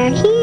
They're 0.00 0.08
here. 0.08 0.39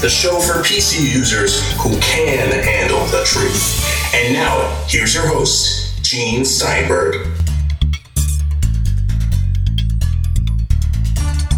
The 0.00 0.08
show 0.08 0.40
for 0.40 0.62
PC 0.62 1.12
users 1.14 1.60
who 1.76 1.90
can 2.00 2.50
handle 2.64 3.04
the 3.08 3.22
truth. 3.26 4.14
And 4.14 4.32
now, 4.32 4.84
here's 4.88 5.14
your 5.14 5.26
host, 5.26 6.02
Gene 6.02 6.42
Steinberg. 6.42 7.26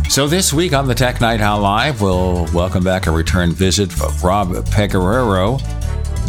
So 0.09 0.27
this 0.27 0.53
week 0.53 0.73
on 0.73 0.89
the 0.89 0.95
Tech 0.95 1.21
Night 1.21 1.41
Owl 1.41 1.61
Live, 1.61 2.03
we'll 2.03 2.49
welcome 2.53 2.83
back 2.83 3.07
a 3.07 3.13
return 3.13 3.53
visit 3.53 3.93
of 4.03 4.25
Rob 4.25 4.49
Pegoraro, 4.49 5.63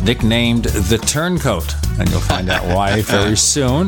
nicknamed 0.04 0.66
the 0.66 1.00
Turncoat, 1.00 1.74
and 2.00 2.08
you'll 2.12 2.20
find 2.20 2.48
out 2.48 2.64
why 2.76 3.02
very 3.06 3.36
soon. 3.36 3.88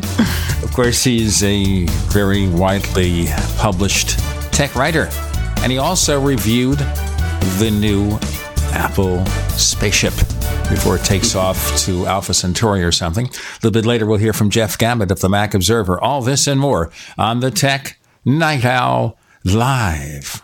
Of 0.63 0.71
course, 0.73 1.03
he's 1.03 1.43
a 1.43 1.85
very 2.09 2.49
widely 2.49 3.27
published 3.57 4.17
tech 4.51 4.73
writer, 4.73 5.09
and 5.57 5.71
he 5.71 5.77
also 5.77 6.19
reviewed 6.19 6.79
the 7.59 7.71
new 7.71 8.17
Apple 8.73 9.25
spaceship 9.57 10.13
before 10.69 10.97
it 10.97 11.03
takes 11.03 11.35
off 11.35 11.77
to 11.79 12.05
Alpha 12.05 12.33
Centauri 12.33 12.83
or 12.83 12.91
something. 12.91 13.27
A 13.27 13.29
little 13.63 13.71
bit 13.71 13.85
later, 13.85 14.05
we'll 14.05 14.17
hear 14.17 14.33
from 14.33 14.49
Jeff 14.49 14.77
Gamet 14.77 15.11
of 15.11 15.21
the 15.21 15.29
Mac 15.29 15.53
Observer. 15.53 15.99
All 15.99 16.21
this 16.21 16.47
and 16.47 16.59
more 16.59 16.91
on 17.17 17.39
the 17.39 17.51
Tech 17.51 17.97
Night 18.25 18.65
Owl 18.65 19.17
Live. 19.43 20.41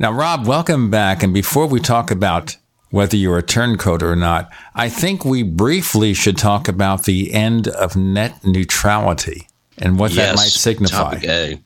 Now, 0.00 0.12
Rob, 0.12 0.46
welcome 0.46 0.90
back. 0.90 1.22
And 1.22 1.34
before 1.34 1.66
we 1.66 1.80
talk 1.80 2.10
about 2.10 2.56
whether 2.90 3.16
you're 3.16 3.38
a 3.38 3.42
turncoat 3.42 4.02
or 4.02 4.16
not, 4.16 4.50
I 4.74 4.88
think 4.88 5.24
we 5.24 5.42
briefly 5.42 6.14
should 6.14 6.38
talk 6.38 6.68
about 6.68 7.04
the 7.04 7.32
end 7.32 7.68
of 7.68 7.96
net 7.96 8.44
neutrality 8.44 9.46
and 9.76 9.98
what 9.98 10.12
that 10.12 10.36
might 10.36 10.48
signify. 10.48 11.14
Topic 11.14 11.24
A. 11.24 11.60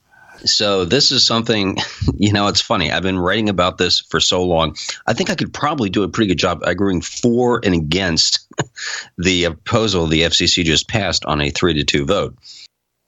So 0.44 0.84
this 0.84 1.12
is 1.12 1.24
something, 1.24 1.76
you 2.16 2.32
know, 2.32 2.48
it's 2.48 2.60
funny. 2.60 2.90
I've 2.90 3.02
been 3.02 3.18
writing 3.18 3.48
about 3.48 3.78
this 3.78 4.00
for 4.00 4.20
so 4.20 4.42
long. 4.44 4.76
I 5.06 5.14
think 5.14 5.30
I 5.30 5.34
could 5.34 5.52
probably 5.52 5.90
do 5.90 6.02
a 6.02 6.08
pretty 6.08 6.28
good 6.28 6.38
job 6.38 6.62
arguing 6.64 7.00
for 7.00 7.60
and 7.64 7.74
against 7.74 8.48
the 9.18 9.44
proposal 9.44 10.06
the 10.06 10.22
FCC 10.22 10.64
just 10.64 10.88
passed 10.88 11.24
on 11.24 11.40
a 11.40 11.50
three 11.50 11.74
to 11.74 11.84
two 11.84 12.04
vote. 12.04 12.36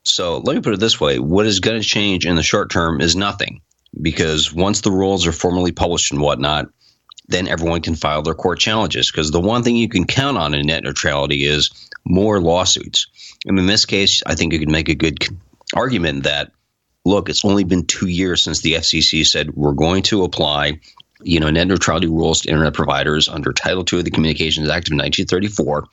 So 0.05 0.39
let 0.39 0.55
me 0.55 0.63
put 0.63 0.75
it 0.75 0.81
this 0.81 1.01
way: 1.01 1.19
what 1.19 1.47
is 1.47 1.61
going 1.61 1.81
to 1.81 1.87
change 1.87 2.27
in 2.27 2.37
the 2.37 2.43
short 2.43 2.71
term 2.71 3.01
is 3.01 3.17
nothing, 3.17 3.63
because 4.01 4.53
once 4.53 4.83
the 4.83 4.93
rules 4.93 5.27
are 5.27 5.33
formally 5.33 5.73
published 5.73 6.13
and 6.13 6.21
whatnot, 6.21 6.69
then 7.29 7.49
everyone 7.49 7.81
can 7.81 7.95
file 7.95 8.21
their 8.21 8.35
court 8.35 8.59
challenges. 8.59 9.11
Because 9.11 9.31
the 9.31 9.41
one 9.41 9.63
thing 9.63 9.77
you 9.77 9.89
can 9.89 10.07
count 10.07 10.37
on 10.37 10.53
in 10.53 10.67
net 10.67 10.85
neutrality 10.85 11.47
is 11.47 11.71
more 12.05 12.39
lawsuits. 12.39 13.07
And 13.47 13.59
in 13.59 13.67
this 13.67 13.87
case, 13.87 14.23
I 14.27 14.35
think 14.35 14.53
you 14.53 14.59
could 14.59 14.69
make 14.69 14.91
a 14.91 14.95
good 14.95 15.25
argument 15.75 16.25
that 16.25 16.53
look, 17.05 17.29
it's 17.29 17.45
only 17.45 17.65
been 17.65 17.85
two 17.85 18.09
years 18.09 18.43
since 18.43 18.61
the 18.61 18.75
FCC 18.75 19.27
said 19.27 19.55
we're 19.55 19.73
going 19.73 20.03
to 20.05 20.25
apply, 20.25 20.81
you 21.23 21.39
know, 21.39 21.51
net 21.51 21.69
neutrality 21.69 22.07
rules 22.07 22.43
to 22.43 22.51
internet 22.51 22.75
providers 22.75 23.29
under 23.29 23.53
Title 23.53 23.85
II 23.91 24.01
of 24.01 24.05
the 24.05 24.11
Communications 24.11 24.69
Act 24.69 24.89
of 24.89 24.95
1934. 24.95 25.85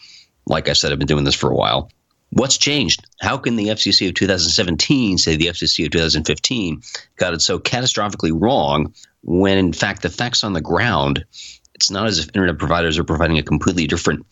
Like 0.47 0.69
I 0.69 0.73
said, 0.73 0.91
I've 0.91 0.99
been 0.99 1.07
doing 1.07 1.23
this 1.23 1.35
for 1.35 1.51
a 1.51 1.55
while. 1.55 1.91
What's 2.31 2.57
changed? 2.57 3.05
How 3.19 3.37
can 3.37 3.57
the 3.57 3.67
FCC 3.67 4.07
of 4.07 4.13
2017 4.13 5.17
say 5.17 5.35
the 5.35 5.47
FCC 5.47 5.85
of 5.85 5.91
2015 5.91 6.81
got 7.17 7.33
it 7.33 7.41
so 7.41 7.59
catastrophically 7.59 8.31
wrong 8.33 8.93
when, 9.23 9.57
in 9.57 9.73
fact, 9.73 10.01
the 10.01 10.09
facts 10.09 10.43
on 10.43 10.53
the 10.53 10.61
ground, 10.61 11.25
it's 11.75 11.91
not 11.91 12.07
as 12.07 12.19
if 12.19 12.27
internet 12.27 12.57
providers 12.57 12.97
are 12.97 13.03
providing 13.03 13.37
a 13.37 13.43
completely 13.43 13.85
different 13.85 14.25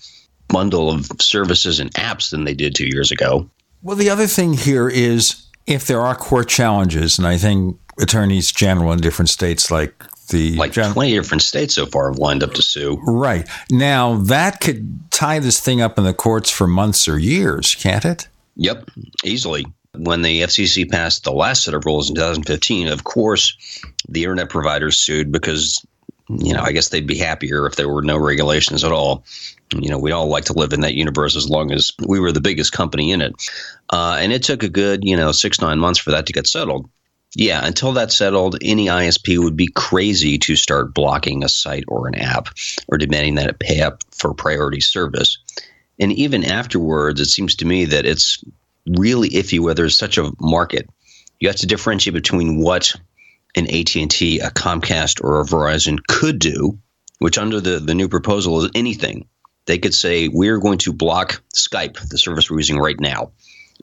bundle 0.47 0.89
of 0.89 1.07
services 1.19 1.79
and 1.79 1.93
apps 1.95 2.31
than 2.31 2.45
they 2.45 2.53
did 2.53 2.73
two 2.73 2.87
years 2.87 3.11
ago. 3.11 3.49
Well, 3.83 3.97
the 3.97 4.09
other 4.09 4.27
thing 4.27 4.53
here 4.53 4.89
is 4.89 5.48
if 5.67 5.87
there 5.87 6.01
are 6.01 6.15
court 6.15 6.47
challenges, 6.49 7.17
and 7.17 7.27
I 7.27 7.37
think 7.37 7.77
attorneys 7.99 8.51
general 8.51 8.91
in 8.91 8.99
different 8.99 9.29
states 9.29 9.69
like 9.69 9.93
the 10.29 10.55
like 10.55 10.71
gen- 10.71 10.93
20 10.93 11.11
different 11.11 11.41
states 11.41 11.75
so 11.75 11.85
far 11.85 12.09
have 12.09 12.19
lined 12.19 12.43
up 12.43 12.53
to 12.53 12.61
sue. 12.61 12.99
Right. 13.05 13.47
Now, 13.69 14.17
that 14.17 14.61
could 14.61 15.11
tie 15.11 15.39
this 15.39 15.59
thing 15.59 15.81
up 15.81 15.97
in 15.97 16.03
the 16.03 16.13
courts 16.13 16.49
for 16.49 16.67
months 16.67 17.07
or 17.07 17.17
years, 17.19 17.75
can't 17.75 18.05
it? 18.05 18.27
Yep, 18.55 18.89
easily. 19.23 19.65
When 19.95 20.21
the 20.21 20.43
FCC 20.43 20.89
passed 20.89 21.23
the 21.23 21.31
last 21.31 21.63
set 21.63 21.73
of 21.73 21.85
rules 21.85 22.09
in 22.09 22.15
2015, 22.15 22.87
of 22.87 23.03
course, 23.03 23.81
the 24.07 24.23
internet 24.23 24.49
providers 24.49 24.99
sued 24.99 25.31
because, 25.31 25.83
you 26.29 26.53
know, 26.53 26.61
I 26.61 26.71
guess 26.71 26.89
they'd 26.89 27.07
be 27.07 27.17
happier 27.17 27.65
if 27.65 27.75
there 27.75 27.89
were 27.89 28.03
no 28.03 28.17
regulations 28.17 28.83
at 28.83 28.91
all. 28.91 29.25
You 29.73 29.89
know, 29.89 29.99
we 29.99 30.11
all 30.11 30.27
like 30.27 30.45
to 30.45 30.53
live 30.53 30.73
in 30.73 30.81
that 30.81 30.95
universe 30.95 31.35
as 31.35 31.49
long 31.49 31.71
as 31.71 31.91
we 32.05 32.19
were 32.19 32.31
the 32.31 32.41
biggest 32.41 32.71
company 32.71 33.11
in 33.11 33.21
it. 33.21 33.33
Uh, 33.89 34.17
and 34.19 34.31
it 34.31 34.43
took 34.43 34.63
a 34.63 34.69
good, 34.69 35.03
you 35.03 35.15
know, 35.15 35.31
six, 35.31 35.61
nine 35.61 35.79
months 35.79 35.99
for 35.99 36.11
that 36.11 36.25
to 36.25 36.33
get 36.33 36.47
settled. 36.47 36.89
Yeah, 37.35 37.63
until 37.63 37.91
that's 37.91 38.15
settled, 38.15 38.57
any 38.61 38.87
ISP 38.87 39.37
would 39.37 39.55
be 39.55 39.67
crazy 39.67 40.39
to 40.39 40.55
start 40.55 40.95
blocking 40.95 41.43
a 41.43 41.49
site 41.49 41.83
or 41.87 42.07
an 42.07 42.15
app 42.15 42.47
or 42.87 42.97
demanding 42.97 43.35
that 43.35 43.49
it 43.49 43.59
pay 43.59 43.81
up 43.81 44.03
for 44.11 44.33
priority 44.33 44.81
service. 44.81 45.37
And 45.99 46.11
even 46.13 46.43
afterwards, 46.43 47.21
it 47.21 47.25
seems 47.25 47.55
to 47.57 47.65
me 47.65 47.85
that 47.85 48.05
it's 48.05 48.43
really 48.97 49.29
iffy 49.29 49.59
whether 49.59 49.83
there's 49.83 49.97
such 49.97 50.17
a 50.17 50.31
market. 50.39 50.89
You 51.39 51.49
have 51.49 51.57
to 51.57 51.67
differentiate 51.67 52.15
between 52.15 52.59
what 52.59 52.93
an 53.55 53.65
AT&T, 53.67 54.39
a 54.39 54.49
Comcast, 54.49 55.23
or 55.23 55.41
a 55.41 55.45
Verizon 55.45 55.99
could 56.07 56.39
do, 56.39 56.79
which 57.19 57.37
under 57.37 57.59
the, 57.59 57.79
the 57.79 57.95
new 57.95 58.09
proposal 58.09 58.63
is 58.63 58.71
anything. 58.73 59.27
They 59.69 59.77
could 59.77 59.93
say, 59.93 60.29
we're 60.29 60.57
going 60.57 60.79
to 60.79 60.91
block 60.91 61.43
Skype, 61.55 62.09
the 62.09 62.17
service 62.17 62.49
we're 62.49 62.57
using 62.57 62.79
right 62.79 62.99
now. 62.99 63.33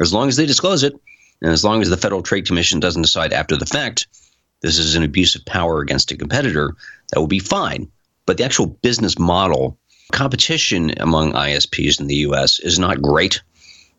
As 0.00 0.12
long 0.12 0.26
as 0.26 0.34
they 0.34 0.44
disclose 0.44 0.82
it, 0.82 0.92
and 1.41 1.52
as 1.52 1.62
long 1.62 1.80
as 1.80 1.88
the 1.88 1.97
Federal 1.97 2.22
Trade 2.22 2.44
Commission 2.44 2.80
doesn't 2.80 3.02
decide 3.02 3.32
after 3.32 3.56
the 3.56 3.66
fact 3.66 4.08
this 4.62 4.78
is 4.78 4.97
an 4.97 5.04
abuse 5.04 5.36
of 5.36 5.44
power 5.44 5.80
against 5.80 6.10
a 6.10 6.16
competitor, 6.16 6.74
that 7.12 7.20
will 7.20 7.28
be 7.28 7.38
fine. 7.38 7.88
But 8.26 8.36
the 8.36 8.42
actual 8.42 8.66
business 8.66 9.16
model, 9.16 9.78
competition 10.10 10.92
among 10.98 11.34
ISPs 11.34 12.00
in 12.00 12.08
the 12.08 12.16
US 12.16 12.58
is 12.58 12.80
not 12.80 13.00
great, 13.00 13.41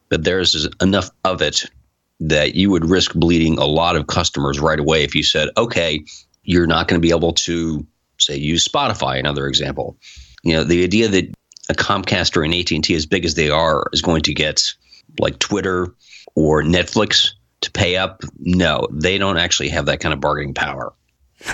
but 0.09 0.25
there's 0.25 0.67
enough 0.81 1.09
of 1.23 1.41
it 1.41 1.63
that 2.19 2.55
you 2.55 2.69
would 2.69 2.83
risk 2.83 3.13
bleeding 3.13 3.57
a 3.59 3.65
lot 3.65 3.95
of 3.95 4.07
customers 4.07 4.59
right 4.59 4.81
away 4.81 5.05
if 5.05 5.15
you 5.15 5.23
said, 5.23 5.47
okay, 5.55 6.03
you're 6.43 6.67
not 6.67 6.89
going 6.89 6.99
to 6.99 7.07
be 7.07 7.15
able 7.15 7.31
to, 7.31 7.87
say, 8.17 8.35
use 8.35 8.67
Spotify, 8.67 9.17
another 9.17 9.47
example. 9.47 9.95
You 10.43 10.55
know, 10.55 10.65
the 10.65 10.83
idea 10.83 11.07
that 11.07 11.33
a 11.69 11.73
Comcast 11.73 12.37
or 12.37 12.43
an 12.43 12.53
AT&T, 12.53 12.93
as 12.95 13.05
big 13.05 13.25
as 13.25 13.35
they 13.35 13.49
are, 13.49 13.87
is 13.93 14.01
going 14.01 14.21
to 14.23 14.33
get 14.33 14.73
like 15.19 15.39
Twitter 15.39 15.93
or 16.35 16.63
Netflix 16.63 17.31
to 17.61 17.71
pay 17.71 17.97
up. 17.97 18.23
No, 18.39 18.87
they 18.91 19.17
don't 19.17 19.37
actually 19.37 19.69
have 19.69 19.85
that 19.87 19.99
kind 19.99 20.13
of 20.13 20.21
bargaining 20.21 20.53
power. 20.53 20.93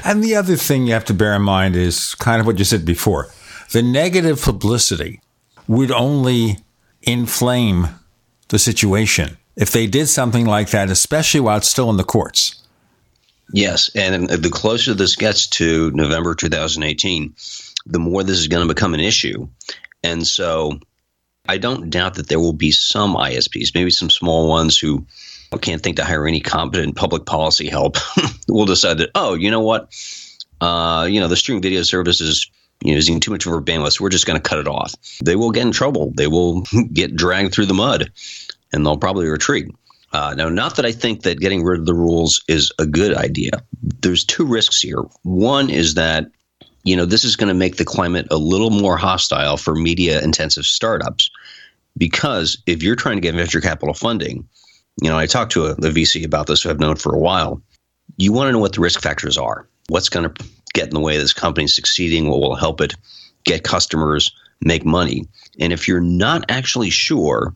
And 0.04 0.24
the 0.24 0.36
other 0.36 0.56
thing 0.56 0.88
you 0.88 0.94
have 0.94 1.06
to 1.06 1.14
bear 1.14 1.36
in 1.36 1.42
mind 1.42 1.76
is 1.76 2.16
kind 2.16 2.40
of 2.40 2.46
what 2.46 2.60
you 2.60 2.66
said 2.66 2.86
before. 2.86 3.30
The 3.72 3.82
negative 3.82 4.42
publicity 4.42 5.22
would 5.68 5.92
only 5.92 6.60
inflame 7.02 7.88
the 8.50 8.60
situation 8.60 9.38
if 9.56 9.72
they 9.72 9.88
did 9.88 10.08
something 10.08 10.46
like 10.46 10.70
that, 10.72 10.90
especially 10.90 11.40
while 11.40 11.58
it's 11.58 11.68
still 11.68 11.90
in 11.90 11.98
the 11.98 12.04
courts. 12.04 12.64
Yes, 13.52 13.92
and 13.96 14.30
the 14.30 14.50
closer 14.50 14.94
this 14.94 15.16
gets 15.16 15.48
to 15.48 15.92
November 15.92 16.34
2018, 16.34 17.36
the 17.86 18.00
more 18.00 18.24
this 18.24 18.40
is 18.40 18.48
going 18.48 18.68
to 18.68 18.74
become 18.74 18.94
an 18.94 19.00
issue. 19.00 19.48
And 20.04 20.26
so 20.28 20.80
I 21.48 21.58
don't 21.58 21.90
doubt 21.90 22.16
that 22.16 22.28
there 22.28 22.40
will 22.40 22.54
be 22.54 22.72
some 22.72 23.16
ISPs, 23.16 23.74
maybe 23.74 23.92
some 23.92 24.10
small 24.10 24.48
ones 24.48 24.78
who 24.78 25.06
can't 25.62 25.82
think 25.82 25.98
to 25.98 26.04
hire 26.04 26.28
any 26.28 26.40
competent 26.40 26.96
public 26.96 27.26
policy 27.26 27.70
help, 27.70 27.98
will 28.48 28.66
decide 28.66 28.98
that, 28.98 29.12
oh, 29.16 29.34
you 29.34 29.52
know 29.52 29.62
what? 29.62 29.94
Uh, 30.62 31.08
you 31.10 31.20
know, 31.20 31.28
the 31.28 31.36
streaming 31.36 31.62
video 31.62 31.84
service 31.84 32.22
is 32.22 32.50
using 32.82 33.20
too 33.20 33.32
much 33.32 33.46
of 33.46 33.54
our 33.54 33.62
bandwidth, 33.62 33.94
so 33.94 34.04
we're 34.04 34.10
just 34.10 34.26
going 34.26 34.40
to 34.40 34.50
cut 34.50 34.60
it 34.60 34.68
off. 34.68 34.94
They 35.24 35.36
will 35.36 35.52
get 35.52 35.64
in 35.66 35.72
trouble. 35.72 36.12
They 36.16 36.28
will 36.28 36.62
get 36.94 37.16
dragged 37.16 37.54
through 37.54 37.68
the 37.68 37.74
mud, 37.74 38.12
and 38.72 38.86
they'll 38.86 38.98
probably 38.98 39.28
retreat. 39.28 39.68
Uh, 40.12 40.36
now, 40.38 40.48
not 40.48 40.76
that 40.76 40.86
I 40.86 40.92
think 40.92 41.24
that 41.24 41.40
getting 41.40 41.64
rid 41.64 41.80
of 41.80 41.86
the 41.86 41.94
rules 41.94 42.44
is 42.48 42.72
a 42.78 42.86
good 42.86 43.16
idea. 43.16 43.64
There's 43.82 44.24
two 44.24 44.46
risks 44.46 44.80
here. 44.80 45.02
One 45.24 45.70
is 45.70 45.96
that 45.96 46.28
you 46.84 46.96
know, 46.96 47.06
this 47.06 47.24
is 47.24 47.36
going 47.36 47.48
to 47.48 47.54
make 47.54 47.78
the 47.78 47.86
climate 47.86 48.28
a 48.32 48.38
little 48.38 48.70
more 48.70 48.98
hostile 48.98 49.58
for 49.58 49.76
media 49.76 50.22
intensive 50.22 50.66
startups. 50.66 51.30
Because 51.98 52.58
if 52.66 52.82
you're 52.82 52.96
trying 52.96 53.18
to 53.18 53.22
get 53.22 53.36
venture 53.36 53.62
capital 53.62 53.94
funding, 53.94 54.48
you 55.02 55.10
know, 55.10 55.18
I 55.18 55.28
talked 55.28 55.52
to 55.54 55.68
a, 55.68 55.72
a 55.72 55.92
VC 55.92 56.26
about 56.26 56.48
this 56.48 56.64
who 56.64 56.70
I've 56.70 56.80
known 56.80 56.96
for 56.96 57.14
a 57.14 57.20
while. 57.20 57.62
You 58.18 58.34
want 58.34 58.48
to 58.48 58.52
know 58.52 58.60
what 58.60 58.74
the 58.74 58.82
risk 58.82 59.02
factors 59.02 59.38
are. 59.38 59.68
What's 59.90 60.10
going 60.10 60.30
to 60.30 60.46
get 60.74 60.88
in 60.88 60.94
the 60.94 61.00
way 61.00 61.16
of 61.16 61.22
this 61.22 61.34
company 61.34 61.68
succeeding? 61.68 62.30
What 62.30 62.42
will 62.42 62.56
help 62.56 62.82
it 62.82 62.96
get 63.44 63.64
customers? 63.64 64.32
make 64.64 64.86
money. 64.86 65.28
And 65.60 65.74
if 65.74 65.88
you're 65.88 66.02
not 66.02 66.50
actually 66.50 66.90
sure 66.90 67.56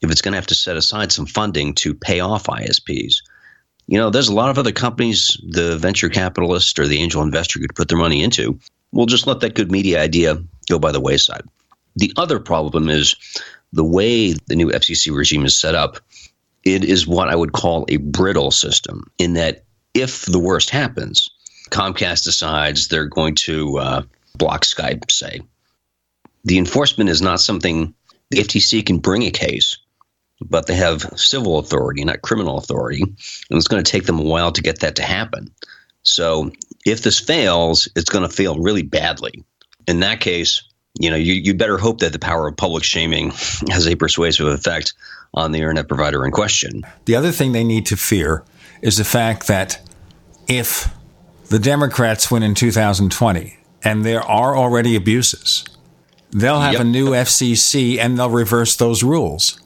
if 0.00 0.10
it's 0.10 0.22
going 0.22 0.32
to 0.32 0.38
have 0.38 0.46
to 0.48 0.54
set 0.54 0.76
aside 0.76 1.12
some 1.12 1.26
funding 1.26 1.74
to 1.76 1.94
pay 1.94 2.20
off 2.20 2.44
ISPs, 2.44 3.16
you 3.86 3.98
know, 3.98 4.10
there's 4.10 4.28
a 4.28 4.34
lot 4.34 4.50
of 4.50 4.58
other 4.58 4.72
companies 4.72 5.38
the 5.46 5.76
venture 5.76 6.08
capitalist 6.08 6.78
or 6.78 6.86
the 6.86 6.98
angel 6.98 7.22
investor 7.22 7.58
could 7.58 7.74
put 7.74 7.88
their 7.88 7.98
money 7.98 8.22
into. 8.22 8.58
We'll 8.92 9.06
just 9.06 9.26
let 9.26 9.40
that 9.40 9.54
good 9.54 9.70
media 9.70 10.00
idea 10.02 10.42
go 10.68 10.78
by 10.78 10.92
the 10.92 11.00
wayside. 11.00 11.42
The 11.96 12.12
other 12.16 12.38
problem 12.38 12.88
is 12.88 13.14
the 13.72 13.84
way 13.84 14.32
the 14.32 14.56
new 14.56 14.68
FCC 14.68 15.14
regime 15.14 15.44
is 15.44 15.56
set 15.56 15.74
up. 15.74 15.98
It 16.64 16.84
is 16.84 17.06
what 17.06 17.28
I 17.28 17.36
would 17.36 17.52
call 17.52 17.86
a 17.88 17.96
brittle 17.96 18.50
system, 18.50 19.10
in 19.18 19.34
that 19.34 19.64
if 19.94 20.26
the 20.26 20.38
worst 20.38 20.70
happens, 20.70 21.28
Comcast 21.70 22.24
decides 22.24 22.88
they're 22.88 23.06
going 23.06 23.34
to 23.34 23.78
uh, 23.78 24.02
block 24.36 24.64
Skype, 24.64 25.10
say. 25.10 25.40
The 26.44 26.58
enforcement 26.58 27.10
is 27.10 27.22
not 27.22 27.40
something 27.40 27.94
the 28.30 28.38
FTC 28.38 28.84
can 28.84 28.98
bring 28.98 29.22
a 29.22 29.30
case, 29.30 29.78
but 30.48 30.66
they 30.66 30.74
have 30.74 31.02
civil 31.16 31.58
authority, 31.58 32.04
not 32.04 32.22
criminal 32.22 32.58
authority, 32.58 33.02
and 33.02 33.58
it's 33.58 33.68
going 33.68 33.82
to 33.82 33.90
take 33.90 34.04
them 34.04 34.18
a 34.18 34.22
while 34.22 34.52
to 34.52 34.62
get 34.62 34.80
that 34.80 34.96
to 34.96 35.02
happen. 35.02 35.50
So 36.02 36.50
if 36.84 37.02
this 37.02 37.20
fails, 37.20 37.88
it's 37.96 38.10
going 38.10 38.28
to 38.28 38.34
fail 38.34 38.58
really 38.58 38.82
badly. 38.82 39.44
In 39.86 40.00
that 40.00 40.20
case, 40.20 40.62
you 40.98 41.10
know, 41.10 41.16
you, 41.16 41.34
you 41.34 41.54
better 41.54 41.78
hope 41.78 42.00
that 42.00 42.12
the 42.12 42.18
power 42.18 42.48
of 42.48 42.56
public 42.56 42.84
shaming 42.84 43.30
has 43.70 43.86
a 43.86 43.96
persuasive 43.96 44.46
effect 44.46 44.94
on 45.34 45.52
the 45.52 45.58
internet 45.58 45.88
provider 45.88 46.24
in 46.24 46.30
question. 46.30 46.82
The 47.06 47.16
other 47.16 47.32
thing 47.32 47.52
they 47.52 47.64
need 47.64 47.86
to 47.86 47.96
fear 47.96 48.44
is 48.82 48.98
the 48.98 49.04
fact 49.04 49.46
that 49.46 49.80
if 50.48 50.92
the 51.48 51.58
Democrats 51.58 52.30
win 52.30 52.42
in 52.42 52.54
2020 52.54 53.56
and 53.84 54.04
there 54.04 54.22
are 54.22 54.56
already 54.56 54.96
abuses, 54.96 55.64
they'll 56.30 56.60
have 56.60 56.74
yep. 56.74 56.82
a 56.82 56.84
new 56.84 57.10
FCC 57.10 57.98
and 57.98 58.18
they'll 58.18 58.30
reverse 58.30 58.76
those 58.76 59.02
rules. 59.02 59.61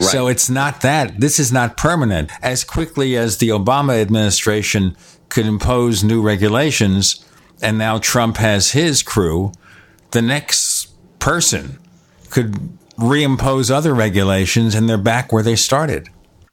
Right. 0.00 0.10
So 0.10 0.28
it's 0.28 0.50
not 0.50 0.82
that. 0.82 1.20
This 1.20 1.38
is 1.38 1.52
not 1.52 1.76
permanent. 1.76 2.30
As 2.42 2.64
quickly 2.64 3.16
as 3.16 3.38
the 3.38 3.48
Obama 3.48 4.00
administration 4.00 4.96
could 5.28 5.46
impose 5.46 6.04
new 6.04 6.22
regulations, 6.22 7.24
and 7.62 7.78
now 7.78 7.98
Trump 7.98 8.36
has 8.36 8.72
his 8.72 9.02
crew, 9.02 9.52
the 10.10 10.22
next 10.22 10.88
person 11.18 11.78
could 12.30 12.52
reimpose 12.98 13.70
other 13.70 13.94
regulations 13.94 14.74
and 14.74 14.88
they're 14.88 14.98
back 14.98 15.32
where 15.32 15.42
they 15.42 15.56
started. 15.56 16.08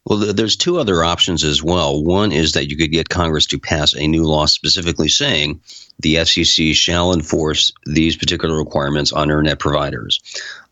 Well, 0.06 0.18
there's 0.18 0.56
two 0.56 0.78
other 0.78 1.02
options 1.02 1.44
as 1.44 1.62
well. 1.62 2.02
One 2.02 2.30
is 2.30 2.52
that 2.52 2.68
you 2.68 2.76
could 2.76 2.92
get 2.92 3.08
Congress 3.08 3.46
to 3.46 3.58
pass 3.58 3.94
a 3.94 4.06
new 4.06 4.24
law 4.24 4.44
specifically 4.44 5.08
saying 5.08 5.60
the 5.98 6.16
FCC 6.16 6.74
shall 6.74 7.14
enforce 7.14 7.72
these 7.86 8.14
particular 8.14 8.56
requirements 8.58 9.12
on 9.12 9.30
internet 9.30 9.58
providers. 9.58 10.20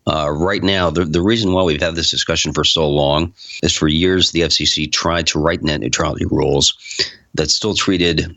Uh, 0.05 0.29
right 0.29 0.63
now, 0.63 0.89
the, 0.89 1.05
the 1.05 1.21
reason 1.21 1.53
why 1.53 1.63
we've 1.63 1.81
had 1.81 1.95
this 1.95 2.11
discussion 2.11 2.53
for 2.53 2.63
so 2.63 2.89
long 2.89 3.33
is 3.61 3.73
for 3.73 3.87
years 3.87 4.31
the 4.31 4.41
FCC 4.41 4.91
tried 4.91 5.27
to 5.27 5.39
write 5.39 5.63
net 5.63 5.79
neutrality 5.79 6.25
rules 6.25 6.73
that 7.35 7.49
still 7.49 7.73
treated 7.73 8.35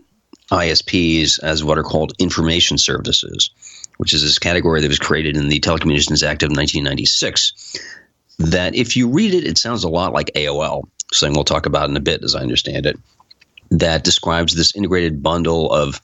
ISPs 0.50 1.42
as 1.42 1.64
what 1.64 1.78
are 1.78 1.82
called 1.82 2.12
information 2.18 2.78
services, 2.78 3.50
which 3.96 4.12
is 4.12 4.22
this 4.22 4.38
category 4.38 4.80
that 4.80 4.88
was 4.88 4.98
created 4.98 5.36
in 5.36 5.48
the 5.48 5.60
Telecommunications 5.60 6.22
Act 6.22 6.42
of 6.42 6.50
1996. 6.50 7.76
That 8.38 8.74
if 8.74 8.96
you 8.96 9.08
read 9.08 9.34
it, 9.34 9.44
it 9.44 9.58
sounds 9.58 9.82
a 9.82 9.88
lot 9.88 10.12
like 10.12 10.30
AOL, 10.34 10.84
something 11.12 11.34
we'll 11.34 11.44
talk 11.44 11.66
about 11.66 11.88
in 11.88 11.96
a 11.96 12.00
bit, 12.00 12.22
as 12.22 12.34
I 12.34 12.42
understand 12.42 12.86
it, 12.86 12.96
that 13.70 14.04
describes 14.04 14.54
this 14.54 14.76
integrated 14.76 15.22
bundle 15.22 15.72
of 15.72 16.00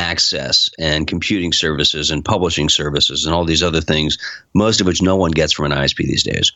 access 0.00 0.70
and 0.78 1.06
computing 1.06 1.52
services 1.52 2.10
and 2.10 2.24
publishing 2.24 2.68
services 2.68 3.26
and 3.26 3.34
all 3.34 3.44
these 3.44 3.62
other 3.62 3.80
things, 3.80 4.18
most 4.54 4.80
of 4.80 4.86
which 4.86 5.02
no 5.02 5.16
one 5.16 5.30
gets 5.30 5.52
from 5.52 5.66
an 5.66 5.78
ISP 5.78 5.98
these 5.98 6.22
days. 6.22 6.52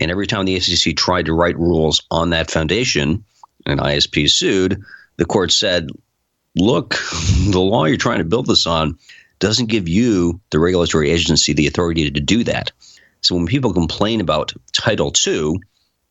And 0.00 0.10
every 0.10 0.26
time 0.26 0.44
the 0.44 0.56
FCC 0.56 0.96
tried 0.96 1.26
to 1.26 1.34
write 1.34 1.58
rules 1.58 2.02
on 2.10 2.30
that 2.30 2.50
foundation, 2.50 3.24
an 3.66 3.78
ISP 3.78 4.30
sued, 4.30 4.82
the 5.16 5.24
court 5.24 5.52
said, 5.52 5.88
look, 6.56 6.90
the 7.50 7.60
law 7.60 7.84
you're 7.84 7.96
trying 7.96 8.18
to 8.18 8.24
build 8.24 8.46
this 8.46 8.66
on 8.66 8.98
doesn't 9.40 9.68
give 9.68 9.88
you, 9.88 10.40
the 10.50 10.58
regulatory 10.58 11.10
agency, 11.10 11.52
the 11.52 11.66
authority 11.66 12.10
to 12.10 12.20
do 12.20 12.44
that. 12.44 12.70
So 13.20 13.34
when 13.34 13.46
people 13.46 13.72
complain 13.72 14.20
about 14.20 14.52
Title 14.72 15.12
II, 15.26 15.54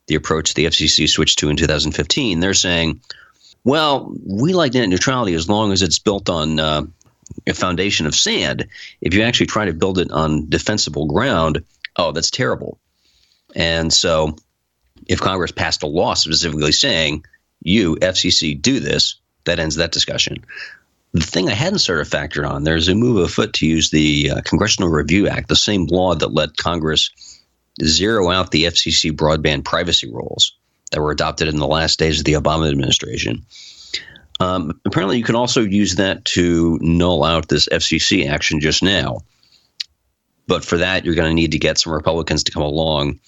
the 0.08 0.16
approach 0.16 0.54
the 0.54 0.66
FCC 0.66 1.08
switched 1.10 1.40
to 1.40 1.50
in 1.50 1.56
2015, 1.56 2.40
they're 2.40 2.54
saying, 2.54 3.02
well, 3.64 4.14
we 4.26 4.54
like 4.54 4.74
net 4.74 4.90
neutrality 4.90 5.34
as 5.34 5.50
long 5.50 5.72
as 5.72 5.82
it's 5.82 6.00
built 6.00 6.30
on 6.30 6.60
uh, 6.60 6.84
a 7.48 7.54
foundation 7.54 8.06
of 8.06 8.16
sand. 8.16 8.68
If 9.02 9.14
you 9.14 9.24
actually 9.24 9.48
try 9.48 9.66
to 9.66 9.74
build 9.74 10.00
it 10.00 10.12
on 10.12 10.50
defensible 10.50 11.08
ground, 11.08 11.64
oh, 11.96 12.12
that's 12.12 12.32
terrible. 12.32 12.80
And 13.56 13.92
so 13.94 14.36
if 15.08 15.20
Congress 15.20 15.52
passed 15.52 15.84
a 15.84 15.88
law 15.88 16.14
specifically 16.14 16.72
saying, 16.72 17.26
you, 17.62 17.96
FCC, 17.98 18.62
do 18.62 18.80
this, 18.80 19.16
that 19.46 19.60
ends 19.60 19.76
that 19.76 19.92
discussion. 19.92 20.44
The 21.14 21.22
thing 21.22 21.48
I 21.48 21.54
hadn't 21.54 21.80
sort 21.80 22.02
of 22.02 22.10
factored 22.10 22.50
on, 22.50 22.64
there's 22.64 22.88
a 22.88 22.96
move 22.96 23.24
afoot 23.24 23.54
to 23.54 23.68
use 23.68 23.92
the 23.92 24.32
uh, 24.32 24.42
Congressional 24.42 24.90
Review 24.90 25.28
Act, 25.28 25.48
the 25.48 25.56
same 25.56 25.86
law 25.86 26.16
that 26.16 26.34
let 26.34 26.58
Congress 26.58 27.12
zero 27.82 28.32
out 28.32 28.52
the 28.52 28.66
FCC 28.66 29.12
broadband 29.12 29.64
privacy 29.64 30.12
rules 30.12 30.54
that 30.94 31.02
were 31.02 31.12
adopted 31.12 31.48
in 31.48 31.58
the 31.58 31.68
last 31.68 32.00
days 32.00 32.20
of 32.20 32.26
the 32.26 32.34
Obama 32.34 32.70
administration. 32.70 33.44
Um, 34.40 34.80
apparently, 34.86 35.18
you 35.18 35.24
can 35.24 35.36
also 35.36 35.62
use 35.62 35.96
that 35.96 36.24
to 36.26 36.78
null 36.82 37.24
out 37.24 37.50
this 37.50 37.68
FCC 37.68 38.30
action 38.30 38.60
just 38.60 38.84
now. 38.84 39.20
But 40.48 40.64
for 40.64 40.78
that, 40.78 41.04
you're 41.04 41.16
going 41.16 41.30
to 41.30 41.34
need 41.34 41.52
to 41.54 41.60
get 41.60 41.80
some 41.80 41.94
Republicans 41.94 42.44
to 42.44 42.52
come 42.52 42.64
along. 42.64 43.20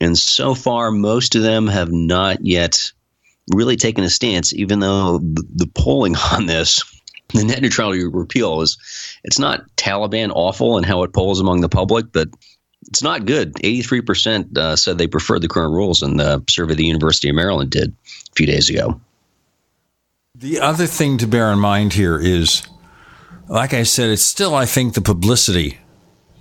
And 0.00 0.18
so 0.18 0.54
far, 0.54 0.90
most 0.90 1.36
of 1.36 1.42
them 1.42 1.68
have 1.68 1.92
not 1.92 2.44
yet 2.44 2.92
really 3.54 3.76
taken 3.76 4.02
a 4.02 4.10
stance, 4.10 4.52
even 4.52 4.80
though 4.80 5.18
the 5.18 5.70
polling 5.74 6.16
on 6.32 6.46
this, 6.46 6.82
the 7.34 7.44
net 7.44 7.62
neutrality 7.62 8.04
repeal, 8.04 8.62
is 8.62 8.78
it's 9.22 9.38
not 9.38 9.64
Taliban 9.76 10.32
awful 10.34 10.76
and 10.76 10.84
how 10.84 11.04
it 11.04 11.12
polls 11.12 11.40
among 11.40 11.60
the 11.60 11.68
public, 11.68 12.06
but 12.12 12.28
it's 12.88 13.02
not 13.02 13.26
good. 13.26 13.54
83% 13.54 14.56
uh, 14.56 14.76
said 14.76 14.98
they 14.98 15.06
preferred 15.06 15.42
the 15.42 15.48
current 15.48 15.72
rules 15.72 16.02
and 16.02 16.18
the 16.18 16.42
survey 16.48 16.74
the 16.74 16.84
University 16.84 17.28
of 17.28 17.34
Maryland 17.34 17.70
did 17.70 17.90
a 17.90 18.32
few 18.34 18.46
days 18.46 18.70
ago. 18.70 19.00
The 20.34 20.60
other 20.60 20.86
thing 20.86 21.18
to 21.18 21.26
bear 21.26 21.50
in 21.52 21.58
mind 21.58 21.94
here 21.94 22.18
is, 22.18 22.66
like 23.48 23.72
I 23.72 23.84
said, 23.84 24.10
it's 24.10 24.22
still, 24.22 24.54
I 24.54 24.66
think, 24.66 24.94
the 24.94 25.00
publicity. 25.00 25.78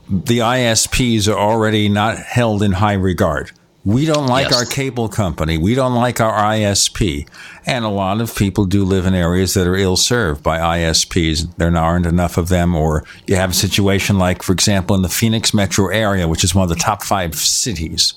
The 0.10 0.40
ISPs 0.40 1.28
are 1.28 1.38
already 1.38 1.90
not 1.90 2.18
held 2.18 2.62
in 2.62 2.74
high 2.74 2.94
regard. 2.94 3.52
We 3.86 4.06
don't 4.06 4.26
like 4.26 4.50
yes. 4.50 4.60
our 4.60 4.66
cable 4.66 5.08
company. 5.08 5.60
We 5.60 5.76
don't 5.76 5.94
like 5.94 6.20
our 6.20 6.34
ISP. 6.34 7.28
And 7.68 7.86
a 7.86 7.90
lot 7.90 8.20
of 8.20 8.36
people 8.36 8.66
do 8.66 8.84
live 8.84 9.06
in 9.06 9.14
areas 9.14 9.54
that 9.54 9.68
are 9.68 9.76
ill 9.76 9.96
served 9.96 10.42
by 10.42 10.58
ISPs. 10.58 11.56
There 11.58 11.76
aren't 11.78 12.08
enough 12.08 12.38
of 12.38 12.50
them. 12.50 12.76
Or 12.76 13.04
you 13.28 13.36
have 13.36 13.52
a 13.52 13.54
situation 13.54 14.18
like, 14.18 14.42
for 14.42 14.54
example, 14.54 14.96
in 14.96 15.04
the 15.04 15.10
Phoenix 15.10 15.54
metro 15.54 15.90
area, 15.90 16.28
which 16.28 16.44
is 16.44 16.56
one 16.56 16.64
of 16.64 16.70
the 16.70 16.84
top 16.84 17.04
five 17.04 17.36
cities 17.36 18.16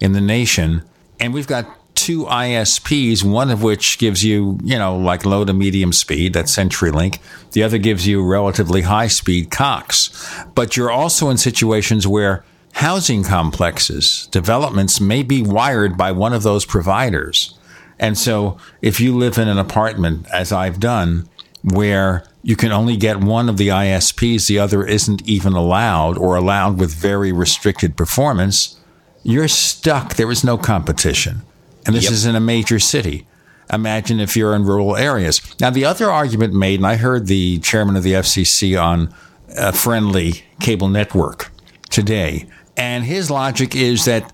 in 0.00 0.12
the 0.12 0.20
nation. 0.20 0.82
And 1.18 1.32
we've 1.32 1.46
got 1.46 1.66
two 1.94 2.26
ISPs, 2.26 3.24
one 3.24 3.50
of 3.50 3.62
which 3.62 3.96
gives 3.96 4.22
you, 4.22 4.58
you 4.62 4.78
know, 4.78 4.98
like 4.98 5.24
low 5.24 5.46
to 5.46 5.54
medium 5.54 5.94
speed, 5.94 6.34
that's 6.34 6.54
CenturyLink. 6.54 7.20
The 7.52 7.62
other 7.62 7.78
gives 7.78 8.06
you 8.06 8.22
relatively 8.22 8.82
high 8.82 9.08
speed 9.08 9.50
Cox. 9.50 10.10
But 10.54 10.76
you're 10.76 10.90
also 10.90 11.30
in 11.30 11.38
situations 11.38 12.06
where 12.06 12.44
housing 12.76 13.24
complexes, 13.24 14.28
developments 14.30 15.00
may 15.00 15.22
be 15.22 15.40
wired 15.40 15.96
by 15.96 16.12
one 16.12 16.34
of 16.34 16.42
those 16.42 16.66
providers. 16.66 17.58
And 17.98 18.18
so 18.18 18.58
if 18.82 19.00
you 19.00 19.16
live 19.16 19.38
in 19.38 19.48
an 19.48 19.56
apartment, 19.56 20.26
as 20.30 20.52
I've 20.52 20.78
done, 20.78 21.26
where 21.64 22.26
you 22.42 22.54
can 22.54 22.72
only 22.72 22.98
get 22.98 23.18
one 23.18 23.48
of 23.48 23.56
the 23.56 23.68
ISPs, 23.68 24.46
the 24.46 24.58
other 24.58 24.86
isn't 24.86 25.26
even 25.26 25.54
allowed 25.54 26.18
or 26.18 26.36
allowed 26.36 26.78
with 26.78 26.92
very 26.92 27.32
restricted 27.32 27.96
performance, 27.96 28.78
you're 29.22 29.48
stuck. 29.48 30.16
There 30.16 30.30
is 30.30 30.44
no 30.44 30.58
competition. 30.58 31.40
And 31.86 31.96
this 31.96 32.04
yep. 32.04 32.12
is 32.12 32.26
in 32.26 32.36
a 32.36 32.40
major 32.40 32.78
city. 32.78 33.26
Imagine 33.72 34.20
if 34.20 34.36
you're 34.36 34.54
in 34.54 34.66
rural 34.66 34.96
areas. 34.96 35.40
Now, 35.58 35.70
the 35.70 35.86
other 35.86 36.10
argument 36.10 36.52
made, 36.52 36.80
and 36.80 36.86
I 36.86 36.96
heard 36.96 37.26
the 37.26 37.58
chairman 37.60 37.96
of 37.96 38.02
the 38.02 38.12
FCC 38.12 38.78
on 38.78 39.14
a 39.56 39.72
friendly 39.72 40.44
cable 40.60 40.88
network 40.88 41.50
today, 41.88 42.46
and 42.76 43.04
his 43.04 43.30
logic 43.30 43.74
is 43.74 44.04
that 44.04 44.32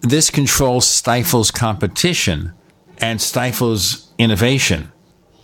this 0.00 0.30
control 0.30 0.80
stifles 0.80 1.50
competition 1.50 2.52
and 2.98 3.20
stifles 3.20 4.12
innovation. 4.18 4.92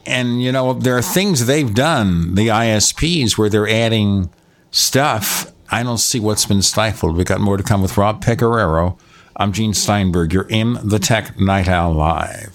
And, 0.07 0.43
you 0.43 0.51
know, 0.53 0.73
there 0.73 0.97
are 0.97 1.03
things 1.03 1.47
they've 1.47 1.73
done, 1.73 2.35
the 2.35 2.49
ISPs, 2.49 3.37
where 3.37 3.49
they're 3.49 3.69
adding 3.69 4.31
stuff. 4.71 5.53
I 5.71 5.83
don't 5.83 5.99
see 5.99 6.19
what's 6.21 6.47
been 6.47 6.63
stifled. 6.63 7.17
We've 7.17 7.27
got 7.27 7.41
more 7.41 7.57
to 7.57 7.63
come 7.63 7.83
with 7.83 7.97
Rob 7.97 8.25
Pegoraro. 8.25 8.99
I'm 9.37 9.53
Gene 9.53 9.75
Steinberg. 9.75 10.33
You're 10.33 10.49
in 10.49 10.79
the 10.83 10.99
Tech 10.99 11.39
Night 11.39 11.69
Owl 11.69 11.95
Live. 11.95 12.55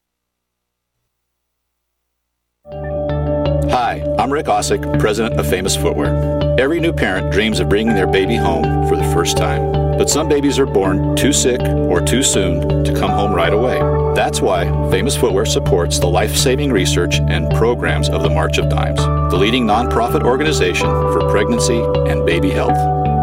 Hi, 3.71 4.03
I'm 4.17 4.31
Rick 4.31 4.47
Ausick, 4.47 4.99
president 4.99 5.39
of 5.39 5.49
Famous 5.49 5.75
Footwear. 5.75 6.57
Every 6.59 6.79
new 6.79 6.93
parent 6.93 7.31
dreams 7.31 7.59
of 7.59 7.69
bringing 7.69 7.93
their 7.93 8.07
baby 8.07 8.35
home 8.35 8.87
for 8.87 8.95
the 8.95 9.13
first 9.13 9.37
time. 9.37 9.71
But 9.97 10.09
some 10.09 10.27
babies 10.29 10.57
are 10.59 10.65
born 10.65 11.15
too 11.15 11.33
sick 11.33 11.61
or 11.61 12.01
too 12.01 12.23
soon 12.23 12.83
to 12.83 12.93
come 12.93 13.11
home 13.11 13.33
right 13.33 13.53
away. 13.53 13.79
That's 14.15 14.41
why 14.41 14.65
Famous 14.89 15.15
Footwear 15.15 15.45
supports 15.45 15.99
the 15.99 16.07
life 16.07 16.35
saving 16.35 16.71
research 16.71 17.19
and 17.19 17.49
programs 17.51 18.09
of 18.09 18.23
the 18.23 18.29
March 18.29 18.57
of 18.57 18.69
Dimes, 18.69 18.99
the 19.31 19.37
leading 19.37 19.65
nonprofit 19.65 20.23
organization 20.23 20.89
for 21.11 21.29
pregnancy 21.29 21.79
and 22.09 22.25
baby 22.25 22.49
health. 22.49 22.77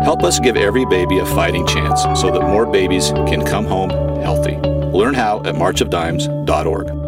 Help 0.05 0.23
us 0.23 0.38
give 0.40 0.57
every 0.57 0.85
baby 0.87 1.19
a 1.19 1.26
fighting 1.26 1.67
chance 1.67 2.02
so 2.21 2.31
that 2.31 2.43
more 2.43 2.67
babies 2.67 3.11
can 3.26 3.45
come 3.45 3.67
home 3.67 3.90
healthy. 4.21 4.57
Learn 4.57 5.14
how 5.14 5.38
at 5.45 5.55
marchofdimes.org. 5.55 7.08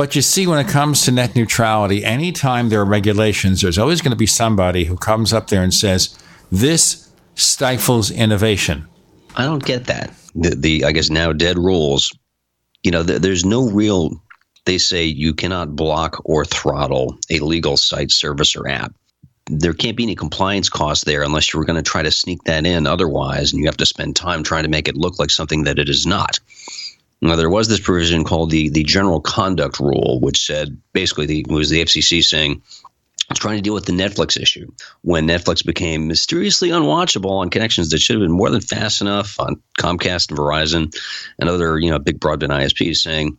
But 0.00 0.16
you 0.16 0.22
see, 0.22 0.46
when 0.46 0.58
it 0.58 0.66
comes 0.66 1.04
to 1.04 1.12
net 1.12 1.36
neutrality, 1.36 2.06
anytime 2.06 2.70
there 2.70 2.80
are 2.80 2.86
regulations, 2.86 3.60
there's 3.60 3.76
always 3.76 4.00
going 4.00 4.12
to 4.12 4.16
be 4.16 4.24
somebody 4.24 4.84
who 4.84 4.96
comes 4.96 5.34
up 5.34 5.48
there 5.48 5.62
and 5.62 5.74
says, 5.74 6.18
this 6.50 7.12
stifles 7.34 8.10
innovation. 8.10 8.88
I 9.36 9.44
don't 9.44 9.62
get 9.62 9.88
that. 9.88 10.14
The, 10.34 10.56
the 10.56 10.84
I 10.86 10.92
guess 10.92 11.10
now 11.10 11.34
dead 11.34 11.58
rules. 11.58 12.16
You 12.82 12.92
know, 12.92 13.04
th- 13.04 13.20
there's 13.20 13.44
no 13.44 13.68
real. 13.68 14.12
They 14.64 14.78
say 14.78 15.04
you 15.04 15.34
cannot 15.34 15.76
block 15.76 16.22
or 16.24 16.46
throttle 16.46 17.18
a 17.28 17.40
legal 17.40 17.76
site, 17.76 18.10
service, 18.10 18.56
or 18.56 18.68
app. 18.68 18.94
There 19.48 19.74
can't 19.74 19.98
be 19.98 20.04
any 20.04 20.16
compliance 20.16 20.70
costs 20.70 21.04
there 21.04 21.22
unless 21.22 21.52
you 21.52 21.58
were 21.58 21.66
going 21.66 21.76
to 21.76 21.90
try 21.90 22.02
to 22.02 22.10
sneak 22.10 22.42
that 22.44 22.64
in 22.64 22.86
otherwise, 22.86 23.52
and 23.52 23.60
you 23.60 23.66
have 23.66 23.76
to 23.76 23.84
spend 23.84 24.16
time 24.16 24.44
trying 24.44 24.62
to 24.62 24.70
make 24.70 24.88
it 24.88 24.96
look 24.96 25.18
like 25.18 25.30
something 25.30 25.64
that 25.64 25.78
it 25.78 25.90
is 25.90 26.06
not. 26.06 26.40
Now, 27.22 27.36
there 27.36 27.50
was 27.50 27.68
this 27.68 27.80
provision 27.80 28.24
called 28.24 28.50
the 28.50 28.70
the 28.70 28.84
General 28.84 29.20
Conduct 29.20 29.78
Rule, 29.78 30.20
which 30.20 30.44
said 30.46 30.80
basically 30.92 31.26
the, 31.26 31.46
was 31.48 31.68
the 31.68 31.84
FCC 31.84 32.24
saying 32.24 32.62
it's 33.30 33.38
trying 33.38 33.58
to 33.58 33.62
deal 33.62 33.74
with 33.74 33.86
the 33.86 33.92
Netflix 33.92 34.40
issue 34.40 34.72
when 35.02 35.28
Netflix 35.28 35.64
became 35.64 36.08
mysteriously 36.08 36.70
unwatchable 36.70 37.30
on 37.30 37.50
connections 37.50 37.90
that 37.90 38.00
should 38.00 38.16
have 38.16 38.22
been 38.22 38.36
more 38.36 38.50
than 38.50 38.60
fast 38.60 39.00
enough 39.00 39.38
on 39.38 39.62
Comcast 39.78 40.30
and 40.30 40.38
Verizon 40.38 40.96
and 41.38 41.48
other 41.48 41.78
you 41.78 41.90
know 41.90 41.98
big 41.98 42.18
broadband 42.18 42.50
ISPs 42.50 42.96
saying 42.96 43.38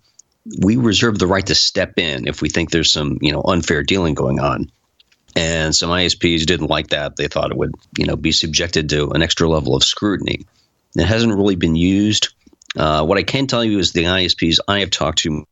we 0.62 0.78
reserve 0.78 1.20
the 1.20 1.28
right 1.28 1.46
to 1.46 1.56
step 1.56 1.94
in 1.98 2.28
if 2.28 2.42
we 2.42 2.50
think 2.50 2.72
there's 2.72 2.92
some 2.92 3.18
you 3.22 3.32
know 3.32 3.42
unfair 3.42 3.84
dealing 3.84 4.14
going 4.14 4.40
on. 4.40 4.72
And 5.34 5.74
some 5.74 5.90
ISPs 5.90 6.46
didn't 6.46 6.70
like 6.70 6.88
that. 6.88 7.16
They 7.16 7.30
thought 7.30 7.52
it 7.52 7.58
would, 7.58 7.74
you 7.98 8.06
know, 8.06 8.18
be 8.18 8.34
subjected 8.34 8.90
to 8.90 9.12
an 9.12 9.22
extra 9.22 9.48
level 9.48 9.78
of 9.78 9.84
scrutiny. 9.84 10.46
It 10.94 11.06
hasn't 11.06 11.34
really 11.34 11.56
been 11.56 11.78
used. 11.78 12.34
Uh, 12.78 13.06
what 13.06 13.18
I 13.18 13.24
can 13.24 13.48
tell 13.48 13.64
you 13.64 13.80
is 13.80 13.92
the 13.92 14.06
ISPs 14.06 14.60
I 14.68 14.80
have 14.80 14.90
talked 14.90 15.20
to, 15.20 15.46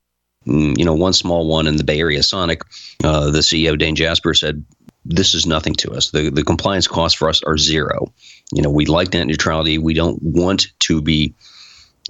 mm, 0.48 0.78
you 0.78 0.86
know, 0.86 0.94
one 0.94 1.14
small 1.14 1.48
one 1.48 1.68
in 1.68 1.76
the 1.76 1.84
Bay 1.84 2.00
Area, 2.00 2.24
Sonic, 2.24 2.62
uh, 3.04 3.30
the 3.30 3.40
CEO 3.40 3.78
Dane 3.78 3.96
Jasper 3.96 4.34
said, 4.34 4.64
"This 5.06 5.34
is 5.34 5.46
nothing 5.46 5.76
to 5.76 5.92
us. 5.92 6.12
The 6.12 6.30
the 6.30 6.44
compliance 6.44 6.88
costs 6.88 7.18
for 7.18 7.30
us 7.30 7.42
are 7.44 7.58
zero. 7.58 8.14
You 8.54 8.62
know, 8.62 8.70
we 8.70 8.86
like 8.86 9.14
net 9.14 9.28
neutrality. 9.28 9.78
We 9.78 9.94
don't 9.94 10.22
want 10.22 10.68
to 10.80 11.02
be." 11.02 11.34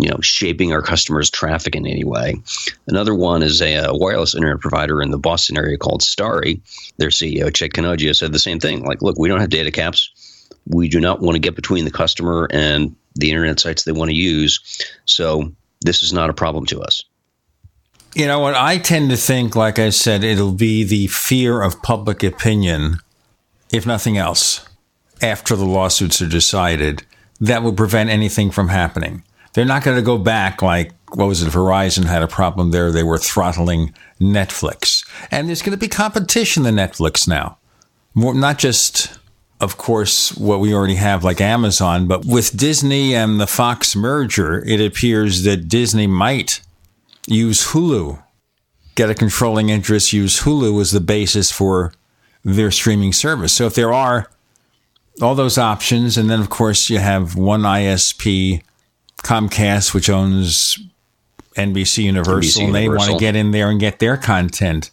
You 0.01 0.07
know, 0.07 0.19
shaping 0.21 0.71
our 0.71 0.81
customers' 0.81 1.29
traffic 1.29 1.75
in 1.75 1.85
any 1.85 2.05
way. 2.05 2.41
Another 2.87 3.13
one 3.13 3.43
is 3.43 3.61
a, 3.61 3.75
a 3.83 3.93
wireless 3.93 4.33
internet 4.33 4.61
provider 4.61 5.01
in 5.01 5.11
the 5.11 5.17
Boston 5.17 5.57
area 5.57 5.77
called 5.77 6.01
Starry. 6.03 6.61
Their 6.97 7.09
CEO 7.09 7.53
Chet 7.53 7.71
Kanojia 7.71 8.15
said 8.15 8.31
the 8.31 8.39
same 8.39 8.61
thing. 8.61 8.85
Like, 8.85 9.01
look, 9.01 9.19
we 9.19 9.27
don't 9.27 9.41
have 9.41 9.49
data 9.49 9.71
caps 9.71 10.09
we 10.69 10.87
do 10.87 10.99
not 10.99 11.19
want 11.19 11.35
to 11.35 11.39
get 11.39 11.55
between 11.55 11.83
the 11.83 11.91
customer 11.91 12.47
and 12.51 12.95
the 13.19 13.29
internet 13.29 13.59
sites 13.59 13.83
they 13.83 13.91
want 13.91 14.09
to 14.09 14.15
use. 14.15 14.59
So 15.05 15.51
this 15.81 16.03
is 16.03 16.13
not 16.13 16.29
a 16.29 16.33
problem 16.33 16.65
to 16.67 16.81
us. 16.81 17.03
You 18.15 18.25
know 18.25 18.39
what? 18.39 18.55
I 18.55 18.79
tend 18.79 19.11
to 19.11 19.17
think, 19.17 19.55
like 19.55 19.77
I 19.77 19.91
said, 19.91 20.23
it'll 20.23 20.51
be 20.51 20.83
the 20.83 21.07
fear 21.07 21.61
of 21.61 21.81
public 21.83 22.23
opinion, 22.23 22.97
if 23.71 23.85
nothing 23.85 24.17
else, 24.17 24.67
after 25.21 25.55
the 25.55 25.65
lawsuits 25.65 26.21
are 26.21 26.27
decided, 26.27 27.03
that 27.39 27.61
will 27.61 27.73
prevent 27.73 28.09
anything 28.09 28.49
from 28.49 28.69
happening. 28.69 29.23
They're 29.53 29.65
not 29.65 29.83
going 29.83 29.97
to 29.97 30.03
go 30.03 30.17
back 30.17 30.61
like, 30.61 30.91
what 31.13 31.27
was 31.27 31.43
it? 31.43 31.51
Verizon 31.51 32.05
had 32.05 32.23
a 32.23 32.27
problem 32.27 32.71
there. 32.71 32.91
They 32.91 33.03
were 33.03 33.17
throttling 33.17 33.93
Netflix. 34.19 35.07
And 35.31 35.47
there's 35.47 35.61
going 35.61 35.71
to 35.71 35.77
be 35.77 35.87
competition 35.87 36.63
to 36.63 36.69
Netflix 36.69 37.27
now. 37.27 37.57
More, 38.15 38.33
not 38.33 38.57
just 38.57 39.18
of 39.61 39.77
course, 39.77 40.35
what 40.37 40.59
we 40.59 40.73
already 40.73 40.95
have, 40.95 41.23
like 41.23 41.41
Amazon. 41.41 42.07
But 42.07 42.25
with 42.25 42.55
Disney 42.55 43.13
and 43.13 43.41
the 43.41 43.47
Fox 43.47 43.95
merger, 43.95 44.63
it 44.65 44.79
appears 44.79 45.43
that 45.43 45.67
Disney 45.67 46.07
might 46.07 46.61
use 47.27 47.67
Hulu, 47.67 48.23
get 48.95 49.09
a 49.09 49.15
controlling 49.15 49.69
interest, 49.69 50.13
use 50.13 50.41
Hulu 50.41 50.79
as 50.79 50.91
the 50.91 51.01
basis 51.01 51.51
for 51.51 51.93
their 52.43 52.71
streaming 52.71 53.11
service. 53.11 53.53
So 53.53 53.65
if 53.65 53.75
there 53.75 53.93
are 53.93 54.29
all 55.21 55.35
those 55.35 55.57
options, 55.57 56.17
and 56.17 56.29
then 56.29 56.39
of 56.39 56.49
course 56.49 56.89
you 56.89 56.99
have 56.99 57.35
one 57.35 57.63
ISP, 57.63 58.63
Comcast, 59.23 59.93
which 59.93 60.09
owns 60.09 60.79
NBC 61.57 62.03
Universal, 62.05 62.61
NBC 62.61 62.65
and 62.65 62.75
they 62.75 62.87
want 62.87 63.11
to 63.11 63.17
get 63.17 63.35
in 63.35 63.51
there 63.51 63.69
and 63.69 63.77
get 63.77 63.99
their 63.99 64.15
content. 64.15 64.91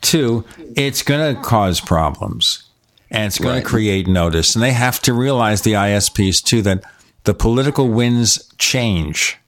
Two, 0.00 0.44
it's 0.76 1.02
going 1.02 1.34
to 1.34 1.42
cause 1.42 1.80
problems 1.80 2.68
and 3.12 3.26
it's 3.26 3.38
going 3.38 3.56
right. 3.56 3.62
to 3.62 3.68
create 3.68 4.08
notice. 4.08 4.56
And 4.56 4.62
they 4.64 4.72
have 4.72 5.00
to 5.02 5.12
realize 5.12 5.62
the 5.62 5.74
ISPs 5.74 6.42
too 6.42 6.62
that 6.62 6.82
the 7.24 7.34
political 7.34 7.88
winds 7.88 8.52
change. 8.58 9.38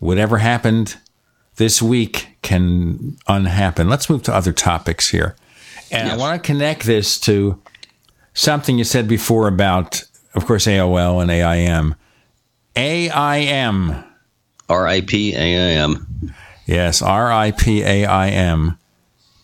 Whatever 0.00 0.38
happened 0.38 0.98
this 1.56 1.80
week 1.80 2.36
can 2.42 3.16
unhappen. 3.28 3.88
Let's 3.88 4.10
move 4.10 4.24
to 4.24 4.34
other 4.34 4.52
topics 4.52 5.08
here. 5.08 5.36
And 5.92 6.08
yes. 6.08 6.14
I 6.14 6.16
want 6.16 6.42
to 6.42 6.46
connect 6.46 6.82
this 6.82 7.18
to 7.20 7.62
something 8.34 8.76
you 8.76 8.84
said 8.84 9.06
before 9.06 9.46
about, 9.46 10.02
of 10.34 10.44
course, 10.44 10.66
AOL 10.66 11.22
and 11.22 11.30
AIM. 11.30 11.94
AIM. 12.74 14.04
RIP 14.68 15.14
AIM. 15.14 16.34
Yes, 16.66 17.02
RIP 17.02 17.68
AIM. 17.68 18.78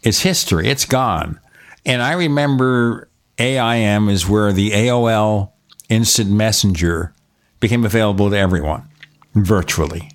It's 0.02 0.20
history. 0.22 0.68
It's 0.68 0.84
gone. 0.84 1.38
And 1.86 2.02
I 2.02 2.12
remember 2.12 3.07
AIM 3.38 4.08
is 4.08 4.28
where 4.28 4.52
the 4.52 4.70
AOL 4.72 5.52
Instant 5.88 6.30
Messenger 6.30 7.14
became 7.60 7.84
available 7.84 8.30
to 8.30 8.36
everyone 8.36 8.88
virtually. 9.34 10.10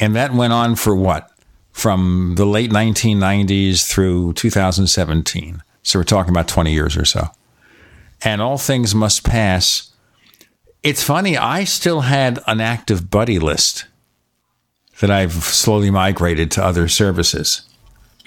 And 0.00 0.14
that 0.14 0.32
went 0.32 0.52
on 0.52 0.76
for 0.76 0.94
what? 0.94 1.30
From 1.72 2.34
the 2.36 2.44
late 2.44 2.70
1990s 2.70 3.88
through 3.88 4.32
2017. 4.34 5.62
So 5.82 5.98
we're 5.98 6.04
talking 6.04 6.30
about 6.30 6.48
20 6.48 6.72
years 6.72 6.96
or 6.96 7.04
so. 7.04 7.28
And 8.22 8.42
all 8.42 8.58
things 8.58 8.94
must 8.94 9.24
pass. 9.24 9.92
It's 10.82 11.02
funny, 11.02 11.36
I 11.36 11.64
still 11.64 12.02
had 12.02 12.40
an 12.46 12.60
active 12.60 13.10
buddy 13.10 13.38
list 13.38 13.86
that 15.00 15.10
I've 15.10 15.32
slowly 15.32 15.90
migrated 15.90 16.50
to 16.52 16.64
other 16.64 16.88
services. 16.88 17.62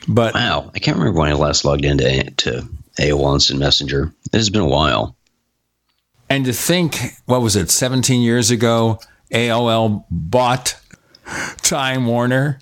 But 0.08 0.34
wow, 0.34 0.72
I 0.74 0.80
can't 0.80 0.98
remember 0.98 1.20
when 1.20 1.30
I 1.30 1.34
last 1.34 1.66
logged 1.66 1.86
into 1.86 2.32
to 2.32 2.68
AOL 3.00 3.34
Instant 3.34 3.60
Messenger. 3.60 4.14
It 4.32 4.38
has 4.38 4.50
been 4.50 4.62
a 4.62 4.68
while. 4.68 5.16
And 6.30 6.46
to 6.46 6.54
think, 6.54 6.98
what 7.26 7.42
was 7.42 7.56
it, 7.56 7.70
17 7.70 8.22
years 8.22 8.52
ago, 8.52 9.00
AOL 9.32 10.06
bought 10.10 10.80
Time 11.58 12.06
Warner 12.06 12.60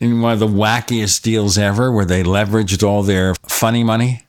in 0.00 0.20
one 0.20 0.32
of 0.32 0.38
the 0.38 0.46
wackiest 0.46 1.22
deals 1.22 1.56
ever 1.56 1.90
where 1.90 2.04
they 2.04 2.22
leveraged 2.22 2.86
all 2.86 3.02
their 3.02 3.34
funny 3.48 3.82
money. 3.82 4.22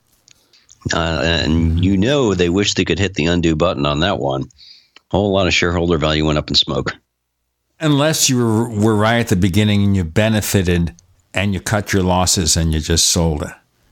Uh, 0.93 1.21
and 1.23 1.83
you 1.83 1.97
know 1.97 2.33
they 2.33 2.49
wish 2.49 2.73
they 2.73 2.85
could 2.85 2.99
hit 2.99 3.15
the 3.15 3.25
undo 3.25 3.55
button 3.55 3.85
on 3.85 3.99
that 3.99 4.19
one. 4.19 4.43
A 4.43 5.17
whole 5.17 5.33
lot 5.33 5.47
of 5.47 5.53
shareholder 5.53 5.97
value 5.97 6.25
went 6.25 6.37
up 6.37 6.49
in 6.49 6.55
smoke. 6.55 6.95
Unless 7.79 8.29
you 8.29 8.37
were, 8.37 8.69
were 8.69 8.95
right 8.95 9.19
at 9.19 9.27
the 9.27 9.35
beginning 9.35 9.83
and 9.83 9.95
you 9.95 10.03
benefited 10.03 10.95
and 11.33 11.53
you 11.53 11.59
cut 11.59 11.93
your 11.93 12.03
losses 12.03 12.55
and 12.55 12.73
you 12.73 12.79
just 12.79 13.09
sold 13.09 13.43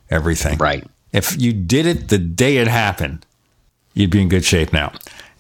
everything. 0.10 0.58
Right. 0.58 0.86
If 1.15 1.39
you 1.39 1.54
did 1.54 1.86
it 1.86 2.10
the 2.10 2.17
day 2.17 2.58
it 2.58 2.67
happened, 2.67 3.25
you'd 3.93 4.10
be 4.10 4.21
in 4.21 4.28
good 4.28 4.43
shape 4.43 4.73
now. 4.73 4.91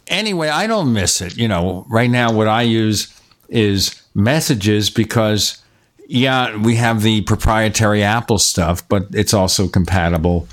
Anyway, 0.07 0.47
I 0.47 0.67
don't 0.67 0.93
miss 0.93 1.19
it. 1.19 1.35
You 1.35 1.49
know, 1.49 1.85
right 1.89 2.09
now, 2.09 2.31
what 2.31 2.47
I 2.47 2.61
use 2.61 3.13
is 3.49 4.01
messages 4.13 4.89
because, 4.89 5.61
yeah, 6.07 6.55
we 6.55 6.77
have 6.77 7.01
the 7.01 7.21
proprietary 7.23 8.03
Apple 8.03 8.37
stuff, 8.37 8.87
but 8.87 9.07
it's 9.13 9.33
also 9.33 9.67
compatible 9.67 10.47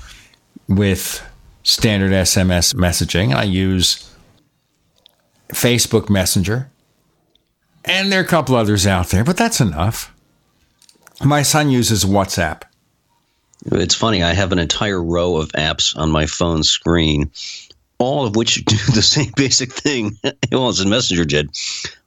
with 0.67 1.25
standard 1.63 2.11
SMS 2.11 2.73
messaging. 2.73 3.33
I 3.33 3.43
use 3.43 4.13
Facebook 5.53 6.09
Messenger. 6.09 6.69
And 7.85 8.11
there 8.11 8.19
are 8.19 8.23
a 8.23 8.27
couple 8.27 8.55
others 8.55 8.85
out 8.85 9.07
there, 9.07 9.23
but 9.23 9.37
that's 9.37 9.61
enough. 9.61 10.13
My 11.23 11.43
son 11.43 11.69
uses 11.69 12.03
WhatsApp. 12.03 12.63
It's 13.65 13.95
funny. 13.95 14.23
I 14.23 14.33
have 14.33 14.51
an 14.51 14.59
entire 14.59 15.01
row 15.01 15.37
of 15.37 15.49
apps 15.53 15.95
on 15.95 16.11
my 16.11 16.25
phone 16.25 16.63
screen, 16.63 17.31
all 17.97 18.25
of 18.25 18.35
which 18.35 18.65
do 18.65 18.75
the 18.93 19.01
same 19.01 19.31
basic 19.35 19.71
thing. 19.71 20.17
well, 20.51 20.69
as 20.69 20.85
Messenger 20.85 21.25
did. 21.25 21.49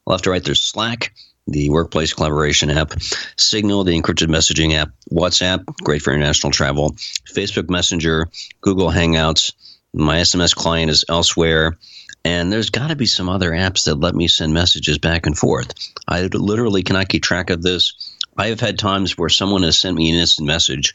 Left 0.05 0.23
to 0.25 0.31
right, 0.31 0.43
there's 0.43 0.61
Slack, 0.61 1.13
the 1.47 1.69
workplace 1.69 2.13
collaboration 2.13 2.69
app, 2.69 2.93
Signal, 3.37 3.83
the 3.83 3.99
encrypted 3.99 4.27
messaging 4.27 4.73
app, 4.73 4.89
WhatsApp, 5.11 5.65
great 5.83 6.01
for 6.01 6.13
international 6.13 6.51
travel, 6.51 6.91
Facebook 7.33 7.69
Messenger, 7.69 8.29
Google 8.61 8.89
Hangouts. 8.89 9.53
My 9.93 10.17
SMS 10.17 10.53
client 10.55 10.91
is 10.91 11.05
elsewhere. 11.09 11.77
And 12.25 12.51
there's 12.51 12.71
got 12.71 12.87
to 12.87 12.95
be 12.97 13.05
some 13.05 13.29
other 13.29 13.51
apps 13.51 13.85
that 13.85 13.95
let 13.95 14.13
me 14.13 14.27
send 14.27 14.53
messages 14.53 14.97
back 14.97 15.25
and 15.25 15.37
forth. 15.37 15.73
I 16.07 16.23
literally 16.23 16.83
cannot 16.83 17.07
keep 17.07 17.23
track 17.23 17.49
of 17.49 17.61
this. 17.61 18.15
I 18.37 18.47
have 18.47 18.59
had 18.59 18.77
times 18.77 19.17
where 19.17 19.29
someone 19.29 19.63
has 19.63 19.79
sent 19.79 19.95
me 19.95 20.09
an 20.09 20.19
instant 20.19 20.45
message 20.45 20.93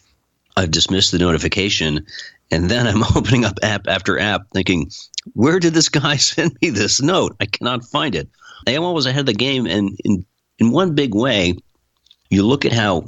I've 0.56 0.70
dismissed 0.70 1.12
the 1.12 1.18
notification, 1.18 2.06
and 2.50 2.70
then 2.70 2.86
I'm 2.86 3.02
opening 3.16 3.44
up 3.44 3.58
app 3.62 3.86
after 3.88 4.18
app, 4.18 4.50
thinking, 4.52 4.90
"Where 5.34 5.58
did 5.58 5.74
this 5.74 5.88
guy 5.88 6.16
send 6.18 6.56
me 6.60 6.70
this 6.70 7.00
note? 7.00 7.36
I 7.40 7.46
cannot 7.46 7.84
find 7.84 8.14
it." 8.14 8.28
AOL 8.66 8.94
was 8.94 9.06
ahead 9.06 9.20
of 9.20 9.26
the 9.26 9.34
game, 9.34 9.66
and 9.66 9.98
in 10.04 10.24
in 10.58 10.70
one 10.70 10.94
big 10.94 11.14
way, 11.14 11.56
you 12.30 12.44
look 12.44 12.64
at 12.64 12.72
how 12.72 13.04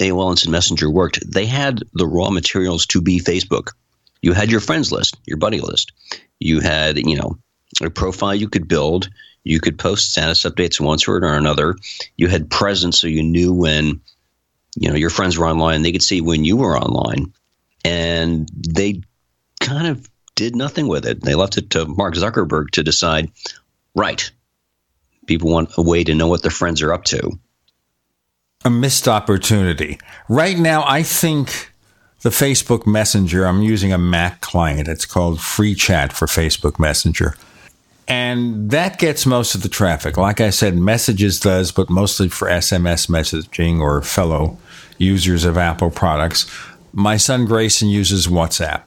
AOL 0.00 0.30
Instant 0.30 0.52
Messenger 0.52 0.90
worked. 0.90 1.20
They 1.30 1.46
had 1.46 1.82
the 1.94 2.06
raw 2.06 2.30
materials 2.30 2.86
to 2.86 3.00
be 3.00 3.20
Facebook. 3.20 3.70
You 4.22 4.32
had 4.32 4.50
your 4.50 4.60
friends 4.60 4.92
list, 4.92 5.16
your 5.26 5.38
buddy 5.38 5.60
list. 5.60 5.92
You 6.40 6.60
had, 6.60 6.98
you 6.98 7.16
know, 7.16 7.38
a 7.82 7.90
profile 7.90 8.34
you 8.34 8.48
could 8.48 8.68
build. 8.68 9.08
You 9.44 9.60
could 9.60 9.78
post 9.78 10.12
status 10.12 10.42
updates 10.42 10.80
once 10.80 11.08
or 11.08 11.18
another. 11.18 11.76
You 12.16 12.28
had 12.28 12.50
presence, 12.50 13.00
so 13.00 13.06
you 13.06 13.22
knew 13.22 13.52
when 13.52 14.00
you 14.80 14.88
know 14.88 14.96
your 14.96 15.10
friends 15.10 15.38
were 15.38 15.46
online 15.46 15.82
they 15.82 15.92
could 15.92 16.02
see 16.02 16.20
when 16.20 16.44
you 16.44 16.56
were 16.56 16.76
online 16.76 17.32
and 17.84 18.48
they 18.68 19.00
kind 19.60 19.86
of 19.86 20.10
did 20.34 20.56
nothing 20.56 20.88
with 20.88 21.06
it 21.06 21.22
they 21.22 21.36
left 21.36 21.56
it 21.56 21.70
to 21.70 21.86
mark 21.86 22.14
zuckerberg 22.14 22.70
to 22.70 22.82
decide 22.82 23.30
right 23.94 24.32
People 25.30 25.52
want 25.52 25.70
a 25.78 25.82
way 25.82 26.02
to 26.02 26.12
know 26.12 26.26
what 26.26 26.42
their 26.42 26.50
friends 26.50 26.82
are 26.82 26.92
up 26.92 27.04
to. 27.04 27.38
A 28.64 28.68
missed 28.68 29.06
opportunity. 29.06 29.96
Right 30.28 30.58
now, 30.58 30.84
I 30.84 31.04
think 31.04 31.70
the 32.22 32.30
Facebook 32.30 32.84
Messenger, 32.84 33.46
I'm 33.46 33.62
using 33.62 33.92
a 33.92 33.96
Mac 33.96 34.40
client. 34.40 34.88
It's 34.88 35.06
called 35.06 35.40
Free 35.40 35.76
Chat 35.76 36.12
for 36.12 36.26
Facebook 36.26 36.80
Messenger. 36.80 37.36
And 38.10 38.72
that 38.72 38.98
gets 38.98 39.24
most 39.24 39.54
of 39.54 39.62
the 39.62 39.68
traffic. 39.68 40.16
Like 40.16 40.40
I 40.40 40.50
said, 40.50 40.76
Messages 40.76 41.38
does, 41.38 41.70
but 41.70 41.88
mostly 41.88 42.28
for 42.28 42.48
SMS 42.48 43.08
messaging 43.08 43.78
or 43.78 44.02
fellow 44.02 44.58
users 44.98 45.44
of 45.44 45.56
Apple 45.56 45.90
products. 45.90 46.50
My 46.92 47.16
son 47.16 47.44
Grayson 47.46 47.88
uses 47.88 48.26
WhatsApp. 48.26 48.82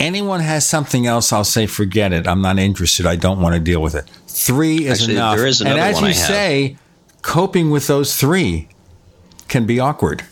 Anyone 0.00 0.40
has 0.40 0.66
something 0.66 1.06
else, 1.06 1.34
I'll 1.34 1.44
say, 1.44 1.66
forget 1.66 2.14
it. 2.14 2.26
I'm 2.26 2.40
not 2.40 2.58
interested. 2.58 3.04
I 3.04 3.16
don't 3.16 3.42
want 3.42 3.56
to 3.56 3.60
deal 3.60 3.82
with 3.82 3.94
it. 3.94 4.08
Three 4.26 4.86
is 4.86 5.02
Actually, 5.02 5.16
enough. 5.16 5.36
there 5.36 5.46
is 5.46 5.60
and 5.60 5.78
as 5.78 5.96
one 5.96 6.06
you 6.06 6.14
say, 6.14 6.78
coping 7.20 7.68
with 7.68 7.88
those 7.88 8.16
three 8.16 8.68
can 9.48 9.66
be 9.66 9.80
awkward. 9.80 10.24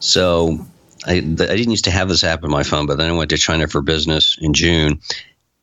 So 0.00 0.58
I, 1.06 1.12
I 1.14 1.20
didn't 1.20 1.70
used 1.70 1.84
to 1.84 1.90
have 1.90 2.10
this 2.10 2.24
app 2.24 2.44
on 2.44 2.50
my 2.50 2.62
phone, 2.62 2.84
but 2.84 2.98
then 2.98 3.08
I 3.08 3.12
went 3.14 3.30
to 3.30 3.38
China 3.38 3.66
for 3.68 3.80
business 3.80 4.36
in 4.38 4.52
June. 4.52 5.00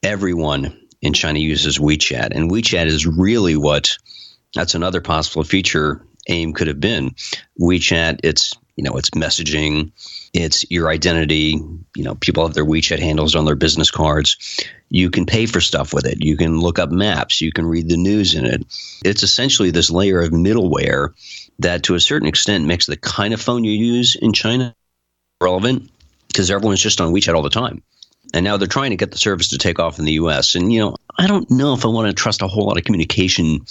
Everyone 0.01 0.75
in 1.01 1.13
China 1.13 1.39
uses 1.39 1.79
WeChat, 1.79 2.29
and 2.31 2.51
WeChat 2.51 2.85
is 2.85 3.05
really 3.05 3.55
what 3.55 3.97
that's 4.53 4.75
another 4.75 5.01
possible 5.01 5.43
feature 5.43 6.05
AIM 6.27 6.53
could 6.53 6.67
have 6.67 6.79
been. 6.79 7.15
WeChat, 7.59 8.19
it's 8.23 8.53
you 8.75 8.83
know, 8.83 8.97
it's 8.97 9.11
messaging, 9.11 9.91
it's 10.33 10.69
your 10.71 10.89
identity. 10.89 11.59
You 11.95 12.03
know, 12.03 12.15
people 12.15 12.45
have 12.45 12.55
their 12.55 12.65
WeChat 12.65 12.99
handles 12.99 13.35
on 13.35 13.45
their 13.45 13.55
business 13.55 13.91
cards. 13.91 14.65
You 14.89 15.09
can 15.09 15.25
pay 15.25 15.45
for 15.45 15.61
stuff 15.61 15.93
with 15.93 16.05
it. 16.05 16.23
You 16.23 16.37
can 16.37 16.59
look 16.59 16.79
up 16.79 16.89
maps. 16.89 17.41
You 17.41 17.51
can 17.51 17.65
read 17.65 17.89
the 17.89 17.97
news 17.97 18.33
in 18.33 18.45
it. 18.45 18.65
It's 19.03 19.23
essentially 19.23 19.71
this 19.71 19.91
layer 19.91 20.21
of 20.21 20.29
middleware 20.29 21.13
that, 21.59 21.83
to 21.83 21.95
a 21.95 21.99
certain 21.99 22.27
extent, 22.27 22.65
makes 22.65 22.85
the 22.85 22.97
kind 22.97 23.33
of 23.33 23.41
phone 23.41 23.63
you 23.63 23.71
use 23.71 24.15
in 24.15 24.33
China 24.33 24.75
relevant 25.41 25.91
because 26.27 26.49
everyone's 26.49 26.81
just 26.81 27.01
on 27.01 27.13
WeChat 27.13 27.35
all 27.35 27.43
the 27.43 27.49
time. 27.49 27.83
And 28.33 28.43
now 28.45 28.57
they're 28.57 28.67
trying 28.67 28.91
to 28.91 28.95
get 28.95 29.11
the 29.11 29.17
service 29.17 29.49
to 29.49 29.57
take 29.57 29.79
off 29.79 29.99
in 29.99 30.05
the 30.05 30.13
US. 30.13 30.55
And, 30.55 30.71
you 30.71 30.79
know, 30.79 30.95
I 31.17 31.27
don't 31.27 31.49
know 31.51 31.73
if 31.73 31.85
I 31.85 31.89
want 31.89 32.07
to 32.07 32.13
trust 32.13 32.41
a 32.41 32.47
whole 32.47 32.65
lot 32.65 32.77
of 32.77 32.83
communication 32.83 33.65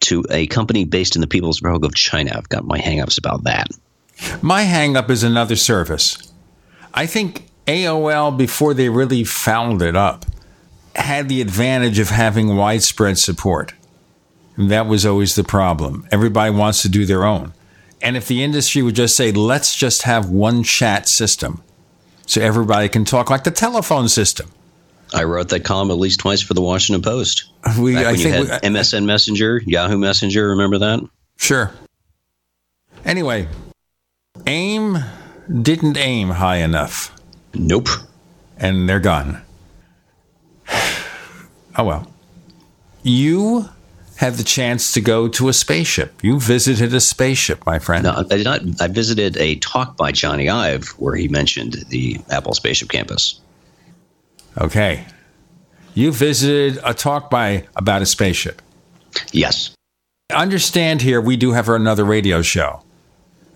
to 0.00 0.24
a 0.30 0.46
company 0.48 0.84
based 0.84 1.16
in 1.16 1.20
the 1.20 1.26
People's 1.26 1.62
Republic 1.62 1.90
of 1.90 1.94
China. 1.94 2.32
I've 2.36 2.48
got 2.48 2.64
my 2.64 2.78
hangups 2.78 3.18
about 3.18 3.44
that. 3.44 3.68
My 4.42 4.64
hangup 4.64 5.10
is 5.10 5.22
another 5.22 5.56
service. 5.56 6.32
I 6.92 7.06
think 7.06 7.46
AOL, 7.66 8.36
before 8.36 8.74
they 8.74 8.88
really 8.88 9.24
fouled 9.24 9.82
it 9.82 9.96
up, 9.96 10.26
had 10.94 11.28
the 11.28 11.40
advantage 11.40 11.98
of 11.98 12.10
having 12.10 12.56
widespread 12.56 13.18
support. 13.18 13.72
And 14.56 14.70
that 14.70 14.86
was 14.86 15.04
always 15.04 15.34
the 15.34 15.42
problem. 15.42 16.06
Everybody 16.12 16.50
wants 16.52 16.82
to 16.82 16.88
do 16.88 17.04
their 17.06 17.24
own. 17.24 17.52
And 18.00 18.16
if 18.16 18.28
the 18.28 18.44
industry 18.44 18.82
would 18.82 18.94
just 18.94 19.16
say, 19.16 19.32
let's 19.32 19.74
just 19.74 20.02
have 20.02 20.28
one 20.28 20.62
chat 20.62 21.08
system 21.08 21.63
so 22.26 22.40
everybody 22.40 22.88
can 22.88 23.04
talk 23.04 23.30
like 23.30 23.44
the 23.44 23.50
telephone 23.50 24.08
system. 24.08 24.48
I 25.12 25.24
wrote 25.24 25.48
that 25.50 25.64
column 25.64 25.90
at 25.90 25.98
least 25.98 26.20
twice 26.20 26.40
for 26.42 26.54
the 26.54 26.60
Washington 26.62 27.02
Post. 27.02 27.44
We, 27.78 27.94
Back 27.94 28.06
I 28.06 28.10
when 28.12 28.20
you 28.20 28.22
think 28.32 28.48
had 28.48 28.62
we- 28.62 28.68
MSN 28.70 29.04
Messenger, 29.04 29.62
Yahoo 29.64 29.96
Messenger, 29.98 30.48
remember 30.48 30.78
that? 30.78 31.00
Sure. 31.36 31.70
Anyway, 33.04 33.46
AIM 34.46 34.98
didn't 35.62 35.96
aim 35.96 36.30
high 36.30 36.56
enough. 36.56 37.14
Nope. 37.54 37.88
And 38.58 38.88
they're 38.88 39.00
gone. 39.00 39.42
Oh 41.76 41.82
well. 41.82 42.08
You 43.02 43.68
had 44.16 44.34
the 44.34 44.44
chance 44.44 44.92
to 44.92 45.00
go 45.00 45.28
to 45.28 45.48
a 45.48 45.52
spaceship. 45.52 46.22
You 46.22 46.38
visited 46.38 46.94
a 46.94 47.00
spaceship, 47.00 47.64
my 47.66 47.78
friend. 47.78 48.04
No, 48.04 48.12
I 48.12 48.36
did 48.36 48.44
not. 48.44 48.60
I 48.80 48.86
visited 48.88 49.36
a 49.36 49.56
talk 49.56 49.96
by 49.96 50.12
Jony 50.12 50.52
Ive 50.52 50.88
where 50.98 51.16
he 51.16 51.28
mentioned 51.28 51.84
the 51.88 52.20
Apple 52.30 52.54
Spaceship 52.54 52.88
Campus. 52.88 53.40
Okay. 54.58 55.04
You 55.94 56.12
visited 56.12 56.80
a 56.84 56.94
talk 56.94 57.30
by 57.30 57.66
about 57.76 58.02
a 58.02 58.06
spaceship. 58.06 58.62
Yes. 59.32 59.74
Understand 60.32 61.02
here, 61.02 61.20
we 61.20 61.36
do 61.36 61.52
have 61.52 61.68
another 61.68 62.04
radio 62.04 62.42
show 62.42 62.82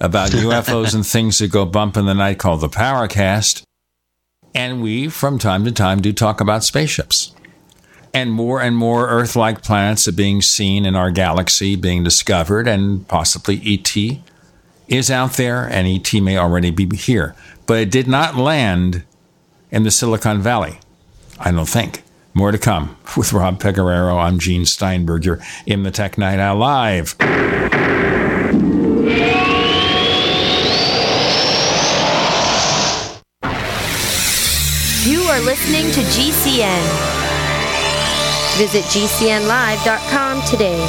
about 0.00 0.30
UFOs 0.32 0.94
and 0.94 1.06
things 1.06 1.38
that 1.38 1.50
go 1.50 1.64
bump 1.64 1.96
in 1.96 2.06
the 2.06 2.14
night 2.14 2.38
called 2.38 2.60
the 2.60 2.68
Powercast. 2.68 3.62
And 4.54 4.82
we, 4.82 5.08
from 5.08 5.38
time 5.38 5.64
to 5.64 5.72
time, 5.72 6.00
do 6.00 6.12
talk 6.12 6.40
about 6.40 6.64
spaceships. 6.64 7.32
And 8.14 8.32
more 8.32 8.60
and 8.60 8.76
more 8.76 9.08
Earth 9.08 9.36
like 9.36 9.62
planets 9.62 10.08
are 10.08 10.12
being 10.12 10.42
seen 10.42 10.86
in 10.86 10.96
our 10.96 11.10
galaxy, 11.10 11.76
being 11.76 12.02
discovered, 12.02 12.66
and 12.66 13.06
possibly 13.06 13.60
ET 13.64 13.96
is 14.88 15.10
out 15.10 15.34
there, 15.34 15.68
and 15.68 15.86
ET 15.86 16.12
may 16.14 16.38
already 16.38 16.70
be 16.70 16.88
here. 16.96 17.34
But 17.66 17.78
it 17.78 17.90
did 17.90 18.08
not 18.08 18.36
land 18.36 19.04
in 19.70 19.82
the 19.82 19.90
Silicon 19.90 20.40
Valley, 20.40 20.78
I 21.38 21.50
don't 21.52 21.68
think. 21.68 22.02
More 22.34 22.52
to 22.52 22.58
come 22.58 22.96
with 23.16 23.32
Rob 23.32 23.60
Pegoraro. 23.60 24.16
I'm 24.16 24.38
Gene 24.38 24.64
Steinberger 24.64 25.42
in 25.66 25.82
the 25.82 25.90
Tech 25.90 26.16
Night 26.16 26.38
Owl 26.38 26.56
Live. 26.56 27.14
You 35.04 35.22
are 35.22 35.40
listening 35.40 35.90
to 35.92 36.00
GCN. 36.00 37.37
Visit 38.58 38.82
GCNlive.com 38.86 40.42
today. 40.42 40.84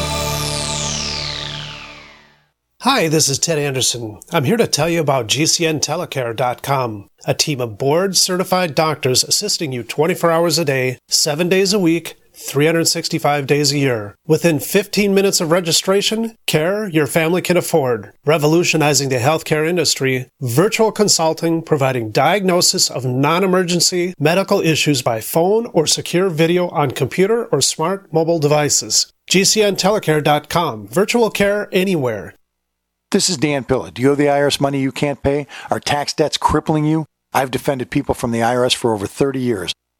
Hi, 2.81 3.07
this 3.07 3.29
is 3.29 3.37
Ted 3.37 3.59
Anderson. 3.59 4.19
I'm 4.31 4.45
here 4.45 4.57
to 4.57 4.65
tell 4.65 4.89
you 4.89 4.99
about 4.99 5.27
GCNTelecare.com, 5.27 7.09
a 7.25 7.33
team 7.35 7.61
of 7.61 7.77
board 7.77 8.17
certified 8.17 8.73
doctors 8.73 9.23
assisting 9.23 9.71
you 9.71 9.83
24 9.83 10.31
hours 10.31 10.57
a 10.57 10.65
day, 10.65 10.97
7 11.09 11.47
days 11.47 11.71
a 11.71 11.77
week, 11.77 12.15
365 12.39 13.45
days 13.45 13.71
a 13.71 13.77
year. 13.77 14.15
Within 14.25 14.59
15 14.59 15.13
minutes 15.13 15.41
of 15.41 15.51
registration, 15.51 16.35
care 16.47 16.87
your 16.87 17.05
family 17.05 17.41
can 17.41 17.57
afford. 17.57 18.13
Revolutionizing 18.25 19.09
the 19.09 19.17
healthcare 19.17 19.67
industry, 19.67 20.27
virtual 20.39 20.91
consulting 20.91 21.61
providing 21.61 22.11
diagnosis 22.11 22.89
of 22.89 23.05
non 23.05 23.43
emergency 23.43 24.13
medical 24.17 24.61
issues 24.61 25.01
by 25.01 25.19
phone 25.19 25.65
or 25.67 25.85
secure 25.85 26.29
video 26.29 26.69
on 26.69 26.91
computer 26.91 27.45
or 27.47 27.61
smart 27.61 28.11
mobile 28.13 28.39
devices. 28.39 29.11
GCNTelecare.com, 29.29 30.87
virtual 30.87 31.29
care 31.29 31.67
anywhere. 31.71 32.33
This 33.11 33.29
is 33.29 33.37
Dan 33.37 33.63
Pilla. 33.63 33.91
Do 33.91 34.01
you 34.01 34.11
owe 34.11 34.15
the 34.15 34.25
IRS 34.25 34.61
money 34.61 34.79
you 34.79 34.91
can't 34.91 35.21
pay? 35.21 35.47
Are 35.69 35.79
tax 35.79 36.13
debts 36.13 36.37
crippling 36.37 36.85
you? 36.85 37.05
I've 37.33 37.51
defended 37.51 37.91
people 37.91 38.15
from 38.15 38.31
the 38.31 38.39
IRS 38.39 38.75
for 38.75 38.93
over 38.93 39.07
30 39.07 39.39
years. 39.39 39.73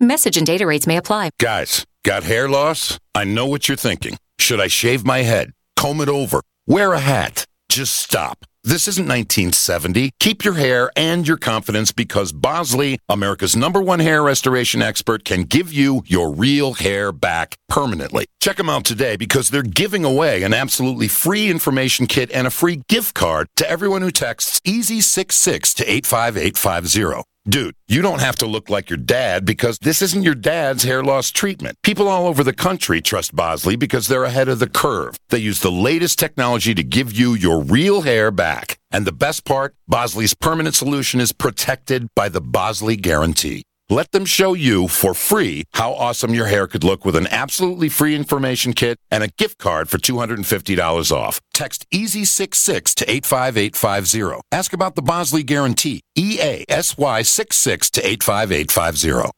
Message 0.00 0.36
and 0.36 0.46
data 0.46 0.64
rates 0.64 0.86
may 0.86 0.96
apply. 0.96 1.30
Guys, 1.40 1.84
got 2.04 2.22
hair 2.22 2.48
loss? 2.48 3.00
I 3.16 3.24
know 3.24 3.46
what 3.46 3.68
you're 3.68 3.76
thinking. 3.76 4.16
Should 4.38 4.60
I 4.60 4.68
shave 4.68 5.04
my 5.04 5.22
head? 5.22 5.50
Comb 5.74 6.00
it 6.00 6.08
over? 6.08 6.40
Wear 6.68 6.92
a 6.92 7.00
hat? 7.00 7.44
Just 7.68 7.96
stop. 7.96 8.44
This 8.62 8.86
isn't 8.86 9.08
1970. 9.08 10.12
Keep 10.20 10.44
your 10.44 10.54
hair 10.54 10.92
and 10.94 11.26
your 11.26 11.36
confidence 11.36 11.90
because 11.90 12.32
Bosley, 12.32 13.00
America's 13.08 13.56
number 13.56 13.82
one 13.82 13.98
hair 13.98 14.22
restoration 14.22 14.82
expert, 14.82 15.24
can 15.24 15.42
give 15.42 15.72
you 15.72 16.04
your 16.06 16.32
real 16.32 16.74
hair 16.74 17.10
back 17.10 17.56
permanently. 17.68 18.26
Check 18.40 18.58
them 18.58 18.68
out 18.68 18.84
today 18.84 19.16
because 19.16 19.50
they're 19.50 19.62
giving 19.62 20.04
away 20.04 20.44
an 20.44 20.54
absolutely 20.54 21.08
free 21.08 21.50
information 21.50 22.06
kit 22.06 22.30
and 22.30 22.46
a 22.46 22.50
free 22.50 22.82
gift 22.88 23.14
card 23.16 23.48
to 23.56 23.68
everyone 23.68 24.02
who 24.02 24.12
texts 24.12 24.60
EASY66 24.60 25.74
to 25.74 25.90
85850. 25.90 27.24
Dude, 27.48 27.74
you 27.86 28.02
don't 28.02 28.20
have 28.20 28.36
to 28.36 28.46
look 28.46 28.68
like 28.68 28.90
your 28.90 28.98
dad 28.98 29.46
because 29.46 29.78
this 29.78 30.02
isn't 30.02 30.22
your 30.22 30.34
dad's 30.34 30.82
hair 30.82 31.02
loss 31.02 31.30
treatment. 31.30 31.78
People 31.82 32.06
all 32.06 32.26
over 32.26 32.44
the 32.44 32.52
country 32.52 33.00
trust 33.00 33.34
Bosley 33.34 33.74
because 33.74 34.06
they're 34.06 34.24
ahead 34.24 34.50
of 34.50 34.58
the 34.58 34.68
curve. 34.68 35.16
They 35.30 35.38
use 35.38 35.60
the 35.60 35.72
latest 35.72 36.18
technology 36.18 36.74
to 36.74 36.82
give 36.82 37.10
you 37.10 37.32
your 37.32 37.62
real 37.62 38.02
hair 38.02 38.30
back. 38.30 38.78
And 38.90 39.06
the 39.06 39.12
best 39.12 39.46
part, 39.46 39.74
Bosley's 39.86 40.34
permanent 40.34 40.74
solution 40.74 41.20
is 41.20 41.32
protected 41.32 42.08
by 42.14 42.28
the 42.28 42.42
Bosley 42.42 42.96
Guarantee. 42.96 43.62
Let 43.90 44.12
them 44.12 44.26
show 44.26 44.52
you 44.52 44.86
for 44.86 45.14
free 45.14 45.64
how 45.72 45.94
awesome 45.94 46.34
your 46.34 46.44
hair 46.44 46.66
could 46.66 46.84
look 46.84 47.06
with 47.06 47.16
an 47.16 47.26
absolutely 47.30 47.88
free 47.88 48.14
information 48.14 48.74
kit 48.74 48.98
and 49.10 49.24
a 49.24 49.28
gift 49.38 49.56
card 49.56 49.88
for 49.88 49.96
$250 49.96 51.10
off. 51.10 51.40
Text 51.54 51.86
EASY66 51.90 52.94
to 52.96 53.10
85850. 53.10 54.42
Ask 54.52 54.74
about 54.74 54.94
the 54.94 55.00
Bosley 55.00 55.42
Guarantee. 55.42 56.02
EASY 56.16 56.66
66 56.68 57.90
to 57.92 58.06
85850. 58.06 59.37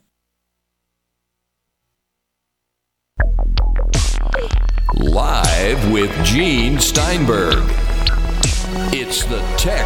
Live 4.95 5.91
with 5.91 6.11
Gene 6.23 6.79
Steinberg. 6.79 7.63
It's 8.93 9.23
the 9.25 9.39
Tech 9.57 9.85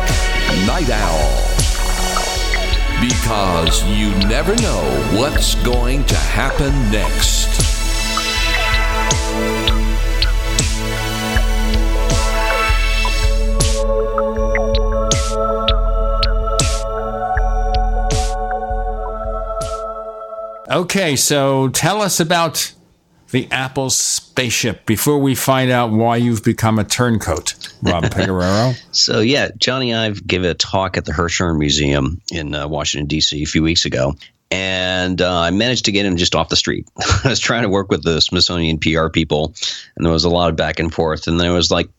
Night 0.66 0.90
Owl. 0.90 1.56
Because 3.02 3.84
you 3.86 4.10
never 4.28 4.56
know 4.56 5.20
what's 5.20 5.56
going 5.64 6.06
to 6.06 6.16
happen 6.16 6.74
next. 6.92 7.46
Okay, 20.70 21.16
so 21.16 21.70
tell 21.70 22.02
us 22.02 22.20
about 22.20 22.74
the 23.32 23.48
Apple 23.52 23.90
spaceship 23.90 24.86
before 24.86 25.18
we 25.18 25.36
find 25.36 25.72
out 25.72 25.92
why 25.92 26.18
you've 26.18 26.44
become 26.44 26.80
a 26.80 26.84
turncoat, 26.84 27.56
Rob 27.82 28.04
Pegoraro. 28.06 28.76
so, 28.92 29.20
yeah, 29.20 29.50
Jony 29.58 29.98
Ive 29.98 30.26
gave 30.26 30.44
a 30.44 30.54
talk 30.54 30.98
at 30.98 31.06
the 31.06 31.12
Hirshhorn 31.12 31.58
Museum 31.58 32.22
in 32.32 32.56
uh, 32.56 32.68
Washington, 32.68 33.08
D.C. 33.08 33.42
a 33.42 33.46
few 33.46 33.64
weeks 33.64 33.86
ago. 33.86 34.16
And 34.52 35.22
uh, 35.22 35.40
I 35.40 35.50
managed 35.50 35.86
to 35.86 35.92
get 35.92 36.06
him 36.06 36.18
just 36.18 36.36
off 36.36 36.50
the 36.50 36.56
street. 36.56 36.88
I 37.24 37.30
was 37.30 37.40
trying 37.40 37.64
to 37.64 37.70
work 37.70 37.90
with 37.90 38.04
the 38.04 38.22
Smithsonian 38.22 38.78
PR 38.78 39.10
people, 39.10 39.56
and 39.96 40.06
there 40.06 40.14
was 40.14 40.24
a 40.24 40.30
lot 40.30 40.50
of 40.50 40.56
back 40.56 40.80
and 40.80 40.94
forth. 40.94 41.28
And 41.28 41.40
then 41.40 41.50
it 41.50 41.54
was 41.54 41.72
like, 41.72 41.90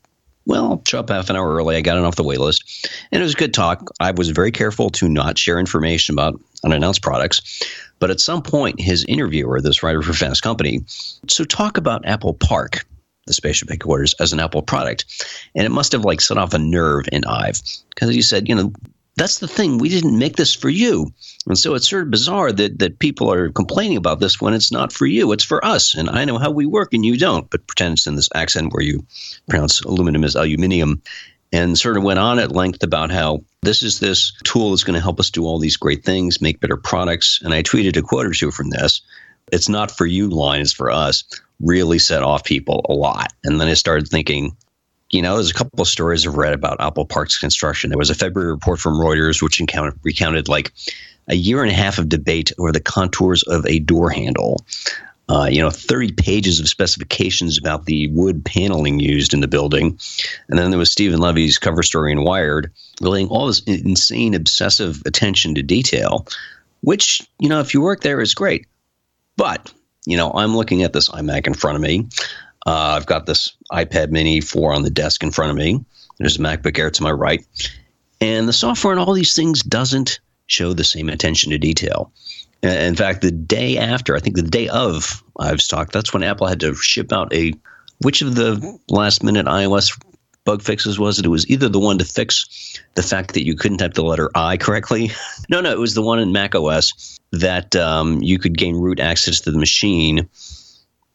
well, 0.46 0.64
I'll 0.64 0.82
show 0.86 1.00
up 1.00 1.10
half 1.10 1.28
an 1.28 1.36
hour 1.36 1.54
early. 1.54 1.76
I 1.76 1.80
got 1.80 1.98
it 1.98 2.04
off 2.04 2.14
the 2.14 2.22
wait 2.22 2.38
list. 2.38 2.88
And 3.10 3.20
it 3.20 3.24
was 3.24 3.34
a 3.34 3.36
good 3.36 3.52
talk. 3.52 3.90
I 3.98 4.12
was 4.12 4.30
very 4.30 4.52
careful 4.52 4.90
to 4.90 5.08
not 5.08 5.36
share 5.36 5.58
information 5.58 6.14
about 6.14 6.40
unannounced 6.64 7.02
products. 7.02 7.62
But 7.98 8.10
at 8.10 8.20
some 8.20 8.42
point, 8.42 8.80
his 8.80 9.04
interviewer, 9.08 9.60
this 9.60 9.82
writer 9.82 10.02
for 10.02 10.12
Fast 10.12 10.42
Company, 10.42 10.80
so 11.28 11.44
talk 11.44 11.78
about 11.78 12.06
Apple 12.06 12.34
Park, 12.34 12.86
the 13.26 13.32
spaceship 13.32 13.70
headquarters, 13.70 14.14
as 14.20 14.32
an 14.32 14.40
Apple 14.40 14.62
product. 14.62 15.04
And 15.54 15.64
it 15.64 15.70
must 15.70 15.92
have 15.92 16.04
like 16.04 16.20
set 16.20 16.38
off 16.38 16.54
a 16.54 16.58
nerve 16.58 17.06
in 17.10 17.24
Ive 17.24 17.60
because 17.90 18.14
he 18.14 18.22
said, 18.22 18.48
you 18.48 18.54
know, 18.54 18.72
that's 19.16 19.38
the 19.38 19.48
thing. 19.48 19.78
We 19.78 19.88
didn't 19.88 20.18
make 20.18 20.36
this 20.36 20.54
for 20.54 20.68
you. 20.68 21.10
And 21.46 21.58
so 21.58 21.74
it's 21.74 21.88
sort 21.88 22.02
of 22.02 22.10
bizarre 22.10 22.52
that, 22.52 22.78
that 22.78 22.98
people 22.98 23.32
are 23.32 23.50
complaining 23.50 23.96
about 23.96 24.20
this 24.20 24.40
when 24.40 24.52
it's 24.52 24.70
not 24.70 24.92
for 24.92 25.06
you. 25.06 25.32
It's 25.32 25.44
for 25.44 25.64
us. 25.64 25.94
And 25.94 26.10
I 26.10 26.26
know 26.26 26.38
how 26.38 26.50
we 26.50 26.66
work 26.66 26.92
and 26.92 27.04
you 27.04 27.16
don't, 27.16 27.48
but 27.48 27.66
pretend 27.66 27.94
it's 27.94 28.06
in 28.06 28.16
this 28.16 28.28
accent 28.34 28.74
where 28.74 28.82
you 28.82 29.06
pronounce 29.48 29.80
aluminum 29.80 30.22
as 30.22 30.34
aluminium 30.34 31.00
and 31.52 31.78
sort 31.78 31.96
of 31.96 32.02
went 32.02 32.18
on 32.18 32.38
at 32.38 32.52
length 32.52 32.82
about 32.82 33.10
how 33.10 33.42
this 33.66 33.82
is 33.82 33.98
this 33.98 34.32
tool 34.44 34.70
that's 34.70 34.84
going 34.84 34.94
to 34.94 35.00
help 35.00 35.18
us 35.18 35.30
do 35.30 35.44
all 35.44 35.58
these 35.58 35.76
great 35.76 36.04
things, 36.04 36.40
make 36.40 36.60
better 36.60 36.76
products. 36.76 37.40
And 37.42 37.52
I 37.52 37.62
tweeted 37.62 37.96
a 37.96 38.02
quote 38.02 38.26
or 38.26 38.32
two 38.32 38.50
from 38.50 38.70
this. 38.70 39.02
It's 39.52 39.68
not 39.68 39.90
for 39.90 40.06
you 40.06 40.28
line, 40.28 40.60
it's 40.60 40.72
for 40.72 40.90
us. 40.90 41.24
Really 41.60 41.98
set 41.98 42.22
off 42.22 42.44
people 42.44 42.86
a 42.88 42.92
lot. 42.92 43.32
And 43.44 43.60
then 43.60 43.68
I 43.68 43.74
started 43.74 44.08
thinking, 44.08 44.56
you 45.10 45.22
know, 45.22 45.34
there's 45.34 45.50
a 45.50 45.54
couple 45.54 45.80
of 45.80 45.88
stories 45.88 46.26
I've 46.26 46.36
read 46.36 46.52
about 46.52 46.80
Apple 46.80 47.06
Park's 47.06 47.38
construction. 47.38 47.90
There 47.90 47.98
was 47.98 48.10
a 48.10 48.14
February 48.14 48.52
report 48.52 48.80
from 48.80 48.94
Reuters, 48.94 49.42
which 49.42 49.60
encountered, 49.60 49.98
recounted 50.02 50.48
like 50.48 50.72
a 51.28 51.34
year 51.34 51.62
and 51.62 51.70
a 51.70 51.74
half 51.74 51.98
of 51.98 52.08
debate 52.08 52.52
over 52.58 52.72
the 52.72 52.80
contours 52.80 53.42
of 53.44 53.66
a 53.66 53.78
door 53.78 54.10
handle. 54.10 54.64
Uh, 55.28 55.48
you 55.50 55.60
know, 55.60 55.70
30 55.70 56.12
pages 56.12 56.60
of 56.60 56.68
specifications 56.68 57.58
about 57.58 57.84
the 57.84 58.06
wood 58.08 58.44
paneling 58.44 59.00
used 59.00 59.34
in 59.34 59.40
the 59.40 59.48
building. 59.48 59.98
And 60.48 60.56
then 60.56 60.70
there 60.70 60.78
was 60.78 60.92
Steven 60.92 61.18
Levy's 61.18 61.58
cover 61.58 61.82
story 61.82 62.12
in 62.12 62.22
Wired, 62.22 62.70
relaying 63.00 63.28
all 63.28 63.46
this 63.46 63.60
insane, 63.60 64.34
obsessive 64.34 65.02
attention 65.06 65.54
to 65.54 65.62
detail, 65.62 66.26
which, 66.80 67.26
you 67.38 67.48
know, 67.48 67.60
if 67.60 67.74
you 67.74 67.80
work 67.80 68.00
there 68.00 68.20
is 68.20 68.34
great. 68.34 68.66
But, 69.36 69.72
you 70.06 70.16
know, 70.16 70.32
I'm 70.32 70.56
looking 70.56 70.82
at 70.82 70.92
this 70.92 71.08
iMac 71.08 71.46
in 71.46 71.54
front 71.54 71.76
of 71.76 71.82
me. 71.82 72.08
Uh, 72.66 72.96
I've 72.96 73.06
got 73.06 73.26
this 73.26 73.54
iPad 73.72 74.10
mini 74.10 74.40
4 74.40 74.72
on 74.72 74.82
the 74.82 74.90
desk 74.90 75.22
in 75.22 75.30
front 75.30 75.50
of 75.50 75.56
me. 75.56 75.84
There's 76.18 76.36
a 76.36 76.40
MacBook 76.40 76.78
Air 76.78 76.90
to 76.90 77.02
my 77.02 77.12
right. 77.12 77.44
And 78.20 78.48
the 78.48 78.52
software 78.52 78.92
and 78.92 79.00
all 79.00 79.12
these 79.12 79.34
things 79.34 79.62
doesn't 79.62 80.20
show 80.46 80.72
the 80.72 80.84
same 80.84 81.08
attention 81.08 81.50
to 81.50 81.58
detail. 81.58 82.12
In 82.62 82.96
fact, 82.96 83.20
the 83.20 83.30
day 83.30 83.76
after, 83.76 84.16
I 84.16 84.20
think 84.20 84.36
the 84.36 84.42
day 84.42 84.68
of 84.68 85.22
Ive's 85.38 85.68
talk, 85.68 85.92
that's 85.92 86.12
when 86.12 86.22
Apple 86.22 86.46
had 86.46 86.60
to 86.60 86.74
ship 86.74 87.12
out 87.12 87.32
a 87.32 87.52
which 88.00 88.22
of 88.22 88.34
the 88.34 88.78
last 88.88 89.22
minute 89.22 89.46
iOS 89.46 89.98
bug 90.44 90.62
fixes 90.62 90.98
was 90.98 91.18
it? 91.18 91.26
It 91.26 91.30
was 91.30 91.48
either 91.50 91.68
the 91.68 91.80
one 91.80 91.98
to 91.98 92.04
fix 92.04 92.75
the 92.96 93.02
fact 93.02 93.34
that 93.34 93.44
you 93.44 93.54
couldn't 93.54 93.78
type 93.78 93.94
the 93.94 94.02
letter 94.02 94.30
I 94.34 94.56
correctly. 94.56 95.12
no, 95.48 95.60
no, 95.60 95.70
it 95.70 95.78
was 95.78 95.94
the 95.94 96.02
one 96.02 96.18
in 96.18 96.32
Mac 96.32 96.54
OS 96.54 97.20
that 97.30 97.76
um, 97.76 98.22
you 98.22 98.38
could 98.38 98.58
gain 98.58 98.74
root 98.74 98.98
access 98.98 99.40
to 99.42 99.52
the 99.52 99.58
machine 99.58 100.28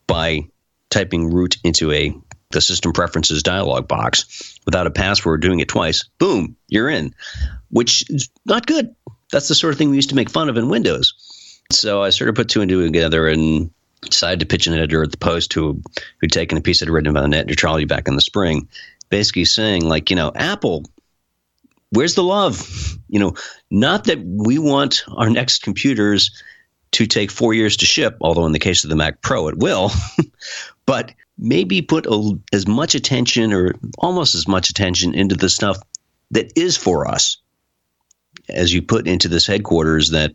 by 0.07 0.47
typing 0.89 1.33
root 1.33 1.57
into 1.63 1.91
a 1.91 2.15
the 2.51 2.61
system 2.61 2.91
preferences 2.91 3.43
dialog 3.43 3.87
box 3.87 4.59
without 4.65 4.85
a 4.85 4.91
password, 4.91 5.41
doing 5.41 5.61
it 5.61 5.69
twice. 5.69 6.03
Boom, 6.19 6.57
you're 6.67 6.89
in, 6.89 7.15
which 7.69 8.09
is 8.09 8.29
not 8.45 8.67
good. 8.67 8.93
That's 9.31 9.47
the 9.47 9.55
sort 9.55 9.71
of 9.71 9.77
thing 9.77 9.89
we 9.89 9.95
used 9.95 10.09
to 10.09 10.15
make 10.15 10.29
fun 10.29 10.49
of 10.49 10.57
in 10.57 10.67
Windows. 10.67 11.13
So 11.71 12.03
I 12.03 12.09
sort 12.09 12.29
of 12.29 12.35
put 12.35 12.49
two 12.49 12.59
and 12.59 12.67
two 12.67 12.83
together 12.83 13.27
and 13.29 13.71
decided 14.01 14.41
to 14.41 14.45
pitch 14.45 14.67
an 14.67 14.73
editor 14.73 15.01
at 15.01 15.11
the 15.11 15.17
Post 15.17 15.53
who 15.53 15.81
who'd 16.19 16.31
taken 16.31 16.57
a 16.57 16.61
piece 16.61 16.83
I'd 16.83 16.89
written 16.89 17.09
about 17.09 17.29
net 17.29 17.47
neutrality 17.47 17.85
back 17.85 18.09
in 18.09 18.15
the 18.15 18.21
spring 18.21 18.67
basically 19.11 19.45
saying, 19.45 19.87
like, 19.87 20.09
you 20.09 20.15
know, 20.15 20.31
Apple, 20.33 20.85
where's 21.91 22.15
the 22.15 22.23
love? 22.23 22.97
You 23.07 23.19
know, 23.19 23.33
not 23.69 24.05
that 24.05 24.19
we 24.25 24.57
want 24.57 25.03
our 25.15 25.29
next 25.29 25.61
computers 25.61 26.31
to 26.91 27.05
take 27.05 27.31
four 27.31 27.53
years 27.53 27.77
to 27.77 27.85
ship, 27.85 28.17
although 28.21 28.45
in 28.45 28.51
the 28.51 28.59
case 28.59 28.83
of 28.83 28.89
the 28.89 28.95
Mac 28.95 29.21
Pro, 29.21 29.47
it 29.47 29.57
will, 29.57 29.91
but 30.85 31.13
maybe 31.37 31.81
put 31.81 32.05
a, 32.05 32.39
as 32.53 32.67
much 32.67 32.95
attention 32.95 33.53
or 33.53 33.75
almost 33.97 34.35
as 34.35 34.47
much 34.47 34.69
attention 34.69 35.13
into 35.13 35.35
the 35.35 35.49
stuff 35.49 35.77
that 36.31 36.51
is 36.55 36.77
for 36.77 37.07
us 37.07 37.37
as 38.49 38.73
you 38.73 38.81
put 38.81 39.07
into 39.07 39.27
this 39.27 39.47
headquarters 39.47 40.11
that 40.11 40.33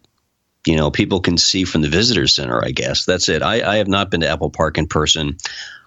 you 0.67 0.77
know 0.77 0.91
people 0.91 1.21
can 1.21 1.39
see 1.39 1.65
from 1.65 1.83
the 1.83 1.89
visitor 1.89 2.27
center 2.27 2.65
i 2.65 2.71
guess. 2.71 3.05
That's 3.05 3.29
it. 3.29 3.43
I, 3.43 3.75
I 3.75 3.77
have 3.77 3.89
not 3.89 4.11
been 4.11 4.21
to 4.23 4.29
apple 4.29 4.51
park 4.51 4.79
in 4.79 4.87
person 4.87 5.37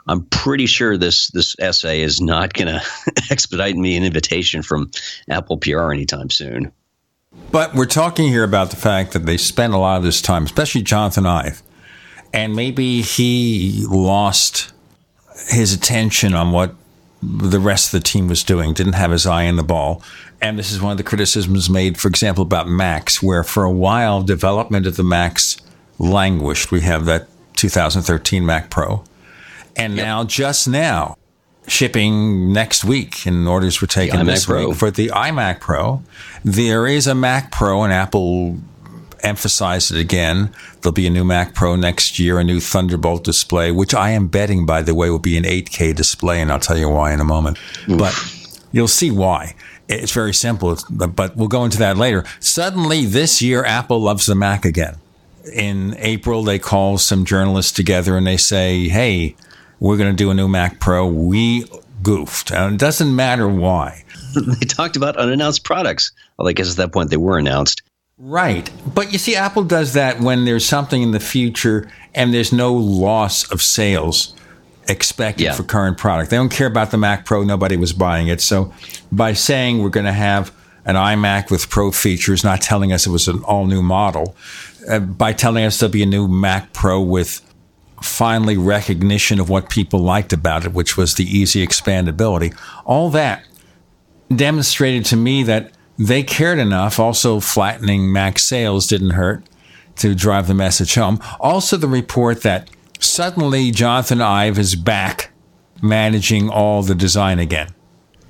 i'm 0.09 0.25
pretty 0.25 0.65
sure 0.65 0.97
this 0.97 1.29
this 1.31 1.55
essay 1.59 2.01
is 2.01 2.19
not 2.19 2.53
going 2.53 2.67
to 2.73 2.81
expedite 3.31 3.75
me 3.75 3.95
an 3.95 4.03
invitation 4.03 4.61
from 4.61 4.89
apple 5.29 5.57
pr 5.57 5.91
anytime 5.91 6.29
soon 6.29 6.71
But 7.51 7.73
we're 7.75 7.85
talking 7.85 8.27
here 8.27 8.43
about 8.43 8.69
the 8.69 8.75
fact 8.75 9.13
that 9.13 9.25
they 9.25 9.37
spent 9.37 9.73
a 9.73 9.77
lot 9.77 9.97
of 9.97 10.03
this 10.03 10.21
time, 10.21 10.45
especially 10.45 10.81
Jonathan 10.81 11.25
Ive, 11.25 11.61
and 12.33 12.55
maybe 12.55 13.01
he 13.01 13.85
lost 13.87 14.71
his 15.49 15.73
attention 15.73 16.33
on 16.33 16.51
what 16.51 16.75
the 17.21 17.59
rest 17.59 17.93
of 17.93 17.99
the 17.99 18.03
team 18.03 18.27
was 18.27 18.43
doing, 18.43 18.73
didn't 18.73 18.93
have 18.93 19.11
his 19.11 19.25
eye 19.25 19.47
on 19.47 19.55
the 19.57 19.63
ball. 19.63 20.01
And 20.41 20.57
this 20.57 20.71
is 20.71 20.81
one 20.81 20.91
of 20.91 20.97
the 20.97 21.03
criticisms 21.03 21.69
made, 21.69 21.97
for 21.97 22.07
example, 22.07 22.43
about 22.43 22.67
Macs, 22.67 23.21
where 23.21 23.43
for 23.43 23.63
a 23.63 23.71
while 23.71 24.21
development 24.21 24.87
of 24.87 24.95
the 24.95 25.03
Macs 25.03 25.57
languished. 25.97 26.71
We 26.71 26.81
have 26.81 27.05
that 27.05 27.27
2013 27.57 28.45
Mac 28.45 28.69
Pro. 28.69 29.03
And 29.79 29.95
now, 29.95 30.23
just 30.23 30.67
now, 30.67 31.17
shipping 31.67 32.51
next 32.51 32.83
week, 32.83 33.25
and 33.25 33.47
orders 33.47 33.81
were 33.81 33.87
taken 33.87 34.25
this 34.25 34.45
Pro. 34.45 34.69
week 34.69 34.77
for 34.77 34.91
the 34.91 35.07
iMac 35.07 35.59
Pro. 35.59 36.03
There 36.43 36.85
is 36.87 37.07
a 37.07 37.15
Mac 37.15 37.51
Pro, 37.51 37.83
and 37.83 37.93
Apple 37.93 38.57
emphasized 39.21 39.91
it 39.91 39.99
again. 39.99 40.53
There'll 40.81 40.93
be 40.93 41.07
a 41.07 41.09
new 41.09 41.23
Mac 41.23 41.53
Pro 41.53 41.75
next 41.75 42.19
year, 42.19 42.39
a 42.39 42.43
new 42.43 42.59
Thunderbolt 42.59 43.23
display, 43.23 43.71
which 43.71 43.93
I 43.93 44.11
am 44.11 44.27
betting, 44.27 44.65
by 44.65 44.81
the 44.81 44.95
way, 44.95 45.09
will 45.09 45.19
be 45.19 45.37
an 45.37 45.43
8K 45.43 45.95
display, 45.95 46.41
and 46.41 46.51
I'll 46.51 46.59
tell 46.59 46.77
you 46.77 46.89
why 46.89 47.13
in 47.13 47.19
a 47.19 47.25
moment. 47.25 47.57
But 47.87 48.13
you'll 48.71 48.87
see 48.87 49.11
why. 49.11 49.55
It's 49.87 50.11
very 50.11 50.33
simple, 50.33 50.77
but 50.89 51.35
we'll 51.35 51.47
go 51.47 51.65
into 51.65 51.79
that 51.79 51.97
later. 51.97 52.23
Suddenly, 52.39 53.05
this 53.05 53.41
year, 53.41 53.65
Apple 53.65 53.99
loves 53.99 54.25
the 54.25 54.35
Mac 54.35 54.63
again. 54.63 54.97
In 55.51 55.95
April, 55.97 56.43
they 56.43 56.59
call 56.59 56.97
some 56.99 57.25
journalists 57.25 57.71
together 57.71 58.15
and 58.15 58.27
they 58.27 58.37
say, 58.37 58.87
hey, 58.87 59.35
we're 59.79 59.97
going 59.97 60.11
to 60.11 60.15
do 60.15 60.29
a 60.29 60.33
new 60.33 60.47
Mac 60.47 60.79
Pro. 60.79 61.07
We 61.07 61.65
goofed. 62.03 62.51
And 62.51 62.75
it 62.75 62.79
doesn't 62.79 63.15
matter 63.15 63.47
why. 63.47 64.03
they 64.35 64.65
talked 64.65 64.95
about 64.95 65.17
unannounced 65.17 65.63
products 65.63 66.11
well 66.37 66.47
i 66.47 66.53
guess 66.53 66.69
at 66.69 66.77
that 66.77 66.91
point 66.91 67.09
they 67.09 67.17
were 67.17 67.39
announced 67.39 67.81
Right. 68.19 68.69
But 68.93 69.13
you 69.13 69.17
see, 69.17 69.37
Apple 69.37 69.63
does 69.63 69.93
that 69.93 70.19
when 70.19 70.43
there's 70.43 70.65
something 70.65 71.01
in 71.01 71.11
the 71.11 71.21
future 71.21 71.89
and 72.13 72.33
there's 72.33 72.51
no 72.51 72.73
loss 72.73 73.49
of 73.49 73.61
sales 73.61 74.35
expected 74.89 75.53
for 75.53 75.63
current 75.63 75.97
product. 75.97 76.29
They 76.29 76.35
don't 76.35 76.51
care 76.51 76.67
about 76.67 76.91
the 76.91 76.97
Mac 76.97 77.25
Pro. 77.25 77.43
Nobody 77.43 77.77
was 77.77 77.93
buying 77.93 78.27
it. 78.27 78.41
So 78.41 78.73
by 79.09 79.33
saying 79.33 79.81
we're 79.81 79.89
going 79.89 80.05
to 80.05 80.11
have 80.11 80.53
an 80.83 80.95
iMac 80.95 81.49
with 81.49 81.69
Pro 81.69 81.91
features, 81.91 82.43
not 82.43 82.61
telling 82.61 82.91
us 82.91 83.07
it 83.07 83.09
was 83.09 83.29
an 83.29 83.41
all 83.43 83.65
new 83.65 83.81
model, 83.81 84.35
uh, 84.89 84.99
by 84.99 85.31
telling 85.31 85.63
us 85.63 85.79
there'll 85.79 85.93
be 85.93 86.03
a 86.03 86.07
new 86.07 86.27
Mac 86.27 86.73
Pro 86.73 86.99
with 86.99 87.41
finally 88.01 88.57
recognition 88.57 89.39
of 89.39 89.49
what 89.49 89.69
people 89.69 89.99
liked 89.99 90.33
about 90.33 90.65
it, 90.65 90.73
which 90.73 90.97
was 90.97 91.15
the 91.15 91.25
easy 91.25 91.65
expandability, 91.65 92.57
all 92.85 93.09
that 93.09 93.43
demonstrated 94.35 95.05
to 95.05 95.15
me 95.15 95.43
that 95.43 95.71
they 95.97 96.23
cared 96.23 96.59
enough. 96.59 96.99
Also, 96.99 97.39
flattening 97.39 98.11
Mac 98.11 98.39
sales 98.39 98.87
didn't 98.87 99.11
hurt 99.11 99.43
to 99.97 100.15
drive 100.15 100.47
the 100.47 100.53
message 100.53 100.95
home. 100.95 101.19
Also, 101.39 101.75
the 101.77 101.87
report 101.87 102.41
that 102.43 102.69
suddenly 102.99 103.71
Jonathan 103.71 104.21
Ive 104.21 104.57
is 104.57 104.75
back 104.75 105.31
managing 105.81 106.49
all 106.49 106.83
the 106.83 106.95
design 106.95 107.39
again. 107.39 107.69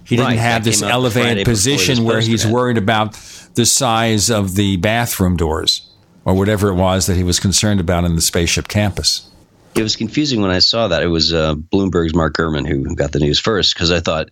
He 0.04 0.16
didn't 0.16 0.30
Right, 0.30 0.40
have 0.40 0.64
this 0.64 0.82
elevated 0.82 1.24
Friday 1.24 1.44
position 1.44 2.04
where 2.04 2.20
he's 2.22 2.44
ran. 2.46 2.54
worried 2.54 2.78
about 2.80 3.14
the 3.54 3.66
size 3.66 4.32
of 4.32 4.56
the 4.56 4.78
bathroom 4.78 5.38
doors 5.38 5.88
or 6.26 6.34
whatever 6.34 6.70
it 6.70 6.76
was 6.76 7.06
that 7.06 7.16
he 7.16 7.24
was 7.24 7.40
concerned 7.40 7.80
about 7.80 8.06
in 8.06 8.16
the 8.16 8.22
spaceship 8.22 8.68
campus. 8.68 9.29
It 9.76 9.84
was 9.84 9.96
confusing 9.96 10.42
when 10.42 10.52
i 10.52 10.60
saw 10.60 10.88
that. 10.88 11.04
It 11.04 11.08
was 11.08 11.34
uh, 11.34 11.56
bloomberg's 11.56 12.16
mark 12.16 12.36
gurman 12.36 12.68
who 12.68 12.96
got 12.96 13.12
the 13.12 13.20
news 13.20 13.40
first 13.40 13.74
because 13.74 13.92
i 13.92 14.00
thought 14.00 14.30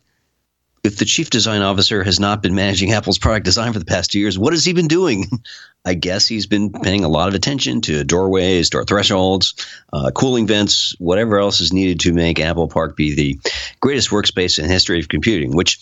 if 0.84 0.98
the 0.98 1.06
chief 1.06 1.30
design 1.30 1.62
officer 1.62 2.04
has 2.04 2.20
not 2.20 2.42
been 2.42 2.56
managing 2.56 2.92
apple's 2.92 3.18
product 3.18 3.46
design 3.46 3.74
for 3.74 3.80
the 3.80 3.86
past 3.86 4.12
two 4.12 4.20
years 4.20 4.38
what 4.38 4.54
has 4.54 4.66
he 4.66 4.74
been 4.74 4.88
doing? 4.88 5.26
I 5.86 5.94
guess 5.94 6.28
he's 6.28 6.48
been 6.48 6.74
paying 6.74 7.06
a 7.06 7.08
lot 7.08 7.30
of 7.30 7.34
attention 7.34 7.80
to 7.82 8.04
doorways 8.04 8.70
door 8.70 8.84
thresholds 8.84 9.54
uh, 9.94 10.12
cooling 10.12 10.48
vents 10.48 10.96
whatever 11.00 11.40
else 11.40 11.62
is 11.62 11.72
needed 11.72 12.02
to 12.02 12.14
make 12.14 12.40
apple 12.40 12.68
park 12.68 12.96
be 12.98 13.16
the 13.16 13.40
greatest 13.80 14.10
workspace 14.10 14.60
in 14.60 14.68
the 14.68 14.74
history 14.74 15.00
of 15.00 15.08
computing 15.08 15.56
which 15.56 15.80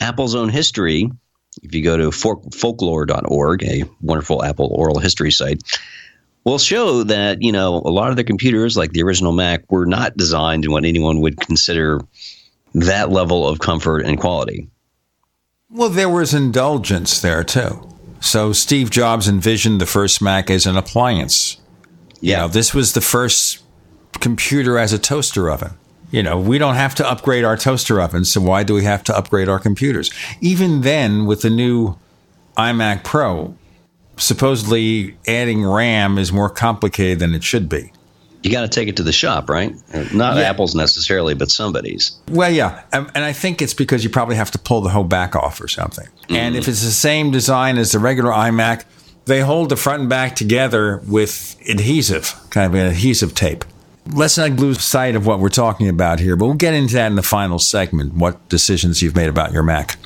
apple's 0.00 0.34
own 0.34 0.48
history 0.48 1.10
if 1.62 1.72
you 1.72 1.84
go 1.84 1.96
to 1.96 2.10
folk- 2.10 2.52
folklore.org 2.52 3.62
a 3.62 3.84
wonderful 4.00 4.42
apple 4.44 4.70
oral 4.72 4.98
history 4.98 5.30
site 5.30 5.62
will 6.44 6.58
show 6.58 7.02
that 7.04 7.42
you 7.42 7.52
know 7.52 7.76
a 7.84 7.90
lot 7.90 8.10
of 8.10 8.16
the 8.16 8.24
computers 8.24 8.76
like 8.76 8.92
the 8.92 9.02
original 9.02 9.32
mac 9.32 9.70
were 9.70 9.86
not 9.86 10.16
designed 10.16 10.64
in 10.64 10.70
what 10.70 10.84
anyone 10.84 11.20
would 11.20 11.38
consider 11.40 12.00
that 12.74 13.10
level 13.10 13.46
of 13.48 13.58
comfort 13.60 14.00
and 14.04 14.20
quality 14.20 14.68
Well, 15.70 15.88
there 15.88 16.08
was 16.08 16.32
indulgence 16.34 17.20
there 17.20 17.42
too. 17.44 17.88
So 18.20 18.52
Steve 18.52 18.90
Jobs 18.90 19.28
envisioned 19.28 19.80
the 19.80 19.86
first 19.86 20.22
Mac 20.22 20.48
as 20.50 20.64
an 20.66 20.76
appliance. 20.76 21.58
Yeah, 22.20 22.36
you 22.36 22.42
know, 22.42 22.48
this 22.48 22.72
was 22.72 22.94
the 22.94 23.02
first 23.02 23.62
computer 24.20 24.78
as 24.78 24.92
a 24.94 24.98
toaster 24.98 25.50
oven. 25.50 25.72
You 26.10 26.22
know, 26.22 26.38
we 26.40 26.58
don't 26.58 26.76
have 26.76 26.94
to 26.96 27.10
upgrade 27.10 27.44
our 27.44 27.56
toaster 27.56 28.00
ovens, 28.00 28.32
so 28.32 28.40
why 28.40 28.62
do 28.62 28.72
we 28.72 28.84
have 28.84 29.04
to 29.04 29.16
upgrade 29.16 29.48
our 29.48 29.58
computers? 29.58 30.10
Even 30.40 30.82
then, 30.82 31.26
with 31.26 31.42
the 31.42 31.50
new 31.50 31.98
iMac 32.56 33.04
Pro, 33.04 33.56
supposedly 34.16 35.16
adding 35.26 35.64
RAM 35.64 36.18
is 36.18 36.32
more 36.32 36.50
complicated 36.50 37.18
than 37.18 37.34
it 37.34 37.42
should 37.44 37.68
be. 37.68 37.92
you 38.42 38.50
got 38.50 38.60
to 38.60 38.68
take 38.68 38.88
it 38.88 38.96
to 38.96 39.02
the 39.02 39.12
shop 39.12 39.48
right 39.48 39.74
not 40.12 40.36
Yeah. 40.36 40.42
apple's 40.42 40.74
necessarily 40.74 41.34
but 41.34 41.50
somebody's 41.50 42.12
Well, 42.30 42.50
yeah, 42.50 42.82
and 42.92 43.10
and 43.14 43.24
I 43.24 43.32
think 43.32 43.62
it's 43.62 43.74
because 43.74 44.04
you 44.04 44.10
probably 44.10 44.36
have 44.36 44.50
to 44.50 44.58
pull 44.58 44.80
the 44.82 44.90
whole 44.90 45.04
back 45.04 45.34
off 45.34 45.60
or 45.60 45.68
something. 45.68 46.06
Mm-hmm. 46.06 46.36
And 46.36 46.56
if 46.56 46.68
it's 46.68 46.82
the 46.82 46.90
same 46.90 47.30
design 47.30 47.78
as 47.78 47.92
the 47.92 47.98
regular 47.98 48.30
iMac, 48.32 48.84
they 49.24 49.40
hold 49.40 49.70
the 49.70 49.76
front 49.76 50.00
and 50.00 50.08
back 50.10 50.36
together 50.36 51.00
with 51.08 51.56
adhesive, 51.68 52.34
kind 52.50 52.66
of 52.66 52.74
an 52.78 52.86
adhesive 52.86 53.34
tape. 53.34 53.64
Let's 54.12 54.36
not 54.36 54.50
lose 54.50 54.84
sight 54.84 55.16
of 55.16 55.26
what 55.26 55.40
we're 55.40 55.48
talking 55.48 55.88
about 55.88 56.20
here, 56.20 56.36
but 56.36 56.44
we'll 56.44 56.54
get 56.56 56.74
into 56.74 56.94
that 56.96 57.06
in 57.06 57.14
the 57.16 57.22
final 57.22 57.58
segment. 57.58 58.12
What 58.12 58.46
decisions 58.50 59.00
you've 59.00 59.16
made 59.16 59.28
about 59.30 59.50
your 59.52 59.62
Mac? 59.62 59.96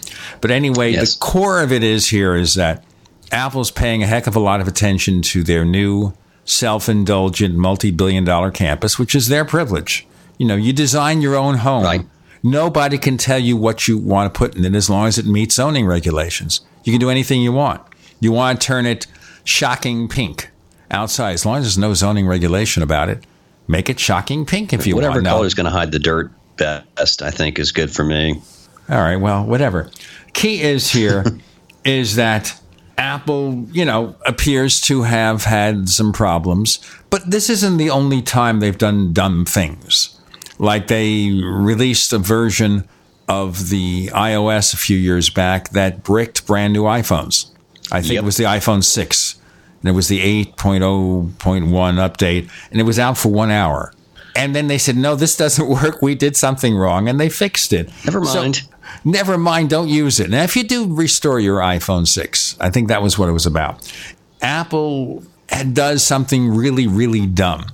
But 0.41 0.53
anyway, 0.53 0.95
the 0.95 1.17
core 1.19 1.61
of 1.61 1.73
it 1.73 1.83
is 1.83 2.07
here 2.07 2.37
is 2.37 2.55
that 2.55 2.85
Apple's 3.33 3.71
paying 3.71 4.03
a 4.03 4.07
heck 4.07 4.27
of 4.27 4.35
a 4.37 4.41
lot 4.41 4.61
of 4.61 4.69
attention 4.69 5.23
to 5.23 5.43
their 5.43 5.65
new 5.65 6.15
self-indulgent 6.45 7.55
multi-billion 7.55 8.25
dollar 8.25 8.51
campus, 8.51 8.99
which 8.99 9.15
is 9.15 9.29
their 9.29 9.45
privilege. 9.45 10.07
You 10.39 10.47
know, 10.47 10.57
you 10.57 10.73
design 10.73 11.21
your 11.21 11.35
own 11.37 11.59
home. 11.59 12.11
Nobody 12.43 12.99
can 12.99 13.17
tell 13.19 13.39
you 13.39 13.57
what 13.57 13.89
you 13.89 13.99
want 13.99 14.33
to 14.33 14.39
put 14.39 14.55
in 14.55 14.65
it 14.65 14.75
as 14.75 14.89
long 14.89 15.09
as 15.09 15.19
it 15.19 15.27
meets 15.27 15.57
zoning 15.57 15.87
regulations. 15.87 16.61
You 16.85 16.93
can 16.93 17.01
do 17.01 17.11
anything 17.11 17.43
you 17.43 17.53
want. 17.53 17.83
You 18.21 18.33
want 18.33 18.61
to 18.61 18.67
turn 18.67 18.87
it 18.87 19.07
shocking 19.45 20.09
pink 20.09 20.51
outside, 20.91 21.33
as 21.33 21.45
long 21.45 21.59
as 21.59 21.65
there's 21.65 21.79
no 21.79 21.95
zoning 21.95 22.27
regulation 22.27 22.83
about 22.83 23.09
it. 23.09 23.25
Make 23.67 23.91
it 23.91 23.99
shocking 24.01 24.47
pink 24.47 24.73
if 24.73 24.87
you 24.87 24.95
whatever 24.95 25.15
want. 25.15 25.25
Now- 25.25 25.35
color 25.35 25.47
is 25.47 25.55
going 25.55 25.65
to 25.67 25.71
hide 25.71 25.93
the 25.93 25.99
dirt 25.99 26.31
best 26.57 27.23
i 27.23 27.31
think 27.31 27.57
is 27.61 27.71
good 27.71 27.89
for 27.89 28.03
me 28.03 28.41
All 28.89 28.99
right, 28.99 29.15
well, 29.17 29.45
whatever. 29.45 29.91
Key 30.33 30.61
is 30.61 30.91
here 30.91 31.25
is 31.85 32.17
that 32.17 32.59
Apple, 32.99 33.67
you 33.71 33.85
know, 33.85 34.17
appears 34.27 34.81
to 34.83 35.03
have 35.03 35.45
had 35.45 35.89
some 35.89 36.13
problems, 36.13 36.81
but 37.11 37.31
this 37.31 37.49
isn't 37.49 37.77
the 37.77 37.91
only 37.91 38.21
time 38.21 38.61
they've 38.61 38.77
done 38.77 39.13
dumb 39.13 39.45
things. 39.45 40.19
Like 40.59 40.89
they 40.89 41.31
released 41.31 42.13
a 42.13 42.19
version 42.19 42.89
of 43.29 43.69
the 43.69 44.09
iOS 44.09 44.75
a 44.75 44.77
few 44.77 44.97
years 44.97 45.31
back 45.31 45.71
that 45.71 46.03
bricked 46.03 46.47
brand 46.47 46.73
new 46.73 46.83
iPhones. 46.83 47.51
I 47.93 48.03
think 48.03 48.15
it 48.15 48.25
was 48.25 48.37
the 48.37 48.45
iPhone 48.45 48.83
6. 48.83 49.35
And 49.81 49.89
it 49.89 49.93
was 49.93 50.09
the 50.09 50.45
8.0.1 50.45 51.37
update, 51.39 52.51
and 52.73 52.81
it 52.81 52.85
was 52.85 52.99
out 52.99 53.17
for 53.17 53.29
one 53.29 53.53
hour. 53.53 53.93
And 54.39 54.55
then 54.55 54.69
they 54.69 54.79
said, 54.79 54.97
no, 54.97 55.17
this 55.17 55.37
doesn't 55.37 55.69
work. 55.83 56.01
We 56.01 56.15
did 56.15 56.37
something 56.37 56.77
wrong, 56.77 57.09
and 57.09 57.19
they 57.19 57.29
fixed 57.29 57.73
it. 57.73 57.91
Never 58.05 58.25
So- 58.25 58.41
mind. 58.43 58.63
never 59.05 59.37
mind. 59.37 59.69
Don't 59.71 59.89
use 59.89 60.21
it. 60.21 60.31
Now, 60.31 60.45
if 60.45 60.55
you 60.57 60.63
do 60.63 60.95
restore 60.95 61.41
your 61.41 61.59
iPhone 61.59 62.07
6, 62.07 62.57
I 62.61 62.71
think 62.71 62.87
that 62.89 63.03
was 63.03 63.19
what 63.19 63.29
it 63.29 63.33
was 63.33 63.47
about. 63.47 63.93
Apple 64.41 65.25
does 65.73 66.05
something 66.05 66.49
really, 66.51 66.87
really 66.87 67.27
dumb. 67.27 67.67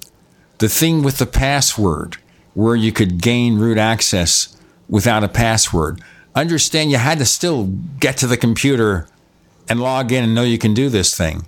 The 0.59 0.69
thing 0.69 1.03
with 1.03 1.19
the 1.19 1.27
password, 1.27 2.17
where 2.55 2.77
you 2.77 2.93
could 2.93 3.21
gain 3.21 3.59
root 3.59 3.77
access 3.79 4.57
without 4.89 5.23
a 5.25 5.29
password. 5.29 6.01
Understand 6.35 6.91
you 6.91 6.97
had 6.99 7.19
to 7.19 7.25
still 7.27 7.67
get 8.01 8.17
to 8.19 8.27
the 8.27 8.37
computer 8.37 9.07
and 9.69 9.81
log 9.81 10.13
in 10.13 10.25
and 10.25 10.35
know 10.35 10.43
you 10.45 10.59
can 10.59 10.73
do 10.73 10.89
this 10.89 11.17
thing 11.17 11.45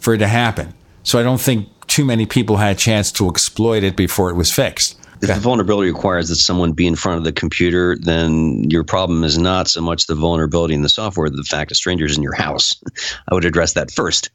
for 0.00 0.14
it 0.14 0.18
to 0.18 0.26
happen. 0.26 0.74
So 1.02 1.18
I 1.18 1.22
don't 1.22 1.40
think 1.40 1.68
too 1.98 2.04
many 2.04 2.26
people 2.26 2.58
had 2.58 2.76
a 2.76 2.78
chance 2.78 3.10
to 3.10 3.28
exploit 3.28 3.82
it 3.82 3.96
before 3.96 4.30
it 4.30 4.34
was 4.34 4.52
fixed. 4.52 4.96
If 5.20 5.30
the 5.30 5.34
vulnerability 5.34 5.90
requires 5.90 6.28
that 6.28 6.36
someone 6.36 6.70
be 6.70 6.86
in 6.86 6.94
front 6.94 7.18
of 7.18 7.24
the 7.24 7.32
computer, 7.32 7.96
then 8.00 8.70
your 8.70 8.84
problem 8.84 9.24
is 9.24 9.36
not 9.36 9.66
so 9.66 9.80
much 9.80 10.06
the 10.06 10.14
vulnerability 10.14 10.74
in 10.74 10.82
the 10.82 10.88
software, 10.88 11.28
the 11.28 11.42
fact 11.42 11.72
of 11.72 11.76
strangers 11.76 12.16
in 12.16 12.22
your 12.22 12.36
house. 12.36 12.80
I 13.28 13.34
would 13.34 13.44
address 13.44 13.72
that 13.72 13.90
first. 13.90 14.30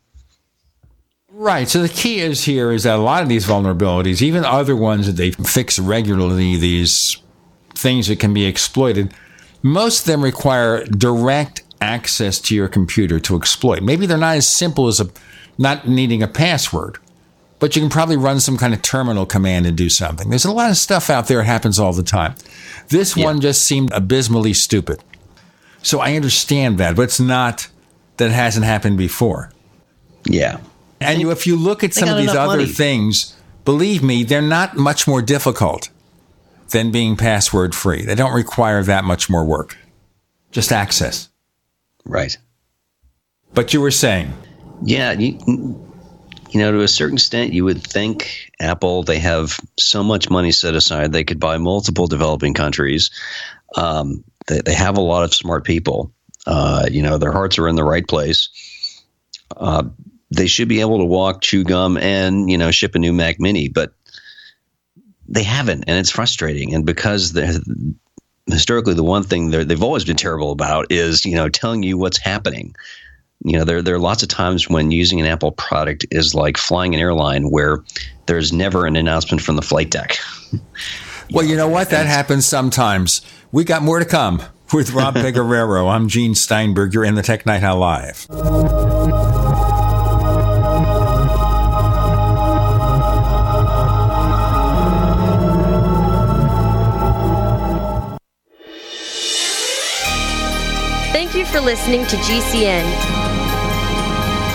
Right. 1.30 1.70
So 1.70 1.82
the 1.82 1.88
key 1.88 2.20
is 2.20 2.44
here 2.44 2.70
is 2.70 2.84
that 2.84 3.00
a 3.00 3.02
lot 3.02 3.24
of 3.24 3.30
these 3.30 3.48
vulnerabilities, 3.48 4.22
even 4.22 4.44
other 4.44 4.76
ones 4.76 5.08
that 5.08 5.14
they 5.14 5.32
fix 5.32 5.80
regularly, 5.80 6.58
these 6.58 7.18
things 7.76 8.10
that 8.10 8.20
can 8.20 8.34
be 8.34 8.44
exploited, 8.44 9.14
most 9.62 10.02
of 10.02 10.08
them 10.08 10.22
require 10.22 10.84
direct 10.84 11.64
access 11.80 12.42
to 12.42 12.56
your 12.56 12.68
computer 12.68 13.22
to 13.22 13.38
exploit. 13.38 13.84
Maybe 13.84 14.06
they're 14.06 14.18
not 14.18 14.36
as 14.36 14.54
simple 14.54 14.88
as 14.88 15.00
a 15.00 15.08
not 15.58 15.88
needing 15.88 16.22
a 16.22 16.28
password, 16.28 16.98
but 17.64 17.78
you 17.78 17.82
can 17.82 17.90
probably 17.90 18.18
run 18.18 18.42
some 18.42 18.58
kind 18.58 18.74
of 18.74 18.82
terminal 18.82 19.26
command 19.26 19.66
and 19.66 19.78
do 19.78 19.88
something. 19.88 20.30
There's 20.30 20.44
a 20.44 20.52
lot 20.52 20.70
of 20.70 20.76
stuff 20.76 21.10
out 21.10 21.28
there 21.28 21.38
that 21.38 21.46
happens 21.46 21.80
all 21.80 21.94
the 21.94 22.04
time. 22.04 22.36
This 22.90 23.16
yeah. 23.16 23.24
one 23.24 23.40
just 23.40 23.62
seemed 23.62 23.90
abysmally 23.94 24.54
stupid. 24.54 25.02
So 25.82 26.02
I 26.02 26.18
understand 26.18 26.78
that, 26.80 26.98
but 26.98 27.04
it's 27.04 27.22
not 27.22 27.70
that 28.18 28.32
it 28.32 28.34
hasn't 28.34 28.66
happened 28.66 28.98
before. 28.98 29.50
Yeah. 30.26 30.60
And 31.00 31.22
you, 31.22 31.32
if 31.32 31.48
you 31.48 31.56
look 31.56 31.86
at 31.86 31.94
some 31.94 32.10
of 32.10 32.18
these 32.18 32.36
other 32.36 32.58
money. 32.58 32.66
things, 32.66 33.34
believe 33.64 34.04
me, 34.04 34.26
they're 34.26 34.42
not 34.42 34.76
much 34.76 35.08
more 35.08 35.22
difficult 35.22 35.88
than 36.72 36.92
being 36.92 37.16
password 37.16 37.74
free. 37.74 38.02
They 38.02 38.16
don't 38.16 38.34
require 38.34 38.84
that 38.84 39.06
much 39.06 39.30
more 39.30 39.46
work, 39.46 39.78
just 40.52 40.74
access. 40.74 41.30
Right. 42.04 42.38
But 43.54 43.74
you 43.74 43.80
were 43.80 43.90
saying? 43.90 44.34
Yeah. 44.84 45.14
You, 45.14 45.93
you 46.54 46.60
know, 46.60 46.72
to 46.72 46.82
a 46.82 46.88
certain 46.88 47.16
extent, 47.16 47.54
you 47.54 47.66
would 47.66 47.84
think 47.84 48.52
Apple, 48.60 49.04
they 49.04 49.20
have 49.20 49.60
so 49.78 50.04
much 50.04 50.30
money 50.30 50.52
set 50.52 50.76
aside, 50.76 51.12
they 51.12 51.24
could 51.24 51.40
buy 51.40 51.58
multiple 51.58 52.08
developing 52.08 52.54
countries. 52.54 53.10
Um, 53.76 54.24
they, 54.48 54.62
they 54.62 54.74
have 54.74 54.98
a 54.98 55.02
lot 55.02 55.24
of 55.24 55.34
smart 55.34 55.64
people. 55.64 56.14
Uh, 56.46 56.88
you 56.92 57.02
know, 57.02 57.18
their 57.18 57.32
hearts 57.32 57.58
are 57.58 57.68
in 57.68 57.76
the 57.76 57.84
right 57.84 58.08
place. 58.08 58.50
Uh, 59.56 59.86
they 60.30 60.48
should 60.48 60.68
be 60.68 60.82
able 60.82 61.00
to 61.00 61.06
walk, 61.06 61.42
chew 61.42 61.64
gum, 61.64 61.98
and 61.98 62.50
you 62.50 62.58
know 62.58 62.72
ship 62.72 62.96
a 62.96 63.00
new 63.00 63.14
Mac 63.14 63.40
Mini, 63.40 63.70
but 63.70 63.94
they 65.28 65.44
haven't, 65.44 65.86
and 65.88 65.98
it's 65.98 66.10
frustrating. 66.10 66.74
And 66.74 66.86
because 66.86 67.38
historically, 68.48 68.96
the 68.96 69.04
one 69.04 69.24
thing 69.24 69.52
they've 69.52 69.84
always 69.84 70.06
been 70.06 70.18
terrible 70.18 70.52
about 70.52 70.92
is 70.92 71.26
you 71.26 71.36
know 71.36 71.50
telling 71.50 71.84
you 71.84 71.98
what's 71.98 72.18
happening. 72.18 72.76
You 73.44 73.58
know, 73.60 73.66
there 73.66 73.82
there 73.82 73.96
are 73.96 74.00
lots 74.00 74.24
of 74.24 74.30
times 74.30 74.70
when 74.70 74.92
using 74.92 75.20
an 75.20 75.28
Apple 75.28 75.52
product 75.52 76.06
is 76.12 76.34
like 76.34 76.58
flying 76.58 76.94
an 76.96 77.02
airline 77.02 77.52
where 77.52 77.84
there's 78.26 78.54
never 78.54 78.86
an 78.86 78.96
announcement 78.96 79.42
from 79.42 79.58
the 79.58 79.62
flight 79.62 79.90
deck. 79.90 80.18
well, 81.32 81.46
you 81.46 81.58
know 81.58 81.68
what? 81.68 81.90
That 81.90 82.06
happens 82.06 82.46
sometimes. 82.46 83.22
We 83.52 83.66
got 83.66 83.82
more 83.82 84.00
to 84.00 84.06
come 84.06 84.42
with 84.74 84.92
Rob 84.92 85.16
Pegoraro. 85.16 85.90
I'm 85.94 86.08
Gene 86.08 86.36
Steinberg. 86.36 86.94
You're 86.94 87.04
in 87.04 87.16
the 87.16 87.22
Tech 87.22 87.46
Night 87.46 87.64
Owl 87.64 87.80
Live. 87.80 88.28
Thank 101.12 101.36
you 101.36 101.46
for 101.46 101.60
listening 101.60 102.06
to 102.08 102.16
GCN. 102.18 103.13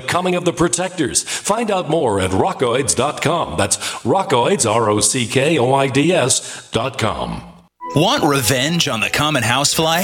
Coming 0.00 0.34
of 0.34 0.44
the 0.44 0.52
Protectors. 0.52 1.22
Find 1.22 1.70
out 1.70 1.88
more 1.88 2.20
at 2.20 2.30
rockoids.com. 2.30 3.56
That's 3.56 3.76
rockoids, 4.04 4.70
R 4.70 4.90
O 4.90 5.00
C 5.00 5.26
K 5.26 5.58
O 5.58 5.72
I 5.74 5.88
D 5.88 6.12
S.com. 6.12 7.42
Want 7.96 8.22
revenge 8.22 8.86
on 8.86 9.00
the 9.00 9.10
common 9.10 9.42
housefly? 9.42 10.02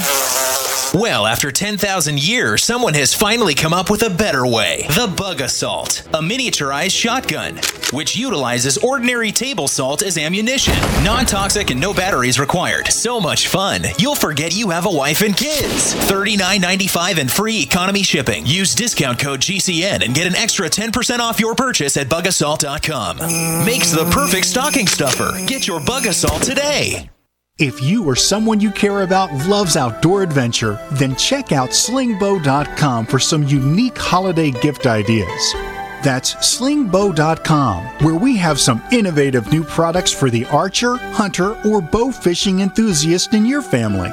Well, 0.93 1.27
after 1.27 1.51
10,000 1.51 2.23
years, 2.23 2.63
someone 2.63 2.93
has 2.93 3.13
finally 3.13 3.53
come 3.53 3.73
up 3.73 3.89
with 3.89 4.03
a 4.03 4.09
better 4.09 4.47
way. 4.47 4.85
The 4.89 5.13
Bug 5.15 5.41
Assault, 5.41 6.07
a 6.13 6.19
miniaturized 6.21 6.91
shotgun, 6.97 7.57
which 7.91 8.15
utilizes 8.15 8.77
ordinary 8.77 9.31
table 9.33 9.67
salt 9.67 10.01
as 10.01 10.17
ammunition. 10.17 10.75
Non 11.03 11.25
toxic 11.25 11.71
and 11.71 11.81
no 11.81 11.93
batteries 11.93 12.39
required. 12.39 12.87
So 12.87 13.19
much 13.19 13.47
fun, 13.49 13.83
you'll 13.99 14.15
forget 14.15 14.55
you 14.55 14.69
have 14.69 14.85
a 14.85 14.89
wife 14.91 15.21
and 15.21 15.35
kids. 15.35 15.93
$39.95 16.09 17.17
and 17.19 17.29
free 17.31 17.61
economy 17.61 18.03
shipping. 18.03 18.45
Use 18.45 18.73
discount 18.73 19.19
code 19.19 19.41
GCN 19.41 20.05
and 20.05 20.15
get 20.15 20.25
an 20.25 20.35
extra 20.35 20.69
10% 20.69 21.19
off 21.19 21.39
your 21.39 21.53
purchase 21.53 21.97
at 21.97 22.07
bugassault.com. 22.07 23.65
Makes 23.65 23.91
the 23.91 24.09
perfect 24.11 24.45
stocking 24.45 24.87
stuffer. 24.87 25.33
Get 25.45 25.67
your 25.67 25.81
Bug 25.81 26.05
Assault 26.05 26.41
today. 26.41 27.09
If 27.59 27.81
you 27.81 28.05
or 28.05 28.15
someone 28.15 28.59
you 28.59 28.69
care 28.69 29.01
about 29.01 29.33
loves 29.47 29.75
outdoor 29.75 30.21
adventure, 30.21 30.79
then 30.91 31.15
check 31.15 31.51
out 31.51 31.71
slingbow.com 31.71 33.07
for 33.07 33.17
some 33.17 33.41
unique 33.47 33.97
holiday 33.97 34.51
gift 34.51 34.85
ideas. 34.85 35.53
That's 36.03 36.35
slingbow.com, 36.35 37.83
where 38.05 38.13
we 38.13 38.37
have 38.37 38.59
some 38.59 38.83
innovative 38.91 39.51
new 39.51 39.63
products 39.63 40.11
for 40.11 40.29
the 40.29 40.45
archer, 40.45 40.97
hunter, 40.97 41.59
or 41.65 41.81
bow 41.81 42.11
fishing 42.11 42.59
enthusiast 42.59 43.33
in 43.33 43.43
your 43.43 43.63
family. 43.63 44.09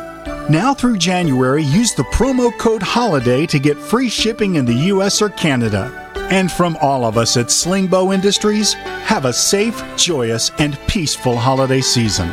Now 0.48 0.72
through 0.72 0.96
January, 0.96 1.64
use 1.64 1.92
the 1.92 2.04
promo 2.04 2.56
code 2.58 2.82
HOLIDAY 2.82 3.46
to 3.48 3.58
get 3.58 3.76
free 3.76 4.08
shipping 4.08 4.54
in 4.54 4.64
the 4.64 4.88
US 4.94 5.20
or 5.20 5.28
Canada. 5.28 5.92
And 6.30 6.50
from 6.50 6.78
all 6.80 7.04
of 7.04 7.18
us 7.18 7.36
at 7.36 7.48
Slingbow 7.48 8.14
Industries, 8.14 8.72
have 8.72 9.26
a 9.26 9.34
safe, 9.34 9.82
joyous, 9.98 10.50
and 10.56 10.78
peaceful 10.86 11.36
holiday 11.36 11.82
season. 11.82 12.32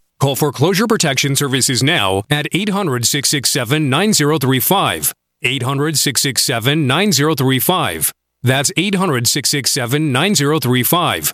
Call 0.21 0.35
Foreclosure 0.35 0.85
Protection 0.85 1.35
Services 1.35 1.81
now 1.81 2.21
at 2.29 2.45
800 2.51 3.07
667 3.07 3.89
9035. 3.89 5.13
800 5.41 5.97
667 5.97 6.85
9035. 6.85 8.13
That's 8.43 8.71
800 8.77 9.27
667 9.27 10.11
9035. 10.11 11.33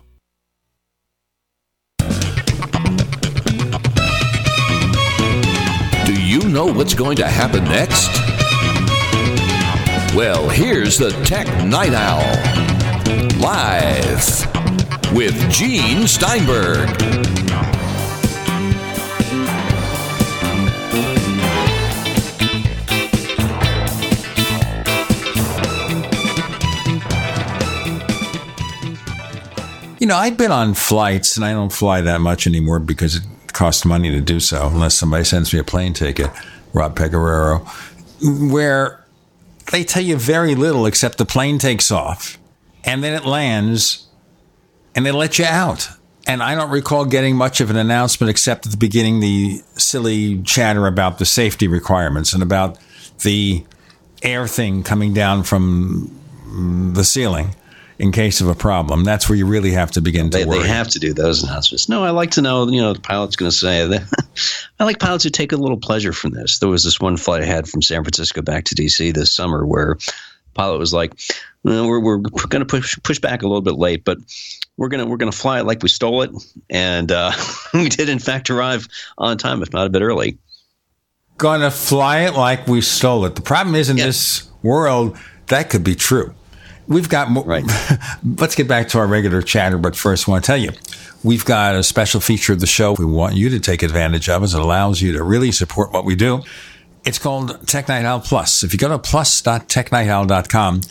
know 6.51 6.65
what's 6.65 6.93
going 6.93 7.15
to 7.15 7.27
happen 7.27 7.63
next? 7.63 8.09
Well, 10.13 10.49
here's 10.49 10.97
the 10.97 11.11
Tech 11.23 11.47
Night 11.65 11.93
Owl. 11.93 12.19
Live 13.39 15.13
with 15.13 15.49
Gene 15.49 16.07
Steinberg. 16.07 16.89
You 29.99 30.07
know, 30.07 30.17
I've 30.17 30.35
been 30.35 30.51
on 30.51 30.73
flights, 30.73 31.37
and 31.37 31.45
I 31.45 31.53
don't 31.53 31.71
fly 31.71 32.01
that 32.01 32.19
much 32.19 32.47
anymore 32.47 32.79
because 32.79 33.15
it 33.15 33.23
costs 33.53 33.85
money 33.85 34.11
to 34.11 34.21
do 34.21 34.39
so, 34.39 34.67
unless 34.67 34.95
somebody 34.95 35.23
sends 35.23 35.53
me 35.53 35.59
a 35.59 35.63
plane 35.63 35.93
ticket, 35.93 36.31
Rob 36.73 36.95
Pegoraro, 36.95 37.65
where 38.51 39.03
they 39.71 39.83
tell 39.83 40.03
you 40.03 40.17
very 40.17 40.55
little 40.55 40.85
except 40.85 41.17
the 41.17 41.25
plane 41.25 41.57
takes 41.57 41.91
off, 41.91 42.37
and 42.83 43.03
then 43.03 43.13
it 43.13 43.25
lands, 43.25 44.07
and 44.95 45.05
they 45.05 45.11
let 45.11 45.39
you 45.39 45.45
out. 45.45 45.89
And 46.27 46.43
I 46.43 46.55
don't 46.55 46.69
recall 46.69 47.05
getting 47.05 47.35
much 47.35 47.61
of 47.61 47.69
an 47.69 47.75
announcement 47.75 48.29
except 48.29 48.65
at 48.65 48.71
the 48.71 48.77
beginning, 48.77 49.19
the 49.19 49.61
silly 49.75 50.41
chatter 50.43 50.85
about 50.85 51.17
the 51.17 51.25
safety 51.25 51.67
requirements 51.67 52.33
and 52.33 52.43
about 52.43 52.77
the 53.23 53.65
air 54.21 54.47
thing 54.47 54.83
coming 54.83 55.13
down 55.13 55.43
from 55.43 56.91
the 56.93 57.03
ceiling 57.03 57.55
in 58.01 58.11
case 58.11 58.41
of 58.41 58.47
a 58.47 58.55
problem. 58.55 59.03
That's 59.03 59.29
where 59.29 59.37
you 59.37 59.45
really 59.45 59.71
have 59.73 59.91
to 59.91 60.01
begin 60.01 60.31
to 60.31 60.39
They, 60.39 60.45
worry. 60.45 60.63
they 60.63 60.67
have 60.67 60.87
to 60.89 60.99
do 60.99 61.13
those 61.13 61.43
announcements. 61.43 61.87
No, 61.87 62.03
I 62.03 62.09
like 62.09 62.31
to 62.31 62.41
know, 62.41 62.67
you 62.67 62.81
know, 62.81 62.93
the 62.93 62.99
pilot's 62.99 63.35
going 63.35 63.51
to 63.51 63.55
say 63.55 63.85
that. 63.85 64.01
I 64.79 64.85
like 64.85 64.97
pilots 64.99 65.23
who 65.23 65.29
take 65.29 65.51
a 65.51 65.55
little 65.55 65.77
pleasure 65.77 66.11
from 66.11 66.31
this. 66.31 66.57
There 66.57 66.67
was 66.67 66.83
this 66.83 66.99
one 66.99 67.15
flight 67.15 67.43
I 67.43 67.45
had 67.45 67.69
from 67.69 67.83
San 67.83 68.03
Francisco 68.03 68.41
back 68.41 68.65
to 68.65 68.75
DC 68.75 69.13
this 69.13 69.31
summer 69.31 69.67
where 69.67 69.99
pilot 70.55 70.79
was 70.79 70.93
like, 70.93 71.13
well, 71.63 71.87
we're, 71.87 71.99
we're 71.99 72.17
going 72.17 72.61
to 72.61 72.65
push 72.65 72.97
push 73.03 73.19
back 73.19 73.43
a 73.43 73.47
little 73.47 73.61
bit 73.61 73.75
late, 73.75 74.03
but 74.03 74.17
we're 74.77 74.87
gonna 74.89 75.05
we're 75.05 75.17
gonna 75.17 75.31
fly 75.31 75.59
it 75.59 75.65
like 75.67 75.83
we 75.83 75.89
stole 75.89 76.23
it, 76.23 76.31
and 76.71 77.11
uh, 77.11 77.31
we 77.75 77.87
did 77.87 78.09
in 78.09 78.17
fact 78.17 78.49
arrive 78.49 78.87
on 79.19 79.37
time, 79.37 79.61
if 79.61 79.71
not 79.73 79.85
a 79.85 79.91
bit 79.91 80.01
early. 80.01 80.39
Gonna 81.37 81.69
fly 81.69 82.21
it 82.21 82.33
like 82.33 82.65
we 82.65 82.81
stole 82.81 83.25
it. 83.25 83.35
The 83.35 83.41
problem 83.41 83.75
is 83.75 83.91
in 83.91 83.97
this 83.97 84.49
world 84.63 85.17
that 85.47 85.69
could 85.69 85.83
be 85.83 85.93
true. 85.93 86.33
We've 86.91 87.07
got 87.07 87.31
more. 87.31 87.45
Right. 87.45 87.63
Let's 88.37 88.55
get 88.55 88.67
back 88.67 88.89
to 88.89 88.99
our 88.99 89.07
regular 89.07 89.41
chatter, 89.41 89.77
but 89.77 89.95
first, 89.95 90.27
I 90.27 90.31
want 90.31 90.43
to 90.43 90.47
tell 90.47 90.57
you 90.57 90.71
we've 91.23 91.45
got 91.45 91.75
a 91.75 91.83
special 91.83 92.19
feature 92.19 92.51
of 92.51 92.59
the 92.59 92.67
show 92.67 92.91
we 92.93 93.05
want 93.05 93.35
you 93.35 93.49
to 93.49 93.59
take 93.61 93.81
advantage 93.81 94.27
of 94.27 94.43
as 94.43 94.53
it 94.53 94.59
allows 94.59 95.01
you 95.01 95.13
to 95.13 95.23
really 95.23 95.53
support 95.53 95.93
what 95.93 96.03
we 96.03 96.15
do. 96.15 96.41
It's 97.05 97.17
called 97.17 97.65
Tech 97.65 97.87
Night 97.87 98.03
Owl 98.03 98.19
Plus. 98.19 98.61
If 98.63 98.73
you 98.73 98.79
go 98.79 98.89
to 98.89 98.99
plus.technightowl.com, 98.99 100.81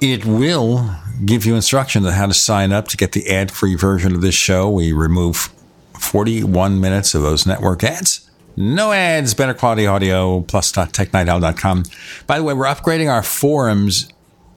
it 0.00 0.24
will 0.24 0.88
give 1.24 1.44
you 1.44 1.56
instructions 1.56 2.06
on 2.06 2.12
how 2.12 2.26
to 2.26 2.34
sign 2.34 2.70
up 2.70 2.86
to 2.88 2.96
get 2.96 3.10
the 3.10 3.28
ad 3.28 3.50
free 3.50 3.74
version 3.74 4.14
of 4.14 4.20
this 4.20 4.36
show. 4.36 4.70
We 4.70 4.92
remove 4.92 5.52
41 5.98 6.80
minutes 6.80 7.16
of 7.16 7.22
those 7.22 7.44
network 7.44 7.82
ads. 7.82 8.30
No 8.56 8.92
ads, 8.92 9.34
better 9.34 9.54
quality 9.54 9.86
audio, 9.86 10.42
plus.technightowl.com. 10.42 11.84
By 12.28 12.38
the 12.38 12.44
way, 12.44 12.54
we're 12.54 12.66
upgrading 12.66 13.12
our 13.12 13.22
forums 13.22 14.08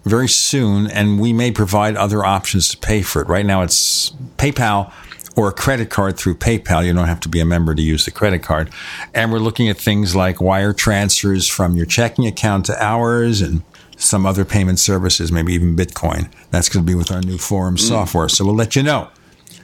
very 0.03 0.27
soon, 0.27 0.87
and 0.87 1.19
we 1.19 1.33
may 1.33 1.51
provide 1.51 1.95
other 1.95 2.25
options 2.25 2.69
to 2.69 2.77
pay 2.77 3.01
for 3.01 3.21
it. 3.21 3.27
Right 3.27 3.45
now, 3.45 3.61
it's 3.61 4.11
PayPal 4.37 4.91
or 5.35 5.49
a 5.49 5.53
credit 5.53 5.89
card 5.89 6.17
through 6.17 6.35
PayPal. 6.35 6.85
You 6.85 6.93
don't 6.93 7.07
have 7.07 7.19
to 7.21 7.29
be 7.29 7.39
a 7.39 7.45
member 7.45 7.73
to 7.75 7.81
use 7.81 8.05
the 8.05 8.11
credit 8.11 8.43
card. 8.43 8.69
And 9.13 9.31
we're 9.31 9.39
looking 9.39 9.69
at 9.69 9.77
things 9.77 10.15
like 10.15 10.41
wire 10.41 10.73
transfers 10.73 11.47
from 11.47 11.75
your 11.75 11.85
checking 11.85 12.27
account 12.27 12.65
to 12.65 12.83
ours 12.83 13.41
and 13.41 13.63
some 13.95 14.25
other 14.25 14.43
payment 14.43 14.79
services, 14.79 15.31
maybe 15.31 15.53
even 15.53 15.75
Bitcoin. 15.75 16.31
That's 16.49 16.69
going 16.69 16.85
to 16.85 16.91
be 16.91 16.95
with 16.95 17.11
our 17.11 17.21
new 17.21 17.37
forum 17.37 17.75
mm. 17.75 17.79
software. 17.79 18.29
So 18.29 18.45
we'll 18.45 18.55
let 18.55 18.75
you 18.75 18.83
know. 18.83 19.09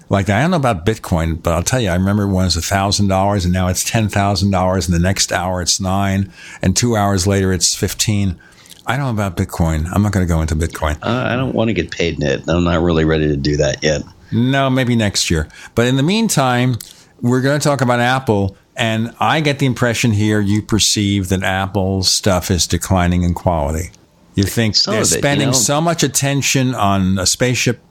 Like 0.09 0.29
I 0.29 0.41
don't 0.41 0.51
know 0.51 0.57
about 0.57 0.85
Bitcoin, 0.85 1.41
but 1.43 1.51
I'll 1.53 1.63
tell 1.63 1.81
you, 1.81 1.89
I 1.89 1.95
remember 1.95 2.27
when 2.27 2.43
it 2.43 2.55
was 2.55 2.65
thousand 2.65 3.09
dollars, 3.09 3.43
and 3.43 3.53
now 3.53 3.67
it's 3.67 3.83
ten 3.83 4.07
thousand 4.07 4.51
dollars, 4.51 4.87
and 4.87 4.95
the 4.95 5.01
next 5.01 5.33
hour 5.33 5.61
it's 5.61 5.81
nine, 5.81 6.31
and 6.61 6.77
two 6.77 6.95
hours 6.95 7.27
later 7.27 7.51
it's 7.51 7.75
fifteen. 7.75 8.39
I 8.87 8.95
don't 8.95 9.05
know 9.05 9.23
about 9.23 9.35
Bitcoin. 9.35 9.85
I'm 9.91 10.01
not 10.01 10.13
going 10.13 10.25
to 10.25 10.33
go 10.33 10.41
into 10.41 10.55
Bitcoin. 10.55 10.97
Uh, 11.03 11.27
I 11.29 11.35
don't 11.35 11.53
want 11.53 11.67
to 11.67 11.73
get 11.73 11.91
paid 11.91 12.15
in 12.15 12.23
it. 12.25 12.47
I'm 12.47 12.63
not 12.63 12.81
really 12.81 13.03
ready 13.03 13.27
to 13.27 13.35
do 13.35 13.57
that 13.57 13.83
yet. 13.83 14.01
No, 14.31 14.69
maybe 14.69 14.95
next 14.95 15.29
year. 15.29 15.49
But 15.75 15.87
in 15.87 15.97
the 15.97 16.03
meantime, 16.03 16.77
we're 17.21 17.41
going 17.41 17.59
to 17.59 17.63
talk 17.63 17.81
about 17.81 17.99
Apple. 17.99 18.55
And 18.77 19.13
I 19.19 19.41
get 19.41 19.59
the 19.59 19.65
impression 19.65 20.11
here 20.11 20.39
you 20.39 20.61
perceive 20.61 21.27
that 21.29 21.43
Apple's 21.43 22.09
stuff 22.09 22.49
is 22.49 22.65
declining 22.65 23.23
in 23.23 23.33
quality. 23.33 23.91
You 24.35 24.43
think 24.43 24.75
Some 24.75 24.93
they're 24.93 25.01
it, 25.01 25.11
you 25.11 25.17
spending 25.17 25.47
know. 25.47 25.53
so 25.53 25.81
much 25.81 26.03
attention 26.03 26.73
on 26.73 27.19
a 27.19 27.25
spaceship 27.25 27.81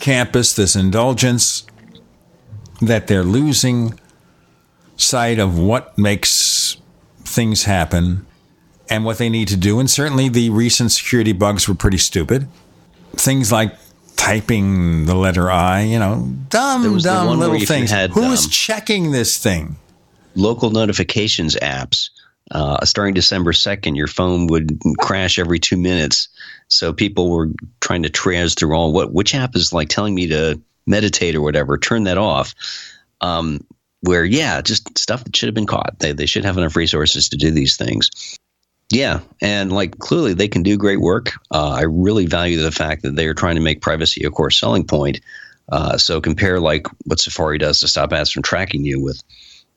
campus, 0.00 0.54
this 0.54 0.74
indulgence, 0.74 1.66
that 2.80 3.08
they're 3.08 3.24
losing 3.24 3.98
sight 4.96 5.38
of 5.38 5.58
what 5.58 5.98
makes 5.98 6.76
things 7.24 7.64
happen 7.64 8.24
and 8.90 9.04
what 9.04 9.18
they 9.18 9.28
need 9.28 9.48
to 9.48 9.56
do. 9.56 9.78
And 9.78 9.90
certainly 9.90 10.28
the 10.28 10.50
recent 10.50 10.92
security 10.92 11.32
bugs 11.32 11.68
were 11.68 11.74
pretty 11.74 11.98
stupid. 11.98 12.48
Things 13.12 13.50
like 13.52 13.74
typing 14.16 15.06
the 15.06 15.14
letter 15.14 15.50
I, 15.50 15.82
you 15.82 15.98
know, 15.98 16.28
dumb, 16.48 16.98
dumb 16.98 17.38
little 17.38 17.58
things. 17.60 17.90
had, 17.90 18.10
Who 18.10 18.32
is 18.32 18.44
um, 18.44 18.50
checking 18.50 19.10
this 19.12 19.38
thing? 19.38 19.76
local 20.38 20.70
notifications 20.70 21.56
apps. 21.56 22.10
Uh, 22.50 22.82
starting 22.84 23.12
December 23.12 23.52
2nd, 23.52 23.94
your 23.94 24.06
phone 24.06 24.46
would 24.46 24.78
crash 24.98 25.38
every 25.38 25.58
two 25.58 25.76
minutes. 25.76 26.28
So 26.68 26.94
people 26.94 27.30
were 27.30 27.50
trying 27.80 28.04
to 28.04 28.08
triage 28.08 28.58
through 28.58 28.74
all 28.74 28.92
what, 28.92 29.12
which 29.12 29.34
app 29.34 29.54
is 29.54 29.72
like 29.72 29.88
telling 29.90 30.14
me 30.14 30.28
to 30.28 30.58
meditate 30.86 31.34
or 31.34 31.42
whatever, 31.42 31.76
turn 31.76 32.04
that 32.04 32.16
off. 32.16 32.54
Um, 33.20 33.60
where, 34.00 34.24
yeah, 34.24 34.62
just 34.62 34.96
stuff 34.96 35.24
that 35.24 35.36
should 35.36 35.48
have 35.48 35.54
been 35.54 35.66
caught. 35.66 35.98
They, 35.98 36.12
they 36.12 36.26
should 36.26 36.44
have 36.44 36.56
enough 36.56 36.76
resources 36.76 37.28
to 37.30 37.36
do 37.36 37.50
these 37.50 37.76
things. 37.76 38.37
Yeah, 38.90 39.20
and 39.42 39.70
like 39.70 39.98
clearly 39.98 40.32
they 40.32 40.48
can 40.48 40.62
do 40.62 40.78
great 40.78 41.00
work. 41.00 41.32
Uh, 41.50 41.70
I 41.70 41.82
really 41.82 42.26
value 42.26 42.62
the 42.62 42.72
fact 42.72 43.02
that 43.02 43.16
they 43.16 43.26
are 43.26 43.34
trying 43.34 43.56
to 43.56 43.60
make 43.60 43.82
privacy 43.82 44.24
a 44.24 44.30
core 44.30 44.50
selling 44.50 44.84
point. 44.84 45.20
Uh, 45.70 45.98
so 45.98 46.20
compare 46.20 46.58
like 46.58 46.86
what 47.04 47.20
Safari 47.20 47.58
does 47.58 47.80
to 47.80 47.88
stop 47.88 48.12
ads 48.12 48.30
from 48.30 48.42
tracking 48.42 48.84
you 48.84 49.02
with, 49.02 49.22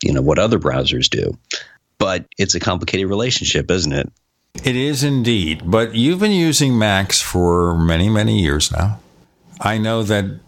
you 0.01 0.13
know, 0.13 0.21
what 0.21 0.39
other 0.39 0.57
browsers 0.59 1.09
do. 1.09 1.37
But 1.97 2.25
it's 2.37 2.55
a 2.55 2.59
complicated 2.61 3.07
relationship, 3.09 3.69
isn't 3.69 3.91
it? 3.91 4.09
It 4.63 4.75
is 4.75 5.03
indeed. 5.03 5.63
But 5.65 5.95
you've 5.95 6.19
been 6.19 6.31
using 6.31 6.77
Macs 6.77 7.21
for 7.21 7.77
many, 7.77 8.09
many 8.09 8.41
years 8.41 8.71
now. 8.71 8.99
I 9.59 9.77
know 9.77 10.03
that 10.03 10.39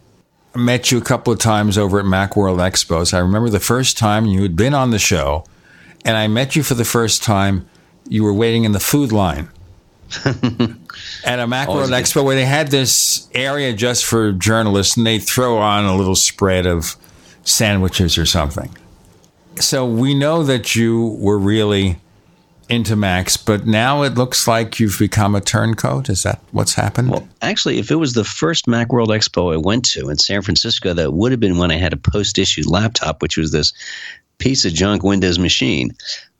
met 0.56 0.92
you 0.92 0.98
a 0.98 1.02
couple 1.02 1.34
of 1.34 1.40
times 1.40 1.78
over 1.78 2.00
at 2.00 2.06
Macworld 2.06 2.60
Expos. 2.60 3.14
I 3.14 3.20
remember 3.20 3.50
the 3.50 3.60
first 3.60 3.98
time 3.98 4.26
you 4.26 4.42
had 4.44 4.56
been 4.56 4.74
on 4.74 4.92
the 4.92 5.00
show, 5.00 5.46
and 6.06 6.16
I 6.16 6.28
met 6.28 6.56
you 6.56 6.64
for 6.64 6.76
the 6.76 6.86
first 6.86 7.24
time. 7.24 7.68
You 8.08 8.24
were 8.24 8.34
waiting 8.34 8.64
in 8.64 8.72
the 8.72 8.80
food 8.80 9.12
line 9.12 9.50
at 10.26 11.40
a 11.40 11.48
Macworld 11.48 11.90
Expo 11.90 12.24
where 12.24 12.36
they 12.36 12.46
had 12.46 12.70
this 12.70 13.28
area 13.34 13.74
just 13.74 14.06
for 14.06 14.32
journalists, 14.32 14.98
and 14.98 15.06
they 15.06 15.20
throw 15.20 15.58
on 15.58 15.86
a 15.86 15.96
little 15.96 16.16
spread 16.16 16.66
of 16.66 16.96
sandwiches 17.44 18.18
or 18.18 18.26
something. 18.26 18.76
So 19.60 19.86
we 19.86 20.14
know 20.14 20.44
that 20.44 20.76
you 20.76 21.18
were 21.20 21.38
really 21.38 21.98
into 22.70 22.96
Macs, 22.96 23.38
but 23.38 23.66
now 23.66 24.04
it 24.04 24.16
looks 24.16 24.48
like 24.48 24.80
you've 24.80 24.98
become 24.98 25.36
a 25.36 25.42
turncoat. 25.42 26.10
Is 26.10 26.24
that 26.24 26.42
what's 26.52 26.74
happened? 26.74 27.10
Well, 27.10 27.28
actually, 27.42 27.80
if 27.80 27.92
it 27.92 27.96
was 27.96 28.14
the 28.14 28.24
first 28.24 28.66
Macworld 28.68 29.08
Expo 29.08 29.54
I 29.54 29.58
went 29.58 29.86
to 29.90 30.10
in 30.10 30.18
San 30.18 30.42
Francisco, 30.42 30.94
that 30.94 31.14
would 31.14 31.32
have 31.32 31.40
been 31.40 31.58
when 31.58 31.72
I 31.72 31.78
had 31.78 31.94
a 31.94 31.98
post 31.98 32.38
issue 32.38 32.64
laptop, 32.68 33.22
which 33.22 33.38
was 33.38 33.52
this 33.52 33.74
piece 34.38 34.66
of 34.66 34.74
junk 34.74 35.04
Windows 35.04 35.40
machine. 35.40 35.92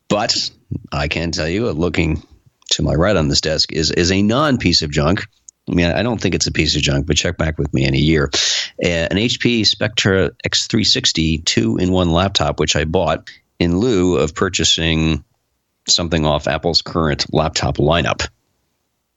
But 0.10 0.52
I 0.92 1.08
can 1.08 1.32
tell 1.32 1.48
you, 1.48 1.72
looking 1.72 2.24
to 2.72 2.84
my 2.84 2.94
right 2.94 3.16
on 3.16 3.28
this 3.28 3.42
desk 3.42 3.72
is 3.72 3.92
is 3.92 4.12
a 4.12 4.22
non 4.22 4.58
piece 4.58 4.82
of 4.82 4.92
junk. 4.92 5.26
I 5.70 5.74
mean, 5.74 5.86
I 5.86 6.04
don't 6.04 6.20
think 6.20 6.36
it's 6.36 6.48
a 6.48 6.52
piece 6.52 6.76
of 6.76 6.82
junk, 6.82 7.08
but 7.08 7.16
check 7.16 7.38
back 7.38 7.58
with 7.58 7.74
me 7.74 7.86
in 7.86 7.94
a 7.94 7.98
year. 7.98 8.30
Uh, 8.84 9.08
an 9.10 9.18
HP 9.18 9.66
Spectre 9.66 10.32
X360 10.46 11.46
two 11.46 11.78
in 11.78 11.92
one 11.92 12.12
laptop, 12.12 12.60
which 12.60 12.76
I 12.76 12.84
bought 12.84 13.30
in 13.60 13.78
lieu 13.78 14.18
of 14.18 14.36
purchasing 14.36 15.24
something 15.88 16.26
off 16.26 16.48
Apple's 16.48 16.82
current 16.82 17.26
laptop 17.34 17.78
lineup. 17.78 18.28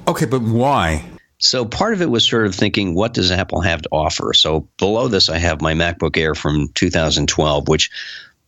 Okay, 0.07 0.27
but 0.27 0.43
why? 0.43 1.05
So 1.39 1.65
part 1.65 1.93
of 1.93 2.01
it 2.01 2.11
was 2.11 2.27
sort 2.27 2.47
of 2.47 2.55
thinking, 2.55 2.95
what 2.95 3.13
does 3.13 3.31
Apple 3.31 3.61
have 3.61 3.83
to 3.83 3.89
offer? 3.93 4.33
So 4.33 4.69
below 4.79 5.09
this, 5.09 5.29
I 5.29 5.39
have 5.39 5.61
my 5.61 5.75
MacBook 5.75 6.17
Air 6.17 6.35
from 6.35 6.69
2012, 6.75 7.69
which 7.69 7.91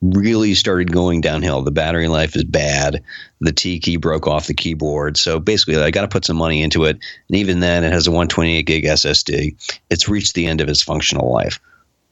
really 0.01 0.55
started 0.55 0.93
going 0.93 1.21
downhill. 1.21 1.63
The 1.63 1.71
battery 1.71 2.09
life 2.09 2.37
is 2.37 2.45
bad. 2.45 3.03
The 3.41 3.53
T 3.53 3.81
key 3.81 3.97
broke 3.97 4.27
off 4.27 4.47
the 4.47 4.55
keyboard. 4.55 5.17
So 5.17 5.41
basically, 5.41 5.77
I 5.77 5.91
got 5.91 6.03
to 6.03 6.09
put 6.09 6.25
some 6.25 6.37
money 6.37 6.63
into 6.63 6.85
it. 6.85 6.99
And 7.29 7.37
even 7.37 7.61
then, 7.61 7.85
it 7.85 7.93
has 7.93 8.07
a 8.07 8.11
128 8.11 8.63
gig 8.63 8.85
SSD. 8.85 9.81
It's 9.91 10.09
reached 10.09 10.35
the 10.35 10.47
end 10.47 10.61
of 10.61 10.69
its 10.69 10.83
functional 10.83 11.33
life. 11.33 11.59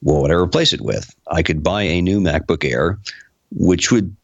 Well, 0.03 0.23
what 0.23 0.31
I 0.31 0.35
replace 0.35 0.73
it 0.73 0.81
with? 0.81 1.15
I 1.29 1.43
could 1.43 1.63
buy 1.63 1.83
a 1.83 2.03
new 2.03 2.21
MacBook 2.21 2.65
Air, 2.65 2.99
which 3.51 3.91
would 3.91 4.15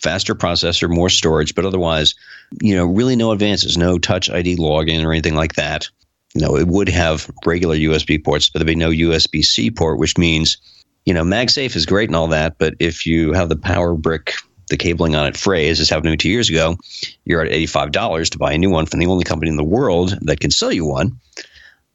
faster 0.00 0.34
processor, 0.34 0.88
more 0.88 1.10
storage, 1.10 1.54
but 1.54 1.64
otherwise, 1.64 2.14
you 2.60 2.74
know, 2.74 2.86
really 2.86 3.16
no 3.16 3.32
advances, 3.32 3.76
no 3.76 3.98
Touch 3.98 4.30
ID 4.30 4.56
login 4.56 5.04
or 5.04 5.12
anything 5.12 5.34
like 5.34 5.54
that. 5.54 5.88
You 6.34 6.40
know, 6.40 6.56
it 6.56 6.68
would 6.68 6.88
have 6.88 7.30
regular 7.44 7.76
USB 7.76 8.22
ports, 8.22 8.48
but 8.48 8.60
there'd 8.60 8.66
be 8.66 8.74
no 8.74 8.90
USB 8.90 9.44
C 9.44 9.70
port, 9.70 9.98
which 9.98 10.16
means 10.16 10.56
you 11.04 11.14
know, 11.14 11.22
MagSafe 11.22 11.76
is 11.76 11.86
great 11.86 12.08
and 12.08 12.16
all 12.16 12.28
that, 12.28 12.56
but 12.58 12.74
if 12.78 13.06
you 13.06 13.32
have 13.32 13.48
the 13.48 13.56
power 13.56 13.94
brick, 13.94 14.34
the 14.68 14.76
cabling 14.76 15.16
on 15.16 15.26
it 15.26 15.36
frays, 15.36 15.80
as 15.80 15.88
happened 15.88 16.04
to 16.04 16.10
me 16.10 16.16
two 16.16 16.30
years 16.30 16.48
ago, 16.48 16.76
you're 17.24 17.42
at 17.42 17.50
$85 17.50 18.30
to 18.30 18.38
buy 18.38 18.52
a 18.52 18.58
new 18.58 18.70
one 18.70 18.86
from 18.86 19.00
the 19.00 19.06
only 19.06 19.24
company 19.24 19.50
in 19.50 19.56
the 19.56 19.64
world 19.64 20.16
that 20.22 20.40
can 20.40 20.50
sell 20.50 20.72
you 20.72 20.84
one. 20.84 21.18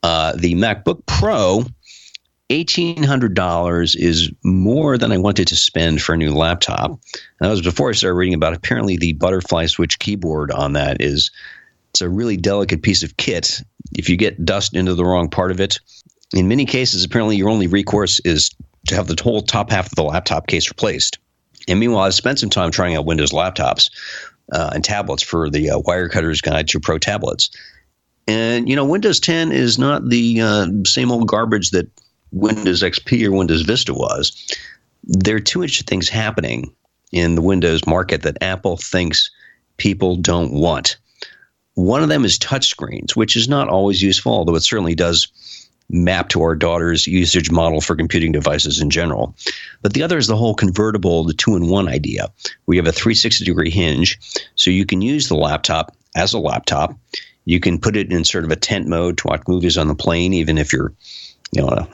Uh, 0.03 0.33
the 0.35 0.53
MacBook 0.55 1.05
Pro, 1.05 1.63
$1,800 2.49 3.95
is 3.95 4.31
more 4.43 4.97
than 4.97 5.11
I 5.11 5.17
wanted 5.17 5.47
to 5.47 5.55
spend 5.55 6.01
for 6.01 6.13
a 6.13 6.17
new 6.17 6.33
laptop. 6.33 6.91
And 6.91 6.99
that 7.39 7.49
was 7.49 7.61
before 7.61 7.89
I 7.89 7.93
started 7.93 8.15
reading 8.15 8.35
about 8.35 8.53
it. 8.53 8.57
apparently 8.57 8.97
the 8.97 9.13
butterfly 9.13 9.65
switch 9.65 9.97
keyboard 9.97 10.51
on 10.51 10.73
that 10.73 11.01
is 11.01 11.31
it's 11.91 12.01
a 12.01 12.09
really 12.09 12.37
delicate 12.37 12.83
piece 12.83 13.03
of 13.03 13.17
kit. 13.17 13.63
If 13.97 14.09
you 14.09 14.17
get 14.17 14.43
dust 14.45 14.75
into 14.75 14.93
the 14.95 15.05
wrong 15.05 15.29
part 15.29 15.51
of 15.51 15.59
it, 15.59 15.79
in 16.33 16.47
many 16.47 16.65
cases, 16.65 17.03
apparently 17.03 17.37
your 17.37 17.49
only 17.49 17.67
recourse 17.67 18.19
is 18.25 18.51
to 18.87 18.95
have 18.95 19.07
the 19.07 19.21
whole 19.21 19.41
top 19.41 19.69
half 19.69 19.87
of 19.87 19.95
the 19.95 20.03
laptop 20.03 20.47
case 20.47 20.69
replaced. 20.69 21.19
And 21.67 21.79
meanwhile, 21.79 22.03
I 22.03 22.09
spent 22.11 22.39
some 22.39 22.49
time 22.49 22.71
trying 22.71 22.95
out 22.95 23.05
Windows 23.05 23.31
laptops 23.31 23.89
uh, 24.51 24.71
and 24.73 24.83
tablets 24.83 25.23
for 25.23 25.49
the 25.49 25.71
uh, 25.71 25.79
Wirecutter's 25.79 26.41
Guide 26.41 26.67
to 26.69 26.79
Pro 26.79 26.97
Tablets. 26.97 27.49
And, 28.27 28.67
you 28.67 28.75
know, 28.75 28.85
Windows 28.85 29.19
10 29.19 29.51
is 29.51 29.77
not 29.77 30.09
the 30.09 30.41
uh, 30.41 30.67
same 30.85 31.11
old 31.11 31.27
garbage 31.27 31.71
that 31.71 31.87
Windows 32.31 32.81
XP 32.81 33.25
or 33.25 33.31
Windows 33.31 33.61
Vista 33.61 33.93
was. 33.93 34.55
There 35.03 35.35
are 35.35 35.39
two 35.41 35.63
interesting 35.63 35.85
things 35.85 36.09
happening 36.09 36.73
in 37.11 37.35
the 37.35 37.41
Windows 37.41 37.85
market 37.85 38.23
that 38.23 38.41
Apple 38.41 38.77
thinks 38.77 39.29
people 39.77 40.15
don't 40.15 40.51
want. 40.51 40.97
One 41.75 42.01
of 42.01 42.09
them 42.09 42.25
is 42.25 42.39
touchscreens, 42.39 43.15
which 43.15 43.35
is 43.35 43.47
not 43.47 43.69
always 43.69 44.01
useful, 44.01 44.31
although 44.31 44.55
it 44.55 44.63
certainly 44.63 44.95
does 44.95 45.27
map 45.89 46.29
to 46.29 46.41
our 46.41 46.55
daughter's 46.55 47.05
usage 47.05 47.51
model 47.51 47.81
for 47.81 47.95
computing 47.95 48.31
devices 48.31 48.81
in 48.81 48.89
general. 48.89 49.35
But 49.81 49.93
the 49.93 50.03
other 50.03 50.17
is 50.17 50.27
the 50.27 50.35
whole 50.35 50.55
convertible, 50.55 51.23
the 51.23 51.33
two 51.33 51.55
in 51.55 51.67
one 51.67 51.87
idea. 51.87 52.31
We 52.65 52.77
have 52.77 52.87
a 52.87 52.91
360 52.91 53.45
degree 53.45 53.69
hinge, 53.69 54.19
so 54.55 54.71
you 54.71 54.85
can 54.85 55.01
use 55.01 55.27
the 55.27 55.35
laptop 55.35 55.95
as 56.15 56.33
a 56.33 56.39
laptop. 56.39 56.97
You 57.45 57.59
can 57.59 57.79
put 57.79 57.95
it 57.95 58.11
in 58.11 58.23
sort 58.23 58.45
of 58.45 58.51
a 58.51 58.55
tent 58.55 58.87
mode 58.87 59.17
to 59.19 59.27
watch 59.27 59.43
movies 59.47 59.77
on 59.77 59.87
the 59.87 59.95
plane, 59.95 60.33
even 60.33 60.57
if 60.57 60.73
you're, 60.73 60.93
you 61.51 61.61
know, 61.61 61.67
a 61.67 61.87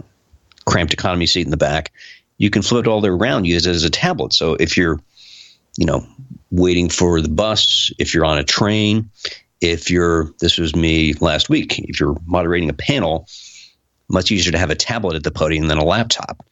cramped 0.66 0.94
economy 0.94 1.26
seat 1.26 1.46
in 1.46 1.52
the 1.52 1.58
back. 1.58 1.92
You 2.38 2.50
can 2.50 2.62
flip 2.62 2.86
it 2.86 2.89
all 2.89 3.02
the 3.02 3.10
way 3.10 3.14
around, 3.14 3.46
use 3.46 3.68
it 3.68 3.72
as 3.72 3.84
a 3.84 3.89
tablet. 3.89 4.34
So 4.34 4.56
if 4.56 4.78
you're, 4.78 5.00
you 5.78 5.86
know, 5.86 6.06
waiting 6.50 6.89
for 6.89 7.22
the 7.22 7.30
bus, 7.30 7.92
if 8.00 8.14
you're 8.14 8.26
on 8.26 8.38
a 8.38 8.44
train, 8.44 9.10
if 9.60 9.92
you're, 9.92 10.34
this 10.39 10.58
was 10.58 10.76
me 10.76 11.14
last 11.16 11.50
week, 11.50 11.78
if 11.80 12.00
you're 12.00 12.18
moderating 12.26 12.70
a 12.70 12.74
panel, 12.74 13.28
much 14.12 14.32
easier 14.32 14.51
to 14.51 14.57
have 14.57 14.70
a 14.70 14.76
tablet 14.76 15.16
at 15.16 15.24
the 15.24 15.32
podium 15.32 15.68
than 15.68 15.78
a 15.78 15.86
laptop. 15.86 16.45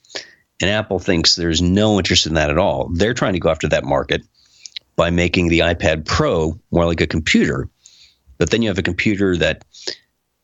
And 0.62 0.70
Apple 0.70 1.00
thinks 1.00 1.36
there's 1.36 1.62
no 1.62 1.98
interest 1.98 2.26
in 2.26 2.34
that 2.34 2.50
at 2.50 2.58
all. 2.58 2.90
They're 2.94 3.14
trying 3.14 3.34
to 3.34 3.40
go 3.40 3.50
after 3.50 3.68
that 3.70 3.86
market 3.86 4.24
by 4.96 5.10
making 5.10 5.48
the 5.48 5.60
iPad 5.60 6.06
Pro 6.06 6.60
more 6.72 6.86
like 6.86 7.02
a 7.02 7.08
computer. 7.08 7.70
But 8.38 8.52
then 8.52 8.62
you 8.62 8.70
have 8.70 8.78
a 8.78 8.84
computer 8.84 9.38
that 9.38 9.64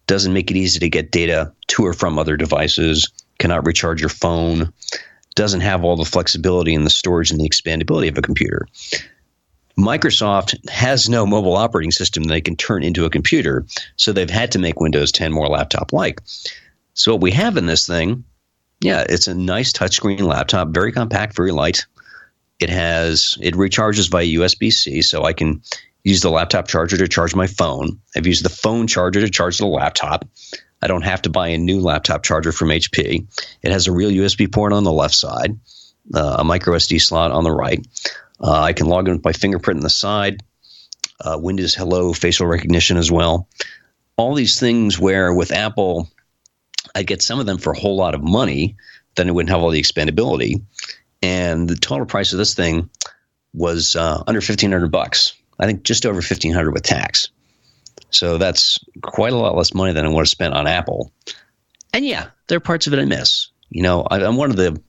doesn't 0.07 0.33
make 0.33 0.51
it 0.51 0.57
easy 0.57 0.79
to 0.79 0.89
get 0.89 1.11
data 1.11 1.53
to 1.67 1.85
or 1.85 1.93
from 1.93 2.19
other 2.19 2.37
devices, 2.37 3.11
cannot 3.39 3.65
recharge 3.65 4.01
your 4.01 4.09
phone, 4.09 4.71
doesn't 5.35 5.61
have 5.61 5.83
all 5.83 5.97
the 5.97 6.05
flexibility 6.05 6.73
and 6.73 6.85
the 6.85 6.89
storage 6.89 7.31
and 7.31 7.39
the 7.39 7.49
expandability 7.49 8.09
of 8.09 8.17
a 8.17 8.21
computer. 8.21 8.67
Microsoft 9.77 10.69
has 10.69 11.09
no 11.09 11.25
mobile 11.25 11.55
operating 11.55 11.91
system 11.91 12.23
they 12.23 12.39
can 12.39 12.55
turn 12.55 12.81
into 12.81 13.03
a 13.03 13.09
computer, 13.09 13.65
so 13.97 14.13
they've 14.13 14.29
had 14.29 14.53
to 14.53 14.59
make 14.59 14.79
Windows 14.79 15.11
10 15.11 15.33
more 15.33 15.47
laptop 15.47 15.91
like. 15.91 16.21
So 16.95 17.11
what 17.11 17.21
we 17.21 17.31
have 17.31 17.57
in 17.57 17.65
this 17.65 17.85
thing, 17.85 18.23
yeah, 18.79 19.05
it's 19.07 19.27
a 19.27 19.35
nice 19.35 19.73
touchscreen 19.73 20.21
laptop, 20.21 20.69
very 20.69 20.91
compact, 20.91 21.35
very 21.35 21.51
light. 21.51 21.85
It 22.59 22.69
has 22.69 23.37
it 23.41 23.53
recharges 23.53 24.09
via 24.09 24.25
USB 24.25 24.71
C, 24.71 25.01
so 25.01 25.25
I 25.25 25.33
can 25.33 25.61
use 26.05 26.21
the 26.21 26.31
laptop 26.31 26.69
charger 26.69 26.97
to 26.97 27.07
charge 27.07 27.35
my 27.35 27.47
phone. 27.47 27.99
I've 28.15 28.25
used 28.25 28.45
the 28.45 28.49
phone 28.49 28.87
charger 28.87 29.19
to 29.19 29.29
charge 29.29 29.57
the 29.57 29.65
laptop. 29.65 30.25
I 30.81 30.87
don't 30.87 31.03
have 31.03 31.21
to 31.23 31.29
buy 31.29 31.49
a 31.49 31.57
new 31.57 31.81
laptop 31.81 32.23
charger 32.23 32.53
from 32.53 32.69
HP. 32.69 33.27
It 33.61 33.71
has 33.71 33.87
a 33.87 33.91
real 33.91 34.09
USB 34.09 34.49
port 34.49 34.71
on 34.71 34.85
the 34.85 34.91
left 34.91 35.15
side, 35.15 35.59
uh, 36.13 36.37
a 36.39 36.43
micro 36.45 36.75
SD 36.77 37.01
slot 37.01 37.31
on 37.31 37.43
the 37.43 37.51
right. 37.51 37.85
Uh, 38.39 38.61
I 38.61 38.71
can 38.71 38.87
log 38.87 39.09
in 39.09 39.15
with 39.15 39.25
my 39.25 39.33
fingerprint 39.33 39.79
on 39.79 39.83
the 39.83 39.89
side. 39.89 40.43
Uh, 41.19 41.37
Windows 41.41 41.75
Hello 41.75 42.13
facial 42.13 42.47
recognition 42.47 42.95
as 42.95 43.11
well. 43.11 43.49
All 44.15 44.33
these 44.33 44.59
things 44.59 44.97
where 44.97 45.33
with 45.33 45.51
Apple 45.51 46.09
I'd 46.95 47.07
get 47.07 47.21
some 47.21 47.39
of 47.39 47.45
them 47.45 47.57
for 47.57 47.73
a 47.73 47.79
whole 47.79 47.97
lot 47.97 48.15
of 48.15 48.23
money. 48.23 48.77
Then 49.15 49.27
it 49.27 49.33
wouldn't 49.33 49.51
have 49.51 49.61
all 49.61 49.69
the 49.69 49.81
expandability. 49.81 50.63
And 51.21 51.67
the 51.67 51.75
total 51.75 52.05
price 52.05 52.33
of 52.33 52.39
this 52.39 52.55
thing 52.55 52.89
was 53.53 53.95
uh, 53.95 54.23
under 54.25 54.41
fifteen 54.41 54.71
hundred 54.71 54.91
bucks. 54.91 55.33
I 55.59 55.65
think 55.65 55.83
just 55.83 56.05
over 56.05 56.21
fifteen 56.21 56.53
hundred 56.53 56.71
with 56.71 56.83
tax. 56.83 57.29
So 58.09 58.37
that's 58.37 58.79
quite 59.01 59.33
a 59.33 59.37
lot 59.37 59.55
less 59.55 59.73
money 59.73 59.93
than 59.93 60.05
I 60.05 60.09
would 60.09 60.19
have 60.19 60.29
spent 60.29 60.53
on 60.53 60.67
Apple. 60.67 61.11
And 61.93 62.05
yeah, 62.05 62.27
there 62.47 62.57
are 62.57 62.61
parts 62.61 62.87
of 62.87 62.93
it 62.93 62.99
I 62.99 63.05
miss. 63.05 63.49
You 63.69 63.81
know, 63.81 64.01
I, 64.03 64.23
I'm 64.23 64.37
one 64.37 64.51
of 64.51 64.57
the, 64.57 64.81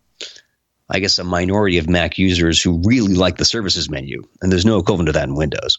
I 0.89 0.99
guess, 0.99 1.19
a 1.19 1.25
minority 1.25 1.79
of 1.79 1.89
Mac 1.89 2.19
users 2.19 2.61
who 2.61 2.83
really 2.85 3.15
like 3.15 3.37
the 3.37 3.45
services 3.45 3.89
menu, 3.89 4.23
and 4.43 4.53
there's 4.53 4.67
no 4.67 4.79
equivalent 4.79 5.07
to 5.07 5.13
that 5.13 5.29
in 5.29 5.35
Windows. 5.35 5.79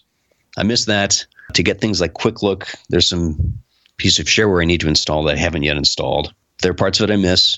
I 0.58 0.64
miss 0.64 0.86
that. 0.86 1.26
To 1.54 1.64
get 1.64 1.80
things 1.80 2.02
like 2.02 2.14
Quick 2.14 2.42
Look, 2.42 2.68
there's 2.90 3.08
some 3.08 3.60
piece 3.98 4.20
of 4.20 4.28
shareware 4.28 4.62
I 4.62 4.66
need 4.66 4.82
to 4.82 4.88
install 4.88 5.24
that 5.24 5.36
I 5.36 5.40
haven't 5.40 5.64
yet 5.64 5.78
installed. 5.78 6.34
There 6.62 6.72
are 6.72 6.76
parts 6.76 7.00
of 7.00 7.10
it 7.10 7.14
I 7.14 7.18
miss, 7.18 7.58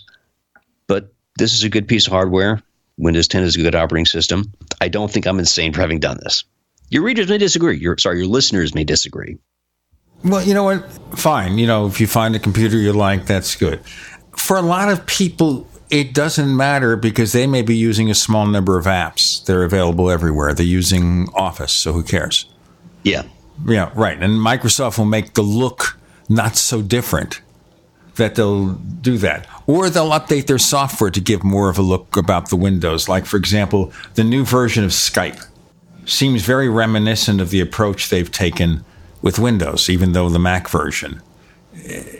but 0.87 1.13
this 1.37 1.53
is 1.53 1.63
a 1.63 1.69
good 1.69 1.87
piece 1.87 2.07
of 2.07 2.13
hardware. 2.13 2.61
Windows 2.97 3.27
10 3.27 3.43
is 3.43 3.55
a 3.55 3.61
good 3.61 3.75
operating 3.75 4.05
system. 4.05 4.51
I 4.81 4.89
don't 4.89 5.11
think 5.11 5.25
I'm 5.25 5.39
insane 5.39 5.73
for 5.73 5.81
having 5.81 5.99
done 5.99 6.17
this. 6.23 6.43
Your 6.89 7.03
readers 7.03 7.29
may 7.29 7.37
disagree. 7.37 7.77
Your 7.77 7.97
sorry, 7.97 8.19
your 8.19 8.27
listeners 8.27 8.73
may 8.73 8.83
disagree. 8.83 9.37
Well, 10.23 10.43
you 10.43 10.53
know 10.53 10.63
what? 10.63 10.89
Fine. 11.17 11.57
You 11.57 11.67
know, 11.67 11.87
if 11.87 12.01
you 12.01 12.07
find 12.07 12.35
a 12.35 12.39
computer 12.39 12.77
you 12.77 12.91
like, 12.91 13.25
that's 13.25 13.55
good. 13.55 13.79
For 14.35 14.57
a 14.57 14.61
lot 14.61 14.89
of 14.89 15.05
people, 15.05 15.67
it 15.89 16.13
doesn't 16.13 16.55
matter 16.55 16.95
because 16.97 17.31
they 17.31 17.47
may 17.47 17.61
be 17.61 17.75
using 17.75 18.09
a 18.09 18.15
small 18.15 18.45
number 18.45 18.77
of 18.77 18.85
apps. 18.85 19.45
They're 19.45 19.63
available 19.63 20.09
everywhere. 20.09 20.53
They're 20.53 20.65
using 20.65 21.29
Office, 21.33 21.71
so 21.71 21.93
who 21.93 22.03
cares? 22.03 22.45
Yeah. 23.03 23.23
Yeah, 23.65 23.91
right. 23.95 24.21
And 24.21 24.33
Microsoft 24.33 24.97
will 24.97 25.05
make 25.05 25.33
the 25.33 25.41
look 25.41 25.98
not 26.29 26.55
so 26.55 26.81
different 26.81 27.41
that 28.15 28.35
they'll 28.35 28.73
do 28.73 29.17
that. 29.17 29.47
Or 29.65 29.89
they'll 29.89 30.11
update 30.11 30.47
their 30.47 30.57
software 30.57 31.09
to 31.09 31.19
give 31.19 31.43
more 31.43 31.69
of 31.69 31.77
a 31.77 31.81
look 31.81 32.15
about 32.15 32.49
the 32.49 32.55
Windows. 32.55 33.09
Like, 33.09 33.25
for 33.25 33.37
example, 33.37 33.91
the 34.15 34.23
new 34.23 34.45
version 34.45 34.83
of 34.83 34.91
Skype 34.91 35.45
seems 36.05 36.43
very 36.43 36.69
reminiscent 36.69 37.41
of 37.41 37.49
the 37.49 37.61
approach 37.61 38.09
they've 38.09 38.31
taken 38.31 38.83
with 39.21 39.39
Windows, 39.39 39.89
even 39.89 40.13
though 40.13 40.29
the 40.29 40.39
Mac 40.39 40.69
version 40.69 41.21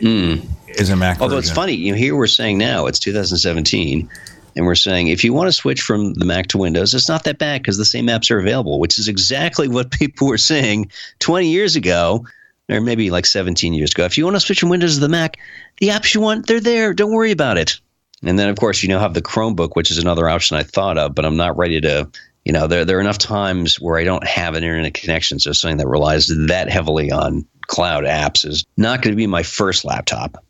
hmm. 0.00 0.36
is 0.68 0.90
a 0.90 0.96
Mac 0.96 1.20
Although 1.20 1.36
version. 1.36 1.48
it's 1.48 1.54
funny, 1.54 1.74
you 1.74 1.92
know, 1.92 1.98
here 1.98 2.16
we're 2.16 2.26
saying 2.26 2.58
now 2.58 2.86
it's 2.86 2.98
2017, 2.98 4.08
and 4.56 4.66
we're 4.66 4.74
saying 4.74 5.08
if 5.08 5.24
you 5.24 5.32
want 5.32 5.48
to 5.48 5.52
switch 5.52 5.80
from 5.80 6.14
the 6.14 6.24
Mac 6.24 6.48
to 6.48 6.58
Windows, 6.58 6.94
it's 6.94 7.08
not 7.08 7.24
that 7.24 7.38
bad 7.38 7.62
because 7.62 7.78
the 7.78 7.84
same 7.84 8.06
apps 8.06 8.30
are 8.30 8.38
available, 8.38 8.78
which 8.78 8.98
is 8.98 9.08
exactly 9.08 9.68
what 9.68 9.90
people 9.98 10.26
were 10.26 10.38
saying 10.38 10.90
20 11.20 11.48
years 11.48 11.76
ago, 11.76 12.24
or 12.70 12.80
maybe 12.80 13.10
like 13.10 13.26
17 13.26 13.74
years 13.74 13.92
ago. 13.92 14.04
If 14.04 14.16
you 14.16 14.24
want 14.24 14.36
to 14.36 14.40
switch 14.40 14.60
from 14.60 14.68
Windows 14.68 14.94
to 14.94 15.00
the 15.00 15.08
Mac, 15.08 15.38
the 15.78 15.88
apps 15.88 16.14
you 16.14 16.20
want, 16.20 16.46
they're 16.46 16.60
there. 16.60 16.94
Don't 16.94 17.12
worry 17.12 17.32
about 17.32 17.58
it. 17.58 17.80
And 18.22 18.38
then, 18.38 18.48
of 18.48 18.56
course, 18.56 18.82
you 18.82 18.88
now 18.88 18.98
have 18.98 19.14
the 19.14 19.22
Chromebook, 19.22 19.70
which 19.74 19.90
is 19.90 19.98
another 19.98 20.28
option 20.28 20.56
I 20.56 20.62
thought 20.62 20.98
of, 20.98 21.14
but 21.14 21.24
I'm 21.24 21.36
not 21.36 21.56
ready 21.56 21.80
to. 21.80 22.08
You 22.44 22.52
know, 22.52 22.66
there 22.66 22.86
there 22.86 22.96
are 22.96 23.02
enough 23.02 23.18
times 23.18 23.78
where 23.80 23.98
I 23.98 24.04
don't 24.04 24.26
have 24.26 24.54
an 24.54 24.64
internet 24.64 24.94
connection, 24.94 25.38
so 25.38 25.52
something 25.52 25.76
that 25.76 25.86
relies 25.86 26.28
that 26.28 26.70
heavily 26.70 27.12
on 27.12 27.44
cloud 27.66 28.04
apps 28.04 28.46
is 28.46 28.64
not 28.78 29.02
going 29.02 29.12
to 29.12 29.16
be 29.16 29.26
my 29.26 29.42
first 29.42 29.84
laptop. 29.84 30.42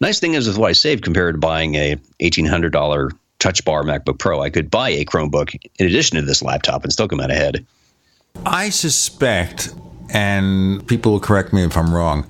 Nice 0.00 0.18
thing 0.18 0.34
is 0.34 0.48
with 0.48 0.58
what 0.58 0.70
I 0.70 0.72
saved 0.72 1.04
compared 1.04 1.36
to 1.36 1.38
buying 1.38 1.76
a 1.76 1.96
eighteen 2.18 2.46
hundred 2.46 2.72
dollar 2.72 3.12
Touch 3.40 3.64
Bar 3.64 3.82
MacBook 3.82 4.18
Pro, 4.18 4.40
I 4.40 4.50
could 4.50 4.70
buy 4.70 4.90
a 4.90 5.04
Chromebook 5.04 5.56
in 5.78 5.86
addition 5.86 6.16
to 6.16 6.22
this 6.22 6.42
laptop 6.42 6.84
and 6.84 6.92
still 6.92 7.08
come 7.08 7.20
out 7.20 7.30
ahead. 7.30 7.66
I 8.46 8.68
suspect, 8.68 9.74
and 10.12 10.86
people 10.86 11.12
will 11.12 11.20
correct 11.20 11.52
me 11.52 11.64
if 11.64 11.76
I'm 11.76 11.94
wrong, 11.94 12.28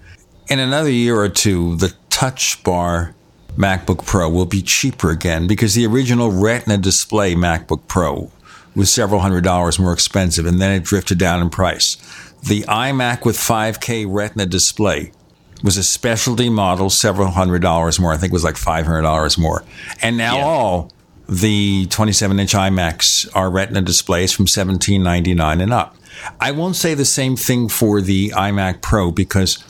in 0.48 0.58
another 0.58 0.90
year 0.90 1.16
or 1.16 1.28
two, 1.28 1.76
the 1.76 1.94
Touch 2.10 2.62
Bar 2.64 3.14
MacBook 3.56 4.04
Pro 4.04 4.28
will 4.28 4.46
be 4.46 4.62
cheaper 4.62 5.10
again 5.10 5.46
because 5.46 5.74
the 5.74 5.86
original 5.86 6.30
Retina 6.30 6.78
display 6.78 7.34
MacBook 7.34 7.86
Pro 7.88 8.30
was 8.74 8.92
several 8.92 9.20
hundred 9.20 9.44
dollars 9.44 9.78
more 9.78 9.92
expensive 9.92 10.46
and 10.46 10.60
then 10.60 10.72
it 10.72 10.84
drifted 10.84 11.18
down 11.18 11.40
in 11.40 11.50
price. 11.50 11.96
The 12.46 12.62
iMac 12.62 13.24
with 13.24 13.36
5K 13.36 14.06
Retina 14.08 14.46
display 14.46 15.12
was 15.62 15.76
a 15.76 15.82
specialty 15.82 16.48
model, 16.48 16.90
several 16.90 17.28
hundred 17.28 17.62
dollars 17.62 18.00
more. 18.00 18.12
I 18.12 18.16
think 18.16 18.32
it 18.32 18.34
was 18.34 18.44
like 18.44 18.54
$500 18.54 19.38
more. 19.38 19.64
And 20.00 20.16
now 20.16 20.38
all 20.38 20.92
the 21.28 21.86
27 21.86 22.40
inch 22.40 22.54
iMacs 22.54 23.28
are 23.34 23.50
Retina 23.50 23.82
displays 23.82 24.32
from 24.32 24.44
1799 24.44 25.60
and 25.60 25.72
up. 25.72 25.96
I 26.40 26.52
won't 26.52 26.76
say 26.76 26.94
the 26.94 27.04
same 27.04 27.36
thing 27.36 27.68
for 27.68 28.00
the 28.00 28.30
iMac 28.30 28.82
Pro 28.82 29.10
because 29.10 29.62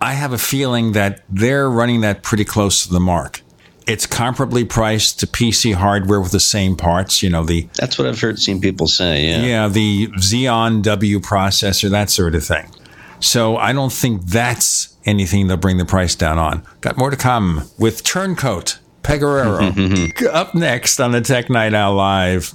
I 0.00 0.12
have 0.14 0.32
a 0.32 0.38
feeling 0.38 0.92
that 0.92 1.22
they're 1.28 1.70
running 1.70 2.02
that 2.02 2.22
pretty 2.22 2.44
close 2.44 2.86
to 2.86 2.92
the 2.92 3.00
mark. 3.00 3.40
It's 3.86 4.06
comparably 4.06 4.68
priced 4.68 5.20
to 5.20 5.26
PC 5.26 5.74
hardware 5.74 6.20
with 6.20 6.32
the 6.32 6.40
same 6.40 6.74
parts. 6.74 7.22
You 7.22 7.30
know 7.30 7.44
the 7.44 7.68
that's 7.74 7.98
what 7.98 8.06
I've 8.06 8.20
heard 8.20 8.38
seen 8.38 8.60
people 8.60 8.86
say. 8.86 9.26
Yeah, 9.26 9.42
yeah, 9.42 9.68
the 9.68 10.08
Xeon 10.18 10.82
W 10.82 11.20
processor, 11.20 11.90
that 11.90 12.08
sort 12.10 12.34
of 12.34 12.44
thing. 12.44 12.70
So 13.20 13.56
I 13.56 13.72
don't 13.72 13.92
think 13.92 14.22
that's 14.24 14.96
anything 15.06 15.48
they'll 15.48 15.56
bring 15.56 15.78
the 15.78 15.84
price 15.84 16.14
down 16.14 16.38
on. 16.38 16.62
Got 16.80 16.96
more 16.96 17.10
to 17.10 17.16
come 17.16 17.68
with 17.78 18.04
Turncoat 18.04 18.78
Pegoraro 19.02 20.26
up 20.32 20.54
next 20.54 21.00
on 21.00 21.12
the 21.12 21.20
Tech 21.20 21.50
Night 21.50 21.74
Owl 21.74 21.94
Live. 21.94 22.54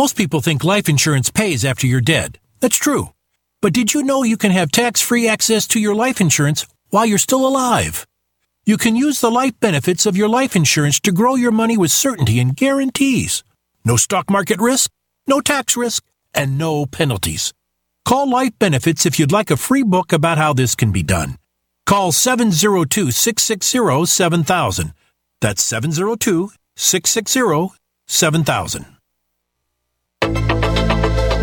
Most 0.00 0.16
people 0.16 0.40
think 0.40 0.64
life 0.64 0.88
insurance 0.88 1.28
pays 1.28 1.62
after 1.62 1.86
you're 1.86 2.00
dead. 2.00 2.38
That's 2.60 2.78
true. 2.78 3.12
But 3.60 3.74
did 3.74 3.92
you 3.92 4.02
know 4.02 4.22
you 4.22 4.38
can 4.38 4.50
have 4.50 4.72
tax 4.72 5.02
free 5.02 5.28
access 5.28 5.68
to 5.68 5.78
your 5.78 5.94
life 5.94 6.22
insurance 6.22 6.66
while 6.88 7.04
you're 7.04 7.18
still 7.18 7.46
alive? 7.46 8.06
You 8.64 8.78
can 8.78 8.96
use 8.96 9.20
the 9.20 9.30
life 9.30 9.60
benefits 9.60 10.06
of 10.06 10.16
your 10.16 10.30
life 10.30 10.56
insurance 10.56 11.00
to 11.00 11.12
grow 11.12 11.34
your 11.34 11.50
money 11.52 11.76
with 11.76 11.90
certainty 11.90 12.40
and 12.40 12.56
guarantees. 12.56 13.44
No 13.84 13.98
stock 13.98 14.30
market 14.30 14.58
risk, 14.58 14.90
no 15.26 15.42
tax 15.42 15.76
risk, 15.76 16.02
and 16.32 16.56
no 16.56 16.86
penalties. 16.86 17.52
Call 18.06 18.26
Life 18.30 18.58
Benefits 18.58 19.04
if 19.04 19.18
you'd 19.18 19.32
like 19.32 19.50
a 19.50 19.58
free 19.58 19.82
book 19.82 20.14
about 20.14 20.38
how 20.38 20.54
this 20.54 20.74
can 20.74 20.92
be 20.92 21.02
done. 21.02 21.36
Call 21.84 22.10
702 22.10 23.10
660 23.10 24.06
7000. 24.06 24.94
That's 25.42 25.62
702 25.62 26.52
660 26.74 27.76
7000. 28.08 28.99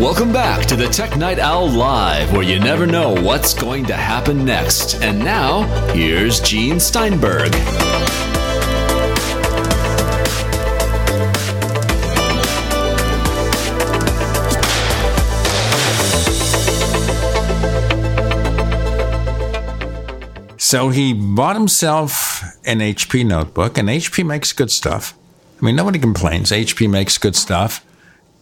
Welcome 0.00 0.32
back 0.32 0.64
to 0.66 0.76
the 0.76 0.86
Tech 0.86 1.16
Night 1.16 1.40
Owl 1.40 1.68
Live, 1.70 2.32
where 2.32 2.44
you 2.44 2.60
never 2.60 2.86
know 2.86 3.20
what's 3.20 3.52
going 3.52 3.84
to 3.86 3.94
happen 3.94 4.44
next. 4.44 5.02
And 5.02 5.18
now, 5.18 5.62
here's 5.92 6.38
Gene 6.38 6.78
Steinberg. 6.78 7.52
So 20.58 20.90
he 20.90 21.12
bought 21.12 21.56
himself 21.56 22.44
an 22.64 22.78
HP 22.78 23.26
notebook, 23.26 23.76
and 23.76 23.88
HP 23.88 24.24
makes 24.24 24.52
good 24.52 24.70
stuff. 24.70 25.18
I 25.60 25.64
mean, 25.64 25.74
nobody 25.74 25.98
complains. 25.98 26.52
HP 26.52 26.88
makes 26.88 27.18
good 27.18 27.34
stuff. 27.34 27.84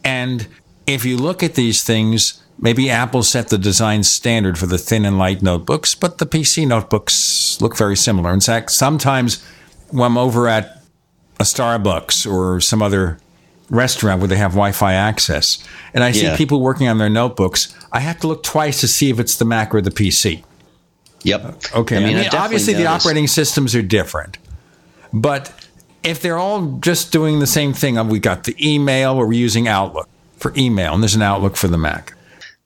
And 0.06 0.46
if 0.86 1.04
you 1.04 1.16
look 1.16 1.42
at 1.42 1.56
these 1.56 1.82
things, 1.82 2.40
maybe 2.60 2.88
Apple 2.88 3.24
set 3.24 3.48
the 3.48 3.58
design 3.58 4.04
standard 4.04 4.56
for 4.56 4.66
the 4.66 4.78
thin 4.78 5.04
and 5.04 5.18
light 5.18 5.42
notebooks, 5.42 5.96
but 5.96 6.18
the 6.18 6.26
PC 6.26 6.66
notebooks 6.66 7.60
look 7.60 7.76
very 7.76 7.96
similar. 7.96 8.32
In 8.32 8.40
fact, 8.40 8.70
sometimes 8.70 9.44
when 9.90 10.06
I'm 10.12 10.16
over 10.16 10.46
at 10.46 10.80
a 11.40 11.42
Starbucks 11.42 12.30
or 12.30 12.60
some 12.60 12.82
other 12.82 13.18
restaurant 13.68 14.20
where 14.20 14.28
they 14.28 14.36
have 14.36 14.52
Wi-Fi 14.52 14.92
access, 14.94 15.58
and 15.92 16.04
I 16.04 16.12
see 16.12 16.22
Yeah. 16.22 16.36
people 16.36 16.60
working 16.60 16.86
on 16.86 16.98
their 16.98 17.10
notebooks, 17.10 17.74
I 17.92 17.98
have 17.98 18.20
to 18.20 18.28
look 18.28 18.44
twice 18.44 18.80
to 18.82 18.88
see 18.88 19.10
if 19.10 19.18
it's 19.18 19.34
the 19.36 19.44
Mac 19.44 19.74
or 19.74 19.80
the 19.80 19.90
PC. 19.90 20.44
Yep. 21.24 21.62
Okay. 21.74 21.96
I 21.96 21.98
mean, 21.98 22.08
mean, 22.08 22.16
I 22.18 22.22
definitely 22.22 22.44
obviously 22.44 22.74
the 22.74 22.86
operating 22.86 23.26
systems 23.26 23.74
are 23.74 23.82
different, 23.82 24.38
but 25.12 25.50
if 26.06 26.22
they're 26.22 26.38
all 26.38 26.78
just 26.78 27.12
doing 27.12 27.40
the 27.40 27.46
same 27.46 27.72
thing, 27.72 27.98
uh, 27.98 28.04
we 28.04 28.20
got 28.20 28.44
the 28.44 28.56
email, 28.64 29.14
or 29.14 29.26
we're 29.26 29.32
using 29.32 29.66
Outlook 29.66 30.08
for 30.38 30.52
email, 30.56 30.94
and 30.94 31.02
there's 31.02 31.16
an 31.16 31.22
Outlook 31.22 31.56
for 31.56 31.68
the 31.68 31.76
Mac. 31.76 32.14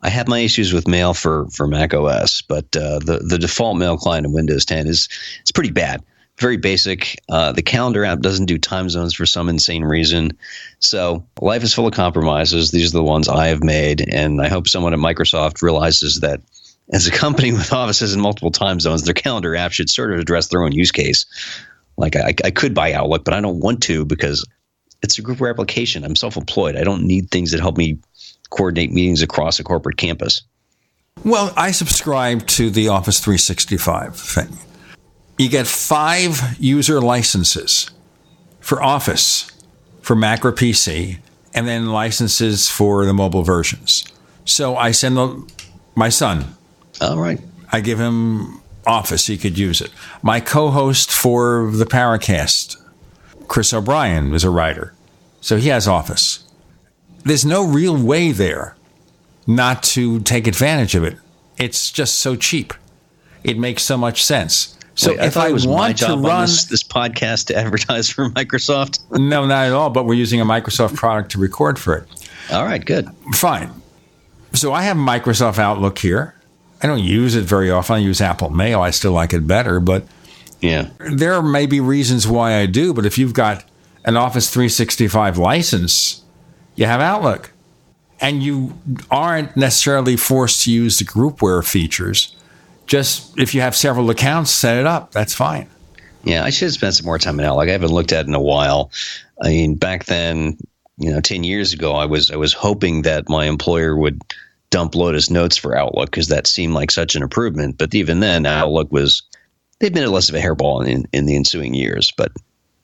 I 0.02 0.10
have 0.10 0.28
my 0.28 0.38
issues 0.38 0.72
with 0.72 0.86
mail 0.86 1.14
for 1.14 1.46
for 1.50 1.66
Mac 1.66 1.92
OS, 1.94 2.42
but 2.42 2.64
uh, 2.76 3.00
the 3.00 3.22
the 3.26 3.38
default 3.38 3.76
mail 3.76 3.96
client 3.96 4.26
in 4.26 4.32
Windows 4.32 4.64
10 4.64 4.86
is 4.86 5.08
it's 5.40 5.50
pretty 5.50 5.70
bad. 5.70 6.02
Very 6.38 6.56
basic. 6.56 7.20
Uh, 7.28 7.52
the 7.52 7.62
calendar 7.62 8.02
app 8.04 8.20
doesn't 8.20 8.46
do 8.46 8.56
time 8.56 8.88
zones 8.88 9.14
for 9.14 9.26
some 9.26 9.50
insane 9.50 9.84
reason. 9.84 10.30
So 10.78 11.22
life 11.42 11.62
is 11.62 11.74
full 11.74 11.86
of 11.86 11.92
compromises. 11.92 12.70
These 12.70 12.94
are 12.94 12.98
the 12.98 13.04
ones 13.04 13.28
I 13.28 13.48
have 13.48 13.62
made, 13.62 14.08
and 14.10 14.40
I 14.40 14.48
hope 14.48 14.66
someone 14.66 14.94
at 14.94 14.98
Microsoft 14.98 15.60
realizes 15.60 16.20
that 16.20 16.40
as 16.92 17.06
a 17.06 17.10
company 17.10 17.52
with 17.54 17.72
offices 17.72 18.14
in 18.14 18.20
multiple 18.20 18.50
time 18.50 18.80
zones, 18.80 19.04
their 19.04 19.14
calendar 19.14 19.54
app 19.54 19.72
should 19.72 19.90
sort 19.90 20.12
of 20.12 20.18
address 20.18 20.48
their 20.48 20.62
own 20.62 20.72
use 20.72 20.90
case. 20.90 21.26
Like 22.00 22.16
I, 22.16 22.34
I 22.44 22.50
could 22.50 22.74
buy 22.74 22.92
Outlook, 22.92 23.24
but 23.24 23.34
I 23.34 23.40
don't 23.40 23.60
want 23.60 23.82
to 23.84 24.04
because 24.04 24.46
it's 25.02 25.18
a 25.18 25.22
groupware 25.22 25.50
application. 25.50 26.04
I'm 26.04 26.16
self-employed. 26.16 26.76
I 26.76 26.82
don't 26.82 27.04
need 27.04 27.30
things 27.30 27.52
that 27.52 27.60
help 27.60 27.76
me 27.76 27.98
coordinate 28.48 28.90
meetings 28.90 29.22
across 29.22 29.60
a 29.60 29.64
corporate 29.64 29.96
campus. 29.96 30.42
Well, 31.24 31.52
I 31.56 31.70
subscribe 31.70 32.46
to 32.48 32.70
the 32.70 32.88
Office 32.88 33.20
365 33.20 34.16
thing. 34.16 34.58
You 35.38 35.48
get 35.48 35.66
five 35.66 36.56
user 36.58 37.00
licenses 37.00 37.90
for 38.60 38.82
Office, 38.82 39.50
for 40.00 40.16
Mac 40.16 40.44
or 40.44 40.52
PC, 40.52 41.18
and 41.54 41.66
then 41.68 41.86
licenses 41.86 42.68
for 42.68 43.04
the 43.04 43.12
mobile 43.12 43.42
versions. 43.42 44.04
So 44.44 44.76
I 44.76 44.92
send 44.92 45.16
the, 45.16 45.50
my 45.94 46.08
son. 46.08 46.56
All 47.00 47.18
right. 47.18 47.40
I 47.72 47.80
give 47.80 47.98
him 47.98 48.59
Office, 48.86 49.26
he 49.26 49.36
could 49.36 49.58
use 49.58 49.80
it. 49.80 49.90
My 50.22 50.40
co 50.40 50.70
host 50.70 51.10
for 51.10 51.70
the 51.72 51.84
Paracast, 51.84 52.76
Chris 53.48 53.72
O'Brien, 53.72 54.30
was 54.30 54.44
a 54.44 54.50
writer. 54.50 54.94
So 55.40 55.56
he 55.56 55.68
has 55.68 55.88
Office. 55.88 56.44
There's 57.24 57.44
no 57.44 57.64
real 57.64 57.96
way 57.96 58.32
there 58.32 58.76
not 59.46 59.82
to 59.82 60.20
take 60.20 60.46
advantage 60.46 60.94
of 60.94 61.04
it. 61.04 61.16
It's 61.58 61.90
just 61.90 62.18
so 62.18 62.36
cheap. 62.36 62.72
It 63.44 63.58
makes 63.58 63.82
so 63.82 63.96
much 63.96 64.22
sense. 64.22 64.76
So 64.94 65.12
Wait, 65.12 65.20
I 65.20 65.26
if 65.26 65.36
I 65.36 65.48
my 65.50 65.66
want 65.66 65.98
to 65.98 66.16
run 66.16 66.42
this, 66.42 66.64
this 66.66 66.82
podcast 66.82 67.46
to 67.46 67.56
advertise 67.56 68.10
for 68.10 68.28
Microsoft. 68.30 69.00
no, 69.18 69.46
not 69.46 69.66
at 69.66 69.72
all, 69.72 69.90
but 69.90 70.04
we're 70.04 70.14
using 70.14 70.40
a 70.40 70.44
Microsoft 70.44 70.94
product 70.94 71.30
to 71.32 71.38
record 71.38 71.78
for 71.78 71.96
it. 71.96 72.28
All 72.52 72.64
right, 72.64 72.84
good. 72.84 73.08
Fine. 73.32 73.70
So 74.52 74.72
I 74.72 74.82
have 74.82 74.96
Microsoft 74.96 75.58
Outlook 75.58 75.98
here. 75.98 76.34
I 76.82 76.86
don't 76.86 77.02
use 77.02 77.34
it 77.34 77.44
very 77.44 77.70
often. 77.70 77.96
I 77.96 77.98
use 77.98 78.20
Apple 78.20 78.50
Mail. 78.50 78.80
I 78.80 78.90
still 78.90 79.12
like 79.12 79.32
it 79.32 79.46
better, 79.46 79.80
but 79.80 80.04
yeah, 80.60 80.90
there 80.98 81.42
may 81.42 81.66
be 81.66 81.80
reasons 81.80 82.26
why 82.26 82.56
I 82.56 82.66
do. 82.66 82.94
But 82.94 83.06
if 83.06 83.18
you've 83.18 83.34
got 83.34 83.64
an 84.04 84.16
Office 84.16 84.50
365 84.50 85.38
license, 85.38 86.22
you 86.76 86.86
have 86.86 87.00
Outlook, 87.00 87.52
and 88.20 88.42
you 88.42 88.72
aren't 89.10 89.56
necessarily 89.56 90.16
forced 90.16 90.64
to 90.64 90.72
use 90.72 90.98
the 90.98 91.04
groupware 91.04 91.66
features. 91.66 92.34
Just 92.86 93.38
if 93.38 93.54
you 93.54 93.60
have 93.60 93.76
several 93.76 94.10
accounts, 94.10 94.50
set 94.50 94.76
it 94.78 94.86
up. 94.86 95.12
That's 95.12 95.34
fine. 95.34 95.68
Yeah, 96.24 96.44
I 96.44 96.50
should 96.50 96.66
have 96.66 96.74
spent 96.74 96.94
some 96.94 97.06
more 97.06 97.18
time 97.18 97.38
in 97.40 97.46
Outlook. 97.46 97.68
I 97.68 97.72
haven't 97.72 97.92
looked 97.92 98.12
at 98.12 98.24
it 98.24 98.28
in 98.28 98.34
a 98.34 98.40
while. 98.40 98.90
I 99.42 99.48
mean, 99.48 99.74
back 99.74 100.04
then, 100.04 100.58
you 100.98 101.10
know, 101.10 101.20
ten 101.20 101.44
years 101.44 101.72
ago, 101.72 101.94
I 101.94 102.04
was 102.04 102.30
I 102.30 102.36
was 102.36 102.52
hoping 102.52 103.02
that 103.02 103.28
my 103.28 103.46
employer 103.46 103.96
would 103.96 104.22
dump 104.70 104.94
Lotus 104.94 105.30
Notes 105.30 105.56
for 105.56 105.76
Outlook 105.76 106.10
because 106.10 106.28
that 106.28 106.46
seemed 106.46 106.74
like 106.74 106.90
such 106.90 107.14
an 107.14 107.22
improvement. 107.22 107.78
But 107.78 107.94
even 107.94 108.20
then, 108.20 108.46
Outlook 108.46 108.90
was 108.90 109.22
they've 109.78 109.92
been 109.92 110.10
less 110.10 110.28
of 110.28 110.34
a 110.34 110.40
hairball 110.40 110.86
in 110.86 111.06
in 111.12 111.26
the 111.26 111.36
ensuing 111.36 111.74
years. 111.74 112.12
But 112.16 112.32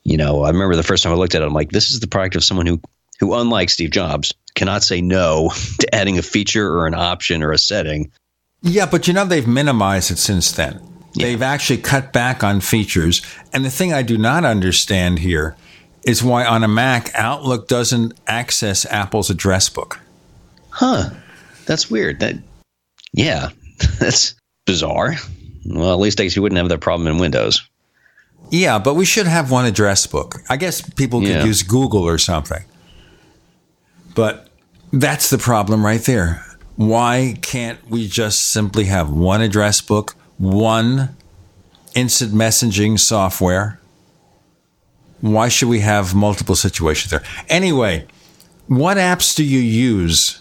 you 0.05 0.17
know, 0.17 0.43
I 0.43 0.51
remember 0.51 0.77
the 0.77 0.83
first 0.83 1.03
time 1.03 1.13
I 1.13 1.17
looked 1.17 1.35
at 1.35 1.43
it, 1.43 1.47
I'm 1.47 1.53
like, 1.53 1.71
this 1.71 1.91
is 1.91 2.01
the 2.01 2.07
product 2.07 2.37
of 2.37 2.45
someone 2.45 2.67
who 2.67 2.81
who, 3.19 3.35
unlike 3.35 3.71
Steve 3.71 3.91
Jobs, 3.91 4.35
cannot 4.55 4.83
say 4.83 5.01
no 5.01 5.51
to 5.81 5.95
adding 5.95 6.19
a 6.19 6.23
feature 6.23 6.69
or 6.69 6.87
an 6.87 6.95
option 6.95 7.43
or 7.43 7.53
a 7.53 7.59
setting. 7.59 8.11
Yeah, 8.63 8.87
but 8.87 9.07
you 9.07 9.15
know 9.15 9.25
they've 9.25 9.47
minimized 9.47 10.11
it 10.11 10.19
since 10.19 10.53
then. 10.53 10.81
They've 11.15 11.43
actually 11.43 11.79
cut 11.79 12.13
back 12.13 12.45
on 12.45 12.61
features. 12.61 13.23
And 13.53 13.65
the 13.65 13.71
thing 13.71 13.93
I 13.93 14.03
do 14.03 14.19
not 14.19 14.45
understand 14.45 15.21
here 15.21 15.57
is 16.05 16.23
why 16.23 16.45
on 16.45 16.63
a 16.63 16.69
Mac 16.69 17.11
Outlook 17.15 17.69
doesn't 17.69 18.13
access 18.27 18.85
Apple's 18.87 19.31
address 19.31 19.69
book. 19.69 20.01
Huh. 20.71 21.11
That's 21.67 21.91
weird. 21.91 22.21
That 22.21 22.37
yeah, 23.13 23.51
that's 24.01 24.35
bizarre. 24.67 25.15
Well, 25.65 25.93
at 25.93 25.99
least 25.99 26.21
I 26.21 26.25
guess 26.25 26.37
you 26.37 26.43
wouldn't 26.43 26.59
have 26.59 26.69
that 26.69 26.81
problem 26.81 27.09
in 27.09 27.19
Windows. 27.19 27.69
Yeah, 28.51 28.79
but 28.79 28.95
we 28.95 29.05
should 29.05 29.27
have 29.27 29.51
one 29.51 29.65
address 29.67 30.07
book. 30.07 30.37
I 30.49 30.57
guess 30.57 30.81
people 30.81 31.21
could 31.21 31.29
Yeah. 31.31 31.45
use 31.45 31.63
Google 31.65 32.03
or 32.03 32.19
something. 32.19 32.63
But 34.15 34.49
that's 34.93 35.31
the 35.31 35.39
problem 35.39 35.85
right 35.85 36.03
there. 36.03 36.45
Why 36.77 37.37
can't 37.43 37.79
we 37.91 38.07
just 38.07 38.51
simply 38.51 38.85
have 38.85 39.11
one 39.11 39.41
address 39.41 39.81
book, 39.81 40.15
one 40.39 41.17
instant 41.95 42.33
messaging 42.33 42.99
software? 43.01 43.81
Why 45.21 45.49
should 45.49 45.69
we 45.69 45.81
have 45.81 46.15
multiple 46.15 46.55
situations 46.55 47.11
there? 47.11 47.23
Anyway, 47.49 48.07
what 48.69 48.97
apps 48.97 49.35
do 49.35 49.43
you 49.43 49.59
use 49.59 50.41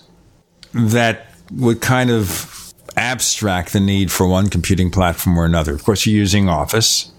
that 0.75 1.31
would 1.51 1.81
kind 1.81 2.11
of 2.11 2.73
abstract 2.97 3.73
the 3.73 3.79
need 3.79 4.11
for 4.11 4.27
one 4.27 4.49
computing 4.49 4.91
platform 4.91 5.37
or 5.37 5.45
another? 5.45 5.73
Of 5.73 5.83
course, 5.83 6.05
you're 6.05 6.15
using 6.15 6.49
Office. 6.49 7.11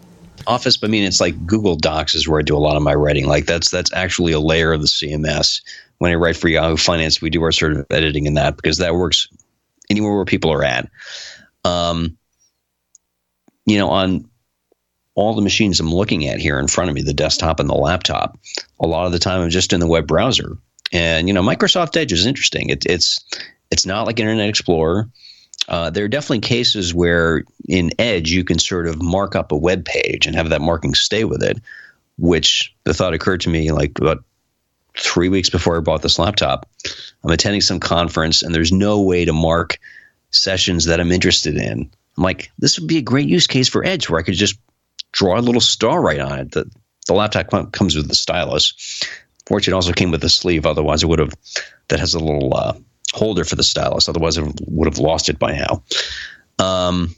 Office, 0.46 0.76
but 0.76 0.88
I 0.88 0.90
mean, 0.90 1.04
it's 1.04 1.20
like 1.20 1.46
Google 1.46 1.76
Docs 1.76 2.14
is 2.14 2.28
where 2.28 2.38
I 2.38 2.42
do 2.42 2.56
a 2.56 2.58
lot 2.58 2.76
of 2.76 2.82
my 2.82 2.94
writing. 2.94 3.26
Like 3.26 3.46
that's 3.46 3.70
that's 3.70 3.92
actually 3.92 4.32
a 4.32 4.40
layer 4.40 4.72
of 4.72 4.80
the 4.80 4.86
CMS. 4.86 5.60
When 5.98 6.12
I 6.12 6.14
write 6.14 6.36
for 6.36 6.48
Yahoo 6.48 6.76
Finance, 6.76 7.20
we 7.20 7.30
do 7.30 7.42
our 7.42 7.52
sort 7.52 7.72
of 7.72 7.86
editing 7.90 8.26
in 8.26 8.34
that 8.34 8.56
because 8.56 8.76
that 8.78 8.94
works 8.94 9.28
anywhere 9.88 10.14
where 10.14 10.24
people 10.24 10.52
are 10.52 10.62
at. 10.62 10.88
Um, 11.64 12.16
you 13.64 13.78
know, 13.78 13.88
on 13.88 14.28
all 15.14 15.34
the 15.34 15.42
machines 15.42 15.80
I'm 15.80 15.92
looking 15.92 16.28
at 16.28 16.38
here 16.38 16.58
in 16.60 16.68
front 16.68 16.90
of 16.90 16.94
me, 16.94 17.02
the 17.02 17.14
desktop 17.14 17.58
and 17.58 17.68
the 17.68 17.74
laptop, 17.74 18.38
a 18.78 18.86
lot 18.86 19.06
of 19.06 19.12
the 19.12 19.18
time 19.18 19.40
I'm 19.40 19.50
just 19.50 19.72
in 19.72 19.80
the 19.80 19.86
web 19.86 20.06
browser. 20.06 20.56
And 20.92 21.28
you 21.28 21.34
know, 21.34 21.42
Microsoft 21.42 21.96
Edge 21.96 22.12
is 22.12 22.26
interesting. 22.26 22.70
It, 22.70 22.84
it's 22.86 23.24
it's 23.70 23.86
not 23.86 24.06
like 24.06 24.20
Internet 24.20 24.48
Explorer. 24.48 25.08
Uh, 25.68 25.90
there 25.90 26.04
are 26.04 26.08
definitely 26.08 26.40
cases 26.40 26.94
where 26.94 27.44
in 27.68 27.90
Edge 27.98 28.30
you 28.30 28.44
can 28.44 28.58
sort 28.58 28.86
of 28.86 29.02
mark 29.02 29.34
up 29.34 29.50
a 29.50 29.56
web 29.56 29.84
page 29.84 30.26
and 30.26 30.36
have 30.36 30.50
that 30.50 30.60
marking 30.60 30.94
stay 30.94 31.24
with 31.24 31.42
it. 31.42 31.58
Which 32.18 32.74
the 32.84 32.94
thought 32.94 33.14
occurred 33.14 33.42
to 33.42 33.50
me 33.50 33.72
like 33.72 33.98
about 33.98 34.24
three 34.98 35.28
weeks 35.28 35.50
before 35.50 35.76
I 35.76 35.80
bought 35.80 36.02
this 36.02 36.18
laptop. 36.18 36.68
I'm 37.22 37.30
attending 37.30 37.60
some 37.60 37.80
conference 37.80 38.42
and 38.42 38.54
there's 38.54 38.72
no 38.72 39.02
way 39.02 39.24
to 39.24 39.32
mark 39.32 39.78
sessions 40.30 40.86
that 40.86 41.00
I'm 41.00 41.12
interested 41.12 41.56
in. 41.56 41.90
I'm 42.16 42.24
like, 42.24 42.50
this 42.58 42.78
would 42.78 42.88
be 42.88 42.98
a 42.98 43.02
great 43.02 43.28
use 43.28 43.46
case 43.46 43.68
for 43.68 43.84
Edge 43.84 44.08
where 44.08 44.18
I 44.18 44.22
could 44.22 44.34
just 44.34 44.58
draw 45.12 45.38
a 45.38 45.40
little 45.40 45.60
star 45.60 46.00
right 46.00 46.20
on 46.20 46.38
it. 46.38 46.52
The, 46.52 46.70
the 47.06 47.14
laptop 47.14 47.72
comes 47.72 47.94
with 47.94 48.08
the 48.08 48.14
stylus. 48.14 49.02
Fortunately, 49.46 49.72
it 49.72 49.74
also 49.74 49.92
came 49.92 50.10
with 50.10 50.24
a 50.24 50.28
sleeve. 50.28 50.66
Otherwise, 50.66 51.02
it 51.02 51.06
would 51.06 51.18
have, 51.18 51.34
that 51.88 52.00
has 52.00 52.14
a 52.14 52.18
little 52.18 52.54
uh, 52.54 52.74
holder 53.12 53.44
for 53.44 53.56
the 53.56 53.62
stylus. 53.62 54.08
Otherwise, 54.08 54.38
I 54.38 54.42
would 54.66 54.86
have 54.86 54.98
lost 54.98 55.28
it 55.28 55.38
by 55.38 55.56
now. 55.56 55.82
Um, 56.58 57.14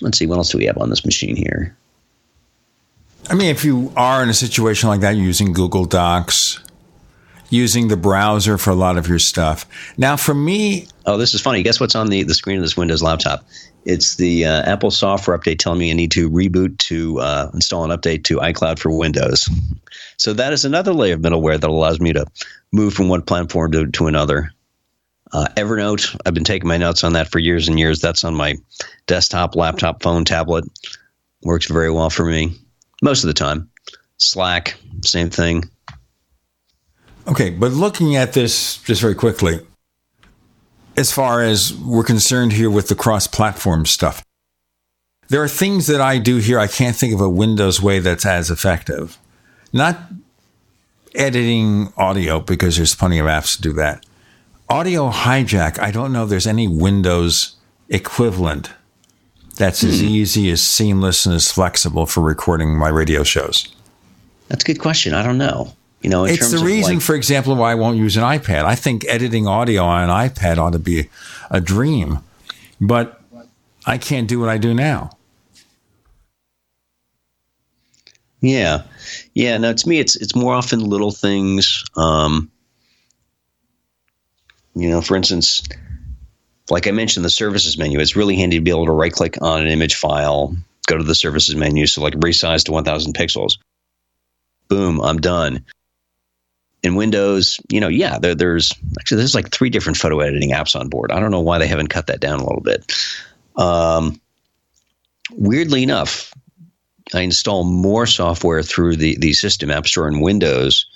let's 0.00 0.18
see, 0.18 0.26
what 0.26 0.36
else 0.36 0.50
do 0.50 0.58
we 0.58 0.66
have 0.66 0.78
on 0.78 0.90
this 0.90 1.04
machine 1.04 1.36
here? 1.36 1.76
I 3.28 3.34
mean, 3.34 3.50
if 3.50 3.64
you 3.64 3.92
are 3.96 4.22
in 4.22 4.28
a 4.28 4.34
situation 4.34 4.88
like 4.88 5.00
that, 5.00 5.16
using 5.16 5.52
Google 5.52 5.84
Docs, 5.84 6.58
using 7.48 7.88
the 7.88 7.96
browser 7.96 8.58
for 8.58 8.70
a 8.70 8.74
lot 8.74 8.96
of 8.96 9.08
your 9.08 9.18
stuff. 9.18 9.66
Now, 9.96 10.16
for 10.16 10.34
me, 10.34 10.86
Oh, 11.10 11.16
this 11.16 11.34
is 11.34 11.40
funny. 11.40 11.64
Guess 11.64 11.80
what's 11.80 11.96
on 11.96 12.06
the, 12.06 12.22
the 12.22 12.34
screen 12.34 12.58
of 12.58 12.62
this 12.62 12.76
Windows 12.76 13.02
laptop? 13.02 13.44
It's 13.84 14.14
the 14.14 14.44
uh, 14.44 14.62
Apple 14.62 14.92
software 14.92 15.36
update 15.36 15.58
telling 15.58 15.80
me 15.80 15.90
I 15.90 15.94
need 15.94 16.12
to 16.12 16.30
reboot 16.30 16.78
to 16.78 17.18
uh, 17.18 17.50
install 17.52 17.90
an 17.90 17.90
update 17.90 18.22
to 18.24 18.36
iCloud 18.36 18.78
for 18.78 18.90
Windows. 18.90 19.50
So 20.20 20.34
that 20.34 20.52
is 20.52 20.66
another 20.66 20.92
layer 20.92 21.14
of 21.14 21.20
middleware 21.20 21.58
that 21.58 21.70
allows 21.70 21.98
me 21.98 22.12
to 22.12 22.26
move 22.72 22.92
from 22.92 23.08
one 23.08 23.22
platform 23.22 23.72
to, 23.72 23.90
to 23.90 24.06
another. 24.06 24.52
Uh, 25.32 25.48
Evernote, 25.56 26.14
I've 26.26 26.34
been 26.34 26.44
taking 26.44 26.68
my 26.68 26.76
notes 26.76 27.02
on 27.02 27.14
that 27.14 27.32
for 27.32 27.38
years 27.38 27.68
and 27.68 27.78
years. 27.78 28.02
That's 28.02 28.22
on 28.22 28.34
my 28.34 28.56
desktop, 29.06 29.56
laptop, 29.56 30.02
phone, 30.02 30.26
tablet. 30.26 30.66
Works 31.42 31.68
very 31.68 31.90
well 31.90 32.10
for 32.10 32.26
me 32.26 32.54
most 33.00 33.24
of 33.24 33.28
the 33.28 33.34
time. 33.34 33.70
Slack, 34.18 34.76
same 35.02 35.30
thing. 35.30 35.64
okay, 37.26 37.48
but 37.48 37.72
looking 37.72 38.16
at 38.16 38.34
this 38.34 38.76
just 38.82 39.00
very 39.00 39.14
quickly, 39.14 39.60
as 40.98 41.10
far 41.10 41.42
as 41.42 41.72
we're 41.72 42.04
concerned 42.04 42.52
here 42.52 42.68
with 42.68 42.88
the 42.88 42.94
cross 42.94 43.26
platform 43.26 43.86
stuff, 43.86 44.22
there 45.28 45.42
are 45.42 45.48
things 45.48 45.86
that 45.86 46.02
I 46.02 46.18
do 46.18 46.36
here 46.36 46.58
I 46.58 46.66
can't 46.66 46.94
think 46.94 47.14
of 47.14 47.22
a 47.22 47.30
Windows 47.30 47.80
way 47.80 48.00
that's 48.00 48.26
as 48.26 48.50
effective. 48.50 49.16
Not 49.72 49.98
editing 51.14 51.92
audio, 51.96 52.40
because 52.40 52.76
there's 52.76 52.94
plenty 52.94 53.18
of 53.18 53.26
apps 53.26 53.56
to 53.56 53.62
do 53.62 53.72
that. 53.74 54.04
Audio 54.68 55.10
hijack, 55.10 55.78
I 55.80 55.90
don't 55.90 56.12
know 56.12 56.24
if 56.24 56.30
there's 56.30 56.46
any 56.46 56.68
Windows 56.68 57.56
equivalent 57.88 58.70
that's 59.60 59.84
as 59.84 60.00
hmm. 60.00 60.06
easy, 60.06 60.50
as 60.50 60.62
seamless, 60.62 61.26
and 61.26 61.34
as 61.34 61.52
flexible 61.52 62.06
for 62.06 62.22
recording 62.22 62.76
my 62.78 62.88
radio 62.88 63.22
shows? 63.22 63.68
That's 64.48 64.64
a 64.64 64.66
good 64.66 64.80
question. 64.80 65.12
I 65.12 65.22
don't 65.22 65.38
know. 65.38 65.74
You 66.00 66.08
know, 66.08 66.24
in 66.24 66.34
it's 66.34 66.50
the 66.50 66.64
reason, 66.64 66.94
like- 66.94 67.02
for 67.02 67.14
example, 67.14 67.54
why 67.54 67.72
I 67.72 67.74
won't 67.74 67.98
use 67.98 68.16
an 68.16 68.22
iPad. 68.24 68.64
I 68.64 68.74
think 68.74 69.04
editing 69.06 69.46
audio 69.46 69.84
on 69.84 70.08
an 70.08 70.10
iPad 70.10 70.56
ought 70.56 70.72
to 70.72 70.78
be 70.78 71.10
a 71.50 71.60
dream, 71.60 72.20
but 72.80 73.20
I 73.86 73.98
can't 73.98 74.26
do 74.26 74.40
what 74.40 74.48
I 74.48 74.56
do 74.56 74.72
now. 74.72 75.10
Yeah, 78.40 78.82
yeah. 79.34 79.58
No, 79.58 79.72
to 79.72 79.88
me, 79.88 79.98
it's 79.98 80.16
it's 80.16 80.34
more 80.34 80.54
often 80.54 80.80
little 80.80 81.10
things. 81.10 81.84
Um, 81.96 82.50
you 84.74 84.88
know, 84.88 85.02
for 85.02 85.16
instance, 85.16 85.62
like 86.70 86.86
I 86.86 86.90
mentioned, 86.92 87.24
the 87.24 87.30
services 87.30 87.76
menu. 87.76 87.98
It's 87.98 88.16
really 88.16 88.36
handy 88.36 88.56
to 88.56 88.62
be 88.62 88.70
able 88.70 88.86
to 88.86 88.92
right 88.92 89.12
click 89.12 89.36
on 89.42 89.60
an 89.60 89.68
image 89.68 89.96
file, 89.96 90.56
go 90.86 90.96
to 90.96 91.04
the 91.04 91.14
services 91.14 91.56
menu, 91.56 91.86
so 91.86 92.02
like 92.02 92.14
resize 92.14 92.64
to 92.64 92.72
1,000 92.72 93.14
pixels. 93.14 93.58
Boom, 94.68 95.00
I'm 95.00 95.18
done. 95.18 95.64
In 96.82 96.94
Windows, 96.94 97.60
you 97.68 97.80
know, 97.80 97.88
yeah, 97.88 98.18
there, 98.18 98.34
there's 98.34 98.72
actually 98.98 99.18
there's 99.18 99.34
like 99.34 99.50
three 99.50 99.68
different 99.68 99.98
photo 99.98 100.20
editing 100.20 100.52
apps 100.52 100.78
on 100.78 100.88
board. 100.88 101.12
I 101.12 101.20
don't 101.20 101.30
know 101.30 101.40
why 101.40 101.58
they 101.58 101.66
haven't 101.66 101.88
cut 101.88 102.06
that 102.06 102.20
down 102.20 102.40
a 102.40 102.46
little 102.46 102.62
bit. 102.62 102.90
Um, 103.56 104.18
weirdly 105.32 105.82
enough, 105.82 106.32
I 107.14 107.20
install 107.20 107.64
more 107.64 108.06
software 108.06 108.62
through 108.62 108.96
the, 108.96 109.16
the 109.18 109.32
system 109.32 109.70
app 109.70 109.86
store 109.86 110.08
in 110.08 110.20
Windows 110.20 110.86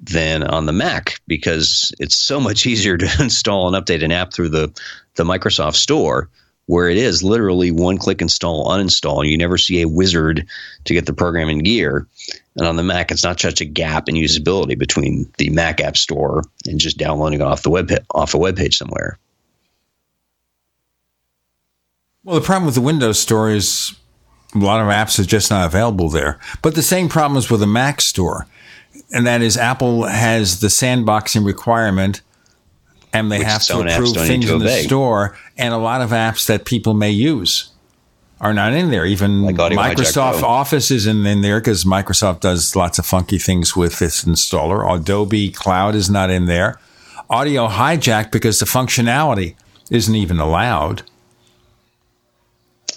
than 0.00 0.44
on 0.44 0.66
the 0.66 0.72
Mac 0.72 1.20
because 1.26 1.92
it's 1.98 2.16
so 2.16 2.40
much 2.40 2.66
easier 2.66 2.96
to 2.96 3.08
install 3.20 3.72
and 3.72 3.84
update 3.84 4.04
an 4.04 4.12
app 4.12 4.32
through 4.32 4.50
the, 4.50 4.72
the 5.16 5.24
Microsoft 5.24 5.76
Store, 5.76 6.28
where 6.66 6.88
it 6.88 6.98
is 6.98 7.22
literally 7.22 7.70
one 7.70 7.98
click 7.98 8.20
install, 8.20 8.68
uninstall. 8.68 9.28
You 9.28 9.38
never 9.38 9.56
see 9.56 9.80
a 9.80 9.88
wizard 9.88 10.46
to 10.84 10.94
get 10.94 11.06
the 11.06 11.14
program 11.14 11.48
in 11.48 11.60
gear. 11.60 12.06
And 12.56 12.66
on 12.66 12.76
the 12.76 12.82
Mac, 12.82 13.10
it's 13.10 13.24
not 13.24 13.40
such 13.40 13.60
a 13.60 13.64
gap 13.64 14.08
in 14.08 14.16
usability 14.16 14.78
between 14.78 15.30
the 15.38 15.50
Mac 15.50 15.80
App 15.80 15.96
Store 15.96 16.44
and 16.66 16.78
just 16.78 16.98
downloading 16.98 17.40
off 17.40 17.62
the 17.62 17.70
web 17.70 17.90
off 18.10 18.34
a 18.34 18.38
web 18.38 18.56
page 18.56 18.76
somewhere. 18.76 19.18
Well, 22.24 22.38
the 22.38 22.44
problem 22.44 22.66
with 22.66 22.74
the 22.74 22.82
Windows 22.82 23.18
Store 23.18 23.50
is 23.50 23.96
a 24.54 24.58
lot 24.58 24.80
of 24.80 24.86
apps 24.88 25.18
are 25.18 25.24
just 25.24 25.50
not 25.50 25.66
available 25.66 26.08
there. 26.08 26.38
But 26.62 26.74
the 26.74 26.82
same 26.82 27.08
problem 27.08 27.36
is 27.38 27.50
with 27.50 27.60
the 27.60 27.66
Mac 27.66 28.00
Store, 28.00 28.46
and 29.12 29.26
that 29.26 29.42
is 29.42 29.56
Apple 29.56 30.04
has 30.04 30.60
the 30.60 30.68
sandboxing 30.68 31.44
requirement, 31.44 32.22
and 33.12 33.30
they 33.30 33.38
Which 33.38 33.46
have 33.46 33.62
to 33.64 33.80
approve 33.80 34.14
things 34.14 34.50
in 34.50 34.58
the 34.60 34.82
store, 34.82 35.36
and 35.56 35.74
a 35.74 35.78
lot 35.78 36.00
of 36.00 36.10
apps 36.10 36.46
that 36.46 36.64
people 36.64 36.94
may 36.94 37.10
use 37.10 37.70
are 38.40 38.54
not 38.54 38.72
in 38.72 38.90
there. 38.90 39.04
Even 39.04 39.42
Hijack 39.42 39.72
Microsoft. 39.72 40.42
Office 40.42 40.90
isn't 40.90 41.26
in 41.26 41.40
there 41.42 41.60
because 41.60 41.84
Microsoft 41.84 42.40
does 42.40 42.76
lots 42.76 42.98
of 42.98 43.06
funky 43.06 43.38
things 43.38 43.76
with 43.76 44.00
its 44.00 44.24
installer. 44.24 44.94
Adobe 44.94 45.50
Cloud 45.50 45.94
is 45.94 46.08
not 46.08 46.30
in 46.30 46.46
there. 46.46 46.78
Audio 47.30 47.68
Hijack 47.68 48.30
because 48.30 48.60
the 48.60 48.66
functionality 48.66 49.54
isn't 49.90 50.14
even 50.14 50.38
allowed. 50.38 51.02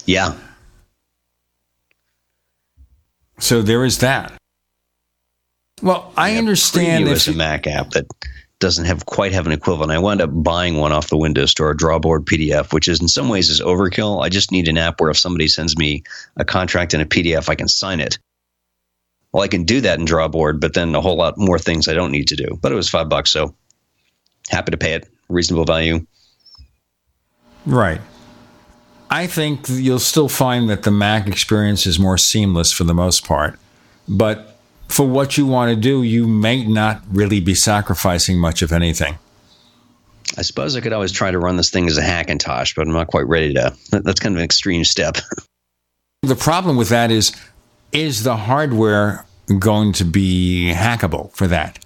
Yeah. 0.06 0.36
So 3.42 3.62
there 3.62 3.84
is 3.84 3.98
that. 3.98 4.32
Well, 5.82 6.14
I 6.16 6.38
understand 6.38 7.06
Preview 7.06 7.12
if 7.12 7.18
is 7.18 7.28
a 7.30 7.34
Mac 7.34 7.66
app 7.66 7.90
that 7.92 8.06
doesn't 8.60 8.86
have 8.86 9.08
quite 9.08 9.34
have 9.34 9.48
an 9.48 9.52
equivalent. 9.52 9.92
I 9.92 9.98
wound 9.98 10.22
up 10.22 10.30
buying 10.32 10.78
one 10.78 10.92
off 10.92 11.10
the 11.10 11.18
Windows 11.18 11.50
Store, 11.50 11.72
a 11.72 11.76
Drawboard 11.76 12.26
PDF, 12.26 12.72
which 12.72 12.88
is 12.88 13.02
in 13.02 13.08
some 13.08 13.30
ways 13.30 13.50
is 13.50 13.60
overkill. 13.60 14.24
I 14.24 14.30
just 14.30 14.52
need 14.52 14.68
an 14.68 14.78
app 14.78 15.02
where 15.02 15.10
if 15.10 15.18
somebody 15.18 15.48
sends 15.48 15.76
me 15.76 16.04
a 16.38 16.46
contract 16.46 16.94
in 16.94 17.02
a 17.02 17.06
PDF, 17.06 17.50
I 17.50 17.56
can 17.56 17.68
sign 17.68 18.00
it. 18.00 18.20
Well, 19.32 19.42
I 19.42 19.48
can 19.48 19.64
do 19.64 19.82
that 19.82 20.00
in 20.00 20.06
Drawboard, 20.06 20.60
but 20.60 20.76
then 20.76 20.94
a 20.94 21.02
whole 21.02 21.18
lot 21.18 21.38
more 21.38 21.58
things 21.58 21.88
I 21.88 21.94
don't 21.94 22.12
need 22.12 22.28
to 22.28 22.36
do. 22.36 22.60
But 22.62 22.72
it 22.72 22.76
was 22.76 22.90
five 22.90 23.10
bucks, 23.10 23.32
so 23.32 23.56
happy 24.50 24.70
to 24.70 24.78
pay 24.78 24.94
it. 24.94 25.10
Reasonable 25.30 25.66
value. 25.66 26.06
Right. 27.66 28.02
I 29.12 29.28
think 29.28 29.68
you'll 29.68 30.00
still 30.00 30.30
find 30.30 30.70
that 30.70 30.84
the 30.84 30.92
Mac 30.92 31.28
experience 31.28 31.86
is 31.86 32.00
more 32.00 32.18
seamless 32.18 32.72
for 32.72 32.86
the 32.86 32.94
most 32.94 33.26
part. 33.26 33.60
But 34.08 34.58
for 34.88 35.06
what 35.06 35.38
you 35.38 35.46
want 35.46 35.70
to 35.70 35.76
do, 35.76 36.02
you 36.02 36.28
may 36.28 36.66
not 36.66 37.02
really 37.12 37.42
be 37.42 37.54
sacrificing 37.54 38.40
much 38.40 38.62
of 38.62 38.72
anything. 38.72 39.20
I 40.38 40.44
suppose 40.44 40.78
I 40.78 40.82
could 40.82 40.94
always 40.94 41.12
try 41.12 41.30
to 41.30 41.38
run 41.38 41.58
this 41.58 41.70
thing 41.70 41.88
as 41.88 41.98
a 41.98 42.02
Hackintosh, 42.02 42.74
but 42.74 42.88
I'm 42.88 42.94
not 42.94 43.08
quite 43.08 43.28
ready 43.28 43.54
to. 43.56 43.76
That's 43.92 44.22
kind 44.22 44.34
of 44.36 44.40
an 44.40 44.46
extreme 44.46 44.84
step. 44.84 45.18
The 46.24 46.36
problem 46.36 46.78
with 46.78 46.90
that 46.90 47.10
is 47.10 47.36
is 47.92 48.22
the 48.22 48.38
hardware 48.38 49.26
going 49.58 49.92
to 49.94 50.06
be 50.06 50.72
hackable 50.72 51.34
for 51.34 51.48
that? 51.48 51.84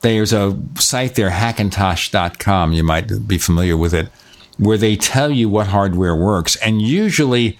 There's 0.00 0.32
a 0.32 0.58
site 0.76 1.14
there, 1.14 1.30
hackintosh.com, 1.30 2.72
you 2.72 2.82
might 2.82 3.28
be 3.28 3.38
familiar 3.38 3.76
with 3.76 3.94
it, 3.94 4.08
where 4.58 4.78
they 4.78 4.96
tell 4.96 5.30
you 5.30 5.48
what 5.48 5.68
hardware 5.68 6.16
works. 6.16 6.56
And 6.56 6.80
usually 6.80 7.58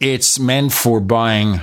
it's 0.00 0.38
meant 0.38 0.72
for 0.72 1.00
buying 1.00 1.60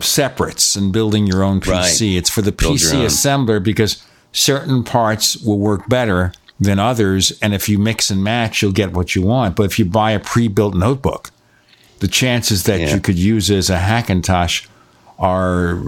separates 0.00 0.76
and 0.76 0.92
building 0.92 1.26
your 1.26 1.42
own 1.42 1.60
PC. 1.60 1.70
Right. 1.72 2.18
It's 2.18 2.30
for 2.30 2.42
the 2.42 2.52
Build 2.52 2.76
PC 2.76 3.04
assembler 3.04 3.62
because 3.62 4.04
certain 4.32 4.84
parts 4.84 5.36
will 5.36 5.58
work 5.58 5.88
better 5.88 6.32
than 6.60 6.78
others. 6.78 7.36
And 7.40 7.54
if 7.54 7.68
you 7.68 7.78
mix 7.78 8.10
and 8.10 8.22
match, 8.22 8.62
you'll 8.62 8.72
get 8.72 8.92
what 8.92 9.14
you 9.14 9.22
want. 9.22 9.56
But 9.56 9.64
if 9.64 9.78
you 9.78 9.84
buy 9.84 10.12
a 10.12 10.20
pre 10.20 10.48
built 10.48 10.74
notebook, 10.74 11.30
the 12.00 12.08
chances 12.08 12.64
that 12.64 12.92
you 12.92 13.00
could 13.00 13.18
use 13.18 13.50
as 13.50 13.70
a 13.70 13.78
Hackintosh 13.78 14.66
are 15.18 15.82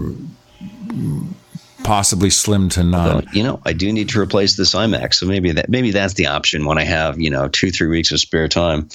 possibly 1.83 2.29
slim 2.29 2.69
to 2.69 2.83
none. 2.83 3.09
Although, 3.09 3.27
you 3.33 3.43
know, 3.43 3.61
I 3.65 3.73
do 3.73 3.91
need 3.91 4.09
to 4.09 4.19
replace 4.19 4.55
this 4.55 4.73
iMac, 4.73 5.13
so 5.13 5.25
maybe 5.25 5.51
that 5.51 5.69
maybe 5.69 5.91
that's 5.91 6.13
the 6.15 6.27
option 6.27 6.65
when 6.65 6.77
I 6.77 6.83
have 6.83 7.19
you 7.19 7.29
know 7.29 7.47
two 7.47 7.71
three 7.71 7.87
weeks 7.87 8.11
of 8.11 8.19
spare 8.19 8.47
time 8.47 8.89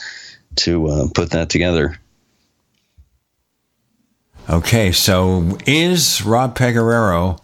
to 0.56 0.86
uh, 0.88 1.08
put 1.14 1.30
that 1.30 1.50
together. 1.50 1.98
Okay, 4.48 4.92
so 4.92 5.58
is 5.66 6.22
Rob 6.24 6.56
Pegoraro 6.56 7.40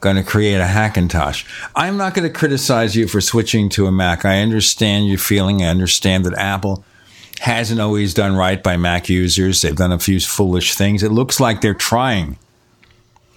going 0.00 0.16
to 0.16 0.22
create 0.22 0.56
a 0.56 0.64
Hackintosh? 0.64 1.44
I'm 1.76 1.98
not 1.98 2.14
going 2.14 2.26
to 2.26 2.32
criticize 2.32 2.96
you 2.96 3.06
for 3.06 3.20
switching 3.20 3.68
to 3.70 3.86
a 3.86 3.92
Mac. 3.92 4.24
I 4.24 4.40
understand 4.40 5.06
your 5.06 5.18
feeling. 5.18 5.62
I 5.62 5.66
understand 5.66 6.24
that 6.24 6.32
Apple 6.38 6.82
hasn't 7.40 7.78
always 7.78 8.14
done 8.14 8.36
right 8.36 8.62
by 8.62 8.78
Mac 8.78 9.10
users. 9.10 9.60
They've 9.60 9.76
done 9.76 9.92
a 9.92 9.98
few 9.98 10.18
foolish 10.18 10.74
things. 10.74 11.02
It 11.02 11.12
looks 11.12 11.40
like 11.40 11.60
they're 11.60 11.74
trying 11.74 12.38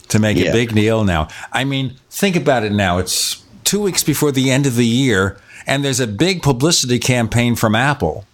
to 0.10 0.20
make 0.20 0.38
Yeah. 0.38 0.50
a 0.50 0.54
big 0.54 0.74
deal 0.74 1.04
now. 1.04 1.28
I 1.52 1.64
mean, 1.64 1.96
think 2.10 2.36
about 2.36 2.64
it 2.64 2.72
now. 2.72 2.98
It's 2.98 3.44
two 3.64 3.82
weeks 3.82 4.04
before 4.04 4.32
the 4.32 4.50
end 4.52 4.66
of 4.66 4.76
the 4.76 4.86
year, 4.86 5.38
and 5.66 5.84
there's 5.84 6.00
a 6.00 6.08
big 6.08 6.42
publicity 6.42 7.00
campaign 7.00 7.56
from 7.56 7.76
Apple 7.76 8.26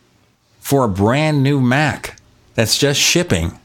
for 0.59 0.85
a 0.85 0.89
brand 0.89 1.43
new 1.43 1.59
Mac 1.59 2.17
that's 2.55 2.77
just 2.77 2.99
shipping 2.99 3.59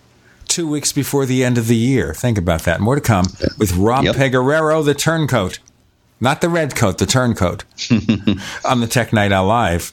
two 0.46 0.66
weeks 0.66 0.92
before 0.92 1.26
the 1.26 1.44
end 1.44 1.58
of 1.58 1.66
the 1.66 1.76
year. 1.76 2.14
Think 2.14 2.38
about 2.38 2.62
that. 2.62 2.80
More 2.80 2.94
to 2.94 3.00
come 3.00 3.26
with 3.58 3.76
Rob 3.76 4.04
Pegoraro, 4.06 4.82
the 4.84 4.94
turncoat. 4.94 5.58
Not 6.20 6.40
the 6.40 6.48
red 6.48 6.74
coat, 6.74 6.98
the 6.98 7.06
turncoat. 7.06 7.64
on 8.64 8.80
the 8.80 8.88
Tech 8.88 9.12
Night 9.12 9.30
Owl 9.30 9.46
Live. 9.46 9.92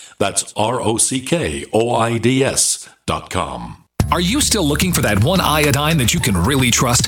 That's 0.21 0.53
R 0.55 0.79
O 0.79 0.97
C 0.97 1.19
K 1.19 1.65
O 1.73 1.95
I 1.95 2.19
D 2.19 2.43
S.com. 2.43 3.85
Are 4.11 4.21
you 4.21 4.39
still 4.39 4.63
looking 4.63 4.93
for 4.93 5.01
that 5.01 5.23
one 5.23 5.41
iodine 5.41 5.97
that 5.97 6.13
you 6.13 6.19
can 6.19 6.37
really 6.37 6.69
trust? 6.69 7.07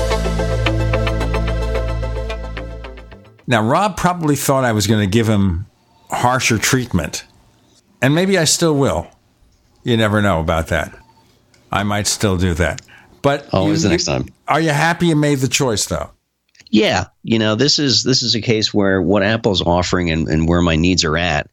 Now, 3.51 3.61
Rob 3.61 3.97
probably 3.97 4.37
thought 4.37 4.63
I 4.63 4.71
was 4.71 4.87
going 4.87 5.01
to 5.01 5.11
give 5.11 5.27
him 5.27 5.65
harsher 6.09 6.57
treatment. 6.57 7.25
And 8.01 8.15
maybe 8.15 8.37
I 8.37 8.45
still 8.45 8.73
will. 8.73 9.07
You 9.83 9.97
never 9.97 10.21
know 10.21 10.39
about 10.39 10.67
that. 10.67 10.97
I 11.69 11.83
might 11.83 12.07
still 12.07 12.37
do 12.37 12.53
that. 12.53 12.81
But 13.21 13.53
always 13.53 13.83
you- 13.83 13.89
the 13.89 13.93
next 13.93 14.05
time. 14.05 14.27
Are 14.47 14.61
you 14.61 14.69
happy 14.69 15.07
you 15.07 15.17
made 15.17 15.39
the 15.39 15.49
choice, 15.49 15.85
though? 15.85 16.11
Yeah, 16.69 17.07
you 17.23 17.37
know, 17.37 17.55
this 17.55 17.77
is 17.77 18.03
this 18.03 18.23
is 18.23 18.35
a 18.35 18.39
case 18.39 18.73
where 18.73 19.01
what 19.01 19.21
Apple's 19.21 19.61
offering 19.61 20.09
and, 20.09 20.29
and 20.29 20.47
where 20.47 20.61
my 20.61 20.77
needs 20.77 21.03
are 21.03 21.17
at, 21.17 21.49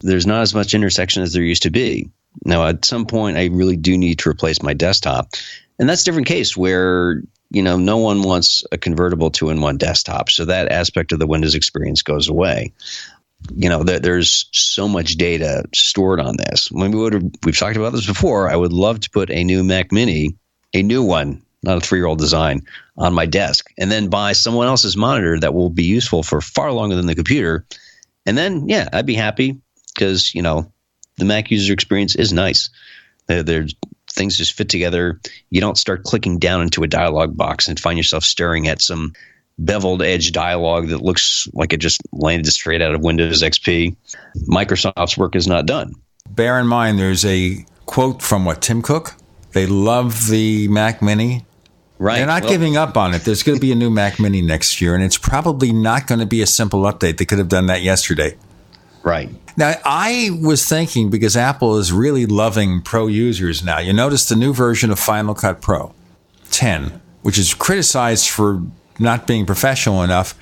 there's 0.00 0.26
not 0.26 0.42
as 0.42 0.54
much 0.54 0.74
intersection 0.74 1.22
as 1.22 1.32
there 1.32 1.42
used 1.42 1.62
to 1.62 1.70
be. 1.70 2.10
Now, 2.44 2.66
at 2.66 2.84
some 2.84 3.06
point, 3.06 3.38
I 3.38 3.46
really 3.46 3.78
do 3.78 3.96
need 3.96 4.18
to 4.18 4.28
replace 4.28 4.62
my 4.62 4.74
desktop, 4.74 5.30
and 5.78 5.88
that's 5.88 6.02
a 6.02 6.04
different 6.04 6.28
case 6.28 6.54
where 6.58 7.22
you 7.50 7.62
know 7.62 7.76
no 7.76 7.98
one 7.98 8.22
wants 8.22 8.64
a 8.72 8.78
convertible 8.78 9.30
two-in-one 9.30 9.76
desktop, 9.76 10.30
so 10.30 10.44
that 10.44 10.70
aspect 10.70 11.12
of 11.12 11.18
the 11.18 11.26
Windows 11.26 11.54
experience 11.54 12.02
goes 12.02 12.28
away. 12.28 12.72
You 13.54 13.68
know, 13.68 13.82
there, 13.82 13.98
there's 13.98 14.46
so 14.52 14.86
much 14.86 15.16
data 15.16 15.64
stored 15.74 16.20
on 16.20 16.36
this. 16.36 16.70
When 16.70 16.90
we 16.92 16.98
would 16.98 17.36
we've 17.44 17.58
talked 17.58 17.76
about 17.76 17.92
this 17.92 18.06
before, 18.06 18.50
I 18.50 18.56
would 18.56 18.72
love 18.72 19.00
to 19.00 19.10
put 19.10 19.30
a 19.30 19.44
new 19.44 19.64
Mac 19.64 19.92
Mini, 19.92 20.36
a 20.74 20.82
new 20.82 21.02
one, 21.02 21.42
not 21.62 21.78
a 21.78 21.80
three-year-old 21.80 22.18
design, 22.18 22.62
on 22.96 23.14
my 23.14 23.26
desk, 23.26 23.72
and 23.78 23.90
then 23.90 24.08
buy 24.08 24.32
someone 24.32 24.66
else's 24.66 24.96
monitor 24.96 25.38
that 25.40 25.54
will 25.54 25.70
be 25.70 25.84
useful 25.84 26.22
for 26.22 26.40
far 26.40 26.72
longer 26.72 26.96
than 26.96 27.06
the 27.06 27.14
computer. 27.14 27.64
And 28.26 28.36
then, 28.36 28.68
yeah, 28.68 28.88
I'd 28.92 29.06
be 29.06 29.14
happy 29.14 29.60
because 29.94 30.34
you 30.34 30.42
know 30.42 30.70
the 31.16 31.24
Mac 31.24 31.50
user 31.50 31.72
experience 31.72 32.14
is 32.14 32.32
nice. 32.32 32.70
There, 33.26 33.42
there's 33.42 33.74
things 34.12 34.36
just 34.36 34.52
fit 34.52 34.68
together. 34.68 35.20
You 35.50 35.60
don't 35.60 35.78
start 35.78 36.04
clicking 36.04 36.38
down 36.38 36.62
into 36.62 36.82
a 36.82 36.86
dialog 36.88 37.36
box 37.36 37.68
and 37.68 37.78
find 37.78 37.96
yourself 37.98 38.24
staring 38.24 38.68
at 38.68 38.82
some 38.82 39.12
beveled 39.58 40.02
edge 40.02 40.32
dialogue 40.32 40.88
that 40.88 41.02
looks 41.02 41.46
like 41.52 41.72
it 41.72 41.78
just 41.78 42.00
landed 42.12 42.50
straight 42.50 42.80
out 42.82 42.94
of 42.94 43.02
Windows 43.02 43.42
XP. 43.42 43.94
Microsoft's 44.48 45.18
work 45.18 45.36
is 45.36 45.46
not 45.46 45.66
done. 45.66 45.94
Bear 46.28 46.58
in 46.58 46.66
mind, 46.66 46.98
there's 46.98 47.24
a 47.24 47.64
quote 47.86 48.22
from 48.22 48.44
what 48.44 48.62
Tim 48.62 48.82
Cook. 48.82 49.14
They 49.52 49.66
love 49.66 50.28
the 50.28 50.68
Mac 50.68 51.02
Mini. 51.02 51.44
Right. 51.98 52.16
They're 52.16 52.26
not 52.26 52.42
Well- 52.44 52.52
giving 52.52 52.76
up 52.76 52.96
on 52.96 53.12
it. 53.12 53.24
There's 53.24 53.42
going 53.42 53.56
to 53.56 53.60
be 53.60 53.72
a 53.72 53.74
new 53.74 53.90
Mac 53.90 54.18
Mini 54.18 54.40
next 54.40 54.80
year, 54.80 54.94
and 54.94 55.04
it's 55.04 55.18
probably 55.18 55.72
not 55.72 56.06
going 56.06 56.20
to 56.20 56.26
be 56.26 56.40
a 56.40 56.46
simple 56.46 56.82
update. 56.82 57.18
They 57.18 57.26
could 57.26 57.38
have 57.38 57.48
done 57.48 57.66
that 57.66 57.82
yesterday. 57.82 58.36
Right. 59.02 59.30
Now, 59.56 59.74
I 59.84 60.30
was 60.42 60.68
thinking 60.68 61.10
because 61.10 61.36
Apple 61.36 61.78
is 61.78 61.92
really 61.92 62.26
loving 62.26 62.82
pro 62.82 63.06
users 63.06 63.64
now. 63.64 63.78
You 63.78 63.92
notice 63.92 64.28
the 64.28 64.36
new 64.36 64.52
version 64.52 64.90
of 64.90 64.98
Final 64.98 65.34
Cut 65.34 65.60
Pro 65.60 65.94
10, 66.50 67.00
which 67.22 67.38
is 67.38 67.54
criticized 67.54 68.28
for 68.28 68.62
not 68.98 69.26
being 69.26 69.46
professional 69.46 70.02
enough, 70.02 70.34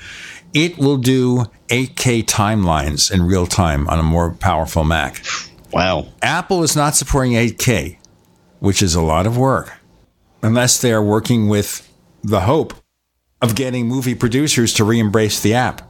it 0.53 0.79
will 0.79 0.97
do 0.97 1.45
8K 1.69 2.25
timelines 2.25 3.13
in 3.13 3.23
real 3.23 3.47
time 3.47 3.89
on 3.89 3.99
a 3.99 4.03
more 4.03 4.33
powerful 4.33 4.85
Mac. 4.85 5.23
Wow. 5.73 6.09
Apple 6.23 6.63
is 6.63 6.75
not 6.75 6.97
supporting 6.97 7.33
8K, 7.33 7.99
which 8.59 8.83
is 8.83 8.95
a 8.95 9.03
lot 9.03 9.27
of 9.27 9.37
work, 9.37 9.79
unless 10.43 10.81
they 10.81 10.93
are 10.93 11.03
working 11.03 11.49
with 11.49 11.89
the 12.23 12.41
hope 12.41 12.75
of 13.41 13.55
getting 13.55 13.87
movie 13.87 14.15
producers 14.15 14.73
to 14.75 14.85
re 14.85 14.99
embrace 14.99 15.41
the 15.41 15.55
app. 15.55 15.83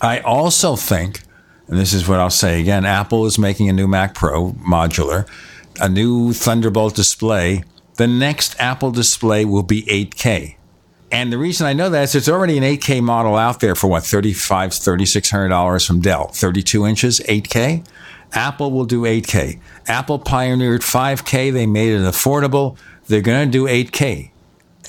I 0.00 0.20
also 0.20 0.76
think, 0.76 1.20
and 1.68 1.78
this 1.78 1.92
is 1.92 2.08
what 2.08 2.20
I'll 2.20 2.30
say 2.30 2.60
again 2.60 2.84
Apple 2.84 3.26
is 3.26 3.38
making 3.38 3.68
a 3.68 3.72
new 3.72 3.86
Mac 3.86 4.14
Pro 4.14 4.52
modular, 4.52 5.28
a 5.80 5.88
new 5.88 6.32
Thunderbolt 6.32 6.94
display. 6.94 7.64
The 7.94 8.06
next 8.06 8.54
Apple 8.60 8.90
display 8.90 9.44
will 9.44 9.62
be 9.62 9.82
8K. 9.84 10.56
And 11.10 11.32
the 11.32 11.38
reason 11.38 11.66
I 11.66 11.72
know 11.72 11.88
that 11.88 12.02
is 12.02 12.12
there's 12.12 12.28
already 12.28 12.58
an 12.58 12.64
8K 12.64 13.02
model 13.02 13.36
out 13.36 13.60
there 13.60 13.74
for 13.74 13.86
what, 13.86 14.02
$3,500, 14.02 14.34
$3,600 14.98 15.86
from 15.86 16.00
Dell. 16.00 16.28
32 16.28 16.84
inches, 16.84 17.20
8K. 17.20 17.86
Apple 18.32 18.70
will 18.70 18.84
do 18.84 19.02
8K. 19.02 19.60
Apple 19.86 20.18
pioneered 20.18 20.82
5K. 20.82 21.52
They 21.52 21.66
made 21.66 21.92
it 21.92 22.02
affordable. 22.02 22.76
They're 23.06 23.22
going 23.22 23.50
to 23.50 23.52
do 23.52 23.64
8K. 23.64 24.30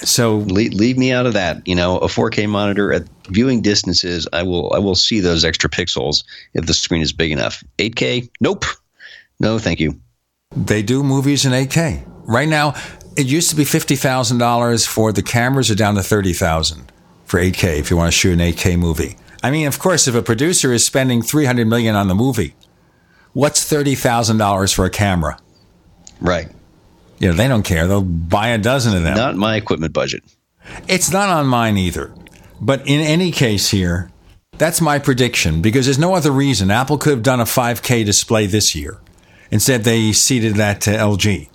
So 0.04 0.38
leave, 0.38 0.74
leave, 0.74 0.98
me 0.98 1.12
out 1.12 1.26
of 1.26 1.34
that. 1.34 1.68
You 1.68 1.76
know, 1.76 1.98
a 1.98 2.08
4K 2.08 2.48
monitor 2.48 2.94
at 2.94 3.04
viewing 3.30 3.62
distances, 3.62 4.28
I 4.32 4.44
will 4.44 4.72
I 4.74 4.80
will 4.80 4.96
see 4.96 5.20
those 5.20 5.44
extra 5.44 5.70
pixels 5.70 6.24
if 6.54 6.66
the 6.66 6.74
screen 6.74 7.02
is 7.02 7.14
big 7.14 7.32
enough. 7.32 7.64
8K, 7.80 8.30
nope, 8.40 8.66
no, 9.40 9.58
thank 9.60 9.80
you. 9.80 10.00
They 10.56 10.84
do 10.84 11.04
movies 11.04 11.46
in 11.46 11.52
8K 11.52 12.04
right 12.26 12.48
now. 12.48 12.76
It 13.18 13.26
used 13.26 13.50
to 13.50 13.56
be 13.56 13.66
fifty 13.66 13.96
thousand 13.96 14.38
dollars 14.38 14.86
for 14.86 15.12
the 15.12 15.24
cameras, 15.24 15.72
are 15.72 15.76
down 15.76 15.96
to 15.96 16.04
thirty 16.04 16.34
thousand 16.34 16.92
for 17.26 17.40
8K 17.40 17.80
if 17.80 17.90
you 17.90 17.98
want 17.98 18.12
to 18.12 18.18
shoot 18.18 18.34
an 18.34 18.40
8K 18.40 18.78
movie. 18.78 19.18
I 19.44 19.52
mean, 19.52 19.68
of 19.68 19.80
course, 19.80 20.08
if 20.08 20.16
a 20.16 20.22
producer 20.22 20.74
is 20.74 20.86
spending 20.86 21.22
300 21.22 21.68
million 21.68 21.96
on 21.96 22.08
the 22.08 22.16
movie, 22.16 22.56
what's 23.34 23.72
$30,000 23.72 24.74
for 24.74 24.86
a 24.86 24.90
camera? 24.90 25.38
Right. 26.20 26.50
You 27.20 27.30
know, 27.30 27.34
they 27.34 27.48
don't 27.48 27.64
care. 27.64 27.88
They'll 27.88 28.02
buy 28.02 28.50
a 28.50 28.58
dozen 28.58 28.96
of 28.96 29.04
them. 29.04 29.16
Not 29.16 29.36
my 29.36 29.56
equipment 29.56 29.94
budget. 29.94 30.24
It's 30.88 31.12
not 31.12 31.30
on 31.30 31.48
mine 31.48 31.78
either. 31.78 32.14
But 32.60 32.82
in 32.88 33.02
any 33.02 33.32
case 33.32 33.70
here, 33.70 34.12
that's 34.58 34.82
my 34.82 35.00
prediction 35.00 35.62
because 35.62 35.86
there's 35.86 36.00
no 36.00 36.16
other 36.16 36.32
reason. 36.32 36.72
Apple 36.72 36.98
could 36.98 37.12
have 37.12 37.24
done 37.24 37.40
a 37.40 37.46
5K 37.46 38.06
display 38.06 38.46
this 38.48 38.76
year. 38.76 39.00
Instead, 39.52 39.84
they 39.84 40.12
ceded 40.12 40.56
that 40.56 40.82
to 40.82 40.90
LG, 40.92 41.50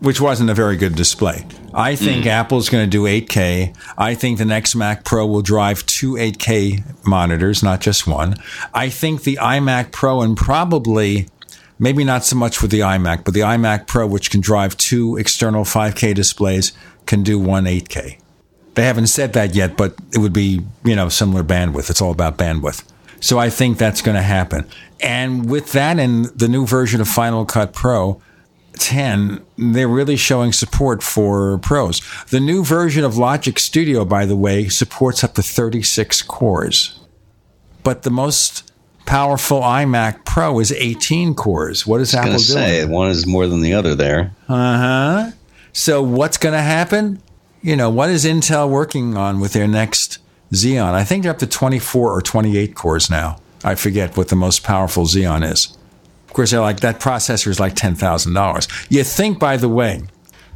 which 0.00 0.20
wasn't 0.20 0.50
a 0.50 0.54
very 0.54 0.76
good 0.76 0.94
display. 0.94 1.46
I 1.72 1.94
think 1.94 2.24
mm. 2.24 2.28
Apple's 2.28 2.68
going 2.68 2.84
to 2.84 2.90
do 2.90 3.04
8K. 3.04 3.76
I 3.96 4.14
think 4.14 4.38
the 4.38 4.44
next 4.44 4.74
Mac 4.74 5.04
Pro 5.04 5.26
will 5.26 5.42
drive 5.42 5.86
two 5.86 6.14
8K 6.14 7.06
monitors, 7.06 7.62
not 7.62 7.80
just 7.80 8.06
one. 8.06 8.36
I 8.74 8.88
think 8.88 9.22
the 9.22 9.38
iMac 9.40 9.92
Pro 9.92 10.22
and 10.22 10.36
probably 10.36 11.28
maybe 11.78 12.04
not 12.04 12.24
so 12.24 12.36
much 12.36 12.62
with 12.62 12.70
the 12.70 12.80
iMac, 12.80 13.24
but 13.24 13.34
the 13.34 13.40
iMac 13.40 13.86
Pro, 13.86 14.06
which 14.06 14.30
can 14.30 14.40
drive 14.40 14.76
two 14.76 15.16
external 15.16 15.64
5K 15.64 16.14
displays, 16.14 16.72
can 17.06 17.22
do 17.22 17.38
one 17.38 17.64
8K. 17.64 18.20
They 18.74 18.84
haven't 18.84 19.08
said 19.08 19.32
that 19.32 19.54
yet, 19.54 19.76
but 19.76 19.94
it 20.12 20.18
would 20.18 20.32
be, 20.32 20.60
you 20.84 20.94
know, 20.94 21.08
similar 21.08 21.42
bandwidth. 21.42 21.90
It's 21.90 22.00
all 22.00 22.12
about 22.12 22.38
bandwidth. 22.38 22.84
So 23.20 23.38
I 23.38 23.50
think 23.50 23.78
that's 23.78 24.02
going 24.02 24.14
to 24.14 24.22
happen. 24.22 24.66
And 25.00 25.50
with 25.50 25.72
that 25.72 25.98
and 25.98 26.26
the 26.26 26.48
new 26.48 26.66
version 26.66 27.00
of 27.00 27.08
Final 27.08 27.44
Cut 27.44 27.72
Pro 27.72 28.20
10, 28.74 29.44
they're 29.56 29.88
really 29.88 30.16
showing 30.16 30.52
support 30.52 31.02
for 31.02 31.58
pros. 31.58 32.00
The 32.30 32.40
new 32.40 32.64
version 32.64 33.04
of 33.04 33.16
Logic 33.16 33.58
Studio, 33.58 34.04
by 34.04 34.24
the 34.24 34.36
way, 34.36 34.68
supports 34.68 35.24
up 35.24 35.34
to 35.34 35.42
36 35.42 36.22
cores. 36.22 37.00
But 37.82 38.02
the 38.02 38.10
most 38.10 38.67
powerful 39.08 39.62
iMac 39.62 40.24
Pro 40.26 40.60
is 40.60 40.70
18 40.70 41.34
cores. 41.34 41.86
What 41.86 42.00
is 42.02 42.14
Apple 42.14 42.32
doing? 42.32 42.38
Say, 42.40 42.84
one 42.84 43.08
is 43.10 43.26
more 43.26 43.46
than 43.46 43.62
the 43.62 43.72
other 43.72 43.94
there. 43.94 44.32
Uh 44.48 44.78
huh. 44.78 45.30
So 45.72 46.02
what's 46.02 46.36
going 46.36 46.52
to 46.52 46.60
happen? 46.60 47.22
You 47.62 47.74
know, 47.74 47.88
what 47.88 48.10
is 48.10 48.24
Intel 48.24 48.68
working 48.68 49.16
on 49.16 49.40
with 49.40 49.54
their 49.54 49.66
next 49.66 50.18
Xeon? 50.52 50.92
I 50.92 51.04
think 51.04 51.22
they're 51.22 51.32
up 51.32 51.38
to 51.38 51.46
24 51.46 52.12
or 52.12 52.20
28 52.20 52.74
cores 52.74 53.08
now. 53.08 53.40
I 53.64 53.74
forget 53.74 54.16
what 54.16 54.28
the 54.28 54.36
most 54.36 54.62
powerful 54.62 55.04
Xeon 55.04 55.50
is. 55.50 55.76
Of 56.26 56.34
course, 56.34 56.50
they're 56.50 56.60
like 56.60 56.80
that 56.80 57.00
processor 57.00 57.48
is 57.48 57.58
like 57.58 57.74
ten 57.74 57.94
thousand 57.94 58.34
dollars. 58.34 58.68
You 58.90 59.02
think, 59.02 59.40
by 59.40 59.56
the 59.56 59.68
way, 59.68 60.02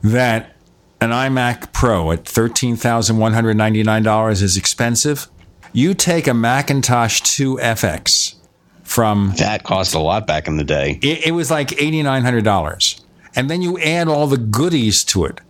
that 0.02 0.54
an 1.00 1.10
iMac 1.10 1.72
Pro 1.72 2.12
at 2.12 2.26
thirteen 2.26 2.76
thousand 2.76 3.16
one 3.16 3.32
hundred 3.32 3.56
ninety 3.56 3.82
nine 3.82 4.02
dollars 4.02 4.42
is 4.42 4.56
expensive. 4.56 5.28
You 5.72 5.94
take 5.94 6.26
a 6.26 6.34
Macintosh 6.34 7.22
2 7.22 7.56
FX 7.56 8.31
from 8.82 9.32
that 9.38 9.64
cost 9.64 9.94
a 9.94 9.98
lot 9.98 10.26
back 10.26 10.46
in 10.46 10.56
the 10.56 10.64
day. 10.64 10.98
It, 11.02 11.28
it 11.28 11.30
was 11.32 11.50
like 11.50 11.72
eighty 11.80 12.02
nine 12.02 12.22
hundred 12.22 12.44
dollars, 12.44 13.00
and 13.34 13.48
then 13.48 13.62
you 13.62 13.78
add 13.78 14.08
all 14.08 14.26
the 14.26 14.36
goodies 14.38 15.04
to 15.04 15.24
it, 15.24 15.40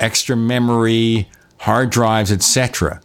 extra 0.00 0.36
memory, 0.36 1.28
hard 1.58 1.90
drives, 1.90 2.32
etc. 2.32 3.00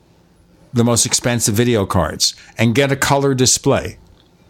The 0.74 0.84
most 0.84 1.06
expensive 1.06 1.54
video 1.54 1.86
cards, 1.86 2.34
and 2.58 2.74
get 2.74 2.92
a 2.92 2.96
color 2.96 3.36
display. 3.36 3.98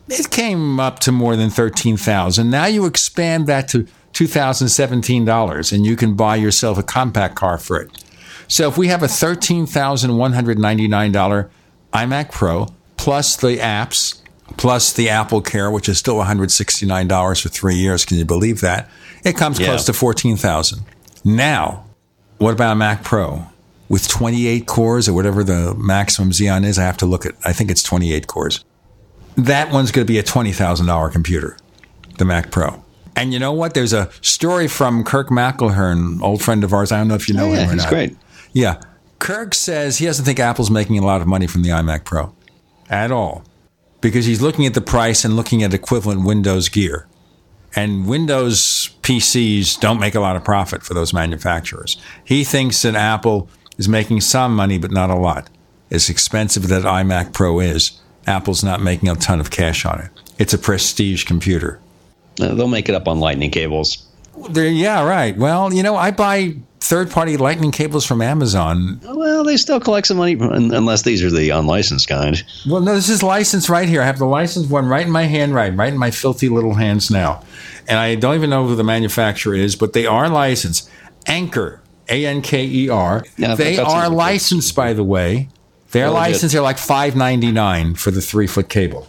It 0.08 0.30
came 0.30 0.80
up 0.80 1.00
to 1.00 1.12
more 1.12 1.36
than 1.36 1.50
thirteen 1.50 1.98
thousand. 1.98 2.50
Now 2.50 2.66
you 2.66 2.86
expand 2.86 3.48
that 3.48 3.68
to 3.70 3.88
two 4.14 4.28
thousand 4.28 4.70
seventeen 4.70 5.26
dollars, 5.26 5.72
and 5.72 5.86
you 5.86 5.96
can 5.96 6.16
buy 6.16 6.36
yourself 6.36 6.78
a 6.78 6.84
compact 6.84 7.36
car 7.36 7.58
for 7.58 7.82
it. 7.82 8.04
So 8.48 8.68
if 8.68 8.78
we 8.78 8.88
have 8.88 9.04
a 9.04 9.08
thirteen 9.08 9.66
thousand 9.66 10.18
one 10.18 10.34
hundred 10.34 10.60
ninety 10.60 10.88
nine 10.88 11.12
dollar 11.12 11.50
iMac 11.94 12.32
Pro 12.32 12.68
plus 12.98 13.36
the 13.36 13.58
apps 13.58 14.22
plus 14.58 14.94
the 14.94 15.10
Apple 15.10 15.42
Care, 15.42 15.72
which 15.72 15.90
is 15.90 15.98
still 15.98 16.16
$169 16.16 17.42
for 17.42 17.50
three 17.50 17.76
years. 17.76 18.06
Can 18.06 18.18
you 18.18 18.26
believe 18.26 18.62
that? 18.62 18.90
It 19.24 19.36
comes 19.38 19.60
yeah. 19.60 19.68
close 19.68 19.86
to 19.86 19.94
14000 19.94 20.82
Now, 21.24 21.86
what 22.38 22.54
about 22.54 22.74
a 22.74 22.76
Mac 22.76 23.04
Pro? 23.04 23.46
With 23.90 24.08
28 24.08 24.66
cores 24.66 25.08
or 25.08 25.14
whatever 25.14 25.44
the 25.44 25.76
maximum 25.76 26.32
Xeon 26.32 26.66
is, 26.66 26.80
I 26.80 26.84
have 26.84 26.98
to 26.98 27.06
look 27.06 27.26
at, 27.26 27.36
I 27.44 27.54
think 27.54 27.70
it's 27.70 27.84
28 27.84 28.28
cores. 28.28 28.64
That 29.36 29.72
one's 29.72 29.92
going 29.92 30.06
to 30.06 30.12
be 30.12 30.20
a 30.20 30.24
$20,000 30.24 31.12
computer, 31.12 31.58
the 32.18 32.26
Mac 32.26 32.52
Pro. 32.52 32.84
And 33.16 33.34
you 33.34 33.40
know 33.40 33.52
what? 33.52 33.74
There's 33.74 33.94
a 33.94 34.10
story 34.22 34.68
from 34.68 35.04
Kirk 35.04 35.30
McElhearn, 35.30 36.22
old 36.22 36.42
friend 36.42 36.64
of 36.64 36.74
ours. 36.74 36.92
I 36.92 36.98
don't 36.98 37.08
know 37.08 37.16
if 37.16 37.28
you 37.28 37.36
know 37.36 37.46
oh, 37.46 37.54
yeah, 37.54 37.60
him 37.60 37.70
or 37.70 37.74
he's 37.74 37.84
not. 37.84 37.90
great. 37.90 38.18
Yeah. 38.54 38.82
Kirk 39.20 39.54
says 39.54 40.00
he 40.00 40.06
doesn't 40.06 40.26
think 40.26 40.40
Apple's 40.40 40.72
making 40.72 40.98
a 40.98 41.06
lot 41.06 41.22
of 41.22 41.28
money 41.28 41.48
from 41.48 41.62
the 41.62 41.70
iMac 41.70 42.06
Pro 42.06 42.34
at 42.90 43.12
all 43.12 43.44
because 44.04 44.26
he's 44.26 44.42
looking 44.42 44.66
at 44.66 44.74
the 44.74 44.82
price 44.82 45.24
and 45.24 45.38
looking 45.38 45.64
at 45.64 45.74
equivalent 45.74 46.26
Windows 46.26 46.68
gear. 46.68 47.08
And 47.74 48.06
Windows 48.06 48.90
PCs 49.02 49.80
don't 49.80 50.00
make 50.00 50.14
a 50.14 50.20
lot 50.20 50.36
of 50.36 50.44
profit 50.44 50.84
for 50.84 50.94
those 50.94 51.14
manufacturers. 51.14 51.98
He 52.24 52.44
thinks 52.44 52.82
that 52.82 52.96
Apple 52.96 53.50
is 53.78 53.88
making 53.88 54.20
some 54.22 54.56
money, 54.56 54.78
but 54.78 54.92
not 54.92 55.10
a 55.10 55.16
lot. 55.16 55.50
As 55.90 56.10
expensive 56.10 56.68
that 56.68 56.84
iMac 56.84 57.34
Pro 57.34 57.62
is, 57.62 58.00
Apple's 58.28 58.64
not 58.64 58.82
making 58.82 59.08
a 59.08 59.16
ton 59.16 59.40
of 59.40 59.50
cash 59.50 59.86
on 59.86 60.02
it. 60.02 60.10
It's 60.38 60.54
a 60.54 60.58
prestige 60.58 61.24
computer. 61.24 61.80
Uh, 62.42 62.54
they'll 62.56 62.68
make 62.68 62.90
it 62.90 62.96
up 62.96 63.08
on 63.08 63.22
lightning 63.22 63.52
cables. 63.52 64.06
They're, 64.50 64.68
yeah, 64.68 65.04
right. 65.04 65.38
Well, 65.38 65.74
you 65.74 65.82
know, 65.82 65.96
I 65.96 66.12
buy 66.12 66.56
third 66.84 67.10
party 67.10 67.38
lightning 67.38 67.72
cables 67.72 68.06
from 68.06 68.22
Amazon. 68.22 69.00
Well, 69.04 69.46
they 69.46 69.56
still 69.56 69.80
collect 69.80 70.08
some 70.08 70.18
money 70.18 70.34
unless 70.34 71.04
these 71.04 71.24
are 71.24 71.32
the 71.32 71.50
unlicensed 71.50 72.10
kind. 72.10 72.44
Well, 72.68 72.82
no, 72.82 72.94
this 72.94 73.08
is 73.08 73.24
licensed 73.24 73.70
right 73.70 73.88
here. 73.88 74.02
I 74.02 74.06
have 74.06 74.20
the 74.20 74.26
licensed 74.26 74.70
one 74.70 74.88
right 74.88 75.06
in 75.06 75.12
my 75.12 75.24
hand, 75.24 75.56
right, 75.56 75.74
right 75.74 75.94
in 75.94 75.98
my 75.98 76.12
filthy 76.12 76.50
little 76.50 76.74
hands 76.74 77.10
now. 77.10 77.44
And 77.88 77.98
I 77.98 78.16
don't 78.16 78.36
even 78.36 78.50
know 78.50 78.68
who 78.68 78.76
the 78.76 78.84
manufacturer 78.84 79.56
is, 79.56 79.78
but 79.78 79.94
they 79.94 80.06
are 80.06 80.28
licensed. 80.28 80.90
Anker, 81.26 81.82
A 82.10 82.26
N 82.26 82.42
K 82.42 82.66
E 82.66 82.90
R. 82.90 83.24
They 83.38 83.78
are 83.78 84.10
licensed, 84.10 84.76
by 84.76 84.92
the 84.92 85.06
way. 85.06 85.48
They're 85.92 86.08
well, 86.08 86.16
licensed. 86.16 86.54
They're 86.54 86.62
like 86.62 86.78
five 86.78 87.16
ninety 87.16 87.52
nine 87.52 87.96
for 87.96 88.12
the 88.12 88.22
three 88.22 88.48
foot 88.48 88.68
cable. 88.68 89.08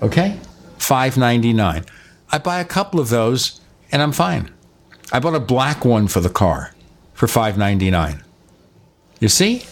Okay, 0.00 0.38
five 0.78 1.16
ninety 1.16 1.52
nine. 1.52 1.86
I 2.30 2.38
buy 2.38 2.60
a 2.60 2.64
couple 2.64 3.00
of 3.00 3.08
those, 3.08 3.60
and 3.90 4.00
I'm 4.00 4.12
fine. 4.12 4.52
I 5.12 5.18
bought 5.18 5.34
a 5.34 5.40
black 5.40 5.84
one 5.84 6.06
for 6.06 6.20
the 6.20 6.28
car 6.28 6.72
for 7.20 7.28
five 7.28 7.58
ninety 7.58 7.90
nine. 7.90 8.24
You 9.20 9.28
see? 9.28 9.62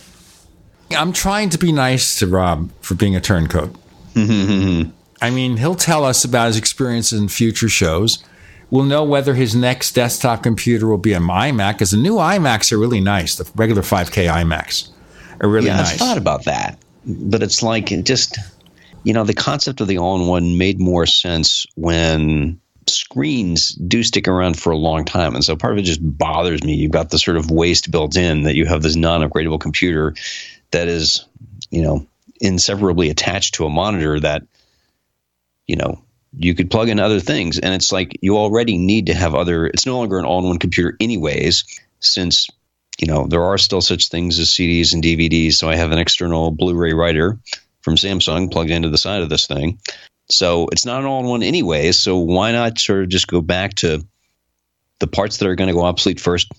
I'm 0.90 1.14
trying 1.14 1.48
to 1.48 1.58
be 1.58 1.72
nice 1.72 2.18
to 2.18 2.26
Rob 2.26 2.70
for 2.82 2.94
being 2.94 3.16
a 3.16 3.22
turncoat. 3.22 3.74
Mm-hmm. 4.12 4.90
I 5.22 5.30
mean, 5.30 5.56
he'll 5.56 5.74
tell 5.74 6.04
us 6.04 6.24
about 6.24 6.48
his 6.48 6.58
experiences 6.58 7.18
in 7.18 7.28
future 7.28 7.70
shows. 7.70 8.22
We'll 8.70 8.84
know 8.84 9.02
whether 9.02 9.34
his 9.34 9.54
next 9.54 9.92
desktop 9.92 10.42
computer 10.42 10.86
will 10.86 10.98
be 10.98 11.14
an 11.14 11.22
iMac, 11.22 11.72
because 11.72 11.90
the 11.90 11.96
new 11.96 12.16
iMacs 12.16 12.70
are 12.70 12.76
really 12.76 13.00
nice. 13.00 13.36
The 13.36 13.50
regular 13.56 13.80
5K 13.80 14.28
iMacs 14.30 14.90
are 15.40 15.48
really 15.48 15.68
yeah, 15.68 15.76
nice. 15.76 15.92
I've 15.92 15.98
thought 15.98 16.18
about 16.18 16.44
that, 16.44 16.78
but 17.06 17.42
it's 17.42 17.62
like 17.62 17.90
it 17.90 18.04
just 18.04 18.38
you 19.04 19.14
know, 19.14 19.24
the 19.24 19.32
concept 19.32 19.80
of 19.80 19.88
the 19.88 19.96
all 19.96 20.20
in 20.20 20.26
one 20.26 20.58
made 20.58 20.78
more 20.78 21.06
sense 21.06 21.64
when 21.76 22.60
screens 22.88 23.70
do 23.70 24.02
stick 24.02 24.28
around 24.28 24.58
for 24.58 24.70
a 24.70 24.76
long 24.76 25.04
time. 25.04 25.34
And 25.34 25.44
so 25.44 25.56
part 25.56 25.72
of 25.72 25.78
it 25.78 25.82
just 25.82 26.00
bothers 26.02 26.62
me. 26.62 26.74
You've 26.74 26.92
got 26.92 27.10
the 27.10 27.18
sort 27.18 27.36
of 27.36 27.50
waste 27.50 27.90
built 27.90 28.16
in 28.16 28.42
that 28.44 28.56
you 28.56 28.66
have 28.66 28.82
this 28.82 28.96
non 28.96 29.28
upgradable 29.28 29.60
computer 29.60 30.14
that 30.70 30.88
is, 30.88 31.24
you 31.70 31.82
know, 31.82 32.06
inseparably 32.40 33.10
attached 33.10 33.54
to 33.54 33.66
a 33.66 33.70
monitor 33.70 34.20
that, 34.20 34.42
you 35.66 35.76
know, 35.76 36.02
you 36.36 36.54
could 36.54 36.70
plug 36.70 36.88
in 36.88 37.00
other 37.00 37.20
things. 37.20 37.58
And 37.58 37.74
it's 37.74 37.92
like 37.92 38.18
you 38.20 38.36
already 38.36 38.78
need 38.78 39.06
to 39.06 39.14
have 39.14 39.34
other, 39.34 39.66
it's 39.66 39.86
no 39.86 39.98
longer 39.98 40.18
an 40.18 40.24
all 40.24 40.40
in 40.40 40.46
one 40.46 40.58
computer, 40.58 40.96
anyways, 41.00 41.64
since, 42.00 42.48
you 42.98 43.06
know, 43.06 43.26
there 43.26 43.44
are 43.44 43.58
still 43.58 43.80
such 43.80 44.08
things 44.08 44.38
as 44.38 44.50
CDs 44.50 44.94
and 44.94 45.02
DVDs. 45.02 45.54
So 45.54 45.68
I 45.68 45.76
have 45.76 45.92
an 45.92 45.98
external 45.98 46.50
Blu 46.50 46.74
ray 46.74 46.92
writer 46.92 47.38
from 47.80 47.96
Samsung 47.96 48.50
plugged 48.50 48.70
into 48.70 48.90
the 48.90 48.98
side 48.98 49.22
of 49.22 49.28
this 49.28 49.46
thing. 49.46 49.78
So 50.30 50.68
it's 50.72 50.84
not 50.84 51.00
an 51.00 51.06
all 51.06 51.20
in 51.20 51.26
one 51.26 51.42
anyway. 51.42 51.92
So 51.92 52.18
why 52.18 52.52
not 52.52 52.78
sort 52.78 53.02
of 53.04 53.08
just 53.08 53.28
go 53.28 53.40
back 53.40 53.74
to 53.76 54.06
the 54.98 55.06
parts 55.06 55.38
that 55.38 55.48
are 55.48 55.54
going 55.54 55.68
to 55.68 55.74
go 55.74 55.84
obsolete 55.84 56.20
first, 56.20 56.50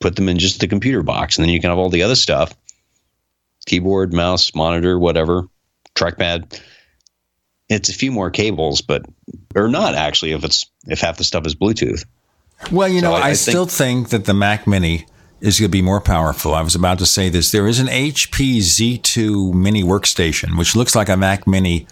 put 0.00 0.16
them 0.16 0.28
in 0.28 0.38
just 0.38 0.60
the 0.60 0.68
computer 0.68 1.02
box, 1.02 1.36
and 1.38 1.44
then 1.44 1.52
you 1.52 1.60
can 1.60 1.70
have 1.70 1.78
all 1.78 1.88
the 1.90 2.02
other 2.02 2.16
stuff 2.16 2.54
keyboard, 3.66 4.12
mouse, 4.12 4.54
monitor, 4.54 4.96
whatever, 4.98 5.42
trackpad. 5.96 6.60
It's 7.68 7.88
a 7.88 7.92
few 7.94 8.12
more 8.12 8.30
cables, 8.30 8.80
but 8.80 9.04
or 9.56 9.66
not 9.66 9.94
actually 9.96 10.32
if 10.32 10.44
it's 10.44 10.70
if 10.86 11.00
half 11.00 11.16
the 11.16 11.24
stuff 11.24 11.46
is 11.46 11.56
Bluetooth. 11.56 12.04
Well, 12.70 12.86
you 12.88 13.00
So 13.00 13.06
know, 13.10 13.14
I- 13.14 13.18
I, 13.18 13.22
I 13.22 13.34
think- 13.34 13.38
still 13.38 13.66
think 13.66 14.10
that 14.10 14.24
the 14.24 14.34
Mac 14.34 14.66
Mini 14.68 15.04
is 15.40 15.58
going 15.58 15.68
to 15.68 15.72
be 15.72 15.82
more 15.82 16.00
powerful. 16.00 16.54
I 16.54 16.62
was 16.62 16.74
about 16.76 16.98
to 17.00 17.06
say 17.06 17.28
this. 17.28 17.50
There 17.50 17.66
is 17.66 17.80
an 17.80 17.88
HP 17.88 18.58
Z2 18.58 19.52
mini 19.52 19.82
workstation, 19.82 20.56
which 20.56 20.76
looks 20.76 20.94
like 20.94 21.08
a 21.08 21.16
Mac 21.16 21.46
Mini 21.46 21.86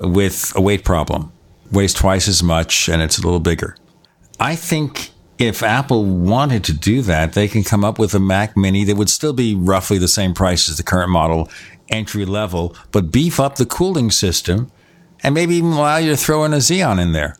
with 0.00 0.52
a 0.56 0.60
weight 0.60 0.84
problem, 0.84 1.32
weighs 1.70 1.94
twice 1.94 2.28
as 2.28 2.42
much, 2.42 2.88
and 2.88 3.02
it's 3.02 3.18
a 3.18 3.22
little 3.22 3.40
bigger. 3.40 3.76
I 4.38 4.56
think 4.56 5.10
if 5.38 5.62
Apple 5.62 6.04
wanted 6.04 6.64
to 6.64 6.72
do 6.72 7.02
that, 7.02 7.32
they 7.32 7.48
can 7.48 7.64
come 7.64 7.84
up 7.84 7.98
with 7.98 8.14
a 8.14 8.20
Mac 8.20 8.56
Mini 8.56 8.84
that 8.84 8.96
would 8.96 9.10
still 9.10 9.32
be 9.32 9.54
roughly 9.54 9.98
the 9.98 10.08
same 10.08 10.34
price 10.34 10.68
as 10.68 10.76
the 10.76 10.82
current 10.82 11.10
model, 11.10 11.48
entry 11.88 12.24
level, 12.24 12.74
but 12.92 13.10
beef 13.10 13.40
up 13.40 13.56
the 13.56 13.66
cooling 13.66 14.10
system 14.10 14.70
and 15.22 15.34
maybe 15.34 15.54
even 15.56 15.72
allow 15.72 15.96
you 15.96 16.10
to 16.10 16.16
throw 16.16 16.44
in 16.44 16.52
a 16.52 16.58
Xeon 16.58 17.00
in 17.00 17.12
there. 17.12 17.36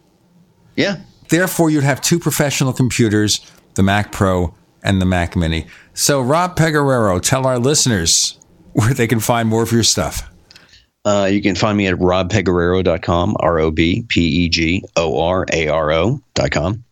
Yeah. 0.77 1.01
Therefore, 1.29 1.71
you'd 1.71 1.85
have 1.85 2.01
two 2.01 2.19
professional 2.19 2.73
computers, 2.73 3.41
the 3.75 3.83
Mac 3.83 4.13
Pro 4.13 4.55
and 4.83 5.01
the 5.01 5.07
Mac 5.07 5.37
Mini. 5.37 5.67
So, 5.95 6.21
Rob 6.21 6.57
Pegoraro, 6.57 7.21
tell 7.21 7.47
our 7.47 7.59
listeners 7.59 8.39
where 8.73 8.95
they 8.95 9.07
can 9.07 9.21
find 9.21 9.49
more 9.49 9.63
of 9.63 9.73
your 9.73 9.83
stuff. 9.83 10.30
Uh, 11.05 11.29
you 11.31 11.41
can 11.41 11.55
find 11.55 11.77
me 11.77 11.87
at 11.87 11.95
robpegoraro.com, 11.95 13.37
R 13.41 13.59
O 13.59 13.71
B 13.71 14.05
P 14.07 14.45
E 14.45 14.49
G 14.49 14.85
O 14.97 15.21
R 15.21 15.47
A 15.53 15.69
R 15.69 15.93
O.com. 15.93 16.85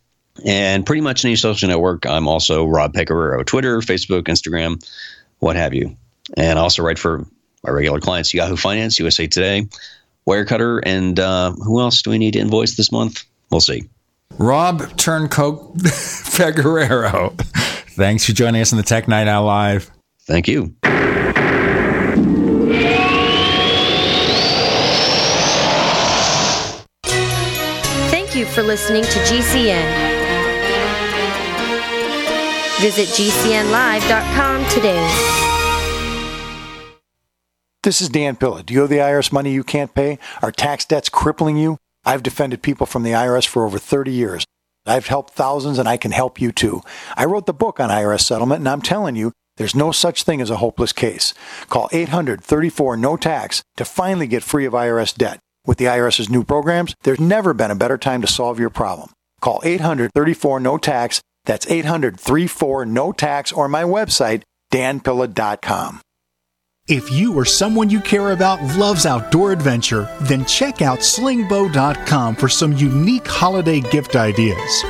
And 0.44 0.86
pretty 0.86 1.02
much 1.02 1.24
any 1.24 1.36
social 1.36 1.68
network, 1.68 2.06
I'm 2.06 2.28
also 2.28 2.64
Rob 2.64 2.94
Pegoraro. 2.94 3.44
Twitter, 3.44 3.80
Facebook, 3.80 4.22
Instagram, 4.24 4.82
what 5.40 5.56
have 5.56 5.74
you. 5.74 5.96
And 6.36 6.58
I 6.58 6.62
also 6.62 6.82
write 6.82 6.98
for 6.98 7.26
my 7.64 7.70
regular 7.70 8.00
clients, 8.00 8.32
Yahoo 8.32 8.56
Finance, 8.56 8.98
USA 9.00 9.26
Today, 9.26 9.68
Wirecutter, 10.26 10.80
and 10.84 11.18
uh, 11.18 11.52
who 11.52 11.80
else 11.80 12.02
do 12.02 12.10
we 12.10 12.18
need 12.18 12.32
to 12.32 12.38
invoice 12.38 12.76
this 12.76 12.92
month? 12.92 13.24
We'll 13.50 13.60
see. 13.60 13.88
Rob 14.38 14.96
Turncoat 14.96 15.76
Pegoraro, 15.78 17.36
thanks 17.90 18.24
for 18.24 18.32
joining 18.32 18.60
us 18.60 18.72
on 18.72 18.76
the 18.76 18.84
Tech 18.84 19.08
Night 19.08 19.26
Owl 19.26 19.46
Live. 19.46 19.90
Thank 20.26 20.46
you. 20.46 20.74
You 28.38 28.46
for 28.46 28.62
listening 28.62 29.02
to 29.02 29.18
GCN. 29.20 29.82
Visit 32.80 33.08
GCNlive.com 33.08 34.64
today. 34.70 35.04
This 37.82 38.00
is 38.00 38.08
Dan 38.08 38.36
Pilla. 38.36 38.62
Do 38.62 38.74
you 38.74 38.84
owe 38.84 38.86
the 38.86 38.98
IRS 38.98 39.32
money 39.32 39.52
you 39.52 39.64
can't 39.64 39.92
pay? 39.92 40.20
Are 40.40 40.52
tax 40.52 40.84
debts 40.84 41.08
crippling 41.08 41.56
you? 41.56 41.78
I've 42.04 42.22
defended 42.22 42.62
people 42.62 42.86
from 42.86 43.02
the 43.02 43.10
IRS 43.10 43.46
for 43.46 43.64
over 43.64 43.78
30 43.78 44.12
years. 44.12 44.44
I've 44.86 45.08
helped 45.08 45.34
thousands 45.34 45.78
and 45.78 45.88
I 45.88 45.96
can 45.96 46.12
help 46.12 46.40
you 46.40 46.52
too. 46.52 46.82
I 47.16 47.24
wrote 47.24 47.46
the 47.46 47.52
book 47.52 47.80
on 47.80 47.90
IRS 47.90 48.20
settlement 48.20 48.60
and 48.60 48.68
I'm 48.68 48.82
telling 48.82 49.16
you, 49.16 49.32
there's 49.56 49.74
no 49.74 49.90
such 49.90 50.22
thing 50.22 50.40
as 50.40 50.50
a 50.50 50.56
hopeless 50.58 50.92
case. 50.92 51.34
Call 51.68 51.88
800 51.90 52.40
34 52.42 52.96
no 52.96 53.16
tax 53.16 53.62
to 53.76 53.84
finally 53.84 54.28
get 54.28 54.44
free 54.44 54.64
of 54.64 54.74
IRS 54.74 55.16
debt. 55.16 55.40
With 55.68 55.76
the 55.76 55.84
IRS's 55.84 56.30
new 56.30 56.44
programs, 56.44 56.94
there's 57.02 57.20
never 57.20 57.52
been 57.52 57.70
a 57.70 57.76
better 57.76 57.98
time 57.98 58.22
to 58.22 58.26
solve 58.26 58.58
your 58.58 58.70
problem. 58.70 59.10
Call 59.42 59.60
800 59.62 60.10
34 60.14 60.60
no 60.60 60.78
tax. 60.78 61.20
That's 61.44 61.70
800 61.70 62.18
34 62.18 62.86
no 62.86 63.12
tax 63.12 63.52
or 63.52 63.68
my 63.68 63.82
website, 63.82 64.44
danpilla.com. 64.72 66.00
If 66.88 67.12
you 67.12 67.34
or 67.34 67.44
someone 67.44 67.90
you 67.90 68.00
care 68.00 68.30
about 68.32 68.62
loves 68.78 69.04
outdoor 69.04 69.52
adventure, 69.52 70.08
then 70.22 70.46
check 70.46 70.80
out 70.80 71.00
slingbow.com 71.00 72.36
for 72.36 72.48
some 72.48 72.72
unique 72.72 73.28
holiday 73.28 73.80
gift 73.80 74.16
ideas. 74.16 74.82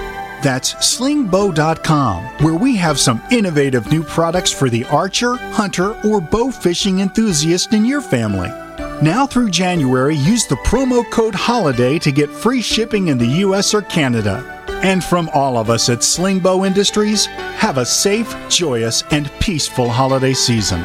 That's 0.44 0.74
slingbow.com, 0.74 2.24
where 2.44 2.55
we 2.55 2.76
have 2.76 3.00
some 3.00 3.20
innovative 3.32 3.90
new 3.90 4.05
products 4.05 4.52
for 4.52 4.70
the 4.70 4.84
archer, 4.84 5.34
hunter, 5.34 6.00
or 6.06 6.20
bow 6.20 6.52
fishing 6.52 7.00
enthusiast 7.00 7.72
in 7.72 7.84
your 7.84 8.00
family. 8.00 8.52
Now 9.01 9.29
through 9.29 9.51
January, 9.51 10.16
use 10.16 10.45
the 10.45 10.57
promo 10.57 11.09
code 11.09 11.35
HOLIDAY 11.35 12.01
to 12.01 12.11
get 12.11 12.29
free 12.29 12.61
shipping 12.61 13.09
in 13.09 13.16
the 13.16 13.45
US 13.47 13.73
or 13.73 13.83
Canada. 13.83 14.43
And 14.83 15.05
from 15.05 15.31
all 15.33 15.57
of 15.57 15.70
us 15.70 15.89
at 15.89 16.01
Slingbow 16.01 16.66
Industries, 16.66 17.27
have 17.27 17.79
a 17.79 17.87
safe, 17.87 18.35
joyous, 18.49 19.05
and 19.12 19.31
peaceful 19.39 19.89
holiday 19.89 20.33
season. 20.33 20.85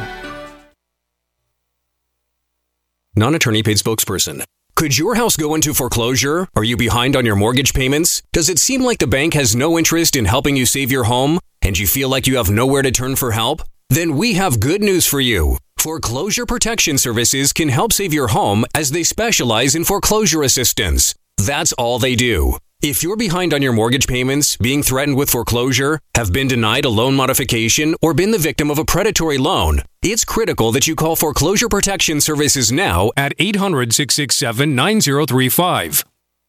Non 3.16 3.34
attorney 3.34 3.64
paid 3.64 3.78
spokesperson. 3.78 4.44
Could 4.76 4.96
your 4.96 5.16
house 5.16 5.36
go 5.36 5.56
into 5.56 5.74
foreclosure? 5.74 6.46
Are 6.54 6.64
you 6.64 6.76
behind 6.76 7.16
on 7.16 7.26
your 7.26 7.36
mortgage 7.36 7.74
payments? 7.74 8.22
Does 8.32 8.48
it 8.48 8.60
seem 8.60 8.82
like 8.82 8.98
the 8.98 9.08
bank 9.08 9.34
has 9.34 9.56
no 9.56 9.76
interest 9.76 10.14
in 10.14 10.24
helping 10.24 10.54
you 10.54 10.66
save 10.66 10.92
your 10.92 11.04
home? 11.04 11.40
And 11.62 11.76
you 11.76 11.88
feel 11.88 12.08
like 12.08 12.28
you 12.28 12.36
have 12.36 12.50
nowhere 12.50 12.82
to 12.82 12.92
turn 12.92 13.16
for 13.16 13.32
help? 13.32 13.62
Then 13.88 14.16
we 14.16 14.34
have 14.34 14.60
good 14.60 14.82
news 14.82 15.04
for 15.04 15.20
you. 15.20 15.58
Foreclosure 15.84 16.46
Protection 16.46 16.96
Services 16.96 17.52
can 17.52 17.68
help 17.68 17.92
save 17.92 18.14
your 18.14 18.28
home 18.28 18.64
as 18.74 18.90
they 18.90 19.02
specialize 19.02 19.74
in 19.74 19.84
foreclosure 19.84 20.42
assistance. 20.42 21.14
That's 21.36 21.74
all 21.74 21.98
they 21.98 22.14
do. 22.14 22.56
If 22.80 23.02
you're 23.02 23.18
behind 23.18 23.52
on 23.52 23.60
your 23.60 23.74
mortgage 23.74 24.06
payments, 24.06 24.56
being 24.56 24.82
threatened 24.82 25.18
with 25.18 25.28
foreclosure, 25.28 26.00
have 26.14 26.32
been 26.32 26.48
denied 26.48 26.86
a 26.86 26.88
loan 26.88 27.14
modification, 27.14 27.94
or 28.00 28.14
been 28.14 28.30
the 28.30 28.38
victim 28.38 28.70
of 28.70 28.78
a 28.78 28.84
predatory 28.86 29.36
loan, 29.36 29.82
it's 30.00 30.24
critical 30.24 30.72
that 30.72 30.86
you 30.86 30.96
call 30.96 31.16
Foreclosure 31.16 31.68
Protection 31.68 32.18
Services 32.18 32.72
now 32.72 33.10
at 33.14 33.34
800 33.38 33.92
667 33.92 34.74
9035. 34.74 36.02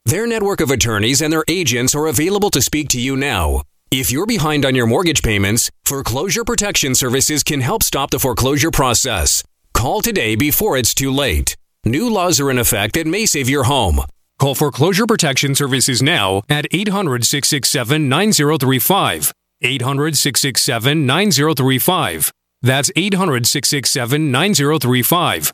Their 0.05 0.27
network 0.27 0.61
of 0.61 0.71
attorneys 0.71 1.21
and 1.21 1.33
their 1.33 1.43
agents 1.49 1.93
are 1.93 2.07
available 2.07 2.51
to 2.51 2.61
speak 2.61 2.87
to 2.87 3.01
you 3.01 3.17
now. 3.17 3.63
If 3.91 4.11
you're 4.11 4.25
behind 4.25 4.65
on 4.65 4.75
your 4.75 4.87
mortgage 4.87 5.21
payments, 5.21 5.69
Foreclosure 5.85 6.43
Protection 6.43 6.95
Services 6.95 7.43
can 7.43 7.61
help 7.61 7.83
stop 7.83 8.09
the 8.09 8.19
foreclosure 8.19 8.71
process. 8.71 9.43
Call 9.73 10.01
today 10.01 10.35
before 10.35 10.75
it's 10.75 10.93
too 10.93 11.11
late. 11.11 11.55
New 11.85 12.09
laws 12.09 12.39
are 12.39 12.49
in 12.49 12.57
effect 12.57 12.95
that 12.95 13.05
may 13.05 13.25
save 13.25 13.47
your 13.47 13.65
home. 13.65 14.01
Call 14.39 14.55
Foreclosure 14.55 15.05
Protection 15.05 15.53
Services 15.53 16.01
now 16.01 16.41
at 16.49 16.65
800 16.71 17.25
667 17.25 18.09
9035. 18.09 19.31
800 19.61 20.17
667 20.17 21.05
9035. 21.05 22.31
That's 22.61 22.91
800 22.95 23.45
667 23.47 24.31
9035. 24.31 25.53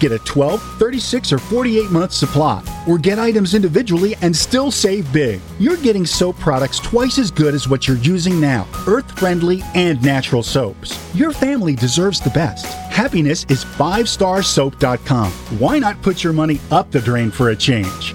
Get 0.00 0.12
a 0.12 0.18
12, 0.20 0.62
36, 0.78 1.32
or 1.32 1.38
48 1.38 1.90
month 1.90 2.12
supply, 2.12 2.64
or 2.88 2.98
get 2.98 3.18
items 3.18 3.54
individually 3.54 4.16
and 4.22 4.34
still 4.34 4.70
save 4.70 5.12
big. 5.12 5.40
You're 5.58 5.76
getting 5.76 6.06
soap 6.06 6.38
products 6.38 6.78
twice 6.80 7.18
as 7.18 7.30
good 7.30 7.54
as 7.54 7.68
what 7.68 7.86
you're 7.86 7.98
using 7.98 8.40
now 8.40 8.66
earth 8.86 9.18
friendly 9.18 9.62
and 9.74 10.02
natural 10.02 10.42
soaps. 10.42 10.98
Your 11.14 11.32
family 11.32 11.74
deserves 11.76 12.20
the 12.20 12.30
best. 12.30 12.64
Happiness 12.90 13.44
is 13.50 13.64
5starsoap.com. 13.64 15.30
Why 15.58 15.78
not 15.78 16.00
put 16.02 16.24
your 16.24 16.32
money 16.32 16.60
up 16.70 16.90
the 16.90 17.00
drain 17.00 17.30
for 17.30 17.50
a 17.50 17.56
change? 17.56 18.14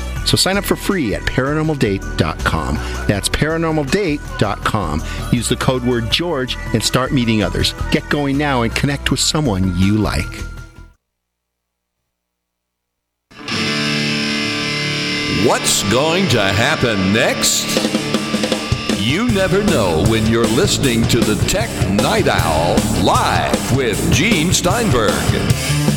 So 0.25 0.37
sign 0.37 0.57
up 0.57 0.63
for 0.63 0.75
free 0.75 1.13
at 1.15 1.21
paranormaldate.com. 1.23 2.75
That's 3.07 3.29
paranormaldate.com. 3.29 5.03
Use 5.31 5.49
the 5.49 5.55
code 5.55 5.83
word 5.83 6.11
George 6.11 6.57
and 6.73 6.83
start 6.83 7.11
meeting 7.11 7.43
others. 7.43 7.73
Get 7.91 8.07
going 8.09 8.37
now 8.37 8.61
and 8.61 8.73
connect 8.73 9.11
with 9.11 9.19
someone 9.19 9.77
you 9.77 9.97
like. 9.97 10.45
What's 15.45 15.81
going 15.91 16.27
to 16.29 16.41
happen 16.41 17.13
next? 17.13 17.65
You 18.99 19.27
never 19.29 19.63
know 19.63 20.05
when 20.07 20.27
you're 20.27 20.45
listening 20.45 21.01
to 21.07 21.19
the 21.19 21.35
Tech 21.47 21.69
Night 21.89 22.27
Owl 22.27 22.75
live 23.03 23.75
with 23.75 24.13
Gene 24.13 24.53
Steinberg. 24.53 25.90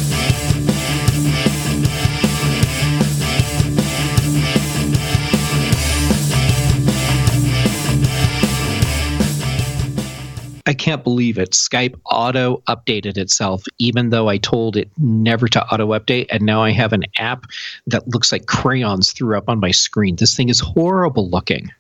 I 10.75 10.77
can't 10.77 11.05
believe 11.05 11.39
it. 11.39 11.53
Skype 11.53 11.95
auto 12.07 12.61
updated 12.67 13.17
itself, 13.17 13.63
even 13.79 14.11
though 14.11 14.29
I 14.29 14.39
told 14.39 14.77
it 14.77 14.91
never 14.99 15.47
to 15.47 15.65
auto 15.67 15.97
update. 15.97 16.27
And 16.31 16.43
now 16.43 16.65
I 16.65 16.73
have 16.73 16.93
an 16.93 17.05
app 17.17 17.45
that 17.87 18.09
looks 18.09 18.33
like 18.33 18.47
crayons 18.47 19.13
threw 19.13 19.39
up 19.39 19.49
on 19.49 19.61
my 19.61 19.71
screen. 19.71 20.17
This 20.17 20.35
thing 20.37 20.49
is 20.49 20.59
horrible 20.59 21.31
looking. 21.31 21.71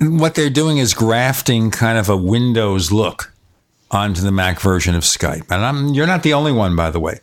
What 0.00 0.34
they're 0.34 0.50
doing 0.50 0.78
is 0.78 0.94
grafting 0.94 1.70
kind 1.70 1.96
of 1.96 2.08
a 2.08 2.16
Windows 2.16 2.90
look 2.90 3.32
onto 3.92 4.20
the 4.20 4.32
Mac 4.32 4.58
version 4.58 4.96
of 4.96 5.04
Skype. 5.04 5.48
And 5.48 5.64
I'm, 5.64 5.94
you're 5.94 6.08
not 6.08 6.24
the 6.24 6.34
only 6.34 6.50
one, 6.50 6.74
by 6.74 6.90
the 6.90 6.98
way. 6.98 7.20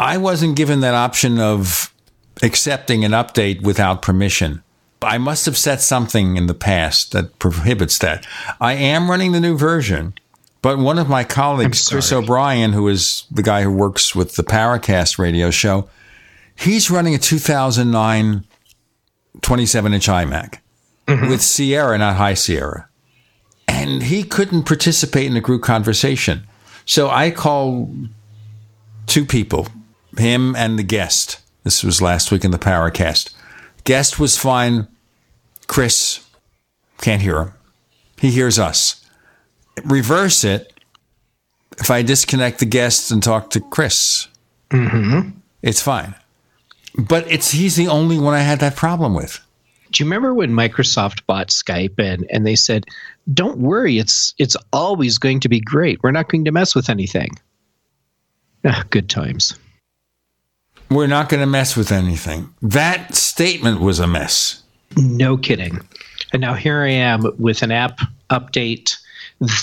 I 0.00 0.16
wasn't 0.16 0.56
given 0.56 0.80
that 0.80 0.94
option 0.94 1.38
of 1.38 1.94
accepting 2.42 3.04
an 3.04 3.12
update 3.12 3.62
without 3.62 4.02
permission. 4.02 4.64
I 5.02 5.18
must 5.18 5.46
have 5.46 5.56
set 5.56 5.80
something 5.80 6.36
in 6.36 6.46
the 6.46 6.54
past 6.54 7.12
that 7.12 7.38
prohibits 7.38 7.98
that. 7.98 8.26
I 8.60 8.74
am 8.74 9.10
running 9.10 9.32
the 9.32 9.40
new 9.40 9.56
version, 9.56 10.14
but 10.60 10.78
one 10.78 10.98
of 10.98 11.08
my 11.08 11.24
colleagues, 11.24 11.88
Chris 11.88 12.12
O'Brien, 12.12 12.72
who 12.72 12.88
is 12.88 13.24
the 13.30 13.42
guy 13.42 13.62
who 13.62 13.72
works 13.72 14.14
with 14.14 14.34
the 14.36 14.42
Paracast 14.42 15.18
radio 15.18 15.50
show, 15.50 15.88
he's 16.56 16.90
running 16.90 17.14
a 17.14 17.18
2009 17.18 18.44
27 19.40 19.94
inch 19.94 20.06
iMac 20.08 20.58
mm-hmm. 21.06 21.28
with 21.28 21.42
Sierra, 21.42 21.96
not 21.98 22.16
High 22.16 22.34
Sierra. 22.34 22.88
And 23.66 24.02
he 24.02 24.24
couldn't 24.24 24.64
participate 24.64 25.26
in 25.26 25.34
the 25.34 25.40
group 25.40 25.62
conversation. 25.62 26.46
So 26.86 27.08
I 27.08 27.30
called 27.30 28.08
two 29.06 29.24
people, 29.24 29.68
him 30.16 30.56
and 30.56 30.78
the 30.78 30.82
guest. 30.82 31.40
This 31.64 31.84
was 31.84 32.00
last 32.00 32.32
week 32.32 32.44
in 32.44 32.50
the 32.50 32.58
Paracast. 32.58 33.34
Guest 33.88 34.20
was 34.20 34.36
fine. 34.36 34.86
Chris 35.66 36.22
can't 37.00 37.22
hear 37.22 37.40
him. 37.40 37.52
He 38.20 38.30
hears 38.30 38.58
us. 38.58 39.02
Reverse 39.82 40.44
it. 40.44 40.74
If 41.78 41.90
I 41.90 42.02
disconnect 42.02 42.58
the 42.58 42.66
guest 42.66 43.10
and 43.10 43.22
talk 43.22 43.48
to 43.50 43.60
Chris, 43.60 44.28
Mm-hmm. 44.70 45.30
it's 45.62 45.80
fine. 45.80 46.14
But 46.98 47.32
it's 47.32 47.52
he's 47.52 47.76
the 47.76 47.88
only 47.88 48.18
one 48.18 48.34
I 48.34 48.40
had 48.40 48.60
that 48.60 48.76
problem 48.76 49.14
with. 49.14 49.40
Do 49.90 50.04
you 50.04 50.06
remember 50.06 50.34
when 50.34 50.50
Microsoft 50.52 51.24
bought 51.26 51.48
Skype 51.48 51.98
and, 51.98 52.26
and 52.30 52.46
they 52.46 52.56
said, 52.56 52.84
"Don't 53.32 53.56
worry, 53.56 53.96
it's 53.98 54.34
it's 54.36 54.56
always 54.74 55.16
going 55.16 55.40
to 55.40 55.48
be 55.48 55.60
great. 55.60 56.02
We're 56.02 56.10
not 56.10 56.28
going 56.28 56.44
to 56.44 56.52
mess 56.52 56.74
with 56.74 56.90
anything." 56.90 57.30
Ah, 58.66 58.84
good 58.90 59.08
times. 59.08 59.54
We're 60.90 61.06
not 61.06 61.28
going 61.28 61.40
to 61.40 61.46
mess 61.46 61.76
with 61.76 61.92
anything. 61.92 62.52
That 62.62 63.14
statement 63.14 63.80
was 63.80 63.98
a 63.98 64.06
mess. 64.06 64.62
No 64.96 65.36
kidding. 65.36 65.80
And 66.32 66.40
now 66.40 66.54
here 66.54 66.82
I 66.82 66.90
am 66.90 67.24
with 67.38 67.62
an 67.62 67.70
app 67.70 68.00
update 68.30 68.96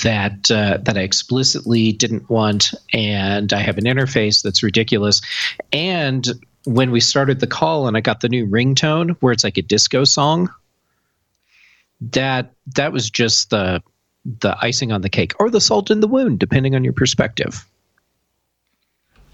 that 0.04 0.50
uh, 0.50 0.78
that 0.84 0.98
I 0.98 1.02
explicitly 1.02 1.92
didn't 1.92 2.30
want, 2.30 2.74
and 2.94 3.52
I 3.52 3.60
have 3.60 3.78
an 3.78 3.84
interface 3.84 4.42
that's 4.42 4.64
ridiculous. 4.64 5.22
And 5.74 6.28
when 6.64 6.92
we 6.92 7.00
started 7.00 7.40
the 7.40 7.48
call, 7.48 7.88
and 7.88 7.98
I 7.98 8.02
got 8.02 8.22
the 8.22 8.30
new 8.30 8.48
ringtone 8.48 9.18
where 9.20 9.34
it's 9.34 9.44
like 9.44 9.58
a 9.58 9.62
disco 9.62 10.06
song, 10.06 10.50
that 12.00 12.54
that 12.76 12.94
was 12.94 13.10
just 13.10 13.50
the 13.50 13.84
the 14.40 14.58
icing 14.62 14.92
on 14.92 15.02
the 15.02 15.10
cake, 15.10 15.34
or 15.40 15.50
the 15.50 15.62
salt 15.62 15.92
in 15.92 16.00
the 16.00 16.08
wound, 16.08 16.40
depending 16.40 16.76
on 16.76 16.84
your 16.84 16.94
perspective. 16.94 17.66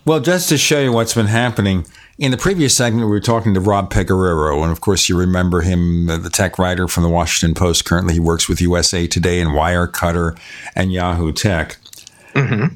Well, 0.03 0.19
just 0.19 0.49
to 0.49 0.57
show 0.57 0.79
you 0.79 0.91
what's 0.91 1.13
been 1.13 1.27
happening, 1.27 1.85
in 2.17 2.31
the 2.31 2.37
previous 2.37 2.75
segment, 2.75 3.05
we 3.05 3.11
were 3.11 3.19
talking 3.19 3.53
to 3.53 3.59
Rob 3.59 3.91
Pegoraro. 3.91 4.63
And 4.63 4.71
of 4.71 4.81
course, 4.81 5.09
you 5.09 5.17
remember 5.17 5.61
him, 5.61 6.09
uh, 6.09 6.17
the 6.17 6.29
tech 6.29 6.57
writer 6.57 6.87
from 6.87 7.03
the 7.03 7.09
Washington 7.09 7.53
Post. 7.55 7.85
Currently, 7.85 8.13
he 8.15 8.19
works 8.19 8.49
with 8.49 8.61
USA 8.61 9.07
Today 9.07 9.39
and 9.39 9.51
Wirecutter 9.51 10.39
and 10.75 10.91
Yahoo 10.91 11.31
Tech. 11.31 11.77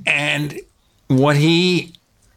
And 0.06 0.60
what 1.08 1.36
he 1.38 1.94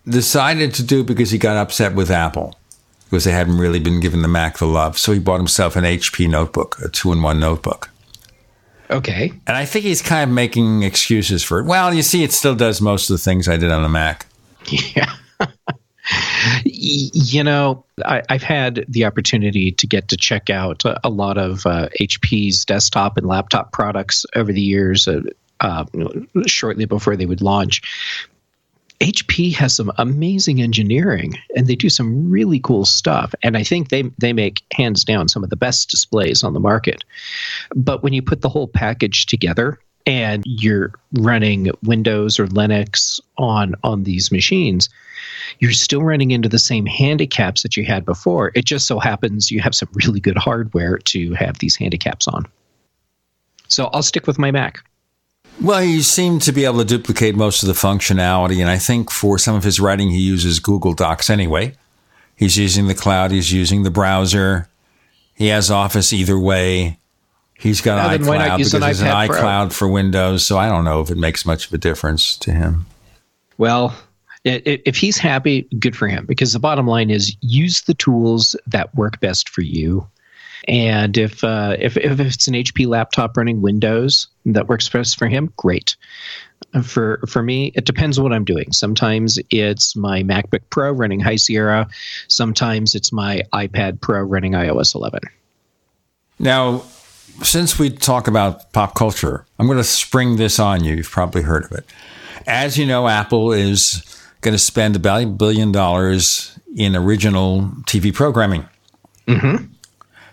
decided 0.08 0.72
to 0.74 0.82
do 0.82 1.04
because 1.04 1.30
he 1.30 1.38
got 1.38 1.56
upset 1.56 1.94
with 1.94 2.10
Apple, 2.10 2.56
because 3.04 3.24
they 3.24 3.32
hadn't 3.32 3.58
really 3.58 3.80
been 3.80 4.00
giving 4.00 4.22
the 4.22 4.28
Mac 4.28 4.58
the 4.58 4.66
love. 4.66 4.98
So 4.98 5.12
he 5.12 5.18
bought 5.18 5.38
himself 5.38 5.76
an 5.76 5.84
HP 5.84 6.28
notebook, 6.30 6.78
a 6.82 6.88
two 6.88 7.12
in 7.12 7.22
one 7.22 7.40
notebook. 7.40 7.90
Okay. 8.90 9.32
And 9.46 9.56
I 9.56 9.66
think 9.66 9.84
he's 9.84 10.00
kind 10.00 10.28
of 10.28 10.34
making 10.34 10.82
excuses 10.82 11.44
for 11.44 11.58
it. 11.60 11.66
Well, 11.66 11.92
you 11.92 12.02
see, 12.02 12.22
it 12.22 12.32
still 12.32 12.54
does 12.54 12.80
most 12.80 13.10
of 13.10 13.14
the 13.14 13.22
things 13.22 13.48
I 13.48 13.58
did 13.58 13.70
on 13.70 13.82
the 13.82 13.88
Mac. 13.88 14.26
Yeah. 14.70 15.14
You 16.64 17.44
know, 17.44 17.84
I, 18.04 18.22
I've 18.30 18.42
had 18.42 18.84
the 18.88 19.04
opportunity 19.04 19.72
to 19.72 19.86
get 19.86 20.08
to 20.08 20.16
check 20.16 20.48
out 20.48 20.84
a, 20.84 20.98
a 21.06 21.10
lot 21.10 21.36
of 21.36 21.66
uh, 21.66 21.88
HP's 22.00 22.64
desktop 22.64 23.18
and 23.18 23.26
laptop 23.26 23.72
products 23.72 24.24
over 24.34 24.50
the 24.50 24.60
years, 24.60 25.06
uh, 25.06 25.20
uh, 25.60 25.84
shortly 26.46 26.86
before 26.86 27.16
they 27.16 27.26
would 27.26 27.42
launch. 27.42 27.82
HP 29.00 29.54
has 29.54 29.76
some 29.76 29.92
amazing 29.98 30.60
engineering, 30.60 31.34
and 31.54 31.66
they 31.66 31.76
do 31.76 31.88
some 31.88 32.30
really 32.30 32.58
cool 32.58 32.84
stuff. 32.84 33.34
And 33.42 33.56
I 33.56 33.62
think 33.62 33.90
they 33.90 34.04
they 34.18 34.32
make 34.32 34.64
hands 34.72 35.04
down 35.04 35.28
some 35.28 35.44
of 35.44 35.50
the 35.50 35.56
best 35.56 35.90
displays 35.90 36.42
on 36.42 36.52
the 36.52 36.60
market. 36.60 37.04
But 37.76 38.02
when 38.02 38.12
you 38.12 38.22
put 38.22 38.40
the 38.40 38.48
whole 38.48 38.66
package 38.66 39.26
together, 39.26 39.78
and 40.08 40.42
you're 40.46 40.92
running 41.12 41.70
Windows 41.84 42.40
or 42.40 42.46
Linux 42.46 43.20
on 43.36 43.74
on 43.84 44.04
these 44.04 44.32
machines, 44.32 44.88
you're 45.58 45.70
still 45.70 46.02
running 46.02 46.30
into 46.30 46.48
the 46.48 46.58
same 46.58 46.86
handicaps 46.86 47.62
that 47.62 47.76
you 47.76 47.84
had 47.84 48.06
before. 48.06 48.50
It 48.54 48.64
just 48.64 48.86
so 48.86 48.98
happens 48.98 49.50
you 49.50 49.60
have 49.60 49.74
some 49.74 49.90
really 49.92 50.18
good 50.18 50.38
hardware 50.38 50.96
to 50.98 51.34
have 51.34 51.58
these 51.58 51.76
handicaps 51.76 52.26
on. 52.26 52.46
So 53.68 53.90
I'll 53.92 54.02
stick 54.02 54.26
with 54.26 54.38
my 54.38 54.50
Mac. 54.50 54.82
Well, 55.60 55.82
he 55.82 56.02
seemed 56.02 56.40
to 56.42 56.52
be 56.52 56.64
able 56.64 56.78
to 56.78 56.84
duplicate 56.84 57.34
most 57.34 57.62
of 57.62 57.66
the 57.66 57.74
functionality, 57.74 58.60
and 58.60 58.70
I 58.70 58.78
think 58.78 59.10
for 59.10 59.38
some 59.38 59.56
of 59.56 59.64
his 59.64 59.78
writing, 59.78 60.10
he 60.10 60.20
uses 60.20 60.58
Google 60.58 60.94
Docs 60.94 61.28
anyway. 61.28 61.74
He's 62.34 62.56
using 62.56 62.86
the 62.86 62.94
cloud. 62.94 63.32
He's 63.32 63.52
using 63.52 63.82
the 63.82 63.90
browser. 63.90 64.68
He 65.34 65.48
has 65.48 65.70
Office 65.70 66.12
either 66.12 66.38
way. 66.38 66.98
He's 67.58 67.80
got 67.80 67.96
Yeah, 67.96 68.14
an 68.14 68.26
why 68.26 68.38
not 68.38 68.48
iCloud 68.50 68.58
use 68.60 68.72
because 68.72 69.00
an 69.00 69.08
an 69.08 69.14
iPad 69.14 69.26
Pro? 69.26 69.36
iCloud 69.42 69.72
for 69.72 69.88
Windows. 69.88 70.46
So 70.46 70.56
I 70.58 70.68
don't 70.68 70.84
know 70.84 71.00
if 71.00 71.10
it 71.10 71.16
makes 71.18 71.44
much 71.44 71.66
of 71.66 71.72
a 71.72 71.78
difference 71.78 72.36
to 72.38 72.52
him. 72.52 72.86
Well, 73.58 73.94
i- 74.46 74.62
i- 74.64 74.80
if 74.86 74.96
he's 74.96 75.18
happy, 75.18 75.62
good 75.78 75.96
for 75.96 76.06
him. 76.06 76.24
Because 76.26 76.52
the 76.52 76.60
bottom 76.60 76.86
line 76.86 77.10
is, 77.10 77.36
use 77.40 77.82
the 77.82 77.94
tools 77.94 78.54
that 78.68 78.94
work 78.94 79.18
best 79.20 79.48
for 79.48 79.62
you. 79.62 80.06
And 80.68 81.16
if 81.18 81.42
uh, 81.44 81.76
if 81.78 81.96
if 81.96 82.20
it's 82.20 82.46
an 82.48 82.54
HP 82.54 82.86
laptop 82.86 83.36
running 83.36 83.60
Windows 83.62 84.28
that 84.46 84.68
works 84.68 84.88
best 84.88 85.18
for 85.18 85.26
him, 85.26 85.52
great. 85.56 85.96
For 86.82 87.20
for 87.28 87.42
me, 87.42 87.72
it 87.74 87.86
depends 87.86 88.20
what 88.20 88.32
I'm 88.32 88.44
doing. 88.44 88.72
Sometimes 88.72 89.38
it's 89.50 89.96
my 89.96 90.22
MacBook 90.24 90.60
Pro 90.70 90.90
running 90.92 91.20
High 91.20 91.36
Sierra. 91.36 91.88
Sometimes 92.26 92.94
it's 92.94 93.12
my 93.12 93.42
iPad 93.54 94.00
Pro 94.00 94.20
running 94.22 94.52
iOS 94.52 94.94
11. 94.94 95.20
Now, 96.40 96.82
since 97.42 97.78
we 97.78 97.90
talk 97.90 98.26
about 98.28 98.72
pop 98.72 98.94
culture, 98.94 99.46
I'm 99.58 99.66
going 99.66 99.78
to 99.78 99.84
spring 99.84 100.36
this 100.36 100.58
on 100.58 100.84
you. 100.84 100.96
You've 100.96 101.10
probably 101.10 101.42
heard 101.42 101.64
of 101.64 101.72
it. 101.72 101.84
As 102.46 102.76
you 102.78 102.86
know, 102.86 103.08
Apple 103.08 103.52
is 103.52 104.02
going 104.40 104.54
to 104.54 104.58
spend 104.58 104.96
about 104.96 105.22
a 105.22 105.26
billion 105.26 105.72
dollars 105.72 106.58
in 106.76 106.94
original 106.96 107.62
TV 107.86 108.12
programming. 108.14 108.66
Mm-hmm. 109.26 109.66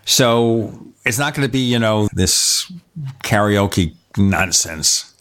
So 0.04 0.78
it's 1.04 1.18
not 1.18 1.34
going 1.34 1.46
to 1.46 1.52
be, 1.52 1.60
you 1.60 1.78
know, 1.78 2.08
this 2.12 2.70
karaoke 3.24 3.94
nonsense. 4.16 5.12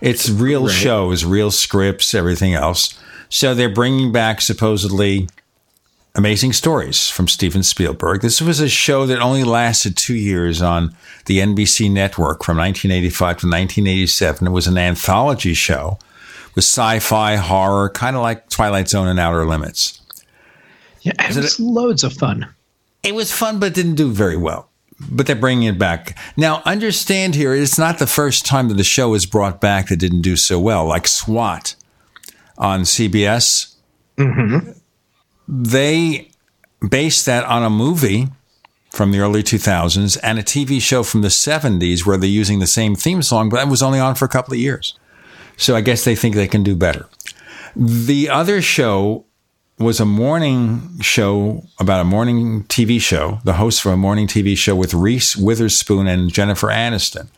It's 0.00 0.28
real 0.28 0.66
Right. 0.66 0.74
shows, 0.74 1.24
real 1.24 1.50
scripts, 1.50 2.14
everything 2.14 2.54
else. 2.54 2.98
So 3.28 3.54
they're 3.54 3.68
bringing 3.72 4.12
back 4.12 4.40
supposedly 4.40 5.28
amazing 6.16 6.54
stories 6.54 7.10
from 7.10 7.28
Steven 7.28 7.62
Spielberg. 7.62 8.22
This 8.22 8.40
was 8.40 8.58
a 8.58 8.68
show 8.68 9.06
that 9.06 9.20
only 9.20 9.44
lasted 9.44 9.96
two 9.96 10.14
years 10.14 10.62
on 10.62 10.96
the 11.26 11.38
NBC 11.38 11.90
network 11.90 12.42
from 12.42 12.56
1985 12.56 13.18
to 13.18 13.46
1987. 13.46 14.46
It 14.46 14.50
was 14.50 14.66
an 14.66 14.78
anthology 14.78 15.54
show 15.54 15.98
with 16.54 16.64
sci 16.64 16.98
fi, 17.00 17.36
horror, 17.36 17.90
kind 17.90 18.16
of 18.16 18.22
like 18.22 18.48
Twilight 18.48 18.88
Zone 18.88 19.06
and 19.06 19.20
Outer 19.20 19.44
Limits. 19.46 20.00
Yeah, 21.02 21.12
it 21.18 21.36
was 21.36 21.60
loads 21.60 22.02
of 22.02 22.14
fun. 22.14 22.48
It 23.02 23.14
was 23.14 23.30
fun, 23.30 23.60
but 23.60 23.74
didn't 23.74 23.94
do 23.94 24.10
very 24.10 24.36
well. 24.36 24.70
But 25.10 25.26
they're 25.26 25.36
bringing 25.36 25.68
it 25.68 25.78
back. 25.78 26.18
Now, 26.38 26.62
understand 26.64 27.34
here, 27.34 27.54
it's 27.54 27.78
not 27.78 27.98
the 27.98 28.06
first 28.06 28.46
time 28.46 28.68
that 28.68 28.78
the 28.78 28.84
show 28.84 29.12
is 29.12 29.26
brought 29.26 29.60
back 29.60 29.88
that 29.88 29.98
didn't 29.98 30.22
do 30.22 30.36
so 30.36 30.58
well, 30.58 30.86
like 30.86 31.06
SWAT 31.06 31.76
on 32.56 32.80
CBS. 32.80 33.74
Mm-hmm. 34.16 34.70
They 35.48 36.30
based 36.88 37.26
that 37.26 37.44
on 37.44 37.62
a 37.62 37.70
movie 37.70 38.28
from 38.90 39.12
the 39.12 39.18
early 39.18 39.42
2000s 39.42 40.18
and 40.22 40.38
a 40.38 40.42
TV 40.42 40.80
show 40.80 41.02
from 41.02 41.22
the 41.22 41.28
70s 41.28 42.06
where 42.06 42.16
they're 42.16 42.28
using 42.28 42.60
the 42.60 42.66
same 42.66 42.94
theme 42.94 43.22
song, 43.22 43.48
but 43.48 43.56
that 43.56 43.68
was 43.68 43.82
only 43.82 44.00
on 44.00 44.14
for 44.14 44.24
a 44.24 44.28
couple 44.28 44.54
of 44.54 44.60
years. 44.60 44.98
So 45.56 45.76
I 45.76 45.80
guess 45.80 46.04
they 46.04 46.16
think 46.16 46.34
they 46.34 46.48
can 46.48 46.62
do 46.62 46.74
better. 46.74 47.06
The 47.74 48.30
other 48.30 48.62
show 48.62 49.26
was 49.78 50.00
a 50.00 50.06
morning 50.06 50.98
show 51.00 51.64
about 51.78 52.00
a 52.00 52.04
morning 52.04 52.64
TV 52.64 53.00
show, 53.00 53.40
the 53.44 53.54
host 53.54 53.82
for 53.82 53.92
a 53.92 53.96
morning 53.96 54.26
TV 54.26 54.56
show 54.56 54.74
with 54.74 54.94
Reese 54.94 55.36
Witherspoon 55.36 56.06
and 56.06 56.32
Jennifer 56.32 56.68
Aniston. 56.68 57.28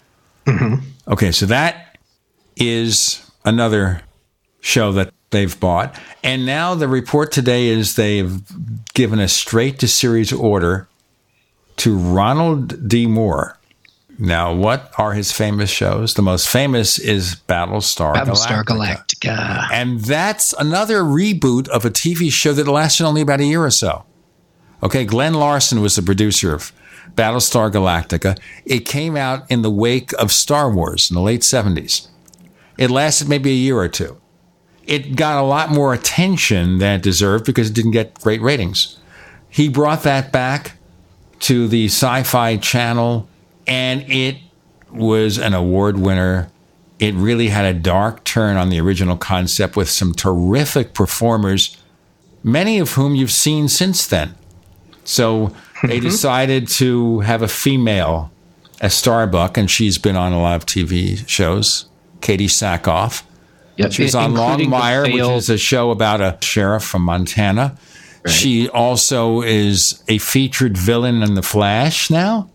Mm-hmm. 0.47 0.85
Okay, 1.13 1.33
so 1.33 1.47
that 1.47 1.99
is 2.57 3.29
another 3.45 4.03
show 4.61 4.93
that 4.93 5.13
they've 5.31 5.59
bought. 5.59 5.99
And 6.23 6.47
now 6.47 6.75
the 6.75 6.89
report 6.89 7.33
today 7.33 7.69
is 7.69 7.97
they've 7.97 8.43
given 8.95 9.19
a 9.19 9.29
straight 9.29 9.79
to 9.81 9.89
series 9.89 10.33
order 10.33 10.89
to 11.77 11.97
Ronald 11.97 12.89
D. 12.89 13.07
Moore. 13.07 13.57
Now, 14.21 14.53
what 14.53 14.93
are 14.99 15.13
his 15.13 15.31
famous 15.31 15.71
shows? 15.71 16.15
The 16.15 16.23
most 16.23 16.49
famous 16.49 16.99
is 16.99 17.37
Battlestar, 17.49 18.15
Battlestar 18.15 18.65
Galactica. 18.65 19.37
Galactica. 19.37 19.69
And 19.71 20.01
that's 20.01 20.53
another 20.55 21.03
reboot 21.03 21.69
of 21.69 21.85
a 21.85 21.91
TV 21.91 22.33
show 22.33 22.53
that 22.55 22.67
lasted 22.67 23.05
only 23.05 23.21
about 23.21 23.41
a 23.41 23.45
year 23.45 23.65
or 23.65 23.71
so. 23.71 24.05
Okay, 24.83 25.05
Glen 25.05 25.35
Larson 25.35 25.81
was 25.81 25.95
the 25.95 26.03
producer 26.03 26.53
of 26.53 26.73
Battlestar 27.15 27.71
Galactica. 27.71 28.39
It 28.65 28.81
came 28.81 29.17
out 29.17 29.49
in 29.49 29.63
the 29.63 29.71
wake 29.71 30.13
of 30.15 30.33
Star 30.33 30.71
Wars 30.71 31.11
in 31.11 31.15
the 31.15 31.23
late 31.23 31.43
70s. 31.43 32.09
It 32.77 32.91
lasted 32.91 33.29
maybe 33.29 33.51
a 33.51 33.55
year 33.55 33.79
or 33.79 33.89
two. 33.89 34.21
It 34.89 35.17
got 35.17 35.37
a 35.37 35.47
lot 35.47 35.71
more 35.71 35.93
attention 35.93 36.79
than 36.79 36.97
it 36.97 37.03
deserved 37.03 37.45
because 37.45 37.69
it 37.69 37.75
didn't 37.75 37.91
get 37.91 38.19
great 38.23 38.41
ratings. 38.41 38.99
He 39.51 39.69
brought 39.69 40.03
that 40.03 40.33
back 40.33 40.73
to 41.41 41.69
the 41.69 41.87
Sci 41.87 42.23
Fi 42.23 42.57
Channel, 42.57 43.29
and 43.67 44.03
it 44.11 44.39
was 44.91 45.39
an 45.39 45.53
award 45.53 45.99
winner. 45.99 46.51
It 46.99 47.15
really 47.15 47.49
had 47.49 47.67
a 47.67 47.79
dark 47.79 48.25
turn 48.25 48.57
on 48.57 48.71
the 48.71 48.81
original 48.81 49.19
concept 49.19 49.77
with 49.77 49.91
some 49.91 50.15
terrific 50.15 50.95
performers, 50.95 51.77
many 52.43 52.79
of 52.79 52.93
whom 52.93 53.15
you've 53.15 53.31
seen 53.31 53.69
since 53.69 54.07
then. 54.07 54.35
So 55.05 55.49
they 55.83 55.99
mm-hmm. 55.99 56.01
decided 56.01 56.67
to 56.69 57.21
have 57.21 57.43
a 57.43 57.49
female 57.49 58.33
as 58.81 58.95
Starbuck, 58.95 59.59
and 59.59 59.71
she's 59.71 59.99
been 59.99 60.17
on 60.17 60.33
a 60.33 60.41
lot 60.41 60.57
of 60.57 60.65
TV 60.65 61.29
shows. 61.29 61.87
Katee 62.21 62.47
Sackhoff. 62.47 63.23
Yep, 63.79 63.93
She 63.93 64.03
was 64.03 64.15
on 64.15 64.35
Longmire, 64.35 65.05
which 65.13 65.23
is 65.23 65.49
a 65.49 65.57
show 65.57 65.91
about 65.93 66.21
a 66.21 66.37
sheriff 66.45 66.83
from 66.83 67.03
Montana. 67.03 67.79
She 68.27 68.69
also 68.69 69.41
is 69.43 70.03
a 70.09 70.19
featured 70.19 70.77
villain 70.77 71.23
in 71.23 71.35
The 71.35 71.43
Flash 71.43 72.11
now. 72.11 72.51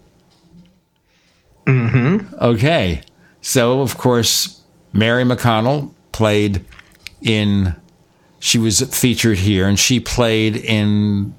Mm-hmm. 1.65 2.35
Okay. 2.39 3.01
So, 3.41 3.81
of 3.81 3.97
course, 3.97 4.61
Mary 4.91 5.23
McDonnell 5.23 5.91
played 6.11 6.65
in, 7.21 7.75
she 8.39 8.57
was 8.59 8.81
featured 8.81 9.37
here, 9.37 9.67
and 9.67 9.79
she 9.79 9.99
played 10.01 10.57
in 10.57 11.33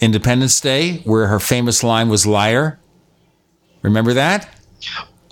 Independence 0.00 0.60
Day, 0.60 0.98
where 1.04 1.28
her 1.28 1.38
famous 1.38 1.82
line 1.84 2.08
was 2.08 2.26
liar. 2.26 2.80
Remember 3.82 4.14
that? 4.14 4.52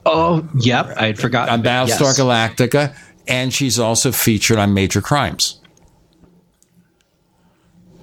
Oh, 0.06 0.48
yep. 0.56 0.94
I 0.96 1.06
had 1.06 1.18
forgotten. 1.18 1.52
On 1.52 1.62
Battlestar 1.62 1.88
Yes. 1.88 2.20
Galactica. 2.20 2.96
And 3.30 3.54
she's 3.54 3.78
also 3.78 4.10
featured 4.10 4.58
on 4.58 4.74
Major 4.74 5.00
Crimes, 5.00 5.60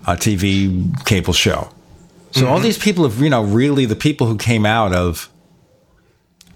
a 0.07 0.15
TV 0.15 1.05
cable 1.05 1.33
show. 1.33 1.69
So 2.31 2.47
all 2.47 2.59
these 2.59 2.77
people 2.77 3.03
have, 3.09 3.19
you 3.21 3.29
know, 3.29 3.43
really 3.43 3.85
the 3.85 3.95
people 3.95 4.27
who 4.27 4.37
came 4.37 4.65
out 4.65 4.93
of 4.93 5.29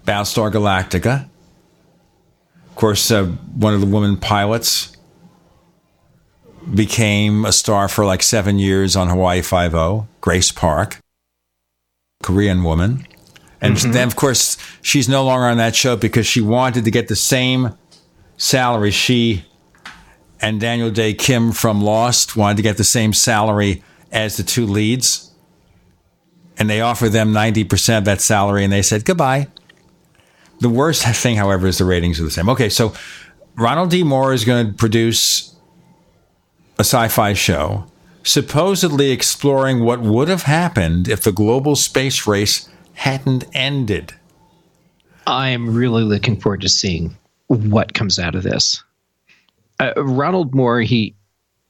Battlestar 0.05 0.51
Galactica. 0.51 1.27
Of 2.69 2.75
course, 2.75 3.11
uh, 3.11 3.25
one 3.25 3.73
of 3.73 3.81
the 3.81 3.87
women 3.87 4.15
pilots 4.17 4.95
became 6.73 7.43
a 7.45 7.51
star 7.51 7.87
for 7.89 8.05
like 8.05 8.23
seven 8.23 8.57
years 8.59 8.95
on 8.95 9.09
Hawaii 9.09 9.41
Five 9.41 9.73
O. 9.75 10.07
Grace 10.21 10.51
Park, 10.51 10.99
Korean 12.23 12.63
woman, 12.63 13.05
and 13.59 13.75
Mhm. 13.75 13.93
then 13.93 14.07
of 14.07 14.15
course 14.15 14.55
she's 14.81 15.09
no 15.09 15.23
longer 15.25 15.47
on 15.47 15.57
that 15.57 15.75
show 15.75 15.95
because 15.95 16.27
she 16.27 16.39
wanted 16.41 16.85
to 16.85 16.91
get 16.91 17.07
the 17.07 17.15
same 17.15 17.73
salary. 18.41 18.91
She 18.91 19.45
and 20.41 20.59
Daniel 20.59 20.89
Dae 20.89 21.13
Kim 21.13 21.51
from 21.51 21.81
Lost 21.81 22.35
wanted 22.35 22.57
to 22.57 22.63
get 22.63 22.77
the 22.77 22.83
same 22.83 23.13
salary 23.13 23.83
as 24.11 24.37
the 24.37 24.43
two 24.43 24.65
leads. 24.65 25.31
And 26.57 26.69
they 26.69 26.81
offered 26.81 27.09
them 27.09 27.31
90% 27.31 27.99
of 27.99 28.05
that 28.05 28.21
salary 28.21 28.63
and 28.63 28.73
they 28.73 28.81
said 28.81 29.05
goodbye. 29.05 29.47
The 30.59 30.69
worst 30.69 31.03
thing, 31.03 31.37
however, 31.37 31.67
is 31.67 31.77
the 31.77 31.85
ratings 31.85 32.19
are 32.19 32.23
the 32.23 32.31
same. 32.31 32.49
Okay, 32.49 32.69
so 32.69 32.93
Ronald 33.55 33.89
D. 33.89 34.03
Moore 34.03 34.33
is 34.33 34.45
going 34.45 34.67
to 34.67 34.73
produce 34.73 35.55
a 36.77 36.81
sci 36.81 37.07
fi 37.07 37.33
show, 37.33 37.85
supposedly 38.23 39.11
exploring 39.11 39.83
what 39.83 40.01
would 40.01 40.27
have 40.27 40.43
happened 40.43 41.07
if 41.07 41.21
the 41.21 41.31
global 41.31 41.75
space 41.75 42.27
race 42.27 42.69
hadn't 42.93 43.45
ended. 43.53 44.13
I'm 45.25 45.73
really 45.73 46.03
looking 46.03 46.39
forward 46.39 46.61
to 46.61 46.69
seeing 46.69 47.17
what 47.51 47.93
comes 47.93 48.17
out 48.17 48.35
of 48.35 48.43
this. 48.43 48.83
Uh, 49.79 49.93
Ronald 49.97 50.55
Moore, 50.55 50.81
he 50.81 51.15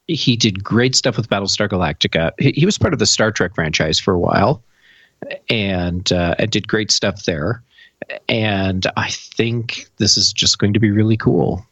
he 0.07 0.35
did 0.35 0.63
great 0.63 0.95
stuff 0.95 1.17
with 1.17 1.29
Battlestar 1.29 1.69
Galactica. 1.69 2.31
He, 2.37 2.51
he 2.51 2.65
was 2.65 2.77
part 2.77 2.93
of 2.93 2.99
the 2.99 3.05
Star 3.05 3.31
Trek 3.31 3.55
franchise 3.55 3.99
for 3.99 4.13
a 4.13 4.19
while, 4.19 4.63
and 5.49 6.11
uh, 6.11 6.35
did 6.35 6.67
great 6.67 6.91
stuff 6.91 7.25
there. 7.25 7.63
And 8.27 8.85
I 8.97 9.09
think 9.09 9.87
this 9.97 10.17
is 10.17 10.33
just 10.33 10.59
going 10.59 10.73
to 10.73 10.79
be 10.79 10.91
really 10.91 11.17
cool. 11.17 11.65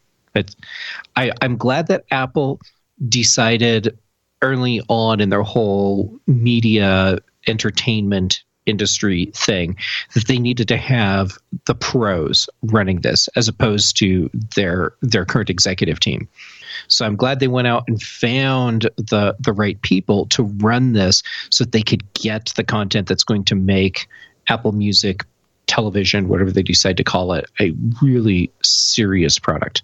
I, 1.16 1.32
I'm 1.42 1.56
glad 1.56 1.88
that 1.88 2.04
Apple 2.10 2.60
decided 3.08 3.98
early 4.42 4.80
on 4.88 5.20
in 5.20 5.28
their 5.28 5.42
whole 5.42 6.18
media 6.26 7.18
entertainment 7.46 8.42
industry 8.66 9.30
thing 9.34 9.76
that 10.14 10.26
they 10.26 10.38
needed 10.38 10.68
to 10.68 10.76
have 10.76 11.38
the 11.66 11.74
pros 11.74 12.48
running 12.62 13.00
this 13.00 13.28
as 13.36 13.48
opposed 13.48 13.96
to 13.98 14.30
their 14.54 14.92
their 15.00 15.24
current 15.24 15.50
executive 15.50 16.00
team. 16.00 16.28
So 16.88 17.04
I'm 17.04 17.16
glad 17.16 17.40
they 17.40 17.48
went 17.48 17.68
out 17.68 17.84
and 17.88 18.00
found 18.02 18.88
the 18.96 19.36
the 19.40 19.52
right 19.52 19.80
people 19.82 20.26
to 20.26 20.44
run 20.44 20.92
this 20.92 21.22
so 21.50 21.64
that 21.64 21.72
they 21.72 21.82
could 21.82 22.12
get 22.14 22.52
the 22.56 22.64
content 22.64 23.08
that's 23.08 23.24
going 23.24 23.44
to 23.44 23.54
make 23.54 24.08
Apple 24.48 24.72
Music 24.72 25.24
television, 25.66 26.28
whatever 26.28 26.50
they 26.50 26.62
decide 26.62 26.96
to 26.96 27.04
call 27.04 27.32
it, 27.32 27.46
a 27.60 27.72
really 28.02 28.52
serious 28.62 29.38
product. 29.38 29.82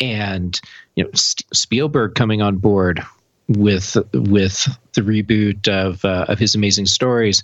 And 0.00 0.60
you 0.96 1.04
know, 1.04 1.10
Spielberg 1.14 2.14
coming 2.14 2.42
on 2.42 2.56
board 2.56 3.02
with 3.48 3.96
with 4.12 4.68
the 4.94 5.00
reboot 5.00 5.68
of 5.68 6.04
uh, 6.04 6.26
of 6.28 6.38
his 6.38 6.54
amazing 6.54 6.86
stories. 6.86 7.42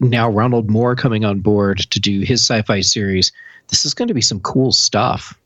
Now 0.00 0.30
Ronald 0.30 0.70
Moore 0.70 0.94
coming 0.94 1.24
on 1.24 1.40
board 1.40 1.78
to 1.78 2.00
do 2.00 2.20
his 2.20 2.40
sci-fi 2.40 2.80
series. 2.80 3.32
This 3.68 3.84
is 3.84 3.94
going 3.94 4.08
to 4.08 4.14
be 4.14 4.20
some 4.20 4.40
cool 4.40 4.72
stuff. 4.72 5.38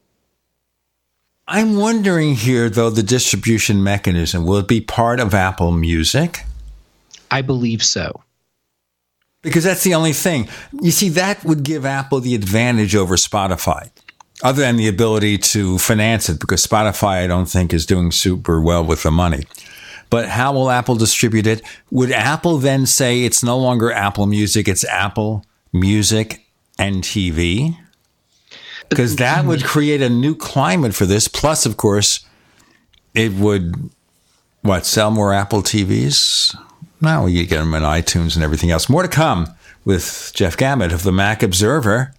I'm 1.49 1.77
wondering 1.77 2.35
here, 2.35 2.71
though, 2.71 2.91
the 2.91 3.03
distribution 3.03 3.83
mechanism 3.83 4.45
will 4.45 4.59
it 4.59 4.69
be 4.69 4.81
part 4.81 5.21
of 5.21 5.35
Apple 5.35 5.73
Music? 5.73 6.45
I 7.31 7.43
believe 7.43 7.83
so. 7.83 8.23
Because 9.43 9.65
that's 9.65 9.83
the 9.83 9.95
only 9.95 10.13
thing. 10.13 10.49
You 10.81 10.93
see, 10.93 11.09
that 11.11 11.45
would 11.45 11.65
give 11.65 11.85
Apple 11.85 12.21
the 12.21 12.37
advantage 12.37 12.95
over 12.95 13.17
Spotify, 13.17 13.91
other 14.45 14.63
than 14.63 14.77
the 14.77 14.87
ability 14.87 15.39
to 15.39 15.79
finance 15.79 16.29
it, 16.29 16.39
because 16.39 16.65
Spotify, 16.65 17.25
I 17.25 17.27
don't 17.27 17.47
think, 17.47 17.73
is 17.73 17.85
doing 17.85 18.13
super 18.13 18.61
well 18.61 18.85
with 18.85 19.03
the 19.03 19.11
money. 19.11 19.45
But 20.13 20.29
how 20.29 20.53
will 20.53 20.71
Apple 20.71 20.95
distribute 20.95 21.47
it? 21.47 21.63
Would 21.91 22.13
Apple 22.13 22.59
then 22.59 22.85
say 22.85 23.25
it's 23.25 23.43
no 23.43 23.57
longer 23.57 23.91
Apple 23.91 24.27
Music, 24.27 24.69
it's 24.69 24.85
Apple 24.85 25.47
Music 25.73 26.45
and 26.79 27.03
TV? 27.03 27.79
Because 28.91 29.17
that 29.17 29.47
would 29.47 29.65
create 29.65 30.03
a 30.03 30.11
new 30.11 30.35
climate 30.35 30.95
for 30.95 31.07
this. 31.07 31.29
Plus, 31.29 31.65
of 31.65 31.79
course, 31.79 32.27
it 33.15 33.33
would, 33.33 33.89
what, 34.61 34.85
sell 34.85 35.11
more 35.11 35.33
Apple 35.33 35.63
TVs? 35.63 36.55
Now 37.01 37.25
you 37.25 37.47
get 37.47 37.61
them 37.61 37.73
in 37.73 37.83
iTunes 37.83 38.35
and 38.35 38.45
everything 38.45 38.71
else. 38.71 38.91
More 38.91 39.01
to 39.01 39.09
come 39.09 39.47
with 39.87 40.33
Jeff 40.35 40.59
Gamet 40.59 40.93
of 40.93 41.05
the 41.05 41.13
Mac 41.13 41.43
Observer 41.43 42.13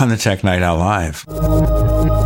on 0.00 0.08
the 0.08 0.16
Tech 0.16 0.42
Night 0.42 0.62
Owl 0.62 0.78
Live. 0.78 2.25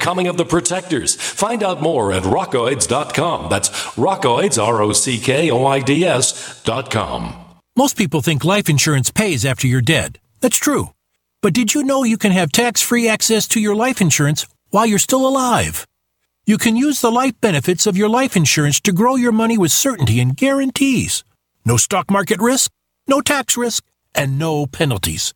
Coming 0.00 0.28
of 0.28 0.36
the 0.36 0.44
Protectors. 0.44 1.14
Find 1.14 1.62
out 1.62 1.80
more 1.80 2.12
at 2.12 2.22
rockoids.com. 2.22 3.48
That's 3.48 3.70
rockoids, 3.96 4.62
R 4.62 4.82
O 4.82 4.92
C 4.92 5.18
K 5.18 5.50
O 5.50 5.66
I 5.66 5.80
D 5.80 6.04
S.com. 6.04 7.34
Most 7.76 7.96
people 7.96 8.20
think 8.20 8.44
life 8.44 8.68
insurance 8.68 9.10
pays 9.10 9.44
after 9.44 9.66
you're 9.66 9.80
dead. 9.80 10.18
That's 10.40 10.58
true. 10.58 10.90
But 11.40 11.54
did 11.54 11.74
you 11.74 11.82
know 11.82 12.04
you 12.04 12.18
can 12.18 12.32
have 12.32 12.52
tax 12.52 12.82
free 12.82 13.08
access 13.08 13.48
to 13.48 13.60
your 13.60 13.74
life 13.74 14.00
insurance 14.00 14.46
while 14.70 14.86
you're 14.86 14.98
still 14.98 15.26
alive? 15.26 15.86
You 16.44 16.58
can 16.58 16.76
use 16.76 17.00
the 17.00 17.10
life 17.10 17.40
benefits 17.40 17.86
of 17.86 17.96
your 17.96 18.08
life 18.08 18.36
insurance 18.36 18.80
to 18.80 18.92
grow 18.92 19.16
your 19.16 19.32
money 19.32 19.56
with 19.56 19.72
certainty 19.72 20.20
and 20.20 20.36
guarantees. 20.36 21.24
No 21.64 21.76
stock 21.76 22.10
market 22.10 22.40
risk, 22.40 22.70
no 23.06 23.20
tax 23.20 23.56
risk, 23.56 23.84
and 24.14 24.38
no 24.38 24.66
penalties. 24.66 25.34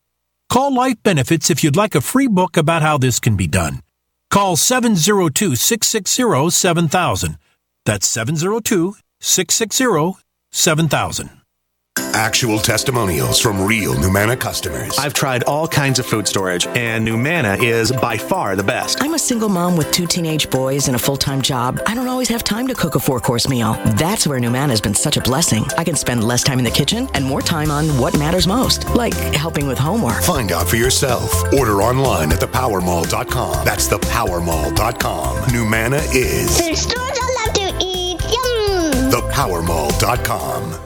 Call 0.48 0.74
Life 0.74 1.02
Benefits 1.02 1.50
if 1.50 1.64
you'd 1.64 1.76
like 1.76 1.94
a 1.94 2.00
free 2.00 2.26
book 2.28 2.56
about 2.56 2.82
how 2.82 2.98
this 2.98 3.18
can 3.18 3.36
be 3.36 3.46
done. 3.46 3.82
Call 4.31 4.57
702 4.57 5.57
660 5.57 6.51
7000. 6.51 7.39
That's 7.85 8.07
702 8.09 8.97
660 9.20 10.20
7000. 10.53 11.35
Actual 12.14 12.59
testimonials 12.59 13.40
from 13.40 13.62
real 13.62 13.94
Numanna 13.94 14.39
customers. 14.39 14.98
I've 14.98 15.12
tried 15.14 15.43
all 15.44 15.68
kinds 15.68 15.98
of 15.98 16.06
food 16.06 16.27
storage, 16.27 16.66
and 16.68 17.06
Numanna 17.06 17.62
is 17.62 17.93
by 17.93 18.16
far 18.16 18.56
the 18.56 18.62
best. 18.62 19.02
I'm 19.02 19.14
a 19.14 19.18
single 19.18 19.48
mom 19.48 19.77
with 19.77 19.90
two 19.93 20.06
teenage 20.06 20.48
boys 20.51 20.89
and 20.89 20.97
a 20.97 20.98
full 20.98 21.16
time 21.16 21.43
job. 21.43 21.81
I 21.86 21.94
don't 21.94 22.09
always 22.09 22.28
have 22.28 22.43
time 22.43 22.66
to 22.68 22.74
cook 22.74 22.94
a 22.94 22.98
four 23.01 23.20
course 23.20 23.48
meal. 23.48 23.74
That's 23.97 24.27
where 24.27 24.40
Numanna 24.40 24.70
has 24.70 24.81
been 24.81 24.94
such 24.94 25.16
a 25.16 25.20
blessing. 25.20 25.64
I 25.77 25.85
can 25.85 25.94
spend 25.94 26.24
less 26.24 26.43
time 26.43 26.59
in 26.59 26.64
the 26.64 26.70
kitchen 26.70 27.09
and 27.14 27.24
more 27.24 27.43
time 27.43 27.70
on 27.70 27.86
what 27.98 28.18
matters 28.18 28.47
most, 28.47 28.89
like 28.94 29.14
helping 29.35 29.66
with 29.66 29.78
homework. 29.78 30.23
Find 30.23 30.52
out 30.52 30.68
for 30.68 30.77
yourself. 30.77 31.52
Order 31.52 31.82
online 31.82 32.32
at 32.32 32.40
thepowermall.com. 32.40 33.64
That's 33.64 33.89
thepowermall.com. 33.89 35.36
Numanna 35.48 36.01
is. 36.14 36.59
There's 36.59 36.81
stores 36.81 37.18
I 37.20 37.44
love 37.44 37.55
to 37.55 37.86
eat. 37.86 38.20
Yum! 38.23 39.10
Thepowermall.com. 39.10 40.85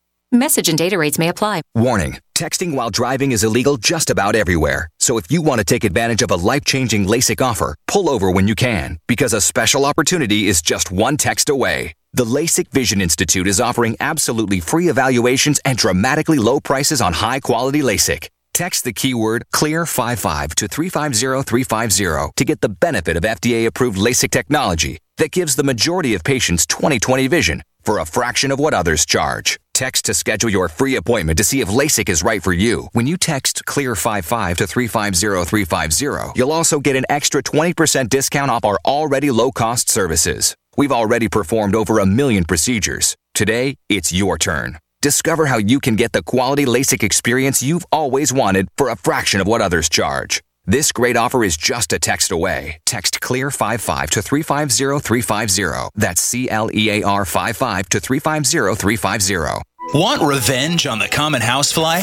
Message 0.33 0.69
and 0.69 0.77
data 0.77 0.97
rates 0.97 1.19
may 1.19 1.27
apply. 1.27 1.61
Warning 1.75 2.17
texting 2.35 2.73
while 2.73 2.89
driving 2.89 3.33
is 3.33 3.43
illegal 3.43 3.75
just 3.75 4.09
about 4.09 4.33
everywhere. 4.33 4.89
So 4.97 5.17
if 5.17 5.29
you 5.29 5.41
want 5.41 5.59
to 5.59 5.65
take 5.65 5.83
advantage 5.83 6.21
of 6.21 6.31
a 6.31 6.35
life 6.35 6.63
changing 6.63 7.05
LASIK 7.05 7.41
offer, 7.41 7.75
pull 7.85 8.09
over 8.09 8.31
when 8.31 8.47
you 8.47 8.55
can, 8.55 8.97
because 9.07 9.33
a 9.33 9.41
special 9.41 9.85
opportunity 9.85 10.47
is 10.47 10.61
just 10.61 10.89
one 10.89 11.17
text 11.17 11.49
away. 11.49 11.93
The 12.13 12.23
LASIK 12.23 12.71
Vision 12.71 13.01
Institute 13.01 13.45
is 13.45 13.59
offering 13.59 13.97
absolutely 13.99 14.61
free 14.61 14.87
evaluations 14.87 15.59
and 15.65 15.77
dramatically 15.77 16.39
low 16.39 16.61
prices 16.61 17.01
on 17.01 17.13
high 17.13 17.41
quality 17.41 17.81
LASIK. 17.81 18.29
Text 18.53 18.85
the 18.85 18.93
keyword 18.93 19.43
CLEAR55 19.53 20.55
to 20.55 20.67
350350 20.67 22.31
to 22.37 22.45
get 22.45 22.61
the 22.61 22.69
benefit 22.69 23.17
of 23.17 23.23
FDA 23.23 23.65
approved 23.65 23.97
LASIK 23.97 24.31
technology 24.31 24.97
that 25.17 25.31
gives 25.31 25.57
the 25.57 25.63
majority 25.63 26.15
of 26.15 26.23
patients 26.23 26.65
20/20 26.65 27.27
vision 27.27 27.61
for 27.83 27.99
a 27.99 28.05
fraction 28.05 28.51
of 28.51 28.59
what 28.59 28.73
others 28.73 29.05
charge. 29.05 29.59
Text 29.73 30.05
to 30.05 30.13
schedule 30.13 30.49
your 30.49 30.69
free 30.69 30.95
appointment 30.95 31.37
to 31.37 31.43
see 31.43 31.61
if 31.61 31.67
LASIK 31.67 32.09
is 32.09 32.23
right 32.23 32.43
for 32.43 32.53
you. 32.53 32.89
When 32.93 33.07
you 33.07 33.17
text 33.17 33.63
CLEAR55 33.65 34.57
to 34.57 34.67
350350, 34.67 36.39
you'll 36.39 36.51
also 36.51 36.79
get 36.79 36.95
an 36.95 37.05
extra 37.09 37.41
20% 37.41 38.09
discount 38.09 38.51
off 38.51 38.63
our 38.65 38.77
already 38.85 39.31
low 39.31 39.51
cost 39.51 39.89
services. 39.89 40.55
We've 40.77 40.91
already 40.91 41.27
performed 41.27 41.75
over 41.75 41.99
a 41.99 42.05
million 42.05 42.45
procedures. 42.45 43.15
Today, 43.33 43.75
it's 43.89 44.13
your 44.13 44.37
turn. 44.37 44.77
Discover 45.01 45.47
how 45.47 45.57
you 45.57 45.79
can 45.79 45.95
get 45.95 46.11
the 46.11 46.21
quality 46.21 46.65
LASIK 46.65 47.03
experience 47.03 47.63
you've 47.63 47.85
always 47.91 48.31
wanted 48.31 48.67
for 48.77 48.89
a 48.89 48.95
fraction 48.95 49.41
of 49.41 49.47
what 49.47 49.61
others 49.61 49.89
charge. 49.89 50.41
This 50.65 50.91
great 50.91 51.17
offer 51.17 51.43
is 51.43 51.57
just 51.57 51.91
a 51.91 51.97
text 51.97 52.31
away. 52.31 52.77
Text 52.85 53.19
CLEAR55 53.19 54.09
to 54.11 54.21
350 54.21 54.99
350. 54.99 55.89
That's 55.95 56.21
C 56.21 56.49
L 56.49 56.69
E 56.71 57.01
A 57.01 57.03
R 57.03 57.25
55 57.25 57.89
to 57.89 57.99
350 57.99 58.75
350. 58.75 59.70
Want 59.83 60.21
revenge 60.21 60.85
on 60.85 60.99
the 60.99 61.07
common 61.07 61.41
housefly? 61.41 62.01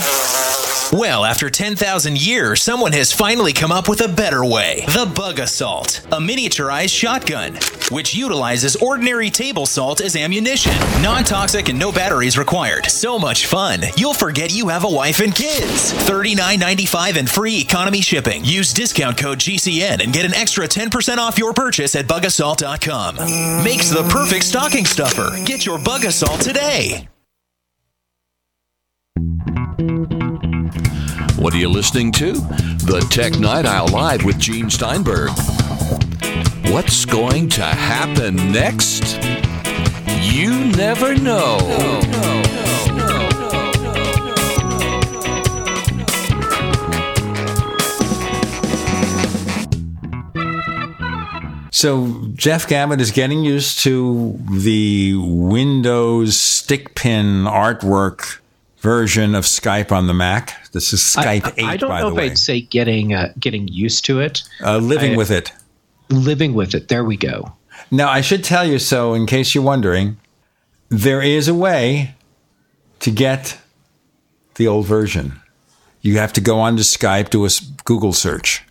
Well, 0.93 1.25
after 1.25 1.49
10,000 1.49 2.21
years, 2.21 2.61
someone 2.63 2.93
has 2.93 3.13
finally 3.13 3.53
come 3.53 3.71
up 3.71 3.89
with 3.89 4.01
a 4.01 4.09
better 4.09 4.45
way. 4.45 4.85
The 4.89 5.11
Bug 5.15 5.39
Assault, 5.39 6.01
a 6.07 6.19
miniaturized 6.19 6.91
shotgun, 6.91 7.55
which 7.91 8.15
utilizes 8.15 8.77
ordinary 8.77 9.31
table 9.31 9.65
salt 9.65 10.01
as 10.01 10.17
ammunition. 10.17 10.73
Non 11.03 11.25
toxic 11.25 11.69
and 11.69 11.79
no 11.79 11.93
batteries 11.93 12.37
required. 12.37 12.87
So 12.87 13.19
much 13.19 13.47
fun, 13.47 13.81
you'll 13.97 14.13
forget 14.13 14.53
you 14.53 14.69
have 14.69 14.85
a 14.85 14.91
wife 14.91 15.21
and 15.21 15.35
kids. 15.35 15.93
$39.95 15.93 17.17
and 17.17 17.31
free 17.31 17.61
economy 17.61 18.01
shipping. 18.01 18.45
Use 18.45 18.73
discount 18.73 19.17
code 19.17 19.39
GCN 19.39 20.03
and 20.03 20.13
get 20.13 20.25
an 20.27 20.35
extra 20.35 20.67
10% 20.67 21.19
off 21.19 21.39
your 21.39 21.55
purchase 21.55 21.95
at 21.95 22.07
bugassault.com. 22.07 23.65
Makes 23.65 23.91
the 23.91 24.07
perfect 24.11 24.45
stocking 24.45 24.85
stuffer. 24.85 25.31
Get 25.45 25.65
your 25.65 25.79
Bug 25.79 26.05
Assault 26.05 26.41
today. 26.41 27.09
What 31.39 31.55
are 31.55 31.59
you 31.59 31.69
listening 31.69 32.13
to? 32.13 32.33
The 32.33 33.07
Tech 33.11 33.39
Night 33.39 33.65
Owl 33.65 33.89
Live 33.89 34.25
with 34.25 34.39
Gene 34.39 34.71
Steinberg. 34.71 35.31
What's 36.73 37.05
going 37.05 37.49
to 37.51 37.65
happen 37.65 38.37
next? 38.53 39.23
You 40.21 40.67
never 40.67 41.17
know. 41.17 41.59
So 51.71 52.29
Jeff 52.35 52.67
Gamet 52.69 53.01
is 53.01 53.13
getting 53.13 53.45
used 53.45 53.79
to 53.85 54.39
the 54.51 55.15
Windows 55.17 56.37
stick 56.37 56.95
pin 56.97 57.45
artwork 57.45 58.39
version 58.89 59.35
of 59.35 59.45
Skype 59.45 59.93
on 59.93 60.07
the 60.07 60.15
Mac. 60.15 60.67
This 60.73 60.95
is 60.95 61.01
Skype 61.01 61.45
I, 61.45 61.53
8, 61.59 61.65
I 61.65 61.77
don't 61.77 61.91
know 61.91 62.09
if 62.09 62.15
way. 62.15 62.31
I'd 62.31 62.39
say 62.39 62.63
getting 62.63 63.13
uh, 63.13 63.35
getting 63.39 63.69
used 63.69 64.07
to 64.07 64.21
it. 64.21 64.43
Uh, 64.65 64.79
living 64.79 65.13
I- 65.13 65.17
with 65.17 65.31
it. 65.31 65.53
Living 66.09 66.55
with 66.55 66.75
it. 66.75 66.89
There 66.89 67.05
we 67.05 67.19
go. 67.19 67.53
Now, 67.91 68.09
I 68.09 68.23
should 68.23 68.43
tell 68.43 68.65
you 68.67 68.79
so, 68.79 69.13
in 69.13 69.27
case 69.27 69.55
you're 69.55 69.63
wondering, 69.63 70.17
there 70.89 71.21
is 71.21 71.49
a 71.49 71.55
way 71.55 72.15
to 73.01 73.11
get 73.11 73.59
the 74.55 74.67
old 74.67 74.87
version. 74.87 75.39
You 76.01 76.17
have 76.17 76.33
to 76.33 76.41
go 76.41 76.59
onto 76.59 76.83
Skype, 76.83 77.29
do 77.29 77.45
a 77.45 77.51
Google 77.85 78.15
search, 78.15 78.65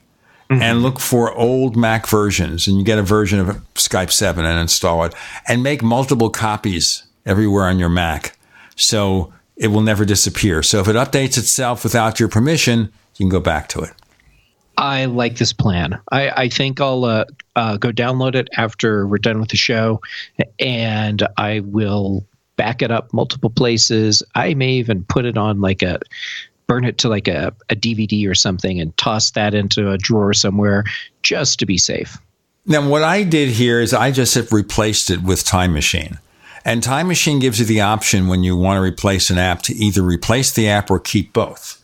and 0.49 0.81
look 0.81 0.99
for 0.99 1.31
old 1.33 1.77
Mac 1.77 2.07
versions, 2.07 2.67
and 2.67 2.79
you 2.79 2.83
get 2.83 2.97
a 2.97 3.03
version 3.03 3.39
of 3.39 3.47
Skype 3.75 4.11
7 4.11 4.43
and 4.43 4.59
install 4.59 5.03
it, 5.03 5.13
and 5.47 5.61
make 5.61 5.83
multiple 5.83 6.31
copies 6.31 7.03
everywhere 7.23 7.65
on 7.65 7.77
your 7.77 7.89
Mac. 7.89 8.35
So 8.75 9.31
it 9.57 9.67
will 9.67 9.81
never 9.81 10.05
disappear. 10.05 10.63
So 10.63 10.79
if 10.79 10.87
it 10.87 10.95
updates 10.95 11.37
itself 11.37 11.83
without 11.83 12.19
your 12.19 12.29
permission, 12.29 12.91
you 13.15 13.25
can 13.25 13.29
go 13.29 13.39
back 13.39 13.67
to 13.69 13.81
it. 13.81 13.91
I 14.77 15.05
like 15.05 15.37
this 15.37 15.53
plan. 15.53 15.99
I, 16.11 16.29
I 16.29 16.49
think 16.49 16.79
I'll 16.79 17.03
uh, 17.05 17.25
uh, 17.55 17.77
go 17.77 17.91
download 17.91 18.35
it 18.35 18.47
after 18.57 19.07
we're 19.07 19.17
done 19.17 19.39
with 19.39 19.49
the 19.49 19.57
show, 19.57 20.01
and 20.59 21.27
I 21.37 21.61
will 21.61 22.23
back 22.57 22.83
it 22.83 22.91
up 22.91 23.11
multiple 23.11 23.49
places. 23.49 24.21
I 24.35 24.53
may 24.53 24.73
even 24.73 25.03
put 25.03 25.25
it 25.25 25.37
on 25.37 25.61
like 25.61 25.81
a 25.81 25.99
burn 26.67 26.83
it 26.83 26.97
to 26.99 27.09
like 27.09 27.27
a, 27.27 27.53
a 27.69 27.75
DVD 27.75 28.29
or 28.29 28.35
something 28.35 28.79
and 28.79 28.95
toss 28.97 29.31
that 29.31 29.53
into 29.53 29.89
a 29.89 29.97
drawer 29.97 30.33
somewhere 30.33 30.83
just 31.23 31.59
to 31.59 31.65
be 31.65 31.77
safe. 31.77 32.17
Now, 32.65 32.87
what 32.87 33.03
I 33.03 33.23
did 33.23 33.49
here 33.49 33.79
is 33.79 33.93
I 33.93 34.11
just 34.11 34.35
have 34.35 34.51
replaced 34.51 35.09
it 35.09 35.23
with 35.23 35.45
Time 35.45 35.73
Machine. 35.73 36.19
And 36.67 36.83
Time 36.83 37.07
Machine 37.07 37.39
gives 37.39 37.61
you 37.61 37.65
the 37.65 37.79
option 37.79 38.27
when 38.27 38.43
you 38.43 38.57
want 38.57 38.77
to 38.77 38.81
replace 38.81 39.29
an 39.29 39.37
app 39.37 39.61
to 39.63 39.73
either 39.73 40.01
replace 40.01 40.51
the 40.51 40.67
app 40.67 40.91
or 40.91 40.99
keep 40.99 41.31
both. 41.31 41.81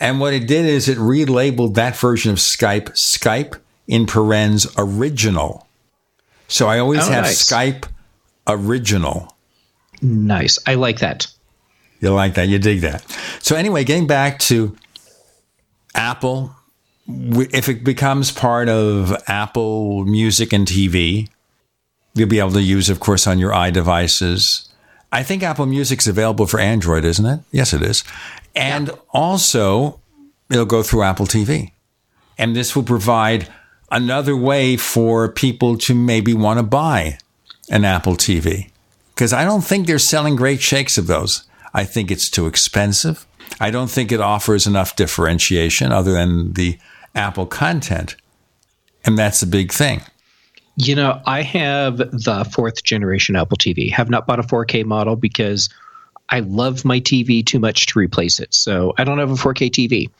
And 0.00 0.20
what 0.20 0.32
it 0.32 0.48
did 0.48 0.64
is 0.64 0.88
it 0.88 0.96
relabeled 0.96 1.74
that 1.74 1.94
version 1.94 2.32
of 2.32 2.38
Skype 2.38 2.88
Skype 2.92 3.60
in 3.86 4.06
parens 4.06 4.66
original. 4.78 5.68
So 6.48 6.66
I 6.66 6.78
always 6.78 7.06
Oh, 7.06 7.10
have 7.12 7.24
nice. 7.24 7.44
Skype 7.44 7.84
original. 8.46 9.36
Nice. 10.00 10.58
I 10.66 10.76
like 10.76 11.00
that. 11.00 11.26
You 12.00 12.14
like 12.14 12.32
that? 12.34 12.48
You 12.48 12.58
dig 12.58 12.80
that? 12.80 13.04
So 13.42 13.54
anyway, 13.54 13.84
getting 13.84 14.06
back 14.06 14.38
to 14.40 14.74
Apple, 15.94 16.56
if 17.06 17.68
it 17.68 17.84
becomes 17.84 18.32
part 18.32 18.70
of 18.70 19.14
Apple 19.28 20.06
Music 20.06 20.54
and 20.54 20.66
TV, 20.66 21.28
you'll 22.14 22.28
be 22.28 22.38
able 22.38 22.52
to 22.52 22.62
use, 22.62 22.88
of 22.88 23.00
course, 23.00 23.26
on 23.26 23.38
your 23.38 23.52
iDevices. 23.52 24.68
I 25.10 25.22
think 25.22 25.42
Apple 25.42 25.66
Music's 25.66 26.06
available 26.06 26.46
for 26.46 26.58
Android, 26.60 27.04
isn't 27.04 27.26
it? 27.26 27.40
Yes, 27.50 27.72
it 27.72 27.82
is. 27.82 28.04
And 28.54 28.90
also, 29.10 30.00
it'll 30.50 30.64
go 30.64 30.82
through 30.82 31.02
Apple 31.02 31.26
TV. 31.26 31.72
And 32.38 32.56
this 32.56 32.74
will 32.74 32.82
provide 32.82 33.48
another 33.90 34.36
way 34.36 34.76
for 34.76 35.28
people 35.28 35.76
to 35.78 35.94
maybe 35.94 36.32
want 36.32 36.58
to 36.58 36.62
buy 36.62 37.18
an 37.70 37.84
Apple 37.84 38.14
TV. 38.14 38.70
Because 39.14 39.32
I 39.32 39.44
don't 39.44 39.62
think 39.62 39.86
they're 39.86 39.98
selling 39.98 40.34
great 40.34 40.62
shakes 40.62 40.96
of 40.96 41.06
those. 41.06 41.44
I 41.74 41.84
think 41.84 42.10
it's 42.10 42.30
too 42.30 42.46
expensive. 42.46 43.26
I 43.60 43.70
don't 43.70 43.90
think 43.90 44.10
it 44.10 44.20
offers 44.20 44.66
enough 44.66 44.96
differentiation 44.96 45.92
other 45.92 46.12
than 46.12 46.54
the 46.54 46.78
Apple 47.14 47.46
content. 47.46 48.16
And 49.04 49.18
that's 49.18 49.42
a 49.42 49.46
big 49.46 49.72
thing. 49.72 50.02
You 50.76 50.94
know, 50.94 51.20
I 51.26 51.42
have 51.42 51.98
the 51.98 52.48
fourth 52.50 52.82
generation 52.82 53.36
Apple 53.36 53.58
TV. 53.58 53.90
Have 53.92 54.10
not 54.10 54.26
bought 54.26 54.38
a 54.38 54.42
4K 54.42 54.84
model 54.84 55.16
because 55.16 55.68
I 56.28 56.40
love 56.40 56.84
my 56.84 56.98
TV 56.98 57.44
too 57.44 57.58
much 57.58 57.86
to 57.86 57.98
replace 57.98 58.40
it. 58.40 58.54
So 58.54 58.94
I 58.96 59.04
don't 59.04 59.18
have 59.18 59.30
a 59.30 59.34
4K 59.34 59.70
TV. 59.70 60.10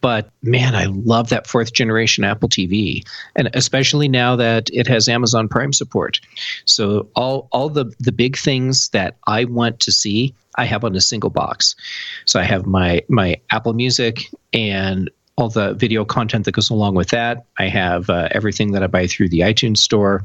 But 0.00 0.30
man, 0.42 0.74
I 0.74 0.86
love 0.86 1.28
that 1.28 1.46
fourth 1.46 1.72
generation 1.72 2.24
Apple 2.24 2.48
TV, 2.48 3.06
and 3.36 3.50
especially 3.52 4.08
now 4.08 4.36
that 4.36 4.70
it 4.72 4.86
has 4.86 5.08
Amazon 5.08 5.48
Prime 5.48 5.72
support. 5.72 6.20
So 6.64 7.08
all 7.14 7.48
all 7.52 7.68
the 7.68 7.92
the 8.00 8.12
big 8.12 8.38
things 8.38 8.88
that 8.90 9.16
I 9.26 9.44
want 9.44 9.80
to 9.80 9.92
see, 9.92 10.34
I 10.56 10.64
have 10.64 10.84
on 10.84 10.96
a 10.96 11.00
single 11.00 11.30
box. 11.30 11.76
So 12.24 12.40
I 12.40 12.44
have 12.44 12.66
my 12.66 13.02
my 13.08 13.40
Apple 13.50 13.74
Music 13.74 14.30
and 14.54 15.10
all 15.40 15.48
the 15.48 15.74
video 15.74 16.04
content 16.04 16.44
that 16.44 16.52
goes 16.52 16.70
along 16.70 16.94
with 16.94 17.08
that. 17.08 17.46
I 17.58 17.68
have 17.68 18.10
uh, 18.10 18.28
everything 18.32 18.72
that 18.72 18.82
I 18.82 18.86
buy 18.86 19.06
through 19.06 19.30
the 19.30 19.40
iTunes 19.40 19.78
store. 19.78 20.22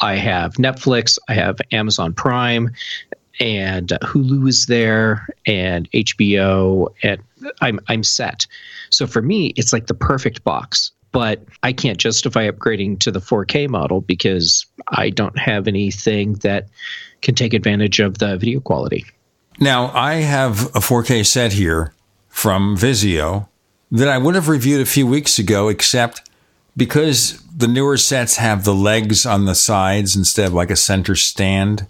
I 0.00 0.16
have 0.16 0.54
Netflix. 0.54 1.18
I 1.28 1.34
have 1.34 1.58
Amazon 1.70 2.12
Prime, 2.12 2.72
and 3.38 3.88
Hulu 3.88 4.48
is 4.48 4.66
there, 4.66 5.28
and 5.46 5.90
HBO, 5.92 6.88
and 7.02 7.22
I'm 7.60 7.80
I'm 7.88 8.02
set. 8.02 8.46
So 8.90 9.06
for 9.06 9.22
me, 9.22 9.52
it's 9.56 9.72
like 9.72 9.86
the 9.86 9.94
perfect 9.94 10.44
box. 10.44 10.90
But 11.12 11.44
I 11.62 11.74
can't 11.74 11.98
justify 11.98 12.50
upgrading 12.50 13.00
to 13.00 13.10
the 13.10 13.20
4K 13.20 13.68
model 13.68 14.00
because 14.00 14.64
I 14.88 15.10
don't 15.10 15.38
have 15.38 15.68
anything 15.68 16.34
that 16.36 16.68
can 17.20 17.34
take 17.34 17.52
advantage 17.52 18.00
of 18.00 18.16
the 18.16 18.38
video 18.38 18.60
quality. 18.60 19.04
Now, 19.60 19.90
I 19.94 20.14
have 20.14 20.64
a 20.74 20.80
4K 20.80 21.26
set 21.26 21.52
here 21.52 21.92
from 22.28 22.78
Vizio 22.78 23.48
that 23.92 24.08
I 24.08 24.18
would 24.18 24.34
have 24.34 24.48
reviewed 24.48 24.80
a 24.80 24.86
few 24.86 25.06
weeks 25.06 25.38
ago, 25.38 25.68
except 25.68 26.28
because 26.76 27.40
the 27.56 27.68
newer 27.68 27.96
sets 27.96 28.36
have 28.36 28.64
the 28.64 28.74
legs 28.74 29.24
on 29.26 29.44
the 29.44 29.54
sides 29.54 30.16
instead 30.16 30.48
of 30.48 30.54
like 30.54 30.70
a 30.70 30.76
center 30.76 31.14
stand, 31.14 31.86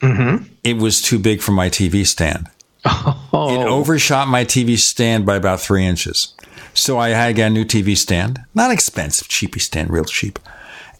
Mm-hmm. 0.00 0.44
it 0.62 0.76
was 0.76 1.02
too 1.02 1.18
big 1.18 1.40
for 1.40 1.50
my 1.50 1.68
TV 1.68 2.06
stand. 2.06 2.48
Oh. 2.84 3.60
It 3.60 3.66
overshot 3.66 4.28
my 4.28 4.44
TV 4.44 4.78
stand 4.78 5.26
by 5.26 5.34
about 5.34 5.60
three 5.60 5.84
inches. 5.84 6.34
So 6.72 6.98
I 6.98 7.08
had 7.08 7.34
get 7.34 7.48
a 7.48 7.50
new 7.50 7.64
TV 7.64 7.96
stand, 7.96 8.40
not 8.54 8.70
expensive, 8.70 9.26
cheapy 9.28 9.58
stand, 9.58 9.90
real 9.90 10.04
cheap, 10.04 10.38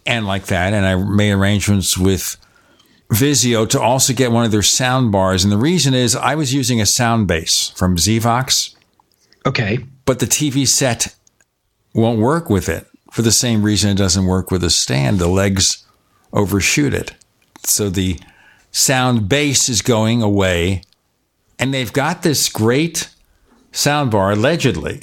and 0.05 0.27
like 0.27 0.47
that. 0.47 0.73
And 0.73 0.85
I 0.85 0.97
made 0.97 1.31
arrangements 1.33 1.97
with 1.97 2.37
Vizio 3.11 3.69
to 3.71 3.81
also 3.81 4.13
get 4.13 4.33
one 4.33 4.45
of 4.45 4.51
their 4.51 4.63
sound 4.63 5.13
bars. 5.13 5.45
And 5.45 5.53
the 5.53 5.57
reason 5.59 5.95
is 5.95 6.17
I 6.17 6.35
was 6.35 6.53
using 6.53 6.81
a 6.81 6.87
sound 6.87 7.29
base 7.29 7.71
from 7.77 7.97
Zvox. 7.97 8.75
Okay. 9.47 9.79
But 10.09 10.21
the 10.21 10.27
TV 10.27 10.67
set 10.67 11.15
won't 11.93 12.19
work 12.19 12.49
with 12.49 12.67
it 12.67 12.87
for 13.11 13.21
the 13.21 13.31
same 13.31 13.63
reason 13.63 13.91
it 13.91 13.99
doesn't 13.99 14.25
work 14.25 14.51
with 14.51 14.65
a 14.65 14.71
stand. 14.71 15.19
The 15.19 15.29
legs 15.29 15.85
overshoot 16.33 16.95
it. 16.95 17.13
So 17.65 17.91
the 17.91 18.19
sound 18.73 19.29
base 19.29 19.69
is 19.69 19.83
going 19.83 20.23
away. 20.23 20.81
And 21.59 21.75
they've 21.75 21.93
got 21.93 22.23
this 22.23 22.49
great 22.49 23.11
sound 23.71 24.11
bar, 24.11 24.33
allegedly. 24.33 25.03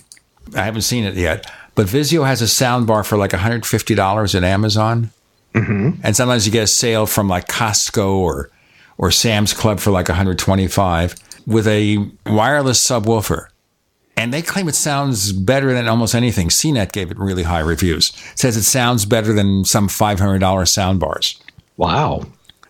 I 0.55 0.63
haven't 0.63 0.81
seen 0.81 1.03
it 1.03 1.13
yet. 1.13 1.51
But 1.75 1.85
Vizio 1.85 2.25
has 2.25 2.41
a 2.41 2.47
sound 2.47 2.87
bar 2.87 3.03
for 3.03 3.15
like 3.15 3.29
$150 3.29 4.35
at 4.35 4.43
Amazon. 4.43 5.11
Mm-hmm. 5.53 6.01
And 6.01 6.15
sometimes 6.15 6.47
you 6.47 6.51
get 6.51 6.63
a 6.63 6.67
sale 6.67 7.05
from 7.05 7.27
like 7.27 7.47
Costco 7.47 8.07
or 8.07 8.49
or 8.97 9.11
Sam's 9.11 9.53
Club 9.53 9.79
for 9.79 9.91
like 9.91 10.09
125. 10.09 11.15
with 11.45 11.67
a 11.67 12.09
wireless 12.25 12.83
subwoofer. 12.83 13.49
And 14.17 14.33
they 14.33 14.41
claim 14.41 14.67
it 14.69 14.75
sounds 14.75 15.31
better 15.33 15.73
than 15.73 15.87
almost 15.87 16.15
anything. 16.15 16.47
CNET 16.47 16.93
gave 16.93 17.11
it 17.11 17.19
really 17.19 17.43
high 17.43 17.59
reviews. 17.59 18.13
says 18.35 18.55
it 18.55 18.63
sounds 18.63 19.05
better 19.05 19.33
than 19.33 19.65
some 19.65 19.87
$500 19.87 20.67
sound 20.67 20.99
bars. 20.99 21.41
Wow. 21.77 22.23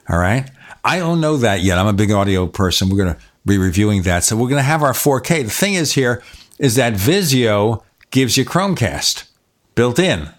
All 0.10 0.18
right. 0.18 0.50
I 0.84 1.00
don't 1.00 1.22
know 1.22 1.38
that 1.38 1.62
yet. 1.62 1.78
I'm 1.78 1.88
a 1.88 1.94
big 1.94 2.12
audio 2.12 2.48
person. 2.48 2.90
We're 2.90 2.98
going 3.04 3.16
to 3.16 3.22
be 3.46 3.58
reviewing 3.58 4.04
that. 4.04 4.24
So 4.24 4.36
we're 4.36 4.50
going 4.50 4.60
to 4.60 4.64
have 4.64 4.84
our 4.84 4.94
4K. 4.94 5.44
The 5.44 5.50
thing 5.50 5.76
is 5.76 5.94
here 5.94 6.24
is 6.58 6.76
that 6.76 6.94
Vizio 6.94 7.84
gives 8.12 8.38
you 8.38 8.46
Chromecast 8.46 9.28
built 9.76 10.00
in. 10.00 10.30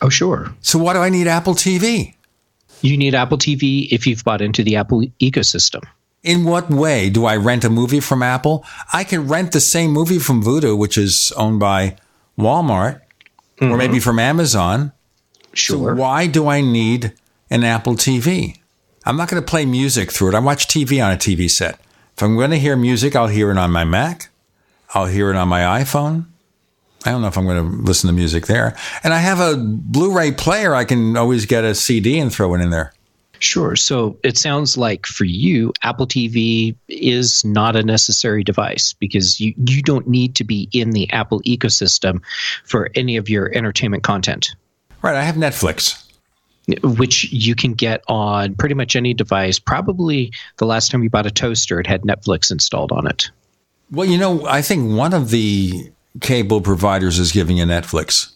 Oh, 0.00 0.08
sure. 0.08 0.54
So 0.60 0.78
why 0.78 0.94
do 0.94 1.00
I 1.00 1.10
need 1.10 1.26
Apple 1.26 1.54
TV? 1.54 2.14
You 2.80 2.96
need 2.96 3.14
Apple 3.14 3.38
TV 3.38 3.88
if 3.90 4.06
you've 4.06 4.24
bought 4.24 4.40
into 4.40 4.64
the 4.64 4.76
Apple 4.76 5.02
ecosystem. 5.20 5.82
In 6.22 6.44
what 6.44 6.70
way 6.70 7.10
do 7.10 7.24
I 7.24 7.36
rent 7.36 7.64
a 7.64 7.70
movie 7.70 8.00
from 8.00 8.22
Apple? 8.22 8.64
I 8.92 9.02
can 9.02 9.26
rent 9.26 9.52
the 9.52 9.60
same 9.60 9.90
movie 9.90 10.20
from 10.20 10.42
Vudu, 10.42 10.78
which 10.78 10.96
is 10.96 11.32
owned 11.36 11.58
by 11.58 11.96
Walmart, 12.38 13.00
mm-hmm. 13.58 13.72
or 13.72 13.76
maybe 13.76 13.98
from 13.98 14.18
Amazon. 14.20 14.92
Sure. 15.52 15.90
So 15.90 15.94
why 15.94 16.28
do 16.28 16.46
I 16.46 16.60
need 16.60 17.12
an 17.50 17.64
Apple 17.64 17.94
TV? 17.94 18.58
I'm 19.04 19.16
not 19.16 19.28
going 19.28 19.42
to 19.42 19.48
play 19.48 19.66
music 19.66 20.12
through 20.12 20.28
it. 20.28 20.34
I 20.34 20.38
watch 20.38 20.68
TV 20.68 21.04
on 21.04 21.12
a 21.12 21.16
TV 21.16 21.50
set. 21.50 21.80
If 22.16 22.22
I'm 22.22 22.36
going 22.36 22.50
to 22.50 22.58
hear 22.58 22.76
music, 22.76 23.16
I'll 23.16 23.26
hear 23.26 23.50
it 23.50 23.58
on 23.58 23.72
my 23.72 23.84
Mac. 23.84 24.28
I'll 24.94 25.06
hear 25.06 25.30
it 25.30 25.36
on 25.36 25.48
my 25.48 25.82
iPhone. 25.82 26.26
I 27.04 27.10
don't 27.10 27.22
know 27.22 27.28
if 27.28 27.36
I'm 27.36 27.46
going 27.46 27.68
to 27.68 27.76
listen 27.82 28.06
to 28.08 28.14
music 28.14 28.46
there. 28.46 28.76
And 29.02 29.12
I 29.12 29.18
have 29.18 29.40
a 29.40 29.56
Blu 29.56 30.16
ray 30.16 30.30
player. 30.30 30.72
I 30.72 30.84
can 30.84 31.16
always 31.16 31.46
get 31.46 31.64
a 31.64 31.74
CD 31.74 32.18
and 32.18 32.32
throw 32.32 32.54
it 32.54 32.60
in 32.60 32.70
there. 32.70 32.92
Sure. 33.42 33.74
So 33.74 34.16
it 34.22 34.38
sounds 34.38 34.76
like 34.76 35.04
for 35.04 35.24
you, 35.24 35.72
Apple 35.82 36.06
TV 36.06 36.76
is 36.86 37.44
not 37.44 37.74
a 37.74 37.82
necessary 37.82 38.44
device 38.44 38.92
because 38.92 39.40
you, 39.40 39.52
you 39.66 39.82
don't 39.82 40.06
need 40.06 40.36
to 40.36 40.44
be 40.44 40.68
in 40.72 40.90
the 40.92 41.10
Apple 41.10 41.40
ecosystem 41.40 42.20
for 42.64 42.88
any 42.94 43.16
of 43.16 43.28
your 43.28 43.52
entertainment 43.52 44.04
content. 44.04 44.54
Right. 45.02 45.16
I 45.16 45.24
have 45.24 45.34
Netflix. 45.34 46.08
Which 46.84 47.32
you 47.32 47.56
can 47.56 47.72
get 47.72 48.04
on 48.06 48.54
pretty 48.54 48.76
much 48.76 48.94
any 48.94 49.12
device. 49.12 49.58
Probably 49.58 50.32
the 50.58 50.64
last 50.64 50.92
time 50.92 51.02
you 51.02 51.10
bought 51.10 51.26
a 51.26 51.30
toaster, 51.32 51.80
it 51.80 51.86
had 51.88 52.02
Netflix 52.02 52.52
installed 52.52 52.92
on 52.92 53.08
it. 53.08 53.28
Well, 53.90 54.06
you 54.06 54.18
know, 54.18 54.46
I 54.46 54.62
think 54.62 54.96
one 54.96 55.12
of 55.12 55.30
the 55.30 55.90
cable 56.20 56.60
providers 56.60 57.18
is 57.18 57.32
giving 57.32 57.56
you 57.56 57.64
Netflix. 57.64 58.32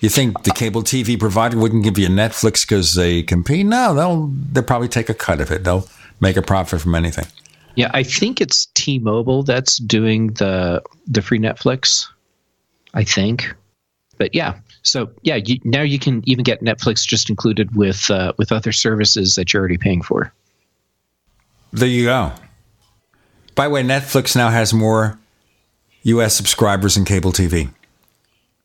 You 0.00 0.08
think 0.08 0.42
the 0.42 0.50
cable 0.50 0.82
TV 0.82 1.18
provider 1.18 1.56
wouldn't 1.56 1.84
give 1.84 1.98
you 1.98 2.08
Netflix 2.08 2.66
because 2.66 2.94
they 2.94 3.22
compete? 3.22 3.66
No, 3.66 3.94
they'll 3.94 4.26
they'll 4.52 4.62
probably 4.62 4.88
take 4.88 5.08
a 5.08 5.14
cut 5.14 5.40
of 5.40 5.50
it. 5.50 5.64
They'll 5.64 5.88
make 6.20 6.36
a 6.36 6.42
profit 6.42 6.80
from 6.80 6.94
anything. 6.94 7.26
Yeah, 7.76 7.90
I 7.92 8.02
think 8.02 8.40
it's 8.40 8.66
T-Mobile 8.74 9.42
that's 9.42 9.78
doing 9.78 10.28
the 10.34 10.82
the 11.06 11.22
free 11.22 11.38
Netflix. 11.38 12.06
I 12.94 13.04
think, 13.04 13.54
but 14.18 14.34
yeah. 14.34 14.58
So 14.82 15.10
yeah, 15.22 15.36
you, 15.36 15.58
now 15.64 15.82
you 15.82 15.98
can 15.98 16.22
even 16.26 16.44
get 16.44 16.62
Netflix 16.62 17.06
just 17.06 17.28
included 17.30 17.74
with 17.74 18.10
uh, 18.10 18.32
with 18.36 18.52
other 18.52 18.72
services 18.72 19.34
that 19.34 19.52
you're 19.52 19.60
already 19.60 19.78
paying 19.78 20.02
for. 20.02 20.32
There 21.72 21.88
you 21.88 22.04
go. 22.04 22.32
By 23.54 23.64
the 23.64 23.70
way, 23.70 23.82
Netflix 23.82 24.36
now 24.36 24.50
has 24.50 24.72
more 24.72 25.18
U.S. 26.02 26.34
subscribers 26.34 26.94
than 26.94 27.04
cable 27.04 27.32
TV. 27.32 27.70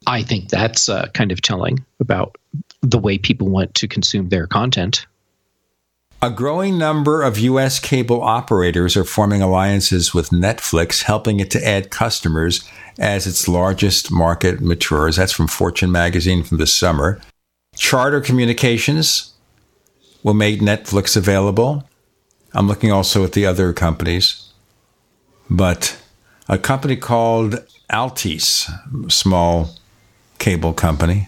I 0.07 0.23
think 0.23 0.49
that's 0.49 0.89
uh, 0.89 1.07
kind 1.13 1.31
of 1.31 1.41
telling 1.41 1.85
about 1.99 2.35
the 2.81 2.97
way 2.97 3.17
people 3.17 3.47
want 3.47 3.75
to 3.75 3.87
consume 3.87 4.29
their 4.29 4.47
content. 4.47 5.05
A 6.23 6.29
growing 6.29 6.77
number 6.77 7.23
of 7.23 7.39
U.S. 7.39 7.79
cable 7.79 8.21
operators 8.21 8.95
are 8.95 9.03
forming 9.03 9.41
alliances 9.41 10.13
with 10.13 10.29
Netflix, 10.29 11.03
helping 11.03 11.39
it 11.39 11.49
to 11.51 11.67
add 11.67 11.89
customers 11.89 12.67
as 12.99 13.25
its 13.25 13.47
largest 13.47 14.11
market 14.11 14.61
matures. 14.61 15.15
That's 15.15 15.31
from 15.31 15.47
Fortune 15.47 15.91
magazine 15.91 16.43
from 16.43 16.57
this 16.57 16.73
summer. 16.73 17.19
Charter 17.75 18.21
Communications 18.21 19.33
will 20.21 20.35
make 20.35 20.61
Netflix 20.61 21.17
available. 21.17 21.87
I'm 22.53 22.67
looking 22.67 22.91
also 22.91 23.23
at 23.23 23.31
the 23.31 23.45
other 23.47 23.73
companies. 23.73 24.51
But 25.49 25.99
a 26.47 26.59
company 26.59 26.97
called 26.97 27.65
Altice, 27.89 28.69
small 29.11 29.71
cable 30.41 30.73
company. 30.73 31.27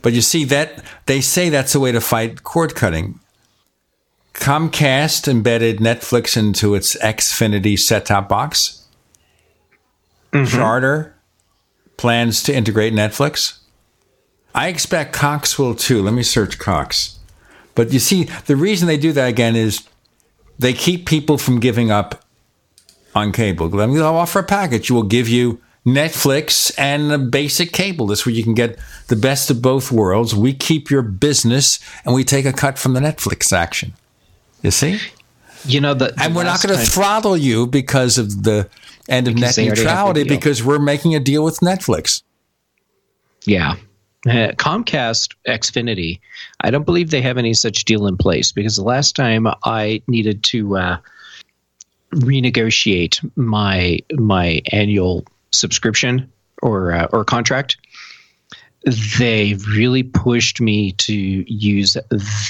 But 0.00 0.14
you 0.14 0.22
see 0.22 0.44
that 0.44 0.82
they 1.04 1.20
say 1.20 1.50
that's 1.50 1.74
a 1.74 1.80
way 1.80 1.92
to 1.92 2.00
fight 2.00 2.44
cord 2.44 2.74
cutting. 2.74 3.20
Comcast 4.32 5.28
embedded 5.28 5.78
Netflix 5.78 6.36
into 6.36 6.74
its 6.74 6.96
Xfinity 6.96 7.78
set-top 7.78 8.28
box. 8.28 8.86
Mm-hmm. 10.32 10.56
Charter 10.56 11.16
plans 11.96 12.42
to 12.44 12.54
integrate 12.54 12.92
Netflix. 12.92 13.58
I 14.54 14.68
expect 14.68 15.12
Cox 15.12 15.58
will 15.58 15.74
too. 15.74 16.02
Let 16.02 16.14
me 16.14 16.22
search 16.22 16.58
Cox. 16.58 17.18
But 17.74 17.92
you 17.92 17.98
see, 17.98 18.24
the 18.46 18.56
reason 18.56 18.86
they 18.86 18.96
do 18.96 19.12
that 19.12 19.28
again 19.28 19.56
is 19.56 19.82
they 20.58 20.72
keep 20.72 21.06
people 21.06 21.38
from 21.38 21.60
giving 21.60 21.90
up 21.90 22.24
on 23.14 23.32
cable. 23.32 23.68
They'll 23.68 24.04
offer 24.04 24.38
a 24.38 24.44
package. 24.44 24.90
We'll 24.90 25.02
give 25.02 25.28
you 25.28 25.60
Netflix 25.86 26.74
and 26.76 27.30
basic 27.30 27.72
cable. 27.72 28.08
This 28.08 28.26
where 28.26 28.34
you 28.34 28.42
can 28.42 28.54
get 28.54 28.78
the 29.06 29.16
best 29.16 29.50
of 29.50 29.62
both 29.62 29.92
worlds. 29.92 30.34
We 30.34 30.52
keep 30.52 30.90
your 30.90 31.02
business 31.02 31.78
and 32.04 32.14
we 32.14 32.24
take 32.24 32.44
a 32.44 32.52
cut 32.52 32.78
from 32.78 32.94
the 32.94 33.00
Netflix 33.00 33.52
action. 33.52 33.92
You 34.62 34.72
see? 34.72 34.98
You 35.64 35.80
know 35.80 35.94
that, 35.94 36.20
and 36.20 36.34
we're 36.34 36.44
not 36.44 36.62
going 36.62 36.76
to 36.76 36.84
throttle 36.84 37.36
you 37.36 37.66
because 37.66 38.18
of 38.18 38.42
the 38.42 38.68
end 39.08 39.28
of 39.28 39.36
net 39.36 39.56
neutrality 39.56 40.24
because 40.24 40.62
we're 40.62 40.78
making 40.78 41.14
a 41.14 41.20
deal 41.20 41.44
with 41.44 41.60
Netflix. 41.60 42.22
Yeah. 43.44 43.76
Uh, 44.26 44.52
Comcast 44.56 45.34
Xfinity, 45.46 46.18
I 46.60 46.70
don't 46.70 46.84
believe 46.84 47.10
they 47.10 47.22
have 47.22 47.38
any 47.38 47.54
such 47.54 47.84
deal 47.84 48.08
in 48.08 48.16
place 48.16 48.50
because 48.50 48.74
the 48.74 48.82
last 48.82 49.14
time 49.14 49.46
I 49.64 50.02
needed 50.08 50.42
to 50.44 50.76
uh, 50.76 50.98
renegotiate 52.12 53.28
my 53.36 54.00
my 54.12 54.62
annual 54.72 55.24
subscription 55.56 56.30
or 56.62 56.92
uh, 56.92 57.06
or 57.12 57.24
contract, 57.24 57.76
they 59.18 59.54
really 59.74 60.02
pushed 60.02 60.60
me 60.60 60.92
to 60.92 61.14
use 61.14 61.96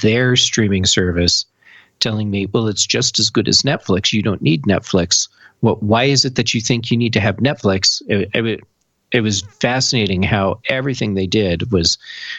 their 0.02 0.36
streaming 0.36 0.84
service, 0.84 1.44
telling 2.00 2.30
me, 2.30 2.46
"Well, 2.46 2.68
it's 2.68 2.86
just 2.86 3.18
as 3.18 3.30
good 3.30 3.48
as 3.48 3.62
Netflix. 3.62 4.12
You 4.12 4.22
don't 4.22 4.42
need 4.42 4.62
Netflix. 4.62 5.28
Well, 5.62 5.76
why 5.80 6.04
is 6.04 6.24
it 6.24 6.34
that 6.34 6.52
you 6.52 6.60
think 6.60 6.90
you 6.90 6.96
need 6.96 7.12
to 7.14 7.20
have 7.20 7.36
Netflix?" 7.36 8.02
It, 8.08 8.30
it, 8.34 8.60
it 9.12 9.20
was 9.20 9.42
fascinating 9.60 10.22
how 10.22 10.60
everything 10.68 11.14
they 11.14 11.26
did 11.26 11.72
was 11.72 11.96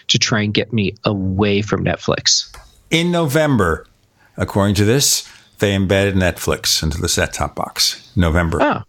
to 0.10 0.20
try 0.20 0.42
and 0.42 0.54
get 0.54 0.74
me 0.74 0.96
away 1.06 1.62
from 1.62 1.84
Netflix. 1.84 2.56
In 2.90 3.12
November, 3.12 3.88
according 4.36 4.76
to 4.76 4.86
this, 4.86 5.28
they 5.60 5.74
embedded 5.74 6.16
Netflix 6.16 6.84
into 6.84 7.00
the 7.02 7.10
set 7.10 7.34
top 7.34 7.56
box. 7.56 8.12
November. 8.16 8.62
Oh. 8.62 8.84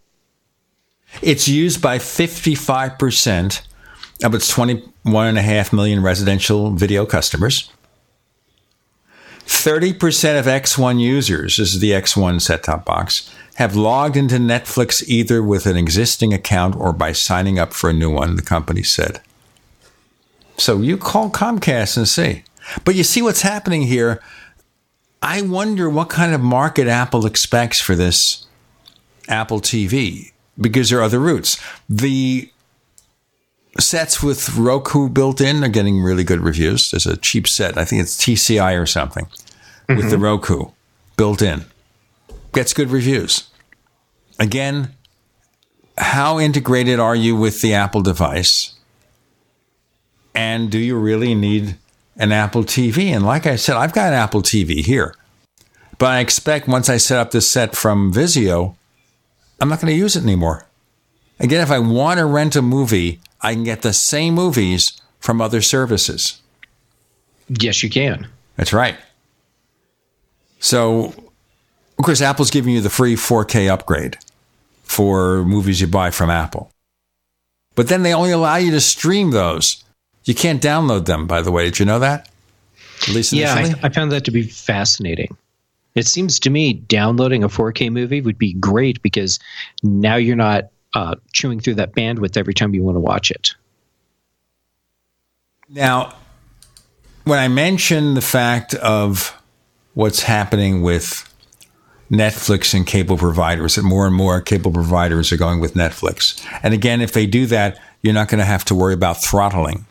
It's 1.21 1.47
used 1.47 1.81
by 1.81 1.97
55% 1.97 3.61
of 4.23 4.35
its 4.35 4.53
21.5 4.53 5.73
million 5.73 6.03
residential 6.03 6.71
video 6.71 7.05
customers. 7.05 7.71
30% 9.45 10.39
of 10.39 10.45
X1 10.45 10.99
users, 11.01 11.57
this 11.57 11.73
is 11.73 11.79
the 11.79 11.91
X1 11.91 12.39
set 12.39 12.63
top 12.63 12.85
box, 12.85 13.33
have 13.55 13.75
logged 13.75 14.15
into 14.15 14.35
Netflix 14.35 15.03
either 15.07 15.41
with 15.41 15.65
an 15.65 15.75
existing 15.75 16.33
account 16.33 16.75
or 16.75 16.93
by 16.93 17.11
signing 17.11 17.57
up 17.57 17.73
for 17.73 17.89
a 17.89 17.93
new 17.93 18.11
one, 18.11 18.35
the 18.35 18.41
company 18.41 18.83
said. 18.83 19.21
So 20.57 20.79
you 20.81 20.97
call 20.97 21.29
Comcast 21.29 21.97
and 21.97 22.07
see. 22.07 22.43
But 22.85 22.95
you 22.95 23.03
see 23.03 23.21
what's 23.21 23.41
happening 23.41 23.83
here. 23.83 24.21
I 25.21 25.41
wonder 25.41 25.89
what 25.89 26.09
kind 26.09 26.33
of 26.33 26.41
market 26.41 26.87
Apple 26.87 27.25
expects 27.25 27.81
for 27.81 27.95
this 27.95 28.45
Apple 29.27 29.59
TV 29.59 30.28
because 30.59 30.89
there 30.89 30.99
are 30.99 31.03
other 31.03 31.19
routes. 31.19 31.59
The 31.89 32.51
sets 33.79 34.21
with 34.21 34.57
Roku 34.57 35.09
built 35.09 35.41
in 35.41 35.63
are 35.63 35.69
getting 35.69 36.01
really 36.01 36.23
good 36.23 36.41
reviews. 36.41 36.91
There's 36.91 37.05
a 37.05 37.17
cheap 37.17 37.47
set, 37.47 37.77
I 37.77 37.85
think 37.85 38.01
it's 38.01 38.17
TCL 38.17 38.81
or 38.81 38.85
something, 38.85 39.25
mm-hmm. 39.25 39.95
with 39.95 40.09
the 40.09 40.15
mm-hmm. 40.15 40.25
Roku 40.25 40.65
built 41.17 41.41
in. 41.41 41.65
Gets 42.53 42.73
good 42.73 42.89
reviews. 42.89 43.49
Again, 44.39 44.95
how 45.97 46.39
integrated 46.39 46.99
are 46.99 47.15
you 47.15 47.35
with 47.35 47.61
the 47.61 47.73
Apple 47.73 48.01
device? 48.01 48.73
And 50.33 50.71
do 50.71 50.79
you 50.79 50.97
really 50.97 51.35
need 51.35 51.77
an 52.15 52.31
Apple 52.31 52.63
TV? 52.63 53.07
And 53.07 53.25
like 53.25 53.45
I 53.45 53.55
said, 53.57 53.75
I've 53.75 53.93
got 53.93 54.07
an 54.07 54.13
Apple 54.13 54.41
TV 54.41 54.83
here. 54.85 55.13
But 55.97 56.11
I 56.11 56.19
expect 56.19 56.67
once 56.67 56.89
I 56.89 56.97
set 56.97 57.19
up 57.19 57.31
this 57.31 57.49
set 57.51 57.75
from 57.75 58.13
Vizio, 58.13 58.75
I'm 59.61 59.69
not 59.69 59.81
going 59.81 59.91
to 59.93 59.97
use 59.97 60.15
it 60.15 60.23
anymore. 60.23 60.65
Again, 61.39 61.61
if 61.61 61.71
I 61.71 61.79
want 61.79 62.19
to 62.19 62.25
rent 62.25 62.55
a 62.55 62.61
movie, 62.61 63.19
I 63.41 63.53
can 63.53 63.63
get 63.63 63.81
the 63.81 63.93
same 63.93 64.33
movies 64.33 65.01
from 65.19 65.41
other 65.41 65.61
services. 65.61 66.41
Yes, 67.47 67.81
you 67.83 67.89
can. 67.89 68.27
That's 68.57 68.73
right. 68.73 68.97
So 70.59 71.13
Of 71.97 72.05
course, 72.05 72.21
Apple's 72.21 72.51
giving 72.51 72.73
you 72.73 72.81
the 72.81 72.89
free 72.89 73.15
4K 73.15 73.69
upgrade 73.69 74.17
for 74.83 75.43
movies 75.43 75.81
you 75.81 75.87
buy 75.87 76.11
from 76.11 76.29
Apple. 76.29 76.71
But 77.75 77.87
then 77.87 78.03
they 78.03 78.13
only 78.13 78.31
allow 78.31 78.55
you 78.57 78.71
to 78.71 78.81
stream 78.81 79.31
those. 79.31 79.83
You 80.25 80.35
can't 80.35 80.61
download 80.61 81.05
them, 81.05 81.27
by 81.27 81.41
the 81.41 81.51
way. 81.51 81.65
Did 81.65 81.79
you 81.79 81.85
know 81.85 81.99
that? 81.99 82.29
At 83.03 83.09
least 83.09 83.31
Yeah. 83.33 83.53
I, 83.55 83.73
I 83.83 83.89
found 83.89 84.11
that 84.11 84.25
to 84.25 84.31
be 84.31 84.43
fascinating. 84.43 85.35
It 85.95 86.07
seems 86.07 86.39
to 86.41 86.49
me 86.49 86.73
downloading 86.73 87.43
a 87.43 87.49
4K 87.49 87.91
movie 87.91 88.21
would 88.21 88.37
be 88.37 88.53
great 88.53 89.01
because 89.01 89.39
now 89.83 90.15
you're 90.15 90.35
not 90.35 90.69
uh, 90.93 91.15
chewing 91.33 91.59
through 91.59 91.75
that 91.75 91.93
bandwidth 91.93 92.37
every 92.37 92.53
time 92.53 92.73
you 92.73 92.83
want 92.83 92.95
to 92.95 93.01
watch 93.01 93.31
it. 93.31 93.55
Now, 95.69 96.15
when 97.25 97.39
I 97.39 97.47
mention 97.47 98.15
the 98.15 98.21
fact 98.21 98.73
of 98.75 99.35
what's 99.93 100.23
happening 100.23 100.81
with 100.81 101.25
Netflix 102.11 102.73
and 102.73 102.87
cable 102.87 103.17
providers, 103.17 103.75
that 103.75 103.83
more 103.83 104.07
and 104.07 104.15
more 104.15 104.41
cable 104.41 104.71
providers 104.71 105.31
are 105.31 105.37
going 105.37 105.59
with 105.59 105.75
Netflix. 105.75 106.43
And 106.63 106.73
again, 106.73 107.01
if 107.01 107.11
they 107.11 107.27
do 107.27 107.45
that, 107.47 107.79
you're 108.01 108.13
not 108.13 108.29
going 108.29 108.39
to 108.39 108.45
have 108.45 108.65
to 108.65 108.75
worry 108.75 108.93
about 108.93 109.21
throttling 109.21 109.85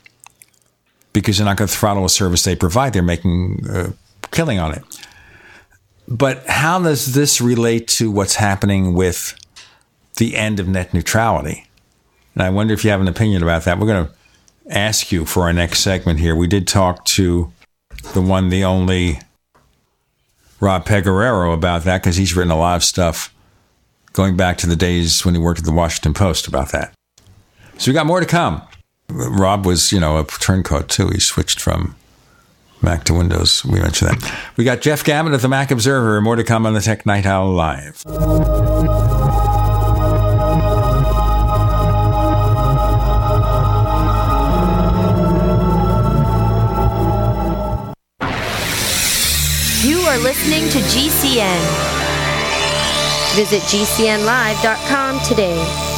because 1.12 1.38
you're 1.38 1.46
not 1.46 1.56
going 1.56 1.68
to 1.68 1.74
throttle 1.74 2.04
a 2.04 2.10
service 2.10 2.42
they 2.42 2.56
provide. 2.56 2.92
They're 2.92 3.02
making 3.02 3.64
a 3.70 3.92
killing 4.32 4.58
on 4.58 4.72
it. 4.72 4.82
But 6.09 6.47
how 6.47 6.82
does 6.82 7.12
this 7.12 7.39
relate 7.39 7.86
to 7.89 8.10
what's 8.10 8.36
happening 8.36 8.94
with 8.94 9.39
the 10.16 10.36
end 10.36 10.59
of 10.59 10.66
net 10.66 10.94
neutrality? 10.94 11.68
And 12.35 12.43
I 12.43 12.48
wonder 12.48 12.72
if 12.72 12.82
you 12.82 12.90
have 12.90 13.02
an 13.02 13.09
opinion 13.09 13.43
about 13.43 13.64
that. 13.64 13.78
We're 13.78 13.86
going 13.86 14.06
to 14.06 14.12
ask 14.70 15.12
you 15.12 15.26
for 15.26 15.43
our 15.43 15.52
next 15.52 15.80
segment 15.80 16.18
here. 16.18 16.35
We 16.35 16.47
did 16.47 16.66
talk 16.66 17.05
to 17.06 17.52
the 18.14 18.22
one, 18.22 18.48
the 18.48 18.64
only 18.64 19.20
Rob 20.60 20.86
Pegoraro 20.86 21.52
about 21.52 21.85
that 21.85 22.02
because 22.02 22.16
he's 22.16 22.35
written 22.35 22.51
a 22.51 22.59
lot 22.59 22.76
of 22.76 22.85
stuff 22.85 23.35
going 24.14 24.35
back 24.36 24.56
to 24.59 24.66
the 24.66 24.76
days 24.76 25.26
when 25.26 25.35
he 25.35 25.40
worked 25.40 25.60
at 25.60 25.66
the 25.66 25.72
Washington 25.72 26.14
Post 26.14 26.48
about 26.48 26.72
that. 26.72 26.93
So 27.76 27.90
we 27.90 27.94
got 27.94 28.06
more 28.06 28.20
to 28.20 28.26
come. 28.26 28.62
Rob 29.10 29.66
was, 29.66 29.93
you 29.93 30.01
know, 30.01 30.18
a 30.18 30.24
turncoat 30.24 30.89
too. 30.89 31.09
He 31.10 31.20
switched 31.20 31.60
from 31.60 31.97
Mac 32.82 33.05
to 33.05 33.14
Windows. 33.14 33.64
We 33.64 33.80
mentioned 33.80 34.10
that. 34.10 34.38
We 34.56 34.64
got 34.64 34.80
Jeff 34.80 35.05
Gamet 35.05 35.34
of 35.34 35.42
the 35.42 35.48
Mac 35.48 35.70
Observer. 35.70 36.20
More 36.20 36.36
to 36.36 36.44
come 36.44 36.66
on 36.66 36.74
the 36.74 36.80
Tech 36.80 37.05
Night 37.06 37.26
Owl 37.26 37.52
Live. 37.52 38.05
You 49.84 50.00
are 50.00 50.18
listening 50.18 50.68
to 50.70 50.78
GCN. 50.78 51.60
Visit 53.36 53.62
GCNlive.com 53.62 55.20
today. 55.20 55.97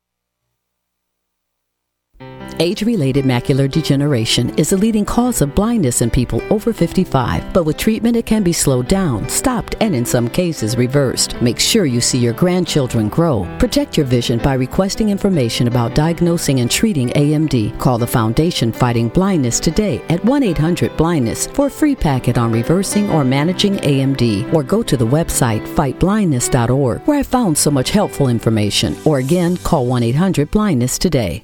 Age 2.61 2.83
related 2.83 3.25
macular 3.25 3.69
degeneration 3.69 4.49
is 4.55 4.71
a 4.71 4.77
leading 4.77 5.03
cause 5.03 5.41
of 5.41 5.55
blindness 5.55 6.03
in 6.03 6.11
people 6.11 6.43
over 6.53 6.71
55, 6.71 7.53
but 7.53 7.63
with 7.63 7.75
treatment, 7.75 8.15
it 8.15 8.27
can 8.27 8.43
be 8.43 8.53
slowed 8.53 8.87
down, 8.87 9.27
stopped, 9.27 9.73
and 9.79 9.95
in 9.95 10.05
some 10.05 10.29
cases 10.29 10.77
reversed. 10.77 11.41
Make 11.41 11.59
sure 11.59 11.85
you 11.85 11.99
see 11.99 12.19
your 12.19 12.33
grandchildren 12.33 13.09
grow. 13.09 13.47
Protect 13.57 13.97
your 13.97 14.05
vision 14.05 14.37
by 14.37 14.53
requesting 14.53 15.09
information 15.09 15.67
about 15.67 15.95
diagnosing 15.95 16.59
and 16.59 16.69
treating 16.69 17.09
AMD. 17.09 17.79
Call 17.79 17.97
the 17.97 18.05
Foundation 18.05 18.71
Fighting 18.71 19.09
Blindness 19.09 19.59
today 19.59 19.99
at 20.09 20.23
1 20.23 20.43
800 20.43 20.95
Blindness 20.95 21.47
for 21.47 21.65
a 21.65 21.71
free 21.71 21.95
packet 21.95 22.37
on 22.37 22.51
reversing 22.51 23.09
or 23.09 23.23
managing 23.23 23.77
AMD, 23.77 24.53
or 24.53 24.61
go 24.61 24.83
to 24.83 24.95
the 24.95 25.07
website 25.07 25.65
fightblindness.org 25.75 27.01
where 27.07 27.19
I 27.19 27.23
found 27.23 27.57
so 27.57 27.71
much 27.71 27.89
helpful 27.89 28.27
information. 28.27 28.95
Or 29.03 29.17
again, 29.17 29.57
call 29.57 29.87
1 29.87 30.03
800 30.03 30.51
Blindness 30.51 30.99
today. 30.99 31.43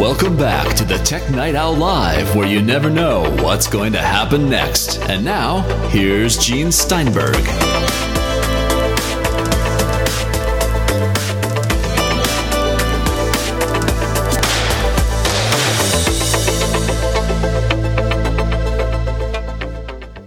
Welcome 0.00 0.36
back 0.36 0.76
to 0.76 0.84
the 0.84 0.96
Tech 0.98 1.28
Night 1.32 1.56
Owl 1.56 1.74
Live, 1.74 2.36
where 2.36 2.46
you 2.46 2.62
never 2.62 2.88
know 2.88 3.28
what's 3.42 3.66
going 3.66 3.92
to 3.94 3.98
happen 4.00 4.48
next. 4.48 5.00
And 5.00 5.24
now, 5.24 5.62
here's 5.88 6.38
Gene 6.38 6.70
Steinberg. 6.70 7.34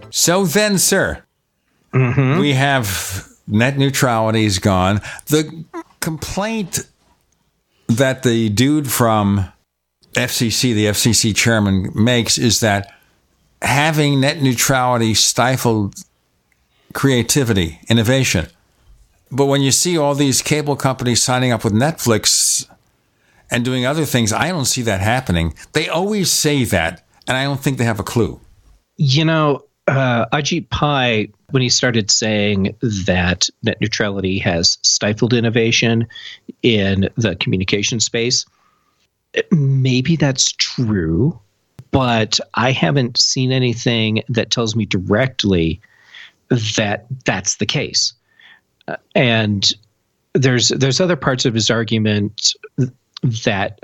So 0.10 0.46
then, 0.46 0.80
sir, 0.80 1.24
mm-hmm. 1.94 2.42
we 2.42 2.56
have 2.56 3.26
net 3.48 3.78
neutrality 3.78 4.44
is 4.44 4.60
gone. 4.60 5.00
The 5.28 5.64
complaint 6.02 6.86
that 7.88 8.24
the 8.24 8.50
dude 8.50 8.92
from 8.92 9.52
FCC, 10.14 10.74
the 10.74 10.86
FCC 10.86 11.36
chairman, 11.36 11.92
makes 11.96 12.38
is 12.38 12.60
that 12.60 12.94
having 13.62 14.20
net 14.20 14.42
neutrality 14.42 15.14
stifled 15.14 15.96
creativity, 16.94 17.80
innovation. 17.90 18.48
But 19.32 19.46
when 19.46 19.62
you 19.62 19.72
see 19.72 19.98
all 19.98 20.14
these 20.14 20.42
cable 20.42 20.76
companies 20.76 21.24
signing 21.24 21.52
up 21.52 21.64
with 21.64 21.74
Netflix 21.74 22.68
and 23.50 23.64
doing 23.64 23.86
other 23.86 24.06
things, 24.06 24.34
I 24.34 24.50
don't 24.50 24.66
see 24.66 24.82
that 24.84 25.00
happening. 25.00 25.54
They 25.74 25.88
always 25.88 26.30
say 26.30 26.66
that, 26.66 27.04
and 27.28 27.38
I 27.38 27.46
don't 27.46 27.60
think 27.60 27.78
they 27.78 27.86
have 27.86 28.00
a 28.00 28.04
clue. 28.04 28.42
You 28.98 29.24
know, 29.24 29.64
uh, 29.88 30.26
Ajit 30.34 30.70
Pai, 30.70 31.32
when 31.52 31.62
he 31.62 31.70
started 31.70 32.12
saying 32.12 32.76
that 32.82 33.50
net 33.64 33.80
neutrality 33.80 34.40
has 34.40 34.78
stifled 34.84 35.34
innovation 35.34 36.08
in 36.62 37.10
the 37.16 37.36
communication 37.38 38.00
space, 38.00 38.46
maybe 39.52 40.16
that's 40.16 40.52
true, 40.54 41.40
but 41.92 42.40
I 42.54 42.72
haven't 42.72 43.20
seen 43.20 43.52
anything 43.52 44.24
that 44.30 44.52
tells 44.52 44.76
me 44.76 44.86
directly 44.86 45.82
that 46.76 47.06
that's 47.26 47.58
the 47.58 47.66
case. 47.66 48.14
Uh, 48.88 48.98
and 49.16 49.74
there's 50.34 50.70
there's 50.70 51.02
other 51.02 51.16
parts 51.16 51.46
of 51.46 51.54
his 51.54 51.70
argument 51.70 52.54
that 53.46 53.80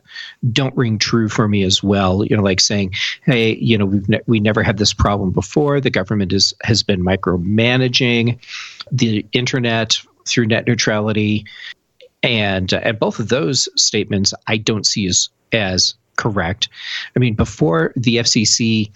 don't 0.52 0.76
ring 0.76 0.98
true 0.98 1.30
for 1.30 1.48
me 1.48 1.64
as 1.64 1.84
well. 1.84 2.26
You 2.26 2.36
know, 2.38 2.44
like 2.44 2.60
saying, 2.60 2.94
"Hey, 3.24 3.56
you 3.56 3.78
know, 3.78 3.86
we've 3.86 4.10
ne- 4.10 4.22
we 4.26 4.40
never 4.40 4.64
had 4.64 4.78
this 4.78 4.94
problem 4.94 5.32
before. 5.32 5.80
The 5.80 5.90
government 5.90 6.34
is 6.34 6.54
has 6.64 6.84
been 6.84 7.04
micromanaging 7.04 8.40
the 8.92 9.26
internet 9.34 9.98
through 10.28 10.48
net 10.48 10.66
neutrality," 10.66 11.46
and 12.24 12.74
uh, 12.74 12.80
and 12.84 13.00
both 13.00 13.20
of 13.20 13.30
those 13.30 13.70
statements 13.76 14.34
I 14.48 14.58
don't 14.58 14.86
see 14.86 15.06
as 15.08 15.30
as 15.52 15.96
correct. 16.16 16.70
I 17.16 17.20
mean, 17.20 17.36
before 17.36 17.94
the 17.96 18.18
FCC 18.18 18.92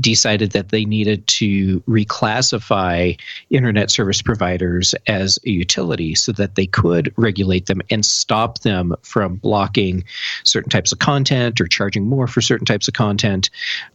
decided 0.00 0.52
that 0.52 0.70
they 0.70 0.84
needed 0.84 1.26
to 1.28 1.80
reclassify 1.82 3.18
internet 3.50 3.90
service 3.90 4.22
providers 4.22 4.94
as 5.06 5.38
a 5.46 5.50
utility 5.50 6.14
so 6.14 6.32
that 6.32 6.56
they 6.56 6.66
could 6.66 7.12
regulate 7.16 7.66
them 7.66 7.80
and 7.90 8.04
stop 8.04 8.60
them 8.60 8.94
from 9.02 9.36
blocking 9.36 10.04
certain 10.42 10.70
types 10.70 10.90
of 10.90 10.98
content 10.98 11.60
or 11.60 11.66
charging 11.66 12.06
more 12.08 12.26
for 12.26 12.40
certain 12.40 12.66
types 12.66 12.88
of 12.88 12.94
content. 12.94 13.50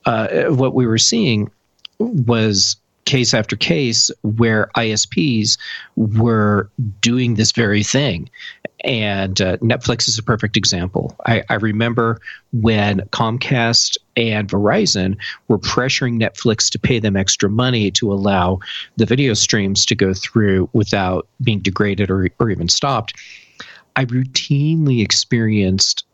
Uh, 0.06 0.46
what 0.46 0.74
we 0.74 0.88
were 0.88 0.98
seeing 0.98 1.52
was 2.00 2.78
case 3.10 3.34
after 3.34 3.56
case 3.56 4.11
where 4.22 4.69
ISPs 4.77 5.57
were 5.95 6.69
doing 7.02 7.34
this 7.34 7.52
very 7.52 7.81
thing. 7.81 8.30
And 8.86 9.41
uh, 9.41 9.57
Netflix 9.57 10.07
is 10.07 10.19
a 10.19 10.23
perfect 10.23 10.56
example. 10.56 11.15
I, 11.26 11.44
I, 11.49 11.56
remember 11.56 12.22
when 12.53 12.99
Comcast 13.10 13.98
and 14.15 14.48
Verizon 14.48 15.18
were 15.48 15.57
pressuring 15.57 16.22
Netflix 16.22 16.69
to 16.69 16.80
pay 16.80 16.99
them 16.99 17.18
extra 17.18 17.49
money 17.49 17.91
to 17.91 18.14
allow 18.14 18.60
the 18.95 19.07
video 19.07 19.34
streams 19.34 19.86
to 19.88 19.95
go 19.95 20.14
through 20.14 20.69
without 20.72 21.27
being 21.41 21.60
degraded 21.60 22.10
or, 22.11 22.30
or 22.40 22.49
even 22.52 22.69
stopped. 22.69 23.14
I 23.95 24.06
routinely 24.06 25.02
experienced 25.03 26.06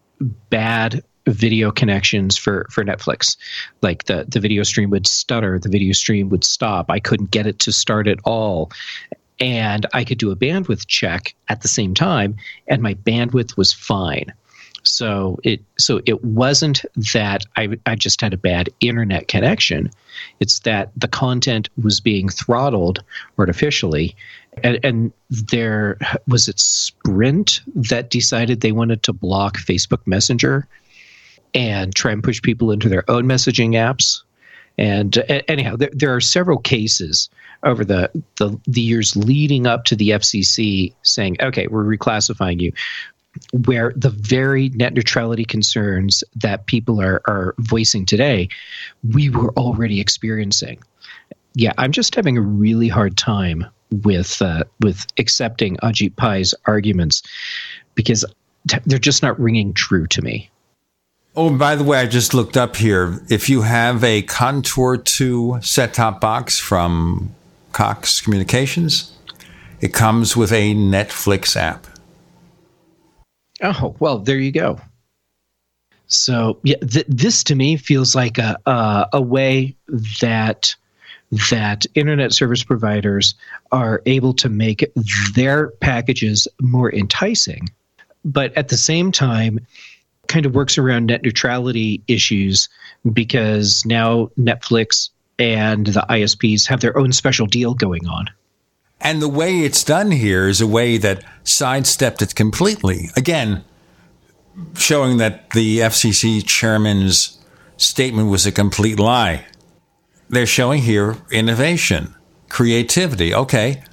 bad 0.49 1.03
video 1.27 1.71
connections 1.71 2.37
for 2.37 2.67
for 2.71 2.83
Netflix. 2.83 3.37
Like 3.81 4.05
the 4.05 4.25
the 4.27 4.39
video 4.39 4.63
stream 4.63 4.89
would 4.91 5.07
stutter, 5.07 5.59
the 5.59 5.69
video 5.69 5.93
stream 5.93 6.29
would 6.29 6.43
stop. 6.43 6.89
I 6.89 6.99
couldn't 6.99 7.31
get 7.31 7.47
it 7.47 7.59
to 7.59 7.71
start 7.71 8.07
at 8.07 8.19
all. 8.23 8.71
And 9.39 9.85
I 9.93 10.05
could 10.05 10.17
do 10.17 10.31
a 10.31 10.35
bandwidth 10.35 10.87
check 10.87 11.35
at 11.49 11.61
the 11.61 11.67
same 11.67 11.93
time 11.93 12.37
and 12.67 12.81
my 12.81 12.93
bandwidth 12.93 13.57
was 13.57 13.73
fine. 13.73 14.33
So 14.83 15.39
it 15.43 15.61
so 15.79 15.99
it 16.05 16.23
wasn't 16.23 16.85
that 17.13 17.43
I 17.57 17.69
I 17.85 17.95
just 17.95 18.21
had 18.21 18.33
a 18.33 18.37
bad 18.37 18.69
internet 18.79 19.27
connection. 19.27 19.89
It's 20.39 20.59
that 20.59 20.91
the 20.95 21.07
content 21.07 21.69
was 21.81 21.99
being 21.99 22.29
throttled 22.29 23.03
artificially 23.37 24.15
and, 24.63 24.79
and, 24.83 25.13
there 25.29 25.97
was 26.27 26.47
it 26.47 26.59
Sprint 26.59 27.59
that 27.75 28.09
decided 28.09 28.61
they 28.61 28.71
wanted 28.71 29.03
to 29.03 29.11
block 29.11 29.57
Facebook 29.57 30.05
Messenger 30.05 30.67
and 31.55 31.95
try 31.95 32.11
and 32.11 32.23
push 32.23 32.41
people 32.41 32.71
into 32.71 32.89
their 32.89 33.09
own 33.09 33.25
messaging 33.25 33.71
apps. 33.71 34.21
And 34.77 35.17
uh, 35.17 35.41
anyhow, 35.47 35.77
there, 35.77 35.89
there 35.93 36.13
are 36.13 36.21
several 36.21 36.59
cases 36.59 37.29
over 37.63 37.83
the, 37.85 38.11
the 38.35 38.59
the 38.67 38.81
years 38.81 39.15
leading 39.15 39.65
up 39.65 39.85
to 39.85 39.95
the 39.95 40.09
FCC 40.09 40.93
saying, 41.01 41.37
"Okay, 41.41 41.67
we're 41.67 41.85
reclassifying 41.85 42.59
you," 42.59 42.73
where 43.65 43.93
the 43.95 44.09
very 44.09 44.69
net 44.69 44.93
neutrality 44.93 45.45
concerns 45.45 46.23
that 46.35 46.65
people 46.65 47.01
are 47.01 47.21
are 47.25 47.55
voicing 47.59 48.05
today, 48.05 48.49
we 49.13 49.29
were 49.29 49.51
already 49.53 50.01
experiencing. 50.01 50.83
Yeah, 51.53 51.71
I'm 51.77 51.93
just 51.93 52.13
having 52.13 52.37
a 52.37 52.41
really 52.41 52.89
hard 52.89 53.15
time 53.15 53.65
with 54.03 54.41
uh, 54.41 54.65
with 54.81 55.05
accepting 55.17 55.77
Ajit 55.77 56.17
Pai's 56.17 56.53
arguments 56.65 57.23
because 57.95 58.25
they're 58.85 58.99
just 58.99 59.23
not 59.23 59.39
ringing 59.39 59.73
true 59.73 60.05
to 60.07 60.21
me. 60.21 60.49
Oh, 61.37 61.55
by 61.55 61.75
the 61.75 61.83
way, 61.83 61.99
I 61.99 62.05
just 62.05 62.33
looked 62.33 62.55
up 62.55 62.77
here. 62.77 63.21
If 63.29 63.49
you 63.49 63.63
have 63.63 64.03
a 64.05 64.21
Contour 64.21 64.95
2 64.95 65.59
set 65.61 65.93
top 65.93 66.21
box 66.21 66.57
from 66.59 67.35
Cox 67.73 68.21
Communications, 68.21 69.11
it 69.81 69.93
comes 69.93 70.37
with 70.37 70.53
a 70.53 70.73
Netflix 70.73 71.57
app. 71.57 71.87
Oh, 73.61 73.95
well, 73.99 74.19
there 74.19 74.37
you 74.37 74.51
go. 74.51 74.79
So, 76.07 76.57
yeah, 76.63 76.77
th- 76.77 77.05
this 77.09 77.43
to 77.45 77.55
me 77.55 77.75
feels 77.75 78.15
like 78.15 78.37
a, 78.37 78.57
a, 78.65 79.07
a 79.13 79.21
way 79.21 79.75
that 80.21 80.73
that 81.49 81.85
internet 81.95 82.31
service 82.31 82.63
providers 82.63 83.35
are 83.73 84.01
able 84.05 84.33
to 84.35 84.47
make 84.47 84.89
their 85.33 85.71
packages 85.81 86.47
more 86.61 86.93
enticing. 86.93 87.67
But 88.23 88.55
at 88.55 88.69
the 88.69 88.77
same 88.77 89.11
time, 89.11 89.59
kind 90.27 90.45
of 90.45 90.55
works 90.55 90.77
around 90.77 91.07
net 91.07 91.23
neutrality 91.23 92.01
issues 92.07 92.69
because 93.13 93.85
now 93.85 94.29
Netflix 94.39 95.09
and 95.37 95.87
the 95.87 96.05
ISPs 96.09 96.67
have 96.67 96.81
their 96.81 96.97
own 96.97 97.11
special 97.11 97.45
deal 97.45 97.73
going 97.73 98.07
on. 98.07 98.29
And 99.01 99.21
the 99.21 99.29
way 99.29 99.61
it's 99.61 99.83
done 99.83 100.11
here 100.11 100.47
is 100.47 100.61
a 100.61 100.67
way 100.67 100.97
that 100.97 101.23
sidestepped 101.43 102.21
it 102.21 102.35
completely. 102.35 103.09
Again, 103.15 103.63
showing 104.77 105.17
that 105.17 105.49
the 105.51 105.79
FCC 105.79 106.45
chairman's 106.45 107.37
statement 107.77 108.29
was 108.29 108.45
a 108.45 108.51
complete 108.51 108.99
lie. 108.99 109.45
They're 110.29 110.45
showing 110.45 110.81
here 110.81 111.17
innovation, 111.31 112.15
creativity. 112.49 113.33
Okay, 113.35 113.83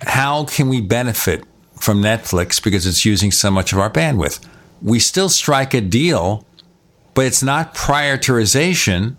how 0.00 0.44
can 0.44 0.68
we 0.68 0.80
benefit 0.80 1.44
from 1.78 2.02
Netflix 2.02 2.62
because 2.62 2.86
it's 2.86 3.04
using 3.04 3.30
so 3.30 3.50
much 3.50 3.72
of 3.72 3.78
our 3.78 3.90
bandwidth? 3.90 4.44
We 4.82 4.98
still 4.98 5.28
strike 5.28 5.74
a 5.74 5.80
deal, 5.80 6.46
but 7.14 7.26
it's 7.26 7.42
not 7.42 7.74
prioritization 7.74 9.16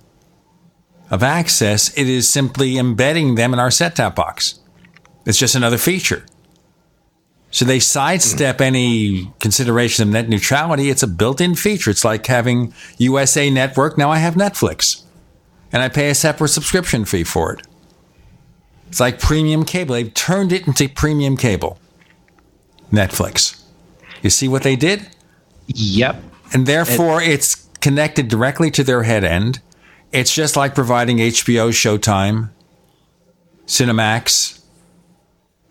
of 1.10 1.24
access. 1.24 1.96
It 1.98 2.08
is 2.08 2.30
simply 2.30 2.78
embedding 2.78 3.36
them 3.36 3.54
in 3.54 3.60
our 3.60 3.72
set 3.72 3.96
top 3.96 4.16
box. 4.16 4.60
It's 5.26 5.38
just 5.38 5.56
another 5.56 5.78
feature. 5.78 6.26
So 7.50 7.66
they 7.66 7.80
sidestep 7.80 8.62
any 8.62 9.32
consideration 9.40 10.04
of 10.04 10.14
net 10.14 10.30
neutrality. 10.30 10.90
It's 10.90 11.04
a 11.04 11.08
built 11.08 11.42
in 11.42 11.56
feature. 11.56 11.90
It's 11.90 12.06
like 12.06 12.26
having 12.26 12.74
USA 12.98 13.50
Network. 13.50 13.98
Now 13.98 14.12
I 14.12 14.18
have 14.18 14.36
Netflix 14.36 15.04
and 15.72 15.82
I 15.82 15.90
pay 15.90 16.10
a 16.10 16.16
separate 16.16 16.50
subscription 16.50 17.06
fee 17.06 17.24
for 17.24 17.54
it. 17.54 17.66
It's 18.90 19.00
like 19.00 19.20
premium 19.20 19.66
cable. 19.66 19.96
They've 19.96 20.14
turned 20.14 20.52
it 20.52 20.68
into 20.68 20.88
premium 20.88 21.36
cable. 21.36 21.80
Netflix. 22.92 23.62
You 24.22 24.30
see 24.30 24.48
what 24.48 24.64
they 24.64 24.76
did? 24.76 25.08
Yep. 25.68 26.24
And 26.54 26.66
therefore, 26.66 27.22
it, 27.22 27.30
it's 27.30 27.68
connected 27.82 28.28
directly 28.28 28.72
to 28.72 28.84
their 28.84 29.04
head 29.04 29.24
end. 29.24 29.60
It's 30.12 30.34
just 30.34 30.56
like 30.56 30.74
providing 30.74 31.18
HBO, 31.18 31.70
Showtime, 31.70 32.50
Cinemax, 33.66 34.62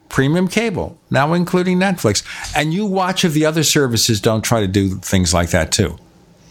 premium 0.09 0.48
cable, 0.48 0.98
now 1.10 1.32
including 1.32 1.78
Netflix. 1.78 2.24
And 2.55 2.73
you 2.73 2.86
watch 2.86 3.24
if 3.24 3.32
the 3.32 3.47
other 3.47 3.62
services 3.62 4.20
don't 4.20 4.43
try 4.43 4.60
to 4.60 4.68
do 4.68 4.97
things 4.97 5.32
like 5.32 5.51
that 5.51 5.73
too. 5.73 5.98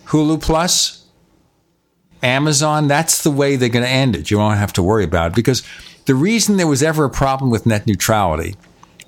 Hulu 0.06 0.42
Plus, 0.42 1.06
Amazon, 2.22 2.88
that's 2.88 3.24
the 3.24 3.32
way 3.32 3.56
they're 3.56 3.70
going 3.70 3.86
to 3.86 3.90
end 3.90 4.16
it. 4.16 4.32
You 4.32 4.38
won't 4.38 4.58
have 4.58 4.74
to 4.74 4.84
worry 4.84 5.04
about 5.04 5.32
it 5.32 5.36
because 5.36 5.64
the 6.06 6.16
reason 6.16 6.58
there 6.58 6.68
was 6.68 6.84
ever 6.84 7.06
a 7.06 7.10
problem 7.10 7.50
with 7.50 7.66
net 7.66 7.86
neutrality 7.88 8.56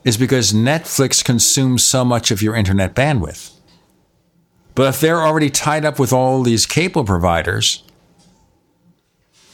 is 0.03 0.17
because 0.17 0.53
Netflix 0.53 1.23
consumes 1.23 1.83
so 1.83 2.05
much 2.05 2.31
of 2.31 2.41
your 2.41 2.55
internet 2.55 2.95
bandwidth. 2.95 3.56
But 4.77 4.89
if 4.89 4.99
they're 4.99 5.23
already 5.23 5.49
tied 5.49 5.85
up 5.85 5.97
with 5.97 6.13
all 6.13 6.43
these 6.43 6.67
cable 6.67 7.03
providers, 7.03 7.81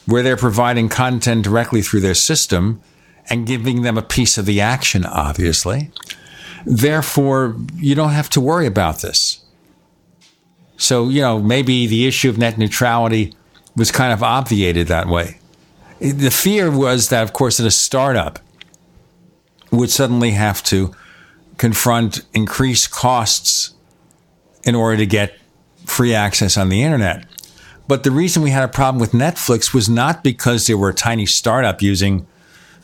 where 0.06 0.22
they're 0.22 0.36
providing 0.36 0.90
content 0.90 1.46
directly 1.46 1.82
through 1.82 2.02
their 2.02 2.14
system 2.14 2.82
and 3.30 3.48
giving 3.48 3.84
them 3.84 3.98
a 3.98 4.02
piece 4.02 4.38
of 4.38 4.46
the 4.46 4.60
action, 4.60 5.06
obviously, 5.06 5.92
therefore, 6.66 7.56
you 7.76 7.96
don't 7.96 8.10
have 8.10 8.30
to 8.32 8.42
worry 8.42 8.68
about 8.68 9.00
this. 9.00 9.46
So, 10.76 11.08
you 11.08 11.22
know, 11.22 11.40
maybe 11.40 11.88
the 11.88 12.06
issue 12.06 12.30
of 12.30 12.38
net 12.38 12.58
neutrality 12.58 13.34
was 13.78 13.94
kind 13.94 14.12
of 14.12 14.22
obviated 14.22 14.88
that 14.88 15.08
way. 15.08 15.40
The 16.02 16.32
fear 16.32 16.70
was 16.70 17.08
that, 17.08 17.24
of 17.24 17.32
course, 17.32 17.56
that 17.58 17.66
a 17.66 17.72
startup 17.72 18.40
would 19.72 19.90
suddenly 19.90 20.32
have 20.32 20.62
to 20.64 20.94
confront 21.58 22.26
increased 22.34 22.92
costs 22.92 23.74
in 24.64 24.76
order 24.76 24.98
to 24.98 25.06
get 25.06 25.38
free 25.86 26.14
access 26.14 26.58
on 26.58 26.70
the 26.70 26.84
internet. 26.84 27.26
But 27.88 28.04
the 28.04 28.12
reason 28.12 28.42
we 28.42 28.52
had 28.52 28.64
a 28.64 28.70
problem 28.70 29.00
with 29.00 29.12
Netflix 29.12 29.74
was 29.74 29.90
not 29.90 30.24
because 30.24 30.68
they 30.68 30.74
were 30.74 30.90
a 30.90 30.94
tiny 30.94 31.26
startup 31.26 31.82
using, 31.82 32.26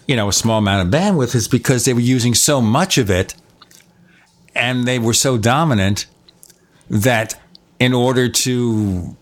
you 0.07 0.15
know, 0.15 0.27
a 0.27 0.33
small 0.33 0.59
amount 0.59 0.87
of 0.87 0.93
bandwidth, 0.93 1.35
is 1.35 1.47
because 1.47 1.85
they 1.85 1.93
were 1.93 1.99
using 1.99 2.35
so 2.35 2.61
much 2.61 2.97
of 2.97 3.09
it 3.09 3.33
and 4.55 4.85
they 4.85 4.99
were 4.99 5.13
so 5.13 5.37
dominant 5.37 6.05
that 6.89 7.39
in 7.79 7.93
order 7.93 8.27
to 8.27 9.15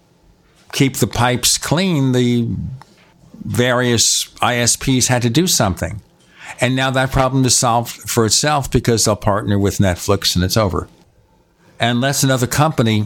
keep 0.74 0.98
the 0.98 1.08
pipes 1.08 1.58
clean, 1.58 2.12
the 2.12 2.50
various 3.46 4.26
ISPs 4.36 5.08
had 5.08 5.22
to 5.22 5.30
do 5.30 5.46
something. 5.46 6.02
And 6.60 6.76
now 6.76 6.90
that 6.92 7.12
problem 7.12 7.46
is 7.46 7.56
solved 7.56 7.92
for 7.92 8.26
itself 8.26 8.72
because 8.72 9.06
they'll 9.06 9.16
partner 9.16 9.60
with 9.60 9.78
Netflix 9.78 10.36
and 10.36 10.44
it's 10.44 10.58
over. 10.58 10.88
Unless 11.80 12.24
another 12.24 12.48
company 12.48 13.06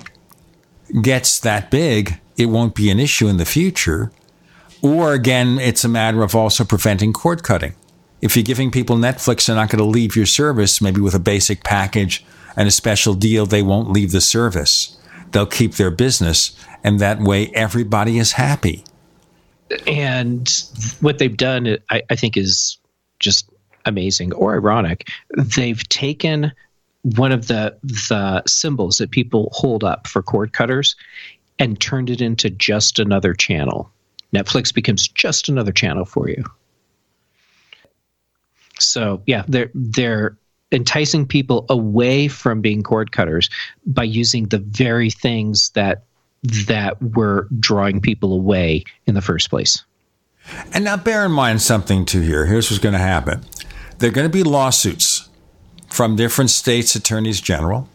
gets 1.02 1.40
that 1.40 1.72
big, 1.72 2.20
it 2.38 2.48
won't 2.48 2.76
be 2.76 2.90
an 2.90 3.00
issue 3.00 3.28
in 3.28 3.38
the 3.38 3.46
future. 3.46 4.12
Or 4.82 5.14
again, 5.14 5.60
it's 5.60 5.84
a 5.84 5.90
matter 5.90 6.24
of 6.24 6.36
also 6.36 6.64
preventing 6.64 7.14
cord 7.14 7.44
cutting. 7.44 7.76
If 8.22 8.36
you're 8.36 8.44
giving 8.44 8.72
people 8.72 8.96
Netflix, 8.96 9.46
they're 9.46 9.56
not 9.56 9.70
going 9.70 9.80
to 9.80 9.86
leave 9.86 10.16
your 10.16 10.26
service, 10.26 10.82
maybe 10.82 11.02
with 11.02 11.16
a 11.16 11.20
basic 11.20 11.64
package 11.64 12.24
and 12.56 12.68
a 12.68 12.72
special 12.72 13.14
deal, 13.14 13.46
they 13.46 13.62
won't 13.62 13.92
leave 13.92 14.12
the 14.12 14.22
service. 14.22 14.98
They'll 15.32 15.46
keep 15.46 15.76
their 15.76 15.92
business, 15.92 16.56
and 16.84 17.00
that 17.00 17.20
way 17.22 17.52
everybody 17.54 18.18
is 18.18 18.34
happy. 18.34 18.84
And 19.88 20.50
what 21.00 21.18
they've 21.18 21.38
done, 21.38 21.78
I, 21.90 22.02
I 22.10 22.16
think, 22.16 22.36
is 22.36 22.78
just 23.20 23.50
amazing 23.86 24.34
or 24.34 24.54
ironic. 24.56 25.08
They've 25.38 25.88
taken 25.90 26.52
one 27.04 27.32
of 27.32 27.48
the 27.48 27.78
the 27.84 28.44
symbols 28.48 28.98
that 28.98 29.12
people 29.12 29.50
hold 29.54 29.84
up 29.84 30.08
for 30.08 30.22
cord 30.22 30.54
cutters 30.54 30.96
and 31.60 31.80
turned 31.80 32.10
it 32.10 32.22
into 32.22 32.50
just 32.50 33.00
another 33.00 33.34
channel. 33.34 33.92
Netflix 34.34 34.74
becomes 34.74 35.08
just 35.08 35.50
another 35.50 35.72
channel 35.72 36.06
for 36.06 36.30
you. 36.30 36.44
So 38.80 39.22
yeah, 39.26 39.44
they're 39.48 39.72
they're 39.74 40.38
enticing 40.72 41.28
people 41.28 41.66
away 41.70 42.28
from 42.28 42.62
being 42.62 42.82
cord 42.82 43.12
cutters 43.12 43.50
by 43.86 44.04
using 44.04 44.46
the 44.46 44.60
very 44.60 45.10
things 45.10 45.70
that 45.72 46.04
that 46.68 47.02
were 47.02 47.48
drawing 47.60 48.02
people 48.02 48.34
away 48.34 48.84
in 49.06 49.14
the 49.14 49.22
first 49.22 49.50
place. 49.50 49.84
And 50.74 50.84
now 50.84 50.98
bear 50.98 51.26
in 51.26 51.32
mind 51.32 51.62
something 51.62 52.06
too 52.06 52.22
here. 52.22 52.46
Here's 52.46 52.72
what's 52.72 52.82
going 52.82 52.94
to 52.94 53.00
happen. 53.00 53.44
There 54.00 54.10
are 54.10 54.14
going 54.14 54.26
to 54.26 54.34
be 54.34 54.42
lawsuits 54.42 55.11
from 55.92 56.16
different 56.16 56.50
states' 56.50 56.96
attorneys 56.96 57.42
general 57.42 57.88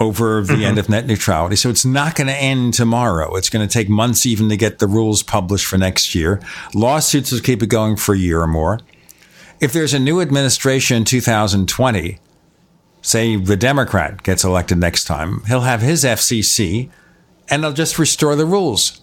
over 0.00 0.42
the 0.42 0.54
mm-hmm. 0.54 0.62
end 0.62 0.78
of 0.78 0.88
net 0.88 1.06
neutrality. 1.06 1.56
So 1.56 1.70
it's 1.70 1.84
not 1.84 2.16
going 2.16 2.26
to 2.26 2.34
end 2.34 2.74
tomorrow. 2.74 3.36
It's 3.36 3.48
going 3.48 3.66
to 3.66 3.72
take 3.72 3.88
months 3.88 4.26
even 4.26 4.48
to 4.48 4.56
get 4.56 4.80
the 4.80 4.88
rules 4.88 5.22
published 5.22 5.66
for 5.66 5.78
next 5.78 6.14
year. 6.14 6.40
Lawsuits 6.74 7.30
will 7.30 7.40
keep 7.40 7.62
it 7.62 7.68
going 7.68 7.96
for 7.96 8.14
a 8.14 8.18
year 8.18 8.40
or 8.40 8.48
more 8.48 8.80
if 9.60 9.72
there's 9.72 9.94
a 9.94 9.98
new 9.98 10.20
administration 10.20 10.98
in 10.98 11.04
2020, 11.04 12.18
say 13.02 13.36
the 13.36 13.56
Democrat 13.56 14.22
gets 14.22 14.44
elected 14.44 14.78
next 14.78 15.04
time, 15.04 15.42
he'll 15.46 15.62
have 15.62 15.80
his 15.80 16.04
FCC 16.04 16.90
and 17.48 17.62
they'll 17.62 17.72
just 17.72 17.98
restore 17.98 18.36
the 18.36 18.46
rules. 18.46 19.00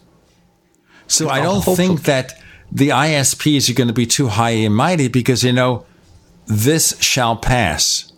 So 1.07 1.29
I 1.29 1.41
don't 1.41 1.61
think 1.61 2.03
that 2.03 2.39
the 2.71 2.89
ISPs 2.89 3.69
are 3.69 3.73
going 3.73 3.89
to 3.89 3.93
be 3.93 4.05
too 4.05 4.27
high 4.27 4.51
and 4.51 4.73
mighty 4.73 5.07
because, 5.07 5.43
you 5.43 5.51
know, 5.51 5.85
this 6.51 6.99
shall 7.01 7.37
pass. 7.37 8.11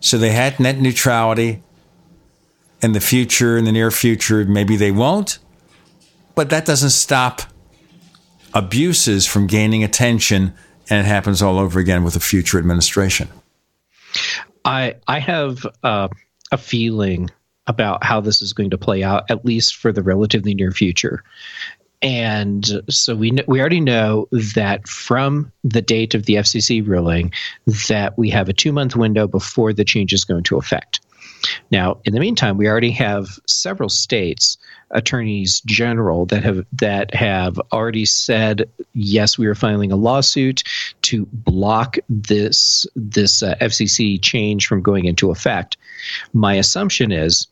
So 0.00 0.18
they 0.18 0.32
had 0.32 0.58
net 0.58 0.80
neutrality 0.80 1.62
in 2.82 2.92
the 2.92 3.00
future, 3.00 3.56
in 3.56 3.64
the 3.64 3.72
near 3.72 3.90
future, 3.90 4.44
maybe 4.44 4.76
they 4.76 4.90
won't. 4.90 5.38
But 6.34 6.50
that 6.50 6.64
doesn't 6.64 6.90
stop 6.90 7.42
abuses 8.54 9.26
from 9.26 9.46
gaining 9.46 9.84
attention 9.84 10.54
and 10.90 11.06
it 11.06 11.08
happens 11.08 11.42
all 11.42 11.58
over 11.58 11.78
again 11.78 12.02
with 12.02 12.16
a 12.16 12.20
future 12.20 12.58
administration. 12.58 13.28
I 14.64 14.94
I 15.06 15.18
have 15.18 15.66
uh, 15.82 16.08
a 16.50 16.56
feeling 16.56 17.30
about 17.66 18.02
how 18.02 18.20
this 18.20 18.40
is 18.40 18.52
going 18.52 18.70
to 18.70 18.78
play 18.78 19.02
out, 19.02 19.30
at 19.30 19.44
least 19.44 19.76
for 19.76 19.92
the 19.92 20.02
relatively 20.02 20.54
near 20.54 20.72
future. 20.72 21.22
And 22.00 22.82
so 22.88 23.16
we 23.16 23.36
we 23.46 23.60
already 23.60 23.80
know 23.80 24.28
that 24.54 24.86
from 24.86 25.50
the 25.64 25.82
date 25.82 26.14
of 26.14 26.26
the 26.26 26.34
FCC 26.34 26.86
ruling, 26.86 27.32
that 27.88 28.16
we 28.16 28.30
have 28.30 28.48
a 28.48 28.52
two 28.52 28.72
month 28.72 28.94
window 28.94 29.26
before 29.26 29.72
the 29.72 29.84
change 29.84 30.12
is 30.12 30.24
going 30.24 30.44
to 30.44 30.58
effect. 30.58 31.00
Now, 31.70 31.98
in 32.04 32.14
the 32.14 32.20
meantime, 32.20 32.56
we 32.56 32.68
already 32.68 32.90
have 32.92 33.38
several 33.46 33.88
states 33.88 34.56
attorneys 34.90 35.60
general 35.66 36.26
that 36.26 36.42
have 36.42 36.64
that 36.72 37.14
have 37.14 37.58
already 37.72 38.06
said 38.06 38.68
yes, 38.94 39.36
we 39.38 39.46
are 39.46 39.54
filing 39.54 39.92
a 39.92 39.96
lawsuit 39.96 40.62
to 41.02 41.26
block 41.32 41.98
this 42.08 42.86
this 42.96 43.42
uh, 43.42 43.54
FCC 43.60 44.20
change 44.22 44.66
from 44.66 44.82
going 44.82 45.04
into 45.04 45.30
effect. 45.30 45.76
My 46.32 46.54
assumption 46.54 47.12
is 47.12 47.46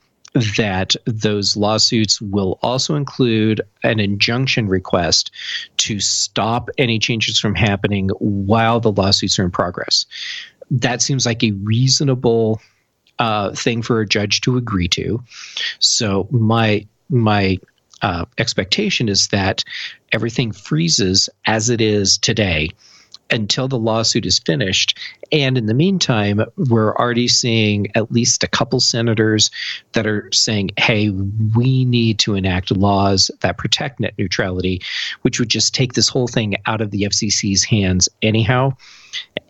that 0.56 0.94
those 1.06 1.56
lawsuits 1.56 2.20
will 2.20 2.58
also 2.62 2.94
include 2.94 3.60
an 3.82 4.00
injunction 4.00 4.68
request 4.68 5.30
to 5.78 5.98
stop 5.98 6.68
any 6.78 6.98
changes 6.98 7.38
from 7.38 7.54
happening 7.54 8.10
while 8.18 8.80
the 8.80 8.92
lawsuits 8.92 9.38
are 9.38 9.44
in 9.44 9.50
progress. 9.50 10.04
That 10.70 11.00
seems 11.00 11.24
like 11.24 11.42
a 11.42 11.52
reasonable 11.52 12.60
uh, 13.18 13.52
thing 13.52 13.82
for 13.82 14.00
a 14.00 14.06
judge 14.06 14.42
to 14.42 14.56
agree 14.56 14.88
to. 14.88 15.22
So 15.78 16.28
my 16.30 16.86
my 17.08 17.58
uh, 18.02 18.26
expectation 18.36 19.08
is 19.08 19.28
that 19.28 19.64
everything 20.12 20.52
freezes 20.52 21.30
as 21.46 21.70
it 21.70 21.80
is 21.80 22.18
today 22.18 22.70
until 23.30 23.68
the 23.68 23.78
lawsuit 23.78 24.26
is 24.26 24.38
finished. 24.38 24.98
And 25.32 25.58
in 25.58 25.66
the 25.66 25.74
meantime, 25.74 26.42
we're 26.56 26.94
already 26.94 27.28
seeing 27.28 27.88
at 27.94 28.12
least 28.12 28.44
a 28.44 28.48
couple 28.48 28.80
senators 28.80 29.50
that 29.92 30.06
are 30.06 30.30
saying, 30.32 30.70
hey, 30.76 31.10
we 31.56 31.84
need 31.84 32.18
to 32.20 32.34
enact 32.34 32.70
laws 32.70 33.30
that 33.40 33.58
protect 33.58 34.00
net 34.00 34.14
neutrality, 34.18 34.80
which 35.22 35.40
would 35.40 35.48
just 35.48 35.74
take 35.74 35.94
this 35.94 36.08
whole 36.08 36.28
thing 36.28 36.56
out 36.66 36.80
of 36.80 36.90
the 36.90 37.02
FCC's 37.02 37.64
hands 37.64 38.08
anyhow. 38.22 38.72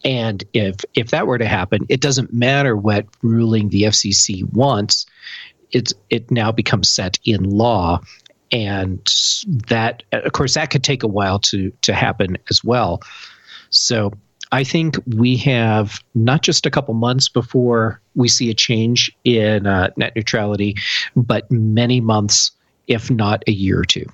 And 0.05 0.45
if 0.53 0.77
if 0.95 1.11
that 1.11 1.27
were 1.27 1.39
to 1.39 1.47
happen, 1.47 1.85
it 1.89 2.01
doesn't 2.01 2.33
matter 2.33 2.77
what 2.77 3.07
ruling 3.23 3.69
the 3.69 3.83
FCC 3.83 4.51
wants 4.53 5.07
it's 5.73 5.93
it 6.11 6.31
now 6.31 6.53
becomes 6.53 6.89
set 6.89 7.19
in 7.25 7.43
law 7.45 8.01
and 8.53 9.01
that 9.69 10.03
of 10.13 10.33
course 10.33 10.55
that 10.55 10.71
could 10.71 10.85
take 10.85 11.03
a 11.03 11.09
while 11.09 11.39
to 11.39 11.73
to 11.83 11.93
happen 11.93 12.39
as 12.51 12.63
well 12.63 13.01
so 13.71 14.13
i 14.53 14.63
think 14.65 14.99
we 15.17 15.37
have 15.37 16.01
not 16.15 16.43
just 16.43 16.67
a 16.67 16.71
couple 16.71 16.95
months 16.95 17.29
before 17.29 18.01
we 18.15 18.29
see 18.29 18.51
a 18.51 18.55
change 18.55 19.11
in 19.25 19.67
uh, 19.67 19.91
net 19.97 20.15
neutrality 20.17 20.77
but 21.15 21.51
many 21.51 22.01
months 22.01 22.53
if 22.87 23.11
not 23.11 23.43
a 23.47 23.53
year 23.53 23.81
or 23.81 23.85
two 23.85 24.07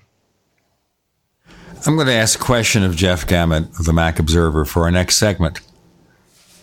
i'm 1.86 1.96
going 1.96 2.06
to 2.06 2.12
ask 2.12 2.40
a 2.40 2.42
question 2.42 2.82
of 2.82 2.96
jeff 2.96 3.26
gamet 3.26 3.68
of 3.78 3.84
the 3.84 3.92
mac 3.92 4.18
observer 4.18 4.64
for 4.64 4.82
our 4.82 4.90
next 4.90 5.16
segment 5.16 5.60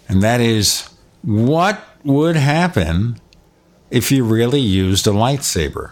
and 0.07 0.23
that 0.23 0.41
is 0.41 0.89
what 1.21 1.83
would 2.03 2.35
happen 2.35 3.19
if 3.91 4.11
you 4.11 4.23
really 4.23 4.61
used 4.61 5.07
a 5.07 5.11
lightsaber? 5.11 5.91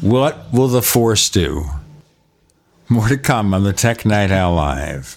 What 0.00 0.52
will 0.52 0.68
the 0.68 0.82
Force 0.82 1.30
do? 1.30 1.64
More 2.88 3.08
to 3.08 3.16
come 3.16 3.54
on 3.54 3.64
the 3.64 3.72
Tech 3.72 4.04
Night 4.04 4.30
Owl 4.30 4.54
Live. 4.54 5.16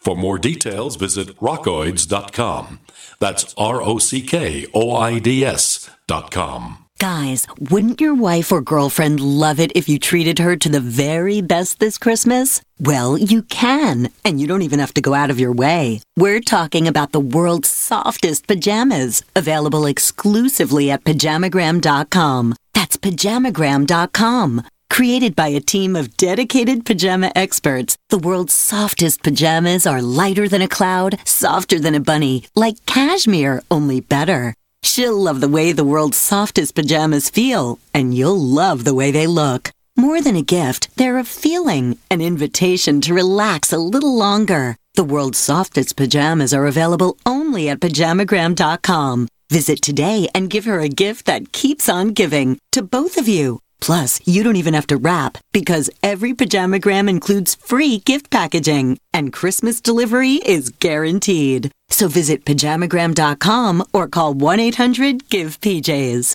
For 0.00 0.16
more 0.16 0.38
details, 0.38 0.96
visit 0.96 1.36
rockoids.com. 1.40 2.80
That's 3.20 3.54
R 3.58 3.82
O 3.82 3.98
C 3.98 4.22
K 4.22 4.66
O 4.72 4.96
I 4.96 5.18
D 5.18 5.44
S.com. 5.44 6.86
Guys, 6.98 7.46
wouldn't 7.58 8.00
your 8.00 8.14
wife 8.14 8.52
or 8.52 8.60
girlfriend 8.60 9.20
love 9.20 9.58
it 9.58 9.72
if 9.74 9.88
you 9.88 9.98
treated 9.98 10.38
her 10.38 10.54
to 10.56 10.68
the 10.68 10.80
very 10.80 11.40
best 11.40 11.78
this 11.78 11.96
Christmas? 11.96 12.60
Well, 12.78 13.16
you 13.16 13.42
can, 13.42 14.10
and 14.22 14.38
you 14.38 14.46
don't 14.46 14.60
even 14.60 14.80
have 14.80 14.92
to 14.94 15.00
go 15.00 15.14
out 15.14 15.30
of 15.30 15.40
your 15.40 15.52
way. 15.52 16.02
We're 16.18 16.40
talking 16.40 16.86
about 16.86 17.12
the 17.12 17.20
world's 17.20 17.70
softest 17.70 18.46
pajamas, 18.46 19.22
available 19.34 19.86
exclusively 19.86 20.90
at 20.90 21.04
pajamagram.com. 21.04 22.54
That's 22.74 22.98
pajamagram.com. 22.98 24.62
Created 24.90 25.36
by 25.36 25.48
a 25.48 25.60
team 25.60 25.94
of 25.94 26.16
dedicated 26.16 26.84
pajama 26.84 27.30
experts, 27.36 27.96
the 28.10 28.18
world's 28.18 28.52
softest 28.52 29.22
pajamas 29.22 29.86
are 29.86 30.02
lighter 30.02 30.48
than 30.48 30.60
a 30.60 30.68
cloud, 30.68 31.16
softer 31.24 31.78
than 31.78 31.94
a 31.94 32.00
bunny, 32.00 32.44
like 32.56 32.84
cashmere, 32.86 33.62
only 33.70 34.00
better. 34.00 34.52
She'll 34.82 35.16
love 35.16 35.40
the 35.40 35.48
way 35.48 35.72
the 35.72 35.84
world's 35.84 36.18
softest 36.18 36.74
pajamas 36.74 37.30
feel, 37.30 37.78
and 37.94 38.14
you'll 38.14 38.38
love 38.38 38.84
the 38.84 38.92
way 38.92 39.12
they 39.12 39.28
look. 39.28 39.70
More 39.96 40.20
than 40.20 40.36
a 40.36 40.42
gift, 40.42 40.94
they're 40.96 41.18
a 41.18 41.24
feeling, 41.24 41.96
an 42.10 42.20
invitation 42.20 43.00
to 43.02 43.14
relax 43.14 43.72
a 43.72 43.78
little 43.78 44.16
longer. 44.16 44.76
The 44.94 45.04
world's 45.04 45.38
softest 45.38 45.96
pajamas 45.96 46.52
are 46.52 46.66
available 46.66 47.16
only 47.24 47.68
at 47.68 47.80
pajamagram.com. 47.80 49.28
Visit 49.50 49.82
today 49.82 50.28
and 50.34 50.50
give 50.50 50.64
her 50.64 50.80
a 50.80 50.88
gift 50.88 51.26
that 51.26 51.52
keeps 51.52 51.88
on 51.88 52.08
giving 52.08 52.58
to 52.72 52.82
both 52.82 53.16
of 53.16 53.28
you. 53.28 53.60
Plus, 53.80 54.20
you 54.26 54.42
don't 54.42 54.56
even 54.56 54.74
have 54.74 54.88
to 54.88 54.96
wrap 54.96 55.38
because 55.52 55.88
every 56.02 56.34
pajamagram 56.34 57.08
includes 57.08 57.54
free 57.54 57.98
gift 57.98 58.30
packaging 58.30 58.98
and 59.12 59.32
Christmas 59.32 59.80
delivery 59.80 60.40
is 60.44 60.70
guaranteed. 60.70 61.70
So 61.88 62.08
visit 62.08 62.44
pajamagram.com 62.44 63.84
or 63.92 64.08
call 64.08 64.34
1-800-GIVE-PJs. 64.34 66.34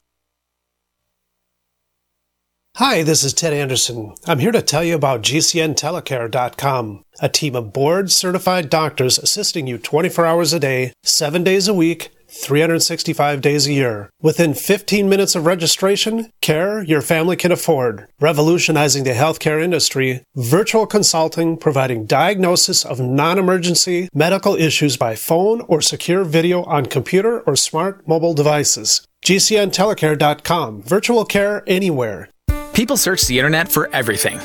Hi, 2.77 3.03
this 3.03 3.23
is 3.23 3.33
Ted 3.33 3.53
Anderson. 3.53 4.15
I'm 4.27 4.39
here 4.39 4.51
to 4.51 4.61
tell 4.61 4.83
you 4.83 4.95
about 4.95 5.21
GCNTelecare.com, 5.21 7.05
a 7.21 7.29
team 7.29 7.55
of 7.55 7.71
board 7.71 8.11
certified 8.11 8.69
doctors 8.69 9.17
assisting 9.17 9.65
you 9.65 9.77
24 9.77 10.25
hours 10.25 10.51
a 10.51 10.59
day, 10.59 10.91
7 11.01 11.41
days 11.41 11.69
a 11.69 11.73
week, 11.73 12.09
365 12.35 13.41
days 13.41 13.67
a 13.67 13.73
year. 13.73 14.09
Within 14.21 14.53
15 14.53 15.07
minutes 15.07 15.35
of 15.35 15.45
registration, 15.45 16.31
care 16.41 16.83
your 16.83 17.01
family 17.01 17.35
can 17.35 17.51
afford. 17.51 18.07
Revolutionizing 18.19 19.03
the 19.03 19.11
healthcare 19.11 19.63
industry, 19.63 20.23
virtual 20.35 20.85
consulting 20.85 21.57
providing 21.57 22.05
diagnosis 22.05 22.83
of 22.83 22.99
non 22.99 23.39
emergency 23.39 24.09
medical 24.13 24.55
issues 24.55 24.97
by 24.97 25.15
phone 25.15 25.61
or 25.61 25.81
secure 25.81 26.23
video 26.23 26.63
on 26.63 26.85
computer 26.85 27.41
or 27.41 27.55
smart 27.55 28.07
mobile 28.07 28.33
devices. 28.33 29.05
GCNTelecare.com. 29.25 30.83
Virtual 30.83 31.25
care 31.25 31.63
anywhere. 31.65 32.29
People 32.73 32.97
search 32.97 33.23
the 33.23 33.39
internet 33.39 33.71
for 33.71 33.89
everything, 33.95 34.37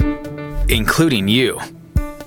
including 0.68 1.26
you. 1.26 1.60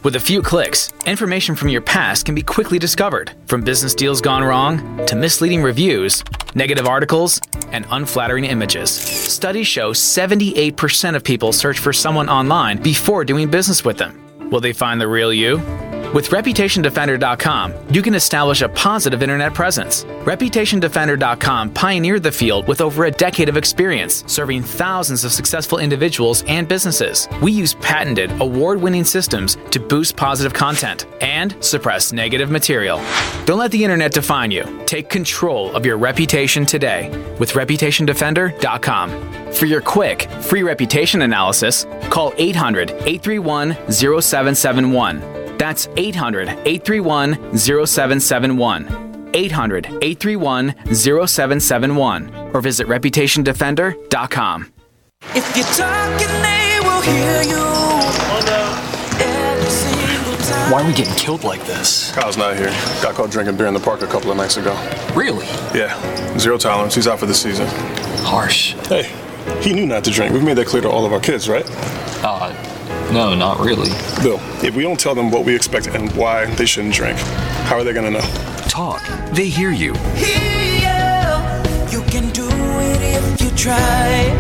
With 0.04 0.18
a 0.18 0.20
few 0.20 0.42
clicks, 0.42 0.92
information 1.06 1.56
from 1.56 1.70
your 1.70 1.80
past 1.80 2.26
can 2.26 2.36
be 2.36 2.44
quickly 2.44 2.78
discovered, 2.78 3.32
from 3.46 3.62
business 3.62 3.96
deals 3.96 4.20
gone 4.20 4.44
wrong 4.44 5.06
to 5.06 5.16
misleading 5.16 5.64
reviews, 5.64 6.26
negative 6.56 6.86
articles, 6.86 7.40
and 7.72 7.86
unflattering 7.90 8.44
images. 8.44 8.92
Studies 8.92 9.68
show 9.68 9.94
78% 9.94 11.16
of 11.16 11.24
people 11.24 11.54
search 11.54 11.80
for 11.80 11.94
someone 11.94 12.28
online 12.28 12.82
before 12.82 13.24
doing 13.24 13.50
business 13.50 13.86
with 13.86 13.98
them. 13.98 14.20
Will 14.50 14.60
they 14.60 14.74
find 14.74 15.00
the 15.00 15.08
real 15.08 15.32
you? 15.32 15.62
With 16.14 16.30
ReputationDefender.com, 16.30 17.73
you 17.90 18.03
can 18.03 18.14
establish 18.14 18.61
a 18.61 18.69
positive 18.69 19.23
internet 19.23 19.56
presence. 19.56 20.03
ReputationDefender.com 20.26 21.73
pioneered 21.73 22.22
the 22.22 22.31
field 22.31 22.68
with 22.68 22.81
over 22.81 23.06
a 23.06 23.11
decade 23.11 23.49
of 23.49 23.57
experience, 23.57 24.23
serving 24.27 24.61
thousands 24.61 25.23
of 25.23 25.31
successful 25.31 25.80
individuals 25.80 26.44
and 26.44 26.68
businesses. 26.68 27.27
We 27.41 27.52
use 27.52 27.73
patented, 27.73 28.31
award 28.41 28.80
winning 28.80 29.06
systems 29.06 29.57
to 29.72 29.80
boost 29.80 30.15
positive 30.15 30.53
content 30.53 31.07
and 31.19 31.56
suppress 31.65 32.14
negative 32.14 32.52
material. 32.52 33.02
Don't 33.45 33.57
let 33.57 33.72
the 33.72 33.84
internet 33.84 34.11
define 34.11 34.52
you. 34.52 34.84
Take 34.85 35.10
control 35.10 35.76
of 35.76 35.84
your 35.84 35.98
reputation 35.98 36.64
today 36.64 37.10
with 37.40 37.53
ReputationDefender.com. 37.53 39.52
For 39.52 39.65
your 39.65 39.81
quick, 39.81 40.30
free 40.41 40.61
reputation 40.61 41.23
analysis, 41.23 41.88
call 42.11 42.34
800 42.38 42.91
831 42.91 43.73
0771. 43.90 45.43
That's 45.58 45.88
800 45.98 46.50
831 46.50 47.58
0771. 47.58 49.32
800 49.34 49.86
831 49.86 50.76
0771. 50.94 52.52
Or 52.54 52.62
visit 52.62 52.88
reputationdefender.com. 52.88 54.74
If 55.36 55.58
you're 55.58 55.66
talking, 55.66 56.28
they 56.42 56.80
will 56.84 57.02
hear 57.02 57.42
you. 57.44 57.64
Why 60.72 60.82
are 60.82 60.88
we 60.88 60.94
getting 60.94 61.14
killed 61.16 61.44
like 61.44 61.64
this? 61.66 62.12
Kyle's 62.14 62.38
not 62.38 62.56
here. 62.56 62.70
Got 63.02 63.16
caught 63.16 63.30
drinking 63.30 63.58
beer 63.58 63.68
in 63.68 63.74
the 63.74 63.80
park 63.80 64.02
a 64.02 64.08
couple 64.08 64.32
of 64.32 64.38
nights 64.38 64.58
ago. 64.58 64.74
Really? 65.14 65.46
Yeah. 65.78 66.38
Zero 66.40 66.58
tolerance. 66.58 66.96
He's 66.96 67.08
out 67.08 67.20
for 67.20 67.26
the 67.26 67.34
season. 67.34 67.68
Harsh. 68.26 68.74
Hey, 68.88 69.12
he 69.62 69.74
knew 69.74 69.86
not 69.86 70.04
to 70.06 70.12
drink. 70.12 70.34
We've 70.34 70.44
made 70.44 70.58
that 70.58 70.68
clear 70.68 70.82
to 70.82 70.90
all 70.90 71.06
of 71.06 71.14
our 71.14 71.20
kids, 71.20 71.48
right? 71.48 71.66
Uh, 72.24 72.54
no, 73.14 73.35
not 73.35 73.60
really. 73.60 73.90
Bill, 74.22 74.40
if 74.64 74.76
we 74.76 74.84
don't 74.84 74.99
tell 74.99 75.15
them 75.15 75.30
what 75.30 75.45
we 75.45 75.56
expect 75.56 75.88
and 75.88 76.11
why 76.15 76.45
they 76.56 76.65
shouldn't 76.65 76.94
drink, 76.94 77.18
how 77.68 77.77
are 77.77 77.84
they 77.84 77.94
going 77.94 78.11
to 78.11 78.19
know? 78.19 78.26
Talk. 78.68 79.02
They 79.31 79.48
hear 79.48 79.72
you. 79.72 79.94
Hear 80.15 80.81
you. 80.81 81.91
You 81.91 82.02
can 82.10 82.30
do 82.31 82.48
it 82.48 83.02
if 83.02 83.41
you 83.41 83.49
try. 83.56 84.31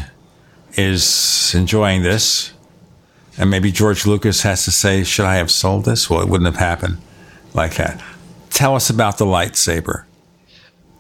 is 0.79 1.55
enjoying 1.55 2.03
this. 2.03 2.55
And 3.37 3.51
maybe 3.51 3.71
George 3.71 4.07
Lucas 4.07 4.41
has 4.45 4.65
to 4.65 4.71
say, 4.71 5.05
Should 5.05 5.27
I 5.27 5.35
have 5.35 5.51
sold 5.51 5.85
this? 5.85 6.09
Well, 6.09 6.23
it 6.23 6.29
wouldn't 6.31 6.47
have 6.47 6.57
happened 6.57 7.03
like 7.53 7.75
that. 7.75 8.03
Tell 8.49 8.75
us 8.77 8.89
about 8.89 9.19
the 9.19 9.27
lightsaber. 9.27 10.05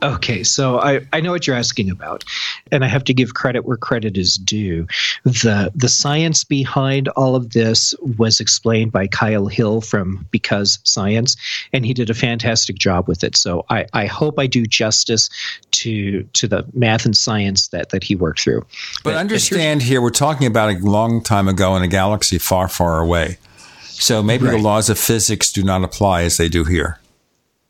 Okay, 0.02 0.42
so 0.42 0.80
I, 0.80 1.00
I 1.12 1.20
know 1.20 1.30
what 1.30 1.46
you're 1.46 1.56
asking 1.56 1.90
about, 1.90 2.24
and 2.72 2.84
I 2.84 2.88
have 2.88 3.04
to 3.04 3.14
give 3.14 3.34
credit 3.34 3.64
where 3.64 3.76
credit 3.76 4.16
is 4.16 4.36
due. 4.36 4.86
The 5.22 5.70
the 5.74 5.88
science 5.88 6.42
behind 6.42 7.08
all 7.10 7.36
of 7.36 7.50
this 7.50 7.94
was 8.18 8.40
explained 8.40 8.90
by 8.90 9.06
Kyle 9.06 9.46
Hill 9.46 9.80
from 9.80 10.26
Because 10.32 10.80
Science, 10.82 11.36
and 11.72 11.86
he 11.86 11.94
did 11.94 12.10
a 12.10 12.14
fantastic 12.14 12.76
job 12.76 13.06
with 13.06 13.22
it. 13.22 13.36
So 13.36 13.64
I, 13.70 13.86
I 13.92 14.06
hope 14.06 14.38
I 14.38 14.48
do 14.48 14.66
justice 14.66 15.30
to 15.72 16.24
to 16.24 16.48
the 16.48 16.66
math 16.72 17.04
and 17.04 17.16
science 17.16 17.68
that, 17.68 17.90
that 17.90 18.02
he 18.02 18.16
worked 18.16 18.40
through. 18.40 18.66
But, 19.04 19.14
understand 19.14 19.82
here, 19.82 20.02
we're 20.02 20.10
talking 20.10 20.46
about 20.46 20.74
a 20.74 20.78
long 20.78 21.22
time 21.22 21.46
ago 21.46 21.76
in 21.76 21.82
a 21.82 21.88
galaxy 21.88 22.38
far, 22.38 22.68
far 22.68 23.00
away. 23.00 23.38
So 23.82 24.20
maybe 24.22 24.46
the 24.46 24.58
laws 24.58 24.90
of 24.90 24.98
physics 24.98 25.52
do 25.52 25.62
not 25.62 25.84
apply 25.84 26.22
as 26.22 26.36
they 26.36 26.48
do 26.48 26.64
here. 26.64 26.98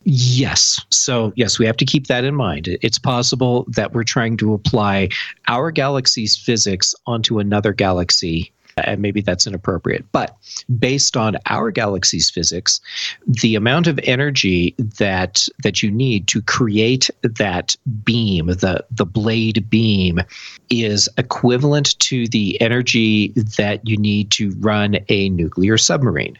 Yes. 0.04 0.80
So, 0.90 1.32
yes, 1.36 1.58
we 1.58 1.66
have 1.66 1.76
to 1.76 1.84
keep 1.84 2.08
that 2.08 2.24
in 2.24 2.34
mind. 2.34 2.68
It's 2.82 2.98
possible 2.98 3.64
that 3.68 3.92
we're 3.92 4.04
trying 4.04 4.36
to 4.38 4.54
apply 4.54 5.08
our 5.48 5.70
galaxy's 5.70 6.36
physics 6.36 6.94
onto 7.06 7.38
another 7.38 7.72
galaxy, 7.72 8.52
and 8.76 9.00
maybe 9.00 9.20
that's 9.20 9.46
inappropriate. 9.46 10.04
But 10.10 10.36
based 10.78 11.16
on 11.16 11.36
our 11.46 11.70
galaxy's 11.70 12.30
physics, 12.30 12.80
the 13.26 13.54
amount 13.54 13.86
of 13.86 14.00
energy 14.02 14.74
that 14.78 15.46
that 15.62 15.82
you 15.82 15.90
need 15.90 16.26
to 16.28 16.42
create 16.42 17.08
that 17.22 17.76
beam, 18.02 18.46
the 18.46 18.84
the 18.90 19.06
blade 19.06 19.70
beam, 19.70 20.20
is 20.68 21.08
equivalent 21.16 21.98
to 22.00 22.26
the 22.28 22.60
energy 22.60 23.28
that 23.56 23.86
you 23.86 23.96
need 23.96 24.30
to 24.32 24.50
run 24.58 24.98
a 25.08 25.28
nuclear 25.28 25.78
submarine. 25.78 26.38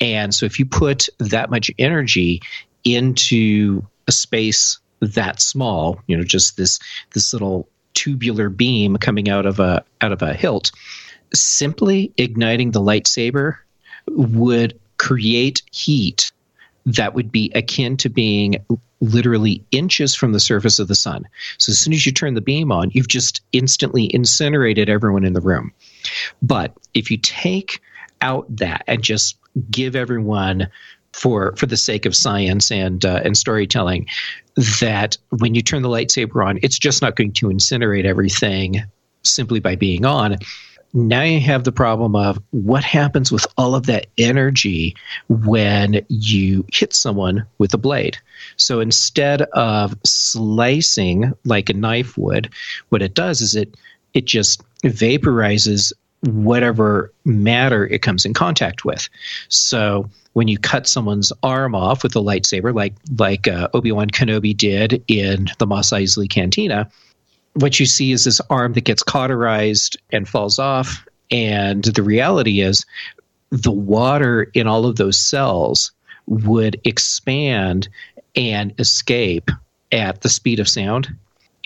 And 0.00 0.34
so 0.34 0.44
if 0.44 0.58
you 0.58 0.66
put 0.66 1.08
that 1.18 1.50
much 1.50 1.70
energy 1.78 2.42
into 2.84 3.86
a 4.06 4.12
space 4.12 4.78
that 5.00 5.40
small, 5.40 6.00
you 6.06 6.16
know, 6.16 6.24
just 6.24 6.56
this 6.56 6.78
this 7.12 7.32
little 7.32 7.68
tubular 7.94 8.48
beam 8.48 8.96
coming 8.96 9.28
out 9.28 9.46
of 9.46 9.60
a 9.60 9.84
out 10.00 10.12
of 10.12 10.22
a 10.22 10.34
hilt. 10.34 10.70
Simply 11.32 12.12
igniting 12.16 12.70
the 12.70 12.80
lightsaber 12.80 13.56
would 14.08 14.78
create 14.98 15.62
heat 15.72 16.32
that 16.86 17.14
would 17.14 17.32
be 17.32 17.50
akin 17.54 17.96
to 17.96 18.08
being 18.08 18.64
literally 19.00 19.64
inches 19.70 20.14
from 20.14 20.32
the 20.32 20.40
surface 20.40 20.78
of 20.78 20.88
the 20.88 20.94
sun. 20.94 21.26
So 21.58 21.70
as 21.70 21.78
soon 21.78 21.92
as 21.92 22.06
you 22.06 22.12
turn 22.12 22.34
the 22.34 22.40
beam 22.40 22.70
on, 22.70 22.90
you've 22.92 23.08
just 23.08 23.40
instantly 23.52 24.12
incinerated 24.14 24.88
everyone 24.88 25.24
in 25.24 25.32
the 25.32 25.40
room. 25.40 25.72
But 26.42 26.72
if 26.94 27.10
you 27.10 27.16
take 27.18 27.80
out 28.20 28.46
that 28.56 28.84
and 28.86 29.02
just 29.02 29.36
give 29.70 29.94
everyone 29.94 30.68
for 31.14 31.54
for 31.56 31.66
the 31.66 31.76
sake 31.76 32.06
of 32.06 32.14
science 32.14 32.70
and 32.70 33.04
uh, 33.04 33.20
and 33.24 33.36
storytelling 33.36 34.06
that 34.80 35.16
when 35.30 35.54
you 35.54 35.62
turn 35.62 35.82
the 35.82 35.88
lightsaber 35.88 36.44
on, 36.44 36.58
it's 36.62 36.78
just 36.78 37.02
not 37.02 37.16
going 37.16 37.32
to 37.32 37.46
incinerate 37.46 38.04
everything 38.04 38.82
simply 39.22 39.60
by 39.60 39.74
being 39.74 40.04
on 40.04 40.36
now 40.94 41.22
you 41.22 41.40
have 41.40 41.64
the 41.64 41.72
problem 41.72 42.14
of 42.14 42.40
what 42.52 42.84
happens 42.84 43.32
with 43.32 43.46
all 43.58 43.74
of 43.74 43.86
that 43.86 44.06
energy 44.16 44.94
when 45.28 46.06
you 46.08 46.64
hit 46.72 46.94
someone 46.94 47.44
with 47.58 47.74
a 47.74 47.78
blade. 47.78 48.16
So 48.56 48.78
instead 48.78 49.42
of 49.42 49.96
slicing 50.04 51.32
like 51.44 51.68
a 51.68 51.74
knife 51.74 52.16
would, 52.16 52.48
what 52.90 53.02
it 53.02 53.14
does 53.14 53.40
is 53.40 53.56
it 53.56 53.76
it 54.14 54.26
just 54.26 54.62
vaporizes 54.84 55.92
whatever 56.24 57.12
matter 57.24 57.86
it 57.86 58.02
comes 58.02 58.24
in 58.24 58.34
contact 58.34 58.84
with. 58.84 59.08
So 59.48 60.08
when 60.32 60.48
you 60.48 60.58
cut 60.58 60.86
someone's 60.86 61.32
arm 61.42 61.74
off 61.74 62.02
with 62.02 62.16
a 62.16 62.20
lightsaber, 62.20 62.74
like 62.74 62.94
like 63.18 63.48
uh, 63.48 63.68
Obi 63.74 63.92
Wan 63.92 64.10
Kenobi 64.10 64.56
did 64.56 65.02
in 65.08 65.48
the 65.58 65.66
Mos 65.66 65.90
Eisley 65.90 66.28
Cantina, 66.28 66.90
what 67.54 67.78
you 67.78 67.86
see 67.86 68.12
is 68.12 68.24
this 68.24 68.40
arm 68.50 68.72
that 68.74 68.84
gets 68.84 69.02
cauterized 69.02 69.96
and 70.12 70.28
falls 70.28 70.58
off. 70.58 71.06
And 71.30 71.84
the 71.84 72.02
reality 72.02 72.60
is, 72.60 72.84
the 73.50 73.72
water 73.72 74.50
in 74.54 74.66
all 74.66 74.86
of 74.86 74.96
those 74.96 75.18
cells 75.18 75.92
would 76.26 76.80
expand 76.84 77.88
and 78.34 78.74
escape 78.78 79.50
at 79.92 80.22
the 80.22 80.28
speed 80.28 80.58
of 80.58 80.68
sound. 80.68 81.08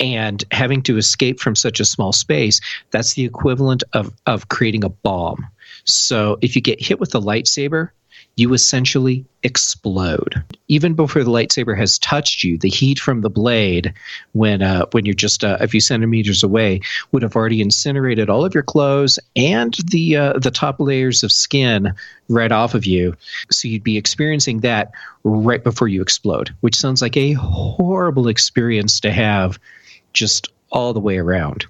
And 0.00 0.44
having 0.52 0.82
to 0.82 0.96
escape 0.96 1.40
from 1.40 1.56
such 1.56 1.80
a 1.80 1.84
small 1.84 2.12
space, 2.12 2.60
that's 2.90 3.14
the 3.14 3.24
equivalent 3.24 3.82
of, 3.92 4.12
of 4.26 4.48
creating 4.48 4.84
a 4.84 4.88
bomb. 4.88 5.46
So 5.84 6.38
if 6.40 6.54
you 6.54 6.62
get 6.62 6.80
hit 6.80 7.00
with 7.00 7.14
a 7.14 7.20
lightsaber, 7.20 7.90
you 8.38 8.54
essentially 8.54 9.24
explode. 9.42 10.42
Even 10.68 10.94
before 10.94 11.24
the 11.24 11.30
lightsaber 11.30 11.76
has 11.76 11.98
touched 11.98 12.44
you, 12.44 12.56
the 12.56 12.68
heat 12.68 13.00
from 13.00 13.20
the 13.20 13.30
blade, 13.30 13.92
when 14.32 14.62
uh, 14.62 14.86
when 14.92 15.04
you're 15.04 15.14
just 15.14 15.42
uh, 15.42 15.56
a 15.60 15.66
few 15.66 15.80
centimeters 15.80 16.44
away, 16.44 16.80
would 17.10 17.22
have 17.22 17.34
already 17.34 17.60
incinerated 17.60 18.30
all 18.30 18.44
of 18.44 18.54
your 18.54 18.62
clothes 18.62 19.18
and 19.34 19.76
the 19.90 20.16
uh, 20.16 20.38
the 20.38 20.52
top 20.52 20.78
layers 20.78 21.24
of 21.24 21.32
skin 21.32 21.92
right 22.28 22.52
off 22.52 22.74
of 22.74 22.86
you. 22.86 23.16
So 23.50 23.66
you'd 23.66 23.82
be 23.82 23.96
experiencing 23.96 24.60
that 24.60 24.92
right 25.24 25.64
before 25.64 25.88
you 25.88 26.00
explode, 26.00 26.54
which 26.60 26.76
sounds 26.76 27.02
like 27.02 27.16
a 27.16 27.32
horrible 27.32 28.28
experience 28.28 29.00
to 29.00 29.10
have, 29.10 29.58
just 30.12 30.48
all 30.70 30.92
the 30.92 31.00
way 31.00 31.18
around. 31.18 31.66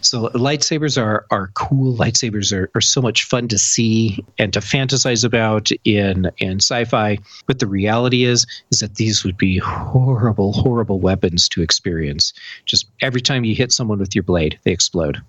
So 0.00 0.28
lightsabers 0.28 1.00
are 1.00 1.26
are 1.30 1.50
cool. 1.54 1.96
Lightsabers 1.96 2.52
are, 2.52 2.70
are 2.74 2.80
so 2.80 3.02
much 3.02 3.24
fun 3.24 3.48
to 3.48 3.58
see 3.58 4.24
and 4.38 4.52
to 4.52 4.60
fantasize 4.60 5.24
about 5.24 5.70
in 5.84 6.30
in 6.38 6.56
sci-fi. 6.58 7.18
But 7.46 7.58
the 7.58 7.66
reality 7.66 8.24
is 8.24 8.46
is 8.70 8.80
that 8.80 8.94
these 8.94 9.24
would 9.24 9.36
be 9.36 9.58
horrible, 9.58 10.52
horrible 10.52 11.00
weapons 11.00 11.48
to 11.50 11.62
experience. 11.62 12.32
Just 12.64 12.86
every 13.00 13.20
time 13.20 13.44
you 13.44 13.54
hit 13.54 13.72
someone 13.72 13.98
with 13.98 14.14
your 14.14 14.24
blade, 14.24 14.58
they 14.62 14.72
explode. 14.72 15.20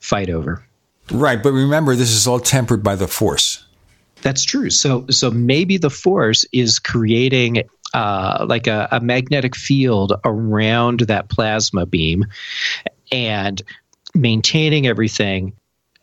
Fight 0.00 0.30
over. 0.30 0.64
Right, 1.10 1.42
but 1.42 1.52
remember 1.52 1.94
this 1.94 2.12
is 2.12 2.26
all 2.26 2.40
tempered 2.40 2.82
by 2.82 2.96
the 2.96 3.08
force. 3.08 3.64
That's 4.22 4.44
true. 4.44 4.70
So 4.70 5.06
so 5.10 5.30
maybe 5.30 5.76
the 5.76 5.90
force 5.90 6.46
is 6.50 6.78
creating 6.78 7.62
uh, 7.94 8.44
like 8.48 8.66
a, 8.66 8.88
a 8.90 9.00
magnetic 9.00 9.56
field 9.56 10.12
around 10.24 11.00
that 11.00 11.28
plasma 11.30 11.86
beam 11.86 12.26
and 13.10 13.62
maintaining 14.14 14.86
everything 14.86 15.54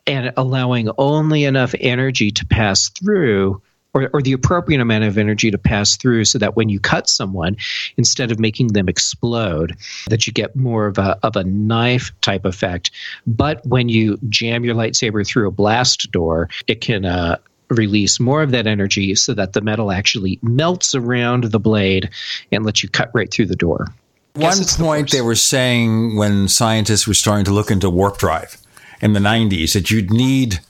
and 0.06 0.32
allowing 0.36 0.90
only 0.98 1.44
enough 1.44 1.74
energy 1.78 2.30
to 2.30 2.46
pass 2.46 2.88
through 2.88 3.62
or, 3.94 4.08
or 4.14 4.22
the 4.22 4.32
appropriate 4.32 4.80
amount 4.80 5.04
of 5.04 5.18
energy 5.18 5.50
to 5.50 5.58
pass 5.58 5.96
through 5.96 6.24
so 6.24 6.38
that 6.38 6.56
when 6.56 6.68
you 6.68 6.80
cut 6.80 7.08
someone 7.08 7.56
instead 7.96 8.32
of 8.32 8.38
making 8.38 8.68
them 8.68 8.88
explode 8.88 9.76
that 10.08 10.26
you 10.26 10.32
get 10.32 10.56
more 10.56 10.86
of 10.86 10.98
a, 10.98 11.18
of 11.22 11.36
a 11.36 11.44
knife 11.44 12.10
type 12.22 12.44
effect. 12.44 12.90
But 13.26 13.64
when 13.66 13.88
you 13.88 14.18
jam 14.28 14.64
your 14.64 14.74
lightsaber 14.74 15.26
through 15.26 15.48
a 15.48 15.52
blast 15.52 16.10
door 16.10 16.48
it 16.66 16.80
can 16.80 17.04
uh, 17.04 17.36
release 17.72 18.20
more 18.20 18.42
of 18.42 18.50
that 18.50 18.66
energy 18.66 19.14
so 19.14 19.34
that 19.34 19.52
the 19.52 19.60
metal 19.60 19.92
actually 19.92 20.38
melts 20.42 20.94
around 20.94 21.44
the 21.44 21.60
blade 21.60 22.10
and 22.50 22.64
lets 22.64 22.82
you 22.82 22.88
cut 22.88 23.10
right 23.14 23.30
through 23.30 23.46
the 23.46 23.56
door 23.56 23.86
one 24.34 24.64
point 24.78 25.10
the 25.10 25.18
they 25.18 25.22
were 25.22 25.34
saying 25.34 26.16
when 26.16 26.48
scientists 26.48 27.06
were 27.06 27.14
starting 27.14 27.44
to 27.44 27.52
look 27.52 27.70
into 27.70 27.90
warp 27.90 28.16
drive 28.18 28.56
in 29.02 29.12
the 29.12 29.20
90s 29.20 29.74
that 29.74 29.90
you'd 29.90 30.10
need 30.10 30.60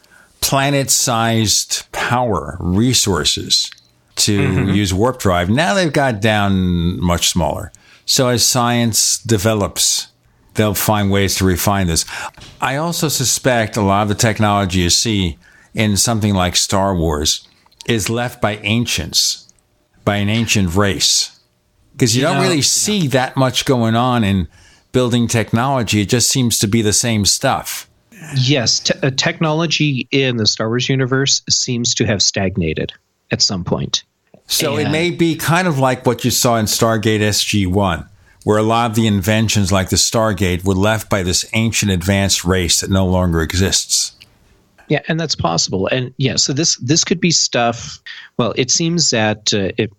planet 0.40 0.90
sized 0.90 1.90
power 1.92 2.56
resources 2.60 3.70
to 4.16 4.38
mm-hmm. 4.38 4.70
use 4.70 4.92
warp 4.92 5.18
drive. 5.18 5.48
Now 5.48 5.74
they've 5.74 5.92
got 5.92 6.20
down 6.20 7.00
much 7.00 7.28
smaller. 7.28 7.72
So 8.04 8.28
as 8.28 8.44
science 8.44 9.18
develops, 9.18 10.08
they'll 10.54 10.74
find 10.74 11.10
ways 11.10 11.36
to 11.36 11.44
refine 11.44 11.86
this. 11.86 12.04
I 12.60 12.76
also 12.76 13.08
suspect 13.08 13.76
a 13.76 13.82
lot 13.82 14.02
of 14.02 14.08
the 14.08 14.14
technology 14.14 14.80
you 14.80 14.90
see 14.90 15.38
in 15.74 15.96
something 15.96 16.34
like 16.34 16.56
Star 16.56 16.94
Wars 16.94 17.46
is 17.86 18.10
left 18.10 18.40
by 18.40 18.56
ancients, 18.58 19.52
by 20.04 20.16
an 20.16 20.28
ancient 20.28 20.74
race 20.74 21.32
because 21.92 22.16
you, 22.16 22.22
you, 22.22 22.26
don't 22.26 22.36
know, 22.36 22.42
really 22.42 22.62
see 22.62 23.06
that 23.08 23.36
much 23.36 23.64
going 23.64 23.94
on 23.94 24.24
in 24.24 24.48
building 24.92 25.28
technology. 25.28 26.00
It 26.02 26.08
just 26.08 26.28
seems 26.28 26.58
to 26.60 26.66
be 26.66 26.82
the 26.82 26.92
same 26.92 27.24
stuff. 27.24 27.88
Yes, 28.36 28.80
te- 28.80 28.98
uh, 29.02 29.10
technology 29.16 30.08
in 30.10 30.36
the 30.36 30.46
Star 30.46 30.68
Wars 30.68 30.88
universe 30.88 31.42
seems 31.48 31.94
to 31.96 32.04
have 32.06 32.22
stagnated 32.22 32.92
at 33.30 33.42
some 33.42 33.64
point. 33.64 34.04
So 34.46 34.76
and 34.76 34.88
it 34.88 34.90
may 34.90 35.10
be 35.10 35.36
kind 35.36 35.66
of 35.66 35.78
like 35.78 36.04
what 36.06 36.24
you 36.24 36.30
saw 36.30 36.56
in 36.56 36.66
Stargate 36.66 37.20
SG 37.20 37.66
1, 37.66 38.08
where 38.44 38.58
a 38.58 38.62
lot 38.62 38.90
of 38.90 38.96
the 38.96 39.06
inventions, 39.06 39.72
like 39.72 39.88
the 39.88 39.96
Stargate, 39.96 40.64
were 40.64 40.74
left 40.74 41.08
by 41.08 41.22
this 41.22 41.48
ancient 41.52 41.90
advanced 41.90 42.44
race 42.44 42.80
that 42.80 42.90
no 42.90 43.06
longer 43.06 43.42
exists. 43.42 44.12
Yeah, 44.88 45.00
and 45.08 45.18
that's 45.18 45.36
possible. 45.36 45.86
And 45.88 46.12
yeah, 46.16 46.36
so 46.36 46.52
this 46.52 46.76
this 46.76 47.04
could 47.04 47.20
be 47.20 47.30
stuff. 47.30 48.00
Well, 48.38 48.54
it 48.56 48.70
seems 48.70 49.10
that 49.10 49.52
uh, 49.54 49.72
it 49.78 49.92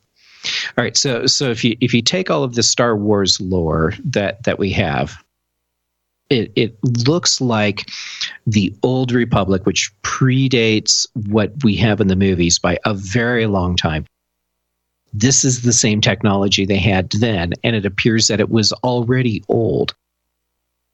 all 0.77 0.83
right, 0.83 0.97
so 0.97 1.25
so 1.25 1.49
if 1.49 1.63
you 1.63 1.77
if 1.79 1.93
you 1.93 2.01
take 2.01 2.29
all 2.29 2.43
of 2.43 2.55
the 2.55 2.63
Star 2.63 2.97
Wars 2.97 3.39
lore 3.39 3.93
that 4.03 4.43
that 4.43 4.59
we 4.59 4.71
have, 4.71 5.23
it 6.29 6.51
it 6.55 6.77
looks 7.07 7.39
like 7.39 7.89
the 8.45 8.73
old 8.83 9.11
Republic, 9.11 9.65
which 9.65 9.91
predates 10.01 11.07
what 11.13 11.51
we 11.63 11.75
have 11.77 12.01
in 12.01 12.07
the 12.07 12.15
movies 12.15 12.59
by 12.59 12.77
a 12.85 12.93
very 12.93 13.45
long 13.45 13.75
time. 13.75 14.05
This 15.13 15.45
is 15.45 15.61
the 15.61 15.73
same 15.73 16.01
technology 16.01 16.65
they 16.65 16.77
had 16.77 17.11
then, 17.11 17.53
and 17.63 17.75
it 17.75 17.85
appears 17.85 18.27
that 18.27 18.39
it 18.39 18.49
was 18.49 18.73
already 18.73 19.43
old. 19.47 19.95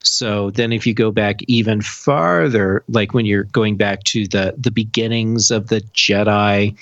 So 0.02 0.52
then, 0.52 0.72
if 0.72 0.88
you 0.88 0.94
go 0.94 1.12
back 1.12 1.42
even 1.48 1.82
farther, 1.82 2.84
like 2.88 3.14
when 3.14 3.26
you're 3.26 3.44
going 3.44 3.76
back 3.76 4.04
to 4.06 4.28
the 4.28 4.56
the 4.58 4.72
beginnings 4.72 5.52
of 5.52 5.68
the 5.68 5.82
Jedi, 5.94 6.78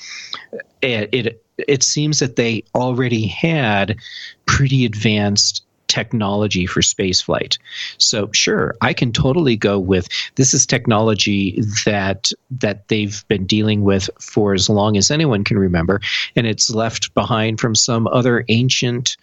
it, 0.82 1.10
it 1.12 1.44
it 1.58 1.84
seems 1.84 2.20
that 2.20 2.36
they 2.36 2.64
already 2.76 3.26
had 3.26 3.98
pretty 4.46 4.86
advanced 4.86 5.64
technology 5.88 6.66
for 6.66 6.82
spaceflight. 6.82 7.58
So 7.98 8.30
sure, 8.34 8.76
I 8.82 8.94
can 8.94 9.12
totally 9.12 9.56
go 9.56 9.80
with 9.80 10.08
this 10.36 10.54
is 10.54 10.66
technology 10.66 11.62
that 11.86 12.32
that 12.52 12.88
they've 12.88 13.26
been 13.28 13.46
dealing 13.46 13.84
with 13.84 14.10
for 14.20 14.54
as 14.54 14.70
long 14.70 14.98
as 14.98 15.10
anyone 15.10 15.44
can 15.44 15.58
remember, 15.58 16.02
and 16.36 16.46
it's 16.46 16.70
left 16.70 17.14
behind 17.14 17.60
from 17.60 17.74
some 17.74 18.08
other 18.08 18.46
ancient 18.48 19.18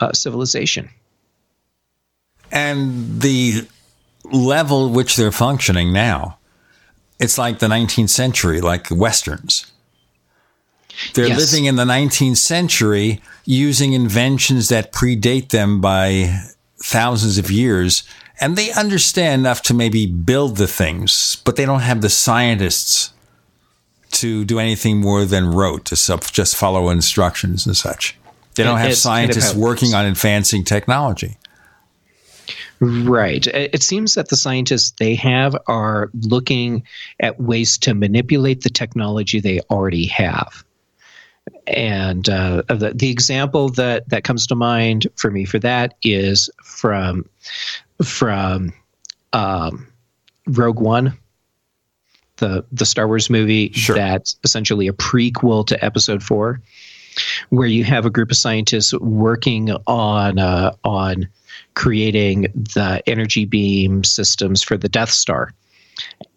uh, 0.00 0.12
civilization. 0.12 0.88
And 2.50 3.20
the 3.20 3.66
level 4.24 4.90
which 4.90 5.16
they're 5.16 5.32
functioning 5.32 5.92
now, 5.92 6.38
it's 7.18 7.38
like 7.38 7.58
the 7.58 7.68
19th 7.68 8.10
century, 8.10 8.60
like 8.60 8.90
westerns. 8.90 9.70
They're 11.14 11.28
yes. 11.28 11.38
living 11.38 11.66
in 11.66 11.76
the 11.76 11.84
19th 11.84 12.38
century 12.38 13.20
using 13.44 13.92
inventions 13.92 14.68
that 14.68 14.92
predate 14.92 15.50
them 15.50 15.80
by 15.80 16.40
thousands 16.82 17.38
of 17.38 17.50
years. 17.50 18.02
And 18.40 18.56
they 18.56 18.72
understand 18.72 19.40
enough 19.40 19.62
to 19.62 19.74
maybe 19.74 20.06
build 20.06 20.56
the 20.56 20.66
things, 20.66 21.36
but 21.44 21.56
they 21.56 21.64
don't 21.64 21.80
have 21.80 22.00
the 22.00 22.08
scientists 22.08 23.12
to 24.12 24.44
do 24.44 24.58
anything 24.58 25.00
more 25.00 25.24
than 25.24 25.50
rote, 25.50 25.86
to 25.86 26.18
just 26.32 26.56
follow 26.56 26.88
instructions 26.88 27.66
and 27.66 27.76
such. 27.76 28.16
They 28.54 28.62
don't 28.62 28.78
have 28.78 28.92
it's 28.92 29.00
scientists 29.00 29.54
working 29.54 29.94
on 29.94 30.06
advancing 30.06 30.64
technology. 30.64 31.36
Right. 32.80 33.46
It 33.46 33.82
seems 33.82 34.14
that 34.14 34.28
the 34.28 34.36
scientists 34.36 34.92
they 34.98 35.14
have 35.14 35.56
are 35.66 36.10
looking 36.12 36.82
at 37.18 37.40
ways 37.40 37.78
to 37.78 37.94
manipulate 37.94 38.60
the 38.60 38.70
technology 38.70 39.40
they 39.40 39.60
already 39.70 40.06
have. 40.06 40.64
And 41.66 42.28
uh, 42.28 42.62
the, 42.68 42.92
the 42.94 43.10
example 43.10 43.70
that, 43.70 44.08
that 44.10 44.24
comes 44.24 44.48
to 44.48 44.54
mind 44.54 45.06
for 45.16 45.30
me 45.30 45.44
for 45.44 45.58
that 45.60 45.94
is 46.02 46.50
from 46.62 47.26
from 48.02 48.72
um, 49.32 49.86
Rogue 50.46 50.80
One, 50.80 51.18
the 52.36 52.64
the 52.72 52.84
Star 52.84 53.06
Wars 53.06 53.30
movie 53.30 53.72
that's 53.94 54.36
essentially 54.44 54.88
a 54.88 54.92
prequel 54.92 55.66
to 55.68 55.84
Episode 55.84 56.22
Four, 56.22 56.60
where 57.50 57.68
you 57.68 57.84
have 57.84 58.06
a 58.06 58.10
group 58.10 58.30
of 58.30 58.36
scientists 58.36 58.92
working 58.94 59.70
on 59.86 60.38
uh, 60.38 60.72
on 60.84 61.28
creating 61.74 62.42
the 62.74 63.02
energy 63.06 63.44
beam 63.44 64.02
systems 64.04 64.62
for 64.62 64.76
the 64.76 64.88
Death 64.88 65.10
Star. 65.10 65.52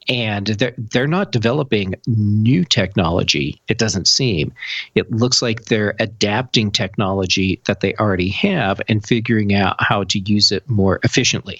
And 0.07 0.47
they're, 0.47 0.73
they're 0.77 1.07
not 1.07 1.31
developing 1.31 1.93
new 2.07 2.65
technology, 2.65 3.61
it 3.68 3.77
doesn't 3.77 4.07
seem. 4.07 4.51
It 4.95 5.11
looks 5.11 5.41
like 5.41 5.65
they're 5.65 5.95
adapting 5.99 6.72
technology 6.72 7.61
that 7.65 7.81
they 7.81 7.93
already 7.95 8.30
have 8.30 8.81
and 8.88 9.06
figuring 9.06 9.53
out 9.53 9.76
how 9.80 10.06
to 10.06 10.19
use 10.19 10.51
it 10.51 10.68
more 10.68 10.99
efficiently. 11.03 11.60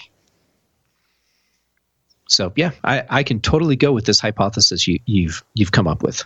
So 2.28 2.52
yeah, 2.56 2.72
I, 2.84 3.04
I 3.08 3.22
can 3.22 3.40
totally 3.40 3.76
go 3.76 3.92
with 3.92 4.06
this 4.06 4.20
hypothesis 4.20 4.86
you, 4.86 4.98
you've 5.06 5.42
you've 5.54 5.72
come 5.72 5.86
up 5.86 6.02
with. 6.02 6.24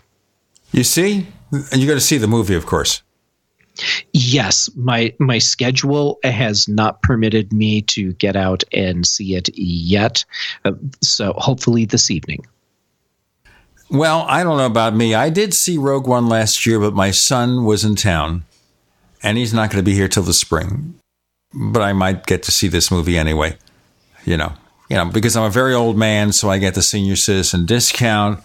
You 0.73 0.85
see, 0.85 1.27
and 1.53 1.81
you 1.81 1.87
got 1.87 1.95
to 1.95 2.01
see 2.01 2.19
the 2.19 2.27
movie, 2.27 2.55
of 2.55 2.67
course. 2.67 3.03
Yes, 4.13 4.71
my 4.77 5.13
my 5.19 5.39
schedule 5.39 6.19
has 6.23 6.69
not 6.69 7.03
permitted 7.03 7.53
me 7.53 7.83
to 7.83 8.13
get 8.15 8.37
out 8.37 8.63
and 8.73 9.07
see 9.07 9.35
it 9.35 9.51
yet. 9.57 10.25
Uh, 10.65 10.73
so 11.01 11.33
hopefully 11.37 11.85
this 11.85 12.11
evening. 12.11 12.47
Well, 13.91 14.25
I 14.29 14.43
don't 14.45 14.59
know 14.59 14.67
about 14.67 14.95
me. 14.95 15.15
I 15.15 15.29
did 15.29 15.55
see 15.55 15.77
Rogue 15.77 16.07
One 16.07 16.29
last 16.29 16.65
year, 16.67 16.79
but 16.79 16.95
my 16.95 17.11
son 17.11 17.65
was 17.65 17.85
in 17.85 17.97
town, 17.97 18.45
and 19.23 19.37
he's 19.37 19.53
not 19.53 19.71
going 19.71 19.85
to 19.85 19.89
be 19.89 19.95
here 19.95 20.09
till 20.09 20.23
the 20.23 20.33
spring. 20.33 20.95
But 21.53 21.83
I 21.83 21.93
might 21.93 22.27
get 22.27 22.43
to 22.45 22.53
see 22.53 22.69
this 22.69 22.91
movie 22.91 23.19
anyway. 23.19 23.57
You 24.25 24.37
know, 24.37 24.53
you 24.89 24.97
know, 24.97 25.07
because 25.07 25.37
I'm 25.37 25.45
a 25.45 25.51
very 25.51 25.75
old 25.75 25.97
man, 25.97 26.33
so 26.33 26.49
I 26.49 26.59
get 26.59 26.75
the 26.75 26.83
senior 26.83 27.17
citizen 27.17 27.67
discount 27.67 28.41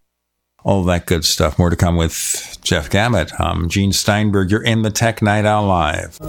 all 0.63 0.83
that 0.83 1.05
good 1.05 1.25
stuff. 1.25 1.57
More 1.57 1.69
to 1.69 1.75
come 1.75 1.95
with 1.95 2.57
Jeff 2.61 2.89
Gamet. 2.89 3.31
I'm 3.39 3.69
Gene 3.69 3.93
Steinberg. 3.93 4.51
You're 4.51 4.63
in 4.63 4.81
the 4.81 4.91
Tech 4.91 5.21
Night 5.21 5.45
Owl 5.45 5.67
Live. 5.67 6.19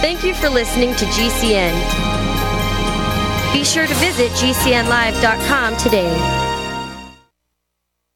Thank 0.00 0.22
you 0.22 0.34
for 0.34 0.50
listening 0.50 0.94
to 0.96 1.04
GCN. 1.06 1.72
Be 3.52 3.64
sure 3.64 3.86
to 3.86 3.94
visit 3.94 4.30
GCNlive.com 4.32 5.76
today. 5.76 6.53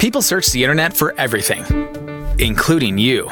People 0.00 0.22
search 0.22 0.50
the 0.50 0.64
internet 0.64 0.96
for 0.96 1.12
everything, 1.18 1.62
including 2.38 2.96
you. 2.96 3.30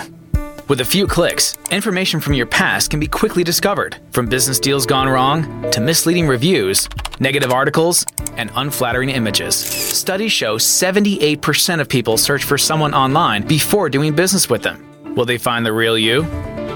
With 0.69 0.83
a 0.83 0.85
few 0.85 1.07
clicks, 1.07 1.57
information 1.71 2.21
from 2.21 2.35
your 2.35 2.45
past 2.45 2.91
can 2.91 3.01
be 3.01 3.07
quickly 3.07 3.43
discovered, 3.43 3.97
from 4.11 4.27
business 4.27 4.61
deals 4.61 4.85
gone 4.85 5.09
wrong 5.09 5.71
to 5.71 5.81
misleading 5.81 6.29
reviews, 6.29 6.87
negative 7.21 7.53
articles, 7.53 8.05
and 8.37 8.51
unflattering 8.55 9.09
images. 9.09 9.57
Studies 9.57 10.31
show 10.31 10.59
78% 10.59 11.81
of 11.81 11.89
people 11.89 12.19
search 12.19 12.45
for 12.45 12.59
someone 12.59 12.93
online 12.93 13.47
before 13.47 13.89
doing 13.89 14.15
business 14.15 14.51
with 14.51 14.63
them. 14.63 15.15
Will 15.15 15.25
they 15.25 15.39
find 15.39 15.65
the 15.65 15.73
real 15.73 15.97
you? 15.97 16.25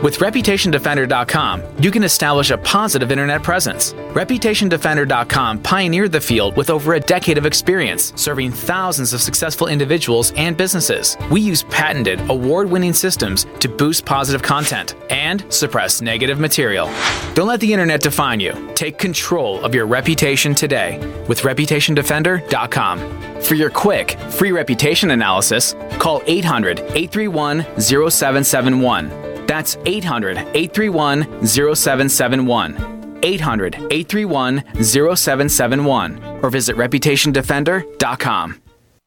With 0.03 0.19
ReputationDefender.com, 0.19 1.62
you 1.79 1.93
can 1.93 2.03
establish 2.03 2.51
a 2.51 2.59
positive 2.59 3.12
internet 3.12 3.45
presence. 3.45 3.93
ReputationDefender.com 3.93 5.62
pioneered 5.62 6.11
the 6.11 6.20
field 6.20 6.57
with 6.57 6.70
over 6.70 6.95
a 6.95 7.01
decade 7.01 7.39
of 7.39 7.47
experience, 7.47 8.12
serving 8.16 8.51
thousands 8.51 9.12
of 9.12 9.20
successful 9.20 9.69
individuals 9.69 10.33
and 10.33 10.57
businesses. 10.57 11.16
We 11.31 11.41
use 11.41 11.62
patented, 11.62 12.20
award 12.29 12.69
winning 12.69 12.95
systems 12.95 13.47
to 13.61 13.69
boost 13.69 14.05
positive 14.05 14.43
content 14.43 14.97
and 15.09 15.45
suppress 15.53 16.03
negative 16.03 16.41
material. 16.41 16.87
Don't 17.35 17.47
let 17.47 17.61
the 17.61 17.73
internet 17.73 18.01
define 18.01 18.41
you. 18.41 18.73
Take 18.74 18.99
control 18.99 19.65
of 19.65 19.73
your 19.73 19.87
reputation 19.87 20.53
today 20.53 20.99
with 21.29 21.43
ReputationDefender.com. 21.43 23.41
For 23.41 23.55
your 23.55 23.70
quick, 23.70 24.19
free 24.31 24.51
reputation 24.51 25.12
analysis, 25.12 25.77
call 26.01 26.23
800 26.27 26.81
831 26.81 27.62
0771. 27.79 29.31
That's 29.47 29.77
800 29.86 30.39
831 30.39 31.47
0771. 31.47 33.20
800 33.23 33.74
831 33.74 34.62
0771. 34.82 36.40
Or 36.43 36.51
visit 36.51 36.77
reputationdefender.com. 36.77 38.62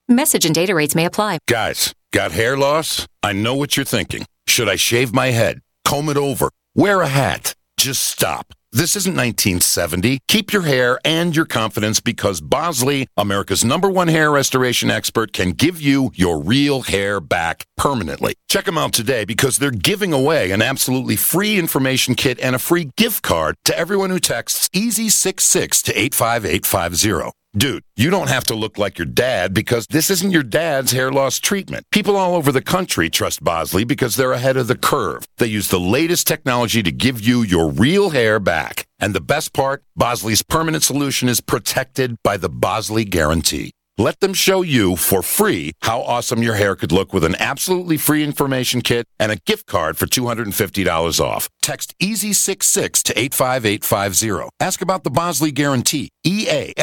Message 0.08 0.46
and 0.46 0.54
data 0.54 0.76
rates 0.76 0.94
may 0.96 1.06
apply. 1.06 1.40
Guys, 1.48 1.94
got 2.14 2.32
hair 2.32 2.56
loss? 2.56 3.08
I 3.24 3.34
know 3.34 3.56
what 3.56 3.76
you're 3.76 3.86
thinking. 3.86 4.26
Should 4.48 4.70
I 4.70 4.76
shave 4.76 5.14
my 5.14 5.28
head, 5.32 5.62
comb 5.84 6.10
it 6.10 6.18
over, 6.18 6.50
wear 6.76 7.02
a 7.02 7.08
hat? 7.08 7.56
Just 7.78 8.04
stop. 8.04 8.54
This 8.76 8.98
isn't 8.98 9.14
1970. 9.14 10.20
Keep 10.28 10.52
your 10.52 10.64
hair 10.64 11.00
and 11.06 11.34
your 11.34 11.46
confidence 11.46 12.02
because 12.02 12.42
Bosley, 12.42 13.08
America's 13.16 13.64
number 13.64 13.90
one 13.90 14.10
hair 14.10 14.30
restoration 14.30 14.92
expert, 14.92 15.32
can 15.32 15.52
give 15.52 15.80
you 15.80 16.12
your 16.14 16.42
real 16.42 16.82
hair 16.82 17.22
back 17.22 17.64
permanently. 17.78 18.36
Check 18.50 18.66
them 18.66 18.78
out 18.78 18.92
today 18.92 19.24
because 19.24 19.60
they're 19.60 19.72
giving 19.72 20.12
away 20.12 20.52
an 20.52 20.62
absolutely 20.62 21.16
free 21.16 21.58
information 21.58 22.16
kit 22.16 22.38
and 22.42 22.54
a 22.54 22.60
free 22.60 22.92
gift 22.98 23.24
card 23.24 23.56
to 23.64 23.80
everyone 23.80 24.10
who 24.10 24.20
texts 24.20 24.68
EASY66 24.74 25.82
to 25.84 25.98
85850. 25.98 27.45
Dude, 27.58 27.84
you 27.96 28.10
don't 28.10 28.30
have 28.30 28.44
to 28.46 28.54
look 28.54 28.78
like 28.78 28.98
your 28.98 29.06
dad 29.06 29.54
because 29.54 29.88
this 29.88 30.10
isn't 30.10 30.32
your 30.32 30.44
dad's 30.44 30.92
hair 30.92 31.10
loss 31.10 31.40
treatment. 31.40 31.86
People 31.90 32.18
all 32.18 32.36
over 32.36 32.52
the 32.52 32.62
country 32.62 33.10
trust 33.10 33.42
Bosley 33.42 33.86
because 33.86 34.18
they're 34.18 34.34
ahead 34.34 34.58
of 34.58 34.68
the 34.68 34.78
curve. 34.78 35.26
They 35.38 35.48
use 35.48 35.70
the 35.70 35.80
latest 35.80 36.28
technology 36.28 36.84
to 36.84 36.92
give 36.92 37.22
you 37.22 37.44
your 37.44 37.70
real 37.70 38.10
hair 38.10 38.42
back. 38.42 38.86
And 39.00 39.16
the 39.16 39.22
best 39.22 39.54
part, 39.54 39.84
Bosley's 39.96 40.42
permanent 40.42 40.84
solution 40.84 41.30
is 41.30 41.40
protected 41.40 42.18
by 42.24 42.36
the 42.36 42.50
Bosley 42.50 43.06
Guarantee. 43.06 43.72
Let 43.98 44.20
them 44.20 44.34
show 44.34 44.62
you 44.62 44.98
for 44.98 45.24
free 45.24 45.72
how 45.84 46.02
awesome 46.02 46.44
your 46.44 46.56
hair 46.56 46.76
could 46.76 46.92
look 46.92 47.14
with 47.14 47.24
an 47.24 47.36
absolutely 47.40 47.96
free 47.96 48.26
information 48.26 48.82
kit 48.82 49.08
and 49.18 49.32
a 49.32 49.38
gift 49.38 49.68
card 49.68 49.98
for 49.98 50.06
$250 50.06 51.20
off. 51.22 51.48
Text 51.62 51.96
EASY66 52.00 53.04
to 53.04 53.18
85850. 53.18 54.50
Ask 54.60 54.82
about 54.82 55.06
the 55.06 55.10
Bosley 55.10 55.52
Guarantee. 55.54 56.10
EASY 56.26 56.74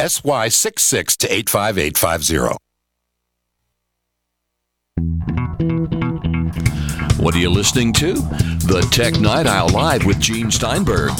66 0.49 1.17
to 1.17 1.31
85850. 1.31 2.57
What 7.21 7.35
are 7.35 7.39
you 7.39 7.51
listening 7.51 7.93
to? 7.93 8.15
The 8.15 8.87
Tech 8.91 9.19
Night 9.19 9.45
Owl 9.45 9.69
Live 9.69 10.03
with 10.03 10.19
Gene 10.19 10.49
Steinberg. 10.49 11.11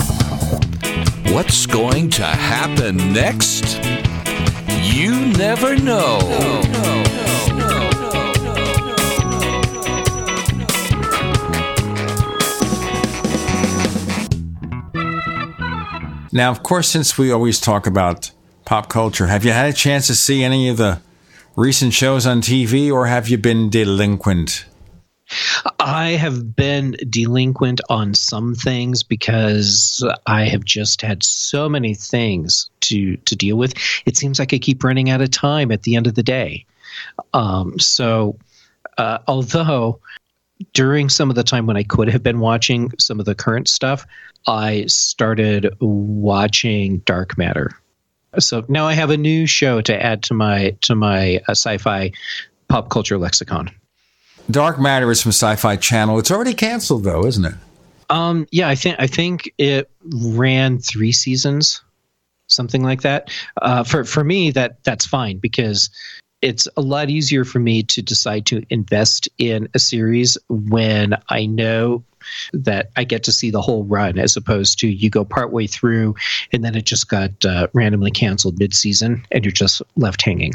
What's 1.27 1.67
going 1.67 2.09
to 2.11 2.23
happen 2.25 2.97
next? 3.13 3.79
You 4.83 5.27
never 5.33 5.75
know. 5.77 6.19
Now, 16.31 16.49
of 16.49 16.63
course, 16.63 16.89
since 16.89 17.17
we 17.17 17.31
always 17.31 17.59
talk 17.59 17.87
about 17.87 18.31
pop 18.65 18.89
culture, 18.89 19.27
have 19.27 19.45
you 19.45 19.51
had 19.51 19.69
a 19.69 19.73
chance 19.73 20.07
to 20.07 20.15
see 20.15 20.43
any 20.43 20.67
of 20.67 20.77
the 20.77 20.99
recent 21.55 21.93
shows 21.93 22.25
on 22.25 22.41
TV 22.41 22.91
or 22.91 23.05
have 23.05 23.29
you 23.29 23.37
been 23.37 23.69
delinquent? 23.69 24.65
I 25.79 26.11
have 26.11 26.55
been 26.55 26.97
delinquent 27.09 27.81
on 27.89 28.13
some 28.13 28.55
things 28.55 29.03
because 29.03 30.05
I 30.25 30.45
have 30.45 30.65
just 30.65 31.01
had 31.01 31.23
so 31.23 31.69
many 31.69 31.93
things 31.93 32.69
to 32.81 33.17
to 33.17 33.35
deal 33.35 33.57
with. 33.57 33.73
It 34.05 34.17
seems 34.17 34.39
like 34.39 34.53
I 34.53 34.57
keep 34.57 34.83
running 34.83 35.09
out 35.09 35.21
of 35.21 35.31
time 35.31 35.71
at 35.71 35.83
the 35.83 35.95
end 35.95 36.07
of 36.07 36.15
the 36.15 36.23
day. 36.23 36.65
Um, 37.33 37.79
so, 37.79 38.37
uh, 38.97 39.19
although 39.27 39.99
during 40.73 41.09
some 41.09 41.29
of 41.29 41.35
the 41.35 41.43
time 41.43 41.65
when 41.65 41.77
I 41.77 41.83
could 41.83 42.09
have 42.09 42.23
been 42.23 42.39
watching 42.39 42.91
some 42.99 43.19
of 43.19 43.25
the 43.25 43.35
current 43.35 43.67
stuff, 43.67 44.05
I 44.47 44.85
started 44.87 45.75
watching 45.79 46.99
Dark 46.99 47.37
Matter. 47.37 47.71
So 48.39 48.65
now 48.67 48.87
I 48.87 48.93
have 48.93 49.09
a 49.09 49.17
new 49.17 49.45
show 49.45 49.81
to 49.81 50.03
add 50.03 50.23
to 50.23 50.33
my 50.33 50.75
to 50.81 50.95
my 50.95 51.37
uh, 51.47 51.51
sci-fi 51.51 52.11
pop 52.67 52.89
culture 52.89 53.17
lexicon. 53.17 53.69
Dark 54.51 54.79
Matter 54.79 55.09
is 55.11 55.21
from 55.21 55.29
Sci-Fi 55.29 55.77
Channel. 55.77 56.19
It's 56.19 56.31
already 56.31 56.53
canceled, 56.53 57.03
though, 57.03 57.25
isn't 57.25 57.45
it? 57.45 57.55
Um, 58.09 58.47
yeah, 58.51 58.67
I 58.67 58.75
think 58.75 58.97
I 58.99 59.07
think 59.07 59.51
it 59.57 59.89
ran 60.11 60.77
three 60.77 61.11
seasons, 61.11 61.81
something 62.47 62.83
like 62.83 63.01
that. 63.01 63.31
Uh, 63.61 63.83
for 63.83 64.03
for 64.03 64.23
me, 64.23 64.51
that 64.51 64.83
that's 64.83 65.05
fine 65.05 65.37
because 65.37 65.89
it's 66.41 66.67
a 66.75 66.81
lot 66.81 67.09
easier 67.09 67.45
for 67.45 67.59
me 67.59 67.83
to 67.83 68.01
decide 68.01 68.45
to 68.47 68.61
invest 68.69 69.29
in 69.37 69.69
a 69.73 69.79
series 69.79 70.37
when 70.49 71.15
I 71.29 71.45
know 71.45 72.03
that 72.51 72.89
I 72.97 73.05
get 73.05 73.23
to 73.23 73.31
see 73.31 73.49
the 73.49 73.61
whole 73.61 73.85
run, 73.85 74.19
as 74.19 74.35
opposed 74.35 74.79
to 74.79 74.87
you 74.87 75.09
go 75.09 75.23
partway 75.23 75.67
through 75.67 76.15
and 76.51 76.63
then 76.63 76.75
it 76.75 76.85
just 76.85 77.07
got 77.07 77.31
uh, 77.45 77.67
randomly 77.73 78.11
canceled 78.11 78.59
mid-season 78.59 79.25
and 79.31 79.45
you're 79.45 79.53
just 79.53 79.81
left 79.95 80.21
hanging. 80.21 80.53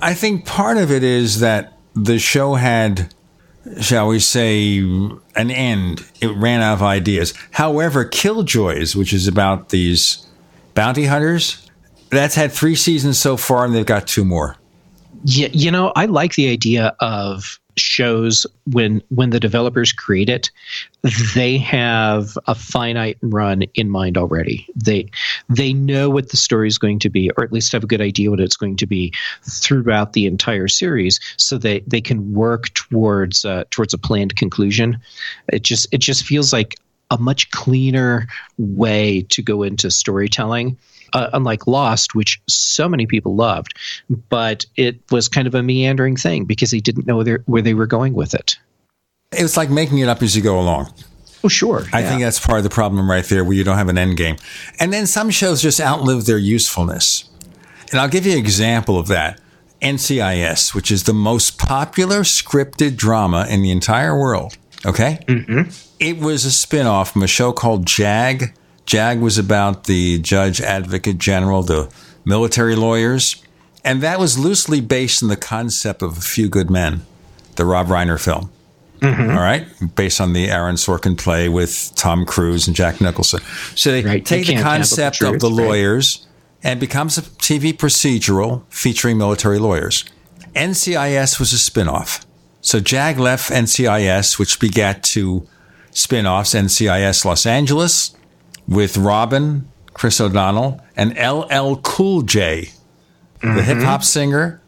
I 0.00 0.14
think 0.14 0.46
part 0.46 0.78
of 0.78 0.90
it 0.90 1.02
is 1.02 1.40
that 1.40 1.74
the 1.94 2.18
show 2.18 2.54
had 2.54 3.14
shall 3.80 4.08
we 4.08 4.18
say, 4.18 4.78
an 4.78 5.50
end. 5.50 6.04
It 6.20 6.28
ran 6.36 6.60
out 6.60 6.74
of 6.74 6.82
ideas. 6.82 7.34
However, 7.50 8.04
Killjoys, 8.04 8.94
which 8.94 9.12
is 9.12 9.28
about 9.28 9.70
these 9.70 10.26
bounty 10.74 11.04
hunters, 11.06 11.68
that's 12.10 12.34
had 12.34 12.52
three 12.52 12.74
seasons 12.74 13.18
so 13.18 13.36
far, 13.36 13.64
and 13.64 13.74
they've 13.74 13.86
got 13.86 14.06
two 14.06 14.24
more. 14.24 14.56
Yeah, 15.24 15.48
you 15.52 15.70
know, 15.70 15.92
I 15.96 16.06
like 16.06 16.34
the 16.34 16.48
idea 16.50 16.94
of 17.00 17.58
shows 17.76 18.46
when 18.72 19.02
when 19.10 19.30
the 19.30 19.40
developers 19.40 19.92
create 19.92 20.28
it 20.28 20.50
they 21.34 21.58
have 21.58 22.36
a 22.46 22.54
finite 22.54 23.18
run 23.22 23.62
in 23.74 23.90
mind 23.90 24.16
already. 24.16 24.66
They 24.74 25.10
they 25.48 25.72
know 25.72 26.10
what 26.10 26.30
the 26.30 26.36
story 26.36 26.68
is 26.68 26.78
going 26.78 26.98
to 27.00 27.10
be 27.10 27.30
or 27.36 27.44
at 27.44 27.52
least 27.52 27.72
have 27.72 27.84
a 27.84 27.86
good 27.86 28.00
idea 28.00 28.30
what 28.30 28.40
it's 28.40 28.56
going 28.56 28.76
to 28.76 28.86
be 28.86 29.12
throughout 29.42 30.12
the 30.12 30.26
entire 30.26 30.68
series 30.68 31.20
so 31.36 31.58
they 31.58 31.80
they 31.80 32.00
can 32.00 32.32
work 32.32 32.72
towards 32.74 33.44
uh, 33.44 33.64
towards 33.70 33.94
a 33.94 33.98
planned 33.98 34.36
conclusion. 34.36 34.98
It 35.52 35.62
just 35.62 35.86
it 35.92 35.98
just 35.98 36.24
feels 36.24 36.52
like 36.52 36.76
a 37.10 37.18
much 37.18 37.50
cleaner 37.50 38.26
way 38.58 39.22
to 39.22 39.42
go 39.42 39.62
into 39.62 39.90
storytelling 39.90 40.76
uh, 41.12 41.30
unlike 41.32 41.66
Lost, 41.66 42.14
which 42.14 42.40
so 42.48 42.88
many 42.88 43.06
people 43.06 43.34
loved, 43.34 43.78
but 44.28 44.66
it 44.76 45.00
was 45.10 45.28
kind 45.28 45.46
of 45.46 45.54
a 45.54 45.62
meandering 45.62 46.16
thing 46.16 46.44
because 46.44 46.70
they 46.70 46.80
didn't 46.80 47.06
know 47.06 47.18
where, 47.18 47.42
where 47.46 47.62
they 47.62 47.74
were 47.74 47.86
going 47.86 48.14
with 48.14 48.34
it. 48.34 48.56
It 49.36 49.42
was 49.42 49.56
like 49.56 49.70
making 49.70 49.98
it 49.98 50.08
up 50.08 50.22
as 50.22 50.36
you 50.36 50.42
go 50.42 50.58
along. 50.58 50.92
Oh, 51.44 51.48
sure. 51.48 51.84
I 51.92 52.00
yeah. 52.00 52.08
think 52.08 52.22
that's 52.22 52.44
part 52.44 52.58
of 52.58 52.64
the 52.64 52.70
problem 52.70 53.08
right 53.10 53.24
there, 53.24 53.44
where 53.44 53.52
you 53.52 53.64
don't 53.64 53.76
have 53.76 53.88
an 53.88 53.98
end 53.98 54.16
game. 54.16 54.36
And 54.80 54.92
then 54.92 55.06
some 55.06 55.30
shows 55.30 55.62
just 55.62 55.80
outlive 55.80 56.24
their 56.24 56.38
usefulness. 56.38 57.28
And 57.92 58.00
I'll 58.00 58.08
give 58.08 58.26
you 58.26 58.32
an 58.32 58.38
example 58.38 58.98
of 58.98 59.06
that. 59.08 59.40
NCIS, 59.82 60.74
which 60.74 60.90
is 60.90 61.04
the 61.04 61.12
most 61.12 61.58
popular 61.58 62.20
scripted 62.20 62.96
drama 62.96 63.46
in 63.48 63.62
the 63.62 63.70
entire 63.70 64.18
world. 64.18 64.56
Okay? 64.84 65.20
Mm-hmm. 65.26 65.70
It 66.00 66.18
was 66.18 66.44
a 66.44 66.50
spin 66.50 66.86
off 66.86 67.12
from 67.12 67.22
a 67.22 67.26
show 67.26 67.52
called 67.52 67.86
JAG. 67.86 68.54
JAG 68.86 69.20
was 69.20 69.36
about 69.36 69.84
the 69.84 70.18
judge, 70.20 70.60
advocate 70.60 71.18
general, 71.18 71.62
the 71.62 71.92
military 72.24 72.76
lawyers. 72.76 73.42
And 73.84 74.02
that 74.02 74.18
was 74.18 74.38
loosely 74.38 74.80
based 74.80 75.22
on 75.22 75.28
the 75.28 75.36
concept 75.36 76.02
of 76.02 76.18
A 76.18 76.20
Few 76.20 76.48
Good 76.48 76.70
Men, 76.70 77.02
the 77.56 77.64
Rob 77.64 77.88
Reiner 77.88 78.20
film. 78.20 78.50
Mm-hmm. 79.00 79.30
All 79.30 79.42
right, 79.42 79.66
based 79.94 80.22
on 80.22 80.32
the 80.32 80.48
Aaron 80.48 80.76
Sorkin 80.76 81.18
play 81.18 81.50
with 81.50 81.92
Tom 81.96 82.24
Cruise 82.24 82.66
and 82.66 82.74
Jack 82.74 83.00
Nicholson. 83.00 83.40
So 83.74 83.92
they 83.92 84.02
Right, 84.02 84.24
take 84.24 84.46
the 84.46 84.54
can't 84.54 84.64
the 84.64 84.70
concept 84.70 85.22
of 85.22 85.32
truth, 85.32 85.40
the 85.42 85.50
right. 85.50 85.66
lawyers 85.66 86.26
and 86.62 86.80
becomes 86.80 87.18
a 87.18 87.22
TV 87.22 87.74
procedural 87.74 88.62
featuring 88.70 89.18
military 89.18 89.58
lawyers. 89.58 90.04
NCIS 90.54 91.38
was 91.38 91.52
a 91.52 91.58
spin-off. 91.58 92.24
So 92.62 92.80
JAG 92.80 93.18
left 93.18 93.50
NCIS, 93.50 94.38
which 94.38 94.58
begat 94.58 95.02
two 95.02 95.46
spin-offs, 95.90 96.54
NCIS 96.54 97.24
Los 97.26 97.44
Angeles 97.44 98.16
with 98.68 98.96
Robin, 98.96 99.68
Chris 99.94 100.20
O'Donnell, 100.20 100.80
and 100.96 101.12
LL 101.18 101.76
Cool 101.82 102.22
J, 102.22 102.70
the 103.40 103.46
Mm-hmm. 103.46 103.60
hip 103.60 103.78
hop 103.78 104.02
singer. 104.04 104.60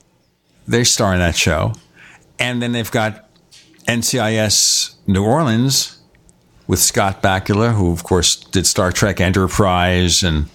They 0.67 0.85
star 0.85 1.12
in 1.15 1.20
that 1.20 1.35
show. 1.36 1.73
And 2.39 2.60
then 2.62 2.73
they've 2.73 2.91
got 2.91 3.28
NCIS 3.86 4.94
New 5.07 5.25
Orleans 5.25 5.99
with 6.67 6.78
Scott 6.78 7.23
Bakula, 7.23 7.75
who, 7.75 7.91
of 7.91 8.05
course, 8.05 8.36
did 8.36 8.67
Star 8.67 8.93
Trek 8.93 9.20
Enterprise 9.20 10.23
and 10.23 10.47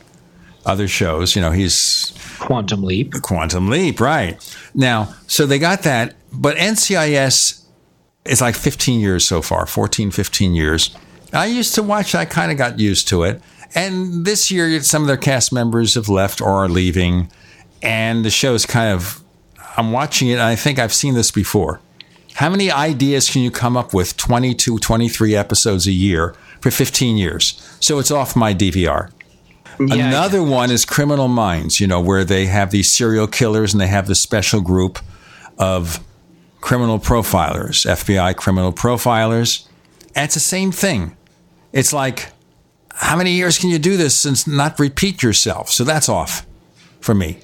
other 0.66 0.88
shows. 0.88 1.36
You 1.36 1.42
know, 1.42 1.52
he's 1.52 2.14
Quantum 2.40 2.84
Leap. 2.84 3.14
Quantum 3.24 3.70
Leap, 3.70 4.00
right. 4.00 4.38
Now, 4.76 5.14
so 5.28 5.46
they 5.48 5.58
got 5.60 5.82
that, 5.84 6.14
but 6.32 6.56
NCIS 6.58 7.64
is 8.26 8.40
like 8.42 8.56
15 8.56 9.00
years 9.00 9.26
so 9.26 9.42
far, 9.42 9.66
14, 9.66 10.12
15 10.12 10.54
years. 10.54 10.96
I 11.34 11.48
used 11.48 11.76
to 11.76 11.84
watch, 11.84 12.16
I 12.16 12.26
kind 12.26 12.52
of 12.52 12.58
got 12.58 12.80
used 12.80 13.08
to 13.10 13.24
it. 13.24 13.42
And 13.76 14.26
this 14.26 14.52
year, 14.52 14.82
some 14.82 15.02
of 15.02 15.08
their 15.08 15.18
cast 15.18 15.52
members 15.52 15.96
have 15.96 16.08
left 16.10 16.42
or 16.42 16.50
are 16.50 16.70
leaving. 16.70 17.30
And 17.82 18.24
the 18.24 18.30
show's 18.30 18.66
kind 18.66 18.94
of, 18.94 19.24
I'm 19.76 19.92
watching 19.92 20.30
it, 20.30 20.34
and 20.34 20.42
I 20.42 20.56
think 20.56 20.80
I've 20.80 20.94
seen 20.94 21.16
this 21.16 21.32
before. 21.32 21.82
How 22.36 22.50
many 22.50 22.72
ideas 22.72 23.30
can 23.30 23.42
you 23.42 23.52
come 23.52 23.76
up 23.78 23.94
with 23.94 24.18
22, 24.18 24.80
23 24.80 25.36
episodes 25.36 25.88
a 25.88 25.92
year 25.92 26.36
for 26.62 26.72
15 26.72 27.18
years? 27.18 27.78
So 27.80 28.00
it's 28.00 28.12
off 28.12 28.36
my 28.36 28.54
DVR. 28.54 29.12
Another 29.80 30.44
one 30.44 30.70
is 30.70 30.86
Criminal 30.86 31.28
Minds, 31.28 31.80
you 31.80 31.88
know, 31.88 32.00
where 32.00 32.24
they 32.24 32.46
have 32.46 32.72
these 32.72 32.92
serial 32.92 33.28
killers 33.28 33.74
and 33.74 33.82
they 33.82 33.88
have 33.88 34.08
this 34.08 34.22
special 34.22 34.62
group 34.62 35.00
of 35.58 36.00
criminal 36.62 37.00
profilers, 37.00 37.86
FBI 37.86 38.36
criminal 38.36 38.72
profilers. 38.72 39.68
And 40.16 40.26
it's 40.26 40.36
the 40.36 40.40
same 40.40 40.72
thing. 40.72 41.18
It's 41.74 41.92
like, 41.92 42.30
how 42.94 43.18
many 43.18 43.32
years 43.32 43.58
can 43.58 43.70
you 43.70 43.80
do 43.80 43.98
this 43.98 44.24
and 44.24 44.48
not 44.48 44.80
repeat 44.80 45.22
yourself? 45.22 45.70
So 45.70 45.84
that's 45.84 46.08
off 46.08 46.46
for 47.02 47.14
me. 47.14 47.40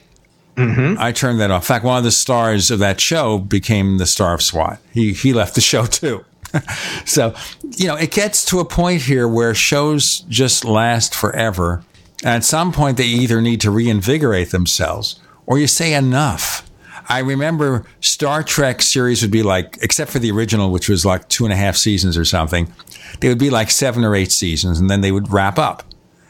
Mm-hmm. 0.55 1.01
I 1.01 1.11
turned 1.11 1.39
that 1.39 1.51
off. 1.51 1.63
In 1.63 1.67
fact, 1.67 1.85
one 1.85 1.97
of 1.97 2.03
the 2.03 2.11
stars 2.11 2.69
of 2.69 2.79
that 2.79 2.99
show 3.01 3.39
became 3.39 3.97
the 3.97 4.05
star 4.05 4.33
of 4.33 4.41
SWAT. 4.41 4.79
He 4.91 5.13
he 5.13 5.33
left 5.33 5.55
the 5.55 5.61
show 5.61 5.85
too. 5.85 6.25
so, 7.05 7.33
you 7.77 7.87
know, 7.87 7.95
it 7.95 8.11
gets 8.11 8.43
to 8.45 8.59
a 8.59 8.65
point 8.65 9.03
here 9.03 9.27
where 9.27 9.53
shows 9.53 10.19
just 10.29 10.65
last 10.65 11.15
forever. 11.15 11.83
And 12.23 12.35
at 12.35 12.43
some 12.43 12.71
point, 12.71 12.97
they 12.97 13.05
either 13.05 13.41
need 13.41 13.61
to 13.61 13.71
reinvigorate 13.71 14.51
themselves 14.51 15.19
or 15.45 15.57
you 15.57 15.67
say 15.67 15.93
enough. 15.93 16.68
I 17.09 17.19
remember 17.19 17.85
Star 18.01 18.43
Trek 18.43 18.83
series 18.83 19.23
would 19.23 19.31
be 19.31 19.41
like, 19.41 19.79
except 19.81 20.11
for 20.11 20.19
the 20.19 20.29
original, 20.31 20.71
which 20.71 20.87
was 20.87 21.05
like 21.05 21.27
two 21.27 21.43
and 21.43 21.51
a 21.51 21.55
half 21.55 21.75
seasons 21.75 22.15
or 22.15 22.23
something, 22.23 22.71
they 23.19 23.29
would 23.29 23.39
be 23.39 23.49
like 23.49 23.71
seven 23.71 24.05
or 24.05 24.15
eight 24.15 24.31
seasons 24.31 24.79
and 24.79 24.91
then 24.91 25.01
they 25.01 25.11
would 25.11 25.31
wrap 25.31 25.57
up 25.57 25.83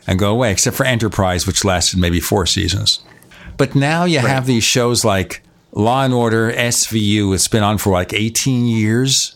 and 0.07 0.17
go 0.17 0.31
away, 0.31 0.51
except 0.51 0.77
for 0.77 0.85
Enterprise, 0.85 1.45
which 1.45 1.65
lasted 1.65 1.99
maybe 1.99 2.21
four 2.21 2.45
seasons. 2.45 3.01
But 3.57 3.75
now 3.75 4.05
you 4.05 4.19
have 4.19 4.45
these 4.45 4.63
shows 4.63 5.03
like 5.03 5.43
Law 5.73 6.03
and 6.05 6.13
Order, 6.13 6.51
SVU, 6.51 7.35
it's 7.35 7.49
been 7.49 7.61
on 7.61 7.77
for 7.77 7.91
like 7.91 8.13
18 8.13 8.65
years. 8.65 9.35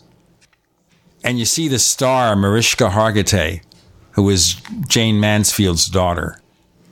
And 1.26 1.38
you 1.40 1.46
see 1.46 1.68
the 1.68 1.80
star, 1.80 2.36
Mariska 2.36 2.86
Hargitay, 2.90 3.62
who 4.12 4.24
was 4.24 4.56
Jayne 4.88 5.20
Mansfield's 5.20 5.88
daughter. 5.88 6.40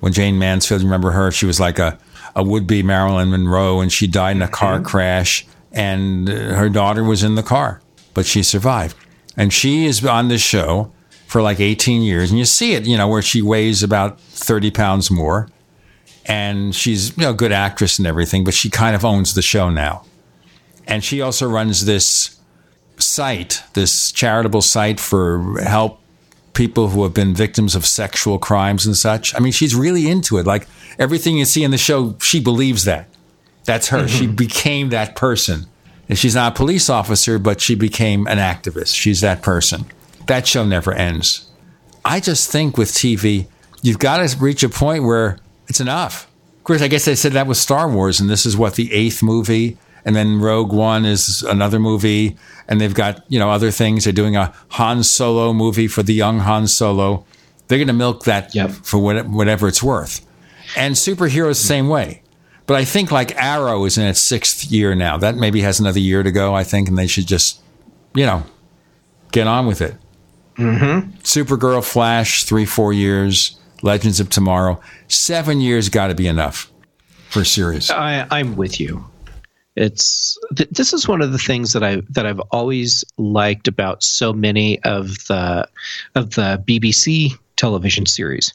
When 0.01 0.13
Jayne 0.13 0.37
Mansfield, 0.37 0.83
remember 0.83 1.11
her? 1.11 1.31
She 1.31 1.45
was 1.45 1.59
like 1.59 1.79
a, 1.79 1.97
a 2.35 2.43
would 2.43 2.67
be 2.67 2.83
Marilyn 2.83 3.31
Monroe, 3.31 3.81
and 3.81 3.91
she 3.91 4.07
died 4.07 4.35
in 4.35 4.41
a 4.41 4.47
car 4.47 4.81
crash, 4.81 5.45
and 5.71 6.29
uh, 6.29 6.33
her 6.55 6.69
daughter 6.69 7.03
was 7.03 7.23
in 7.23 7.35
the 7.35 7.43
car, 7.43 7.81
but 8.13 8.25
she 8.25 8.43
survived. 8.43 8.95
And 9.37 9.53
she 9.53 9.85
is 9.85 10.05
on 10.05 10.27
this 10.27 10.41
show 10.41 10.91
for 11.27 11.41
like 11.41 11.59
18 11.59 12.01
years, 12.01 12.29
and 12.29 12.39
you 12.39 12.45
see 12.45 12.73
it, 12.73 12.85
you 12.85 12.97
know, 12.97 13.07
where 13.07 13.21
she 13.21 13.41
weighs 13.41 13.83
about 13.83 14.19
30 14.19 14.71
pounds 14.71 15.09
more, 15.09 15.49
and 16.25 16.75
she's 16.75 17.17
you 17.17 17.23
know 17.23 17.31
a 17.31 17.35
good 17.35 17.51
actress 17.51 17.97
and 17.97 18.07
everything, 18.07 18.43
but 18.43 18.53
she 18.53 18.69
kind 18.69 18.95
of 18.95 19.05
owns 19.05 19.33
the 19.33 19.41
show 19.41 19.69
now. 19.69 20.05
And 20.87 21.03
she 21.03 21.21
also 21.21 21.49
runs 21.49 21.85
this 21.85 22.37
site, 22.97 23.63
this 23.73 24.11
charitable 24.11 24.61
site 24.61 24.99
for 24.99 25.59
help 25.61 26.00
people 26.53 26.89
who 26.89 27.03
have 27.03 27.13
been 27.13 27.33
victims 27.33 27.75
of 27.75 27.85
sexual 27.85 28.37
crimes 28.39 28.85
and 28.85 28.95
such. 28.95 29.33
I 29.35 29.39
mean, 29.39 29.51
she's 29.51 29.75
really 29.75 30.09
into 30.09 30.37
it. 30.37 30.45
Like 30.45 30.67
everything 30.99 31.37
you 31.37 31.45
see 31.45 31.63
in 31.63 31.71
the 31.71 31.77
show, 31.77 32.15
she 32.19 32.39
believes 32.39 32.85
that. 32.85 33.07
That's 33.65 33.89
her. 33.89 34.07
She 34.07 34.25
mm-hmm. 34.25 34.35
became 34.35 34.89
that 34.89 35.15
person. 35.15 35.67
And 36.09 36.17
she's 36.17 36.35
not 36.35 36.53
a 36.53 36.55
police 36.55 36.89
officer, 36.89 37.39
but 37.39 37.61
she 37.61 37.75
became 37.75 38.27
an 38.27 38.37
activist. 38.37 38.95
She's 38.95 39.21
that 39.21 39.41
person. 39.41 39.85
That 40.27 40.47
show 40.47 40.65
never 40.65 40.93
ends. 40.93 41.49
I 42.03 42.19
just 42.19 42.51
think 42.51 42.77
with 42.77 42.89
TV, 42.89 43.47
you've 43.81 43.99
got 43.99 44.27
to 44.27 44.37
reach 44.37 44.63
a 44.63 44.69
point 44.69 45.03
where 45.03 45.37
it's 45.67 45.79
enough. 45.79 46.27
Of 46.57 46.63
course, 46.65 46.81
I 46.81 46.87
guess 46.87 47.05
they 47.05 47.15
said 47.15 47.33
that 47.33 47.47
with 47.47 47.57
Star 47.57 47.89
Wars, 47.89 48.19
and 48.19 48.29
this 48.29 48.45
is 48.45 48.57
what 48.57 48.75
the 48.75 48.91
eighth 48.91 49.23
movie, 49.23 49.77
and 50.05 50.15
then 50.15 50.39
Rogue 50.39 50.71
One 50.71 51.05
is 51.05 51.43
another 51.43 51.79
movie, 51.79 52.37
and 52.67 52.79
they've 52.79 52.93
got 52.93 53.23
you 53.29 53.39
know 53.39 53.49
other 53.49 53.71
things. 53.71 54.03
They're 54.03 54.13
doing 54.13 54.35
a 54.35 54.53
Han 54.69 55.03
Solo 55.03 55.53
movie 55.53 55.87
for 55.87 56.03
the 56.03 56.13
young 56.13 56.39
Han 56.39 56.67
Solo. 56.67 57.25
They're 57.67 57.77
going 57.77 57.87
to 57.87 57.93
milk 57.93 58.25
that 58.25 58.51
for 58.83 58.97
whatever 58.99 59.67
it's 59.67 59.81
worth. 59.81 60.25
And 60.75 60.95
superheroes, 60.95 61.61
the 61.61 61.67
same 61.67 61.87
way. 61.87 62.21
But 62.67 62.77
I 62.77 62.85
think 62.85 63.11
like 63.11 63.35
Arrow 63.35 63.85
is 63.85 63.97
in 63.97 64.05
its 64.05 64.19
sixth 64.19 64.65
year 64.65 64.93
now. 64.95 65.17
That 65.17 65.35
maybe 65.35 65.61
has 65.61 65.79
another 65.79 65.99
year 65.99 66.23
to 66.23 66.31
go, 66.31 66.53
I 66.53 66.63
think, 66.63 66.89
and 66.89 66.97
they 66.97 67.07
should 67.07 67.27
just, 67.27 67.61
you 68.13 68.25
know, 68.25 68.43
get 69.31 69.47
on 69.47 69.67
with 69.67 69.81
it. 69.81 69.95
Mm-hmm. 70.57 71.11
Supergirl, 71.19 71.83
Flash, 71.83 72.43
three, 72.43 72.65
four 72.65 72.93
years. 72.93 73.57
Legends 73.83 74.19
of 74.19 74.29
Tomorrow, 74.29 74.79
seven 75.07 75.59
years 75.59 75.89
got 75.89 76.07
to 76.07 76.15
be 76.15 76.27
enough 76.27 76.71
for 77.29 77.41
a 77.41 77.45
series. 77.45 77.89
I, 77.89 78.27
I'm 78.29 78.55
with 78.55 78.79
you. 78.79 79.05
It's 79.75 80.37
th- 80.55 80.69
this 80.69 80.93
is 80.93 81.07
one 81.07 81.21
of 81.21 81.31
the 81.31 81.37
things 81.37 81.73
that 81.73 81.83
I 81.83 82.01
that 82.09 82.25
I've 82.25 82.41
always 82.51 83.05
liked 83.17 83.67
about 83.67 84.03
so 84.03 84.33
many 84.33 84.81
of 84.83 85.07
the 85.27 85.67
of 86.15 86.31
the 86.31 86.61
BBC 86.67 87.31
television 87.55 88.05
series. 88.05 88.53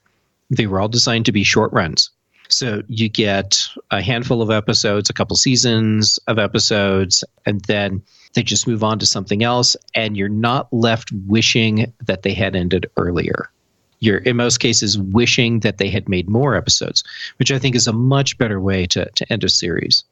They 0.50 0.66
were 0.66 0.80
all 0.80 0.88
designed 0.88 1.26
to 1.26 1.32
be 1.32 1.42
short 1.42 1.72
runs. 1.72 2.10
So 2.48 2.82
you 2.86 3.08
get 3.08 3.60
a 3.90 4.00
handful 4.00 4.40
of 4.40 4.50
episodes, 4.50 5.10
a 5.10 5.12
couple 5.12 5.36
seasons 5.36 6.18
of 6.28 6.38
episodes, 6.38 7.24
and 7.44 7.60
then 7.62 8.02
they 8.34 8.42
just 8.42 8.68
move 8.68 8.84
on 8.84 8.98
to 9.00 9.06
something 9.06 9.42
else, 9.42 9.76
and 9.94 10.16
you're 10.16 10.28
not 10.28 10.72
left 10.72 11.10
wishing 11.26 11.92
that 12.04 12.22
they 12.22 12.34
had 12.34 12.54
ended 12.54 12.86
earlier. 12.96 13.50
You're 13.98 14.18
in 14.18 14.36
most 14.36 14.58
cases 14.58 14.98
wishing 14.98 15.60
that 15.60 15.78
they 15.78 15.88
had 15.88 16.08
made 16.08 16.28
more 16.28 16.54
episodes, 16.54 17.02
which 17.38 17.50
I 17.50 17.58
think 17.58 17.74
is 17.74 17.88
a 17.88 17.92
much 17.92 18.36
better 18.38 18.60
way 18.60 18.86
to, 18.86 19.10
to 19.10 19.32
end 19.32 19.42
a 19.42 19.48
series. 19.48 20.04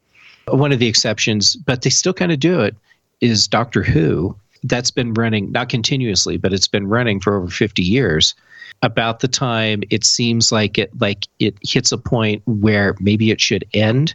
One 0.49 0.71
of 0.71 0.79
the 0.79 0.87
exceptions, 0.87 1.55
but 1.55 1.81
they 1.81 1.89
still 1.89 2.13
kind 2.13 2.31
of 2.31 2.39
do 2.39 2.61
it, 2.61 2.75
is 3.21 3.47
Doctor 3.47 3.83
Who. 3.83 4.35
That's 4.63 4.91
been 4.91 5.13
running, 5.13 5.51
not 5.51 5.69
continuously, 5.69 6.37
but 6.37 6.53
it's 6.53 6.67
been 6.67 6.87
running 6.87 7.19
for 7.19 7.37
over 7.37 7.47
50 7.47 7.83
years. 7.83 8.35
About 8.81 9.19
the 9.19 9.27
time 9.27 9.83
it 9.89 10.03
seems 10.03 10.51
like 10.51 10.77
it 10.77 10.91
like 10.99 11.27
it 11.39 11.55
hits 11.61 11.91
a 11.91 11.97
point 11.97 12.41
where 12.45 12.95
maybe 12.99 13.31
it 13.31 13.39
should 13.39 13.65
end, 13.73 14.13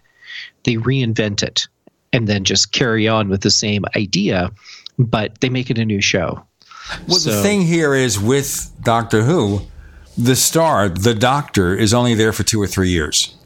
they 0.65 0.75
reinvent 0.75 1.43
it 1.43 1.67
and 2.13 2.29
then 2.29 2.45
just 2.45 2.73
carry 2.73 3.09
on 3.09 3.29
with 3.29 3.43
the 3.43 3.51
same 3.51 3.85
idea, 3.97 4.51
but 4.99 5.41
they 5.41 5.49
make 5.49 5.71
it 5.71 5.79
a 5.79 5.85
new 5.85 6.01
show. 6.01 6.45
Well, 7.07 7.21
the 7.21 7.41
thing 7.43 7.63
here 7.63 7.95
is 7.95 8.19
with 8.19 8.71
Doctor 8.83 9.23
Who, 9.23 9.63
the 10.19 10.37
star, 10.37 10.89
the 10.89 11.15
doctor, 11.15 11.75
is 11.75 11.95
only 11.95 12.15
there 12.15 12.33
for 12.33 12.43
two 12.43 12.61
or 12.61 12.67
three 12.67 12.91
years. 12.91 13.37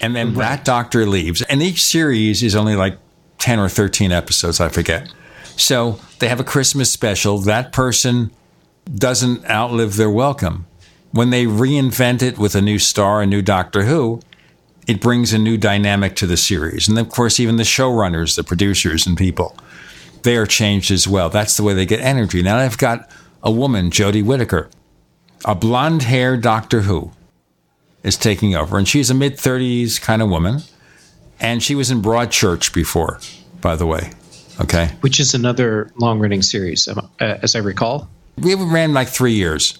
And 0.00 0.14
then 0.14 0.34
that 0.34 0.64
doctor 0.64 1.06
leaves. 1.06 1.42
And 1.42 1.62
each 1.62 1.82
series 1.82 2.42
is 2.42 2.54
only 2.54 2.76
like 2.76 2.98
10 3.38 3.58
or 3.58 3.68
13 3.68 4.12
episodes, 4.12 4.60
I 4.60 4.68
forget. 4.68 5.12
So 5.56 5.98
they 6.20 6.28
have 6.28 6.40
a 6.40 6.44
Christmas 6.44 6.90
special. 6.90 7.38
That 7.38 7.72
person 7.72 8.30
doesn't 8.94 9.48
outlive 9.50 9.96
their 9.96 10.10
welcome. 10.10 10.66
When 11.10 11.30
they 11.30 11.46
reinvent 11.46 12.22
it 12.22 12.38
with 12.38 12.54
a 12.54 12.60
new 12.60 12.78
star, 12.78 13.22
a 13.22 13.26
new 13.26 13.42
Doctor 13.42 13.84
Who, 13.84 14.20
it 14.86 15.00
brings 15.00 15.32
a 15.32 15.38
new 15.38 15.56
dynamic 15.56 16.14
to 16.16 16.26
the 16.26 16.36
series. 16.36 16.88
And 16.88 16.98
of 16.98 17.08
course, 17.08 17.40
even 17.40 17.56
the 17.56 17.62
showrunners, 17.64 18.36
the 18.36 18.44
producers, 18.44 19.06
and 19.06 19.16
people 19.16 19.56
they 20.22 20.36
are 20.36 20.46
changed 20.46 20.90
as 20.90 21.06
well. 21.06 21.30
That's 21.30 21.56
the 21.56 21.62
way 21.62 21.74
they 21.74 21.86
get 21.86 22.00
energy. 22.00 22.42
Now 22.42 22.58
I've 22.58 22.78
got 22.78 23.10
a 23.42 23.50
woman, 23.50 23.90
Jodie 23.90 24.24
Whittaker, 24.24 24.68
a 25.44 25.54
blonde 25.54 26.02
haired 26.02 26.42
Doctor 26.42 26.82
Who, 26.82 27.12
is 28.02 28.16
taking 28.16 28.54
over. 28.54 28.78
And 28.78 28.86
she's 28.86 29.10
a 29.10 29.14
mid 29.14 29.34
30s 29.36 30.00
kind 30.00 30.22
of 30.22 30.28
woman. 30.28 30.60
And 31.40 31.62
she 31.62 31.74
was 31.74 31.90
in 31.90 32.02
Broadchurch 32.02 32.72
before, 32.74 33.20
by 33.60 33.76
the 33.76 33.86
way. 33.86 34.10
Okay. 34.60 34.90
Which 35.00 35.20
is 35.20 35.34
another 35.34 35.90
long 35.96 36.18
running 36.18 36.42
series, 36.42 36.88
uh, 36.88 37.00
as 37.20 37.54
I 37.54 37.60
recall. 37.60 38.08
We 38.36 38.54
ran 38.54 38.92
like 38.92 39.08
three 39.08 39.34
years. 39.34 39.78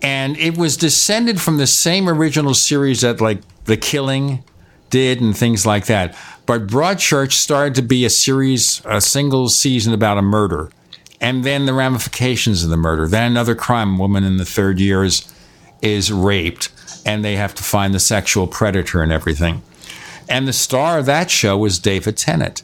And 0.00 0.36
it 0.36 0.56
was 0.56 0.76
descended 0.76 1.40
from 1.40 1.58
the 1.58 1.66
same 1.66 2.08
original 2.08 2.54
series 2.54 3.02
that, 3.02 3.20
like, 3.20 3.40
The 3.64 3.76
Killing 3.76 4.42
did 4.90 5.20
and 5.20 5.36
things 5.36 5.64
like 5.64 5.86
that. 5.86 6.16
But 6.44 6.66
Broadchurch 6.66 7.32
started 7.32 7.76
to 7.76 7.82
be 7.82 8.04
a 8.04 8.10
series, 8.10 8.82
a 8.84 9.00
single 9.00 9.48
season 9.48 9.92
about 9.92 10.18
a 10.18 10.22
murder. 10.22 10.70
And 11.20 11.44
then 11.44 11.66
the 11.66 11.72
ramifications 11.72 12.64
of 12.64 12.70
the 12.70 12.76
murder. 12.76 13.06
Then 13.06 13.30
another 13.30 13.54
crime. 13.54 13.94
A 13.94 13.98
woman 13.98 14.24
in 14.24 14.38
the 14.38 14.44
third 14.44 14.80
year 14.80 15.04
is, 15.04 15.32
is 15.80 16.12
raped, 16.12 16.70
and 17.04 17.24
they 17.24 17.36
have 17.36 17.54
to 17.56 17.62
find 17.62 17.94
the 17.94 18.00
sexual 18.00 18.46
predator 18.46 19.02
and 19.02 19.12
everything. 19.12 19.62
And 20.28 20.46
the 20.46 20.52
star 20.52 20.98
of 20.98 21.06
that 21.06 21.30
show 21.30 21.58
was 21.58 21.78
David 21.78 22.16
Tennant, 22.16 22.62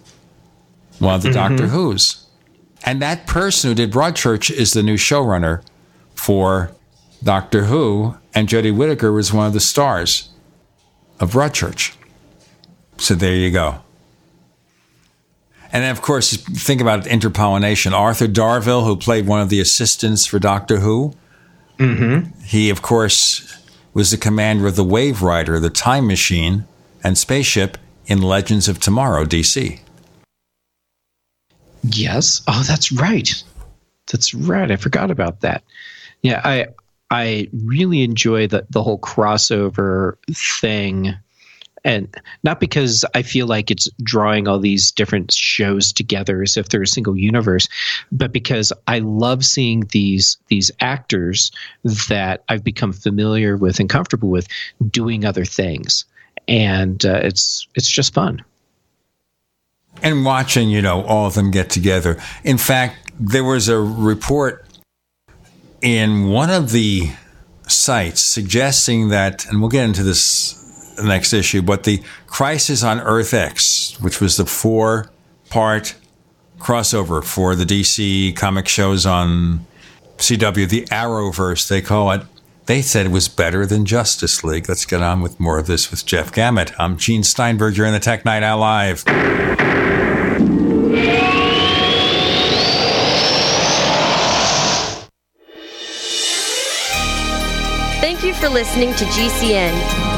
one 0.98 1.14
of 1.14 1.22
the 1.22 1.32
Doctor 1.32 1.68
Who's. 1.68 2.24
And 2.84 3.02
that 3.02 3.26
person 3.26 3.70
who 3.70 3.74
did 3.74 3.92
Broadchurch 3.92 4.50
is 4.50 4.72
the 4.72 4.82
new 4.82 4.96
showrunner 4.96 5.62
for 6.14 6.70
Doctor 7.22 7.64
Who, 7.64 8.16
and 8.34 8.48
Jodie 8.48 8.74
Whittaker 8.74 9.12
was 9.12 9.32
one 9.32 9.46
of 9.46 9.52
the 9.52 9.60
stars 9.60 10.28
of 11.18 11.32
Broadchurch. 11.32 11.94
So 12.98 13.14
there 13.14 13.34
you 13.34 13.50
go. 13.50 13.80
And 15.72 15.82
then, 15.84 15.90
of 15.90 16.00
course, 16.00 16.34
think 16.36 16.80
about 16.80 17.04
interpollination. 17.04 17.92
Arthur 17.92 18.26
Darvill, 18.26 18.84
who 18.84 18.96
played 18.96 19.26
one 19.26 19.40
of 19.40 19.50
the 19.50 19.60
assistants 19.60 20.24
for 20.24 20.38
Doctor 20.38 20.78
Who, 20.78 21.14
Mm-hmm. 21.78 22.42
he, 22.42 22.70
of 22.70 22.82
course, 22.82 23.56
was 23.94 24.10
the 24.10 24.16
commander 24.16 24.66
of 24.66 24.76
the 24.76 24.84
Wave 24.84 25.22
Rider, 25.22 25.58
the 25.58 25.70
time 25.70 26.06
machine, 26.06 26.66
and 27.02 27.16
spaceship 27.16 27.78
in 28.06 28.22
Legends 28.22 28.68
of 28.68 28.80
Tomorrow, 28.80 29.24
DC. 29.24 29.80
Yes. 31.82 32.42
Oh, 32.48 32.64
that's 32.66 32.90
right. 32.92 33.42
That's 34.10 34.34
right. 34.34 34.70
I 34.70 34.76
forgot 34.76 35.10
about 35.10 35.40
that. 35.40 35.62
Yeah, 36.22 36.40
I 36.44 36.66
I 37.10 37.48
really 37.52 38.02
enjoy 38.02 38.46
the 38.46 38.66
the 38.70 38.82
whole 38.82 38.98
crossover 38.98 40.16
thing 40.32 41.14
and 41.84 42.14
not 42.42 42.60
because 42.60 43.04
I 43.14 43.22
feel 43.22 43.46
like 43.46 43.70
it's 43.70 43.88
drawing 44.02 44.48
all 44.48 44.58
these 44.58 44.90
different 44.90 45.32
shows 45.32 45.92
together 45.92 46.42
as 46.42 46.56
if 46.56 46.68
they're 46.68 46.82
a 46.82 46.86
single 46.86 47.16
universe, 47.16 47.68
but 48.12 48.32
because 48.32 48.72
I 48.86 48.98
love 49.00 49.44
seeing 49.44 49.80
these 49.92 50.36
these 50.48 50.70
actors 50.80 51.50
that 52.08 52.44
I've 52.48 52.64
become 52.64 52.92
familiar 52.92 53.56
with 53.56 53.80
and 53.80 53.88
comfortable 53.88 54.30
with 54.30 54.48
doing 54.90 55.24
other 55.24 55.44
things, 55.44 56.04
and 56.46 57.04
uh, 57.04 57.20
it's 57.22 57.66
it's 57.74 57.90
just 57.90 58.14
fun. 58.14 58.44
And 60.02 60.24
watching, 60.24 60.70
you 60.70 60.80
know, 60.80 61.02
all 61.02 61.26
of 61.26 61.34
them 61.34 61.50
get 61.50 61.70
together. 61.70 62.22
In 62.44 62.56
fact, 62.56 63.12
there 63.18 63.42
was 63.42 63.68
a 63.68 63.80
report 63.80 64.64
in 65.82 66.28
one 66.28 66.50
of 66.50 66.70
the 66.70 67.10
sites 67.66 68.20
suggesting 68.20 69.08
that, 69.08 69.46
and 69.46 69.60
we'll 69.60 69.70
get 69.70 69.84
into 69.84 70.02
this 70.02 70.57
next 71.02 71.32
issue, 71.32 71.62
but 71.62 71.84
the 71.84 72.02
Crisis 72.26 72.82
on 72.82 73.00
Earth 73.00 73.34
X, 73.34 73.96
which 74.00 74.20
was 74.20 74.36
the 74.36 74.46
four 74.46 75.10
part 75.50 75.94
crossover 76.58 77.22
for 77.24 77.54
the 77.54 77.64
DC 77.64 78.34
comic 78.36 78.68
shows 78.68 79.06
on 79.06 79.64
CW, 80.18 80.68
the 80.68 80.84
Arrowverse, 80.86 81.68
they 81.68 81.80
call 81.80 82.10
it. 82.12 82.22
They 82.66 82.82
said 82.82 83.06
it 83.06 83.12
was 83.12 83.28
better 83.28 83.64
than 83.64 83.86
Justice 83.86 84.44
League. 84.44 84.68
Let's 84.68 84.84
get 84.84 85.00
on 85.00 85.22
with 85.22 85.40
more 85.40 85.58
of 85.58 85.66
this 85.66 85.90
with 85.90 86.04
Jeff 86.04 86.32
Gamet. 86.32 86.74
I'm 86.78 86.98
Gene 86.98 87.22
Steinberg. 87.22 87.76
You're 87.76 87.86
in 87.86 87.94
the 87.94 88.00
Tech 88.00 88.26
Night 88.26 88.42
Owl 88.42 88.58
Live. 88.58 89.04
Thank 98.00 98.22
you 98.22 98.34
for 98.34 98.48
listening 98.48 98.94
to 98.96 99.04
GCN. 99.06 100.17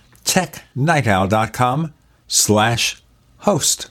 technightowl.com 0.25 1.93
slash 2.27 3.01
host. 3.37 3.90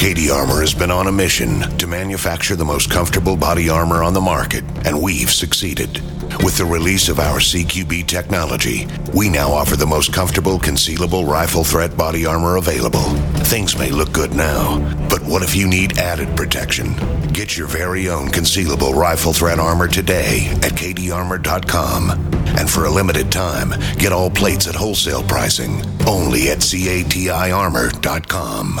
Katie 0.00 0.30
Armor 0.30 0.62
has 0.62 0.72
been 0.72 0.90
on 0.90 1.08
a 1.08 1.12
mission 1.12 1.60
to 1.76 1.86
manufacture 1.86 2.56
the 2.56 2.64
most 2.64 2.90
comfortable 2.90 3.36
body 3.36 3.68
armor 3.68 4.02
on 4.02 4.14
the 4.14 4.20
market, 4.20 4.64
and 4.86 5.02
we've 5.02 5.30
succeeded. 5.30 6.00
With 6.42 6.56
the 6.56 6.64
release 6.64 7.10
of 7.10 7.18
our 7.18 7.38
CQB 7.38 8.06
technology, 8.06 8.88
we 9.14 9.28
now 9.28 9.52
offer 9.52 9.76
the 9.76 9.84
most 9.84 10.14
comfortable 10.14 10.58
concealable 10.58 11.28
rifle 11.28 11.64
threat 11.64 11.98
body 11.98 12.24
armor 12.24 12.56
available. 12.56 13.10
Things 13.44 13.76
may 13.76 13.90
look 13.90 14.10
good 14.10 14.34
now, 14.34 14.78
but 15.10 15.22
what 15.24 15.42
if 15.42 15.54
you 15.54 15.68
need 15.68 15.98
added 15.98 16.34
protection? 16.34 16.94
Get 17.34 17.58
your 17.58 17.66
very 17.66 18.08
own 18.08 18.28
concealable 18.28 18.94
rifle 18.94 19.34
threat 19.34 19.58
armor 19.58 19.86
today 19.86 20.48
at 20.62 20.72
katiearmor.com. 20.72 22.10
And 22.56 22.70
for 22.70 22.86
a 22.86 22.90
limited 22.90 23.30
time, 23.30 23.74
get 23.98 24.14
all 24.14 24.30
plates 24.30 24.66
at 24.66 24.74
wholesale 24.74 25.24
pricing 25.24 25.82
only 26.06 26.48
at 26.48 26.60
catiarmor.com. 26.60 28.80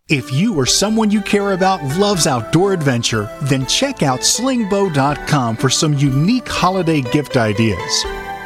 If 0.11 0.29
you 0.29 0.55
or 0.55 0.65
someone 0.65 1.09
you 1.09 1.21
care 1.21 1.53
about 1.53 1.81
loves 1.97 2.27
outdoor 2.27 2.73
adventure, 2.73 3.29
then 3.43 3.65
check 3.65 4.03
out 4.03 4.19
slingbow.com 4.19 5.55
for 5.55 5.69
some 5.69 5.93
unique 5.93 6.49
holiday 6.49 6.99
gift 6.99 7.37
ideas. 7.37 8.03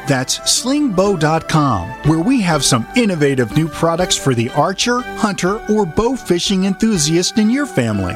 That's 0.07 0.37
slingbow.com, 0.41 1.89
where 2.07 2.19
we 2.19 2.39
have 2.41 2.63
some 2.63 2.87
innovative 2.95 3.57
new 3.57 3.67
products 3.67 4.15
for 4.15 4.35
the 4.35 4.51
archer, 4.51 4.99
hunter, 4.99 5.59
or 5.73 5.87
bow 5.87 6.15
fishing 6.15 6.65
enthusiast 6.65 7.39
in 7.39 7.49
your 7.49 7.65
family. 7.65 8.13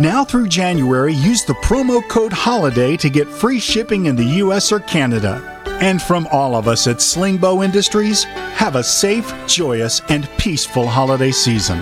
Now 0.00 0.24
through 0.24 0.48
January, 0.48 1.14
use 1.14 1.44
the 1.44 1.54
promo 1.54 2.02
code 2.08 2.32
HOLIDAY 2.32 2.96
to 2.96 3.10
get 3.10 3.28
free 3.28 3.60
shipping 3.60 4.06
in 4.06 4.16
the 4.16 4.40
US 4.42 4.72
or 4.72 4.80
Canada. 4.80 5.40
And 5.80 6.02
from 6.02 6.26
all 6.32 6.56
of 6.56 6.66
us 6.66 6.88
at 6.88 6.96
Slingbow 6.96 7.64
Industries, 7.64 8.24
have 8.24 8.74
a 8.74 8.82
safe, 8.82 9.32
joyous, 9.46 10.02
and 10.08 10.28
peaceful 10.36 10.88
holiday 10.88 11.30
season. 11.30 11.80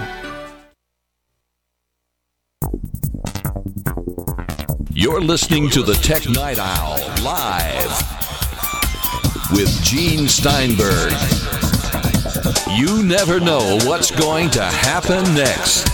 You're 5.06 5.20
listening 5.20 5.70
to 5.70 5.84
the 5.84 5.94
Tech 5.94 6.28
Night 6.28 6.58
Owl 6.58 6.98
live 7.22 7.90
with 9.52 9.70
Gene 9.80 10.26
Steinberg. 10.26 11.12
You 12.76 13.04
never 13.04 13.38
know 13.38 13.78
what's 13.84 14.10
going 14.10 14.50
to 14.50 14.64
happen 14.64 15.22
next. 15.32 15.86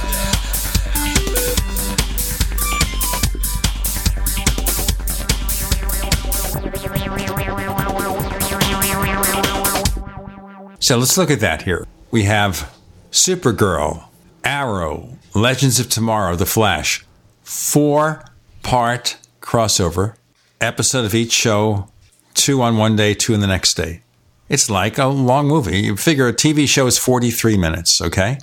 So 10.82 10.96
let's 10.96 11.18
look 11.18 11.30
at 11.30 11.40
that 11.40 11.60
here. 11.64 11.86
We 12.10 12.22
have 12.22 12.74
Supergirl, 13.10 14.06
Arrow, 14.42 15.18
Legends 15.34 15.78
of 15.78 15.90
Tomorrow, 15.90 16.36
The 16.36 16.46
Flash. 16.46 17.04
Four 17.42 18.24
part 18.62 19.16
crossover, 19.40 20.16
episode 20.60 21.04
of 21.04 21.14
each 21.14 21.32
show, 21.32 21.88
two 22.34 22.62
on 22.62 22.76
one 22.76 22.96
day, 22.96 23.14
two 23.14 23.34
on 23.34 23.40
the 23.40 23.46
next 23.46 23.74
day. 23.74 24.02
It's 24.48 24.70
like 24.70 24.98
a 24.98 25.06
long 25.06 25.48
movie. 25.48 25.80
You 25.80 25.96
figure 25.96 26.28
a 26.28 26.32
TV 26.32 26.68
show 26.68 26.86
is 26.86 26.98
43 26.98 27.56
minutes, 27.56 28.00
okay? 28.00 28.38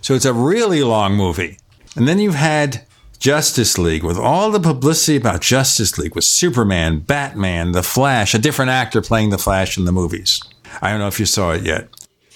So 0.00 0.14
it's 0.14 0.24
a 0.24 0.32
really 0.32 0.82
long 0.82 1.14
movie. 1.14 1.58
And 1.94 2.08
then 2.08 2.18
you've 2.18 2.34
had 2.34 2.84
Justice 3.18 3.78
League 3.78 4.02
with 4.02 4.18
all 4.18 4.50
the 4.50 4.58
publicity 4.58 5.16
about 5.16 5.40
Justice 5.40 5.96
League 5.98 6.14
with 6.14 6.24
Superman, 6.24 6.98
Batman, 6.98 7.72
The 7.72 7.82
Flash, 7.84 8.34
a 8.34 8.38
different 8.38 8.72
actor 8.72 9.00
playing 9.00 9.30
The 9.30 9.38
Flash 9.38 9.78
in 9.78 9.84
the 9.84 9.92
movies. 9.92 10.42
I 10.80 10.90
don't 10.90 10.98
know 10.98 11.06
if 11.06 11.20
you 11.20 11.26
saw 11.26 11.52
it 11.52 11.62
yet. 11.62 11.88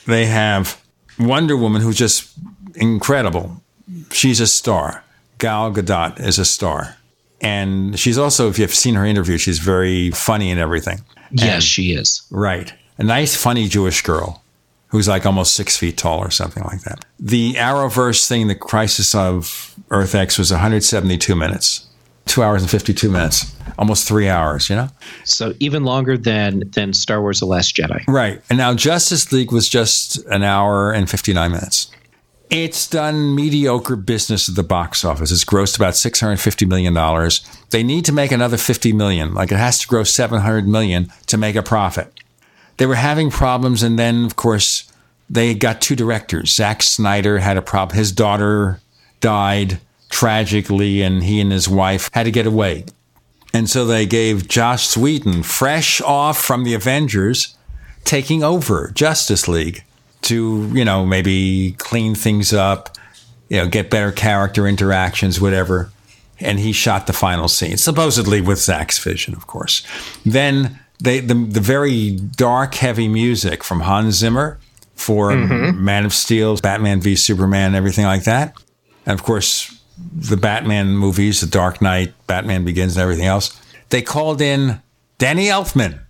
They 0.06 0.26
have 0.26 0.80
Wonder 1.18 1.56
Woman, 1.56 1.82
who's 1.82 1.96
just 1.96 2.32
incredible. 2.76 3.62
She's 4.12 4.38
a 4.38 4.46
star. 4.46 5.02
Gal 5.38 5.72
Gadot 5.72 6.20
is 6.20 6.38
a 6.38 6.44
star. 6.44 6.96
And 7.40 7.98
she's 7.98 8.18
also, 8.18 8.48
if 8.48 8.58
you've 8.58 8.74
seen 8.74 8.94
her 8.94 9.04
interview, 9.04 9.36
she's 9.38 9.58
very 9.58 10.10
funny 10.10 10.50
and 10.50 10.58
everything. 10.60 11.00
Yes, 11.30 11.54
And- 11.54 11.62
she 11.64 11.92
is. 11.92 12.22
Right. 12.30 12.72
A 12.98 13.04
nice, 13.04 13.36
funny 13.36 13.68
Jewish 13.68 14.00
girl 14.02 14.42
who's 14.88 15.06
like 15.08 15.26
almost 15.26 15.52
six 15.54 15.76
feet 15.76 15.98
tall 15.98 16.18
or 16.20 16.30
something 16.30 16.62
like 16.64 16.80
that. 16.82 17.04
The 17.20 17.54
Arrowverse 17.54 18.26
thing, 18.26 18.46
the 18.48 18.54
Crisis 18.54 19.14
of 19.14 19.74
Earth 19.90 20.14
X, 20.14 20.38
was 20.38 20.50
172 20.50 21.34
minutes. 21.36 21.82
Two 22.24 22.42
hours 22.42 22.62
and 22.62 22.70
52 22.70 23.10
minutes. 23.10 23.54
Almost 23.78 24.08
three 24.08 24.28
hours, 24.28 24.70
you 24.70 24.76
know? 24.76 24.88
So 25.24 25.52
even 25.60 25.84
longer 25.84 26.16
than 26.16 26.62
than 26.70 26.92
Star 26.92 27.20
Wars: 27.20 27.40
The 27.40 27.46
Last 27.46 27.76
Jedi. 27.76 28.02
Right. 28.08 28.40
And 28.48 28.56
now 28.58 28.74
Justice 28.74 29.30
League 29.32 29.52
was 29.52 29.68
just 29.68 30.16
an 30.26 30.42
hour 30.42 30.92
and 30.92 31.08
59 31.10 31.52
minutes. 31.52 31.88
It's 32.48 32.88
done 32.88 33.34
mediocre 33.34 33.96
business 33.96 34.48
at 34.48 34.54
the 34.54 34.62
box 34.62 35.04
office. 35.04 35.32
It's 35.32 35.44
grossed 35.44 35.76
about 35.76 35.94
$650 35.94 36.68
million. 36.68 36.94
They 37.70 37.82
need 37.82 38.04
to 38.04 38.12
make 38.12 38.30
another 38.30 38.56
50 38.56 38.92
million. 38.92 39.34
Like 39.34 39.50
it 39.50 39.58
has 39.58 39.80
to 39.80 39.88
gross 39.88 40.14
700 40.14 40.66
million 40.68 41.12
to 41.26 41.36
make 41.36 41.56
a 41.56 41.62
profit. 41.62 42.12
They 42.76 42.86
were 42.86 42.94
having 42.94 43.30
problems. 43.30 43.82
And 43.82 43.98
then, 43.98 44.24
of 44.24 44.36
course, 44.36 44.90
they 45.28 45.54
got 45.54 45.80
two 45.80 45.96
directors. 45.96 46.54
Zack 46.54 46.82
Snyder 46.82 47.38
had 47.38 47.56
a 47.56 47.62
problem. 47.62 47.96
His 47.96 48.12
daughter 48.12 48.80
died 49.20 49.80
tragically, 50.08 51.02
and 51.02 51.24
he 51.24 51.40
and 51.40 51.50
his 51.50 51.68
wife 51.68 52.10
had 52.12 52.24
to 52.24 52.30
get 52.30 52.46
away. 52.46 52.84
And 53.52 53.68
so 53.68 53.84
they 53.84 54.06
gave 54.06 54.48
Joss 54.48 54.96
Whedon, 54.96 55.42
fresh 55.42 56.00
off 56.00 56.38
from 56.38 56.62
the 56.62 56.74
Avengers, 56.74 57.56
taking 58.04 58.42
over 58.44 58.92
Justice 58.94 59.48
League 59.48 59.82
to, 60.22 60.70
you 60.72 60.84
know, 60.84 61.06
maybe 61.06 61.74
clean 61.78 62.14
things 62.14 62.52
up, 62.52 62.96
you 63.48 63.58
know, 63.58 63.66
get 63.68 63.90
better 63.90 64.12
character 64.12 64.66
interactions, 64.66 65.40
whatever. 65.40 65.90
And 66.38 66.58
he 66.58 66.72
shot 66.72 67.06
the 67.06 67.12
final 67.12 67.48
scene, 67.48 67.76
supposedly 67.76 68.40
with 68.40 68.58
Zack's 68.58 68.98
vision, 68.98 69.34
of 69.34 69.46
course. 69.46 69.86
Then 70.24 70.78
they 71.02 71.20
the, 71.20 71.34
the 71.34 71.60
very 71.60 72.16
dark, 72.16 72.74
heavy 72.74 73.08
music 73.08 73.64
from 73.64 73.80
Hans 73.80 74.16
Zimmer 74.16 74.58
for 74.94 75.30
mm-hmm. 75.30 75.82
Man 75.82 76.04
of 76.04 76.12
Steel, 76.12 76.56
Batman 76.56 77.00
v 77.00 77.16
Superman, 77.16 77.74
everything 77.74 78.04
like 78.04 78.24
that. 78.24 78.56
And 79.06 79.18
of 79.18 79.24
course, 79.24 79.80
the 80.14 80.36
Batman 80.36 80.96
movies, 80.96 81.40
The 81.40 81.46
Dark 81.46 81.80
Knight, 81.80 82.12
Batman 82.26 82.64
Begins, 82.64 82.96
and 82.96 83.02
everything 83.02 83.26
else. 83.26 83.58
They 83.90 84.02
called 84.02 84.40
in 84.40 84.80
Danny 85.18 85.46
Elfman 85.46 86.00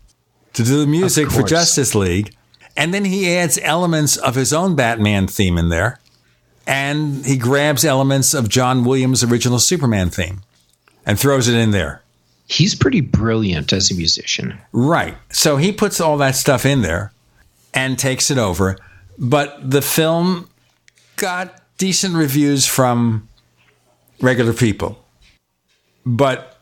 to 0.54 0.62
do 0.62 0.80
the 0.80 0.86
music 0.86 1.30
for. 1.30 1.42
Justice 1.42 1.94
League. 1.94 2.34
And 2.76 2.92
then 2.92 3.04
he 3.04 3.34
adds 3.34 3.58
elements 3.62 4.16
of 4.16 4.34
his 4.34 4.52
own 4.52 4.76
Batman 4.76 5.26
theme 5.26 5.56
in 5.58 5.70
there. 5.70 5.98
And 6.66 7.24
he 7.24 7.36
grabs 7.36 7.84
elements 7.84 8.34
of 8.34 8.48
John 8.48 8.84
Williams' 8.84 9.22
original 9.22 9.58
Superman 9.58 10.10
theme 10.10 10.42
and 11.06 11.18
throws 11.18 11.48
it 11.48 11.56
in 11.56 11.70
there. 11.70 12.02
He's 12.48 12.74
pretty 12.74 13.00
brilliant 13.00 13.72
as 13.72 13.90
a 13.90 13.94
musician. 13.94 14.58
Right. 14.72 15.16
So 15.30 15.56
he 15.56 15.72
puts 15.72 16.00
all 16.00 16.16
that 16.18 16.36
stuff 16.36 16.66
in 16.66 16.82
there 16.82 17.12
and 17.72 17.98
takes 17.98 18.30
it 18.30 18.38
over. 18.38 18.76
But 19.18 19.70
the 19.70 19.82
film 19.82 20.48
got 21.16 21.60
decent 21.78 22.14
reviews 22.14 22.66
from 22.66 23.28
regular 24.20 24.52
people. 24.52 25.04
But 26.04 26.58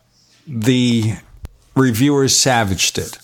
the 0.47 1.15
reviewers 1.75 2.37
savaged 2.37 2.99
it. 2.99 3.19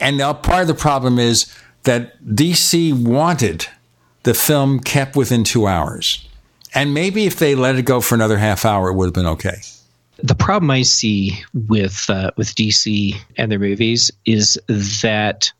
And 0.00 0.16
now 0.16 0.32
part 0.32 0.62
of 0.62 0.68
the 0.68 0.74
problem 0.74 1.18
is 1.18 1.52
that 1.84 2.22
DC 2.24 2.92
wanted 2.92 3.66
the 4.24 4.34
film 4.34 4.80
kept 4.80 5.16
within 5.16 5.44
two 5.44 5.66
hours. 5.66 6.28
And 6.74 6.92
maybe 6.92 7.26
if 7.26 7.38
they 7.38 7.54
let 7.54 7.76
it 7.76 7.84
go 7.84 8.00
for 8.00 8.14
another 8.14 8.36
half 8.36 8.64
hour, 8.64 8.90
it 8.90 8.94
would 8.94 9.06
have 9.06 9.14
been 9.14 9.26
okay. 9.26 9.56
The 10.22 10.34
problem 10.34 10.70
I 10.70 10.82
see 10.82 11.38
with 11.68 12.10
uh, 12.10 12.32
with 12.36 12.54
DC 12.54 13.14
and 13.36 13.50
their 13.50 13.58
movies 13.58 14.10
is 14.26 14.58
that 15.02 15.50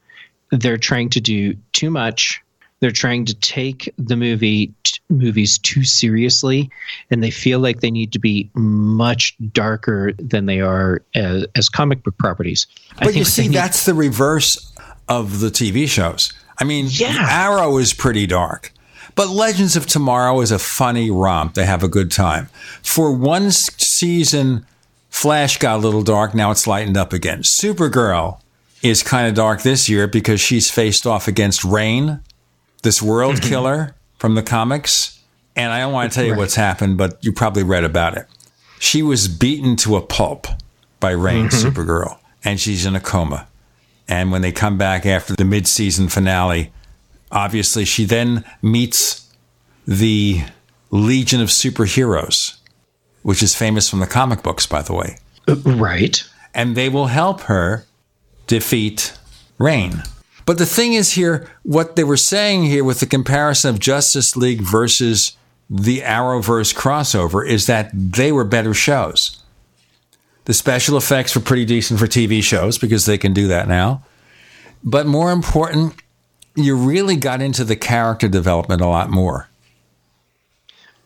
they're 0.50 0.76
trying 0.76 1.10
to 1.10 1.20
do 1.20 1.54
too 1.72 1.90
much. 1.90 2.42
They're 2.80 2.90
trying 2.90 3.24
to 3.26 3.34
take 3.34 3.92
the 3.98 4.16
movie 4.16 4.72
t- 4.84 5.00
movies 5.08 5.58
too 5.58 5.84
seriously, 5.84 6.70
and 7.10 7.22
they 7.22 7.30
feel 7.30 7.58
like 7.58 7.80
they 7.80 7.90
need 7.90 8.12
to 8.12 8.18
be 8.18 8.50
much 8.54 9.34
darker 9.52 10.12
than 10.18 10.46
they 10.46 10.60
are 10.60 11.02
as, 11.14 11.46
as 11.56 11.68
comic 11.68 12.02
book 12.02 12.16
properties. 12.18 12.66
But 13.00 13.16
you 13.16 13.24
see, 13.24 13.48
need- 13.48 13.54
that's 13.54 13.84
the 13.84 13.94
reverse 13.94 14.72
of 15.08 15.40
the 15.40 15.48
TV 15.48 15.88
shows. 15.88 16.32
I 16.58 16.64
mean, 16.64 16.88
Arrow 17.02 17.78
is 17.78 17.92
pretty 17.94 18.26
dark, 18.26 18.72
but 19.14 19.28
Legends 19.28 19.76
of 19.76 19.86
Tomorrow 19.86 20.40
is 20.40 20.50
a 20.50 20.58
funny 20.58 21.10
romp. 21.10 21.54
They 21.54 21.66
have 21.66 21.82
a 21.82 21.88
good 21.88 22.10
time. 22.10 22.48
For 22.82 23.12
one 23.12 23.50
season, 23.50 24.66
Flash 25.10 25.58
got 25.58 25.76
a 25.76 25.78
little 25.82 26.02
dark. 26.02 26.34
Now 26.34 26.50
it's 26.50 26.66
lightened 26.66 26.96
up 26.96 27.12
again. 27.12 27.42
Supergirl 27.42 28.40
is 28.82 29.02
kind 29.02 29.26
of 29.26 29.34
dark 29.34 29.62
this 29.62 29.88
year 29.88 30.06
because 30.06 30.40
she's 30.40 30.70
faced 30.70 31.06
off 31.06 31.26
against 31.26 31.64
Reign, 31.64 32.20
this 32.82 33.02
world 33.02 33.36
Mm-hmm. 33.36 33.48
killer 33.48 33.94
from 34.18 34.34
the 34.34 34.42
comics. 34.42 35.18
And 35.56 35.72
I 35.72 35.80
don't 35.80 35.92
want 35.92 36.12
to 36.12 36.14
tell 36.14 36.24
you 36.24 36.32
Right. 36.32 36.38
what's 36.38 36.54
happened, 36.54 36.96
but 36.98 37.18
you 37.20 37.32
probably 37.32 37.64
read 37.64 37.82
about 37.82 38.16
it. 38.16 38.26
She 38.78 39.02
was 39.02 39.26
beaten 39.26 39.74
to 39.78 39.96
a 39.96 40.00
pulp 40.00 40.46
by 41.00 41.10
Reign, 41.10 41.48
Mhm. 41.48 41.62
Supergirl, 41.72 42.18
and 42.44 42.60
she's 42.60 42.86
in 42.86 42.94
a 42.94 43.00
coma. 43.00 43.47
And 44.08 44.32
when 44.32 44.42
they 44.42 44.52
come 44.52 44.78
back 44.78 45.04
after 45.04 45.34
the 45.34 45.44
mid-season 45.44 46.08
finale, 46.08 46.72
obviously 47.30 47.84
she 47.84 48.04
then 48.04 48.44
meets 48.62 49.30
the 49.86 50.42
Legion 50.90 51.40
of 51.40 51.48
Superheroes, 51.48 52.58
which 53.22 53.42
is 53.42 53.54
famous 53.54 53.88
from 53.88 54.00
the 54.00 54.06
comic 54.06 54.42
books, 54.42 54.66
by 54.66 54.82
the 54.82 54.94
way. 54.94 55.18
Uh, 55.46 55.56
right. 55.56 56.24
And 56.54 56.76
they 56.76 56.88
will 56.88 57.06
help 57.06 57.42
her 57.42 57.84
defeat 58.46 59.12
Reign. 59.58 60.02
But 60.46 60.56
the 60.56 60.66
thing 60.66 60.94
is 60.94 61.12
here, 61.12 61.50
what 61.62 61.96
they 61.96 62.04
were 62.04 62.16
saying 62.16 62.64
here 62.64 62.84
with 62.84 63.00
the 63.00 63.06
comparison 63.06 63.68
of 63.68 63.80
Justice 63.80 64.34
League 64.36 64.62
versus 64.62 65.36
the 65.68 66.00
Arrowverse 66.00 66.74
crossover 66.74 67.46
is 67.46 67.66
that 67.66 67.90
they 67.92 68.32
were 68.32 68.44
better 68.44 68.72
shows. 68.72 69.37
The 70.48 70.54
special 70.54 70.96
effects 70.96 71.34
were 71.34 71.42
pretty 71.42 71.66
decent 71.66 72.00
for 72.00 72.06
TV 72.06 72.42
shows 72.42 72.78
because 72.78 73.04
they 73.04 73.18
can 73.18 73.34
do 73.34 73.48
that 73.48 73.68
now. 73.68 74.02
But 74.82 75.06
more 75.06 75.30
important, 75.30 75.94
you 76.56 76.74
really 76.74 77.16
got 77.16 77.42
into 77.42 77.64
the 77.64 77.76
character 77.76 78.28
development 78.28 78.80
a 78.80 78.86
lot 78.86 79.10
more. 79.10 79.50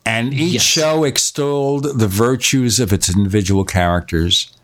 And 0.07 0.33
each 0.33 0.61
show 0.61 1.03
extolled 1.03 1.99
the 1.99 2.07
virtues 2.07 2.79
of 2.79 2.93
its 2.93 3.13
individual 3.13 3.65
characters, 3.65 4.57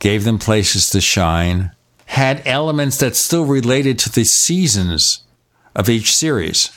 gave 0.00 0.24
them 0.24 0.40
places 0.40 0.90
to 0.90 1.00
shine, 1.00 1.70
had 2.06 2.42
elements 2.44 2.98
that 2.98 3.14
still 3.14 3.44
related 3.44 4.00
to 4.00 4.10
the 4.10 4.24
seasons 4.24 5.22
of 5.76 5.88
each 5.88 6.12
series. 6.12 6.72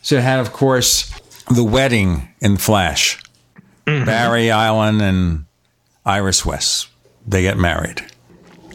So 0.00 0.18
it 0.18 0.22
had, 0.22 0.38
of 0.38 0.52
course, 0.52 1.10
the 1.52 1.64
wedding 1.64 2.28
in 2.40 2.56
Flash. 2.56 3.20
Mm-hmm. 3.84 4.04
Barry 4.04 4.48
Allen 4.48 5.00
and 5.00 5.46
Iris 6.06 6.46
West. 6.46 6.86
They 7.26 7.42
get 7.42 7.58
married. 7.58 8.02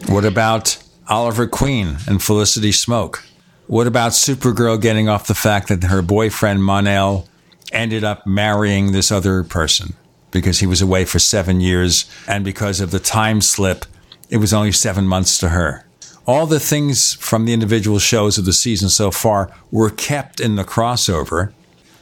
What 0.08 0.24
about 0.24 0.78
Oliver 1.08 1.46
Queen 1.46 1.96
and 2.06 2.22
Felicity 2.22 2.70
Smoak? 2.70 3.24
What 3.66 3.86
about 3.86 4.12
Supergirl 4.12 4.80
getting 4.80 5.08
off 5.08 5.26
the 5.26 5.34
fact 5.34 5.68
that 5.68 5.84
her 5.84 6.02
boyfriend 6.02 6.62
Mon-El 6.62 7.26
ended 7.72 8.04
up 8.04 8.26
marrying 8.26 8.92
this 8.92 9.10
other 9.10 9.42
person 9.42 9.94
because 10.30 10.60
he 10.60 10.66
was 10.66 10.80
away 10.80 11.04
for 11.04 11.18
seven 11.18 11.60
years 11.60 12.08
and 12.28 12.44
because 12.44 12.80
of 12.80 12.92
the 12.92 13.00
time 13.00 13.40
slip, 13.40 13.84
it 14.30 14.36
was 14.36 14.52
only 14.52 14.72
seven 14.72 15.06
months 15.06 15.38
to 15.38 15.48
her. 15.48 15.84
All 16.26 16.46
the 16.46 16.60
things 16.60 17.14
from 17.14 17.44
the 17.44 17.52
individual 17.52 17.98
shows 17.98 18.38
of 18.38 18.44
the 18.44 18.52
season 18.52 18.88
so 18.88 19.10
far 19.10 19.52
were 19.70 19.90
kept 19.90 20.40
in 20.40 20.56
the 20.56 20.64
crossover 20.64 21.52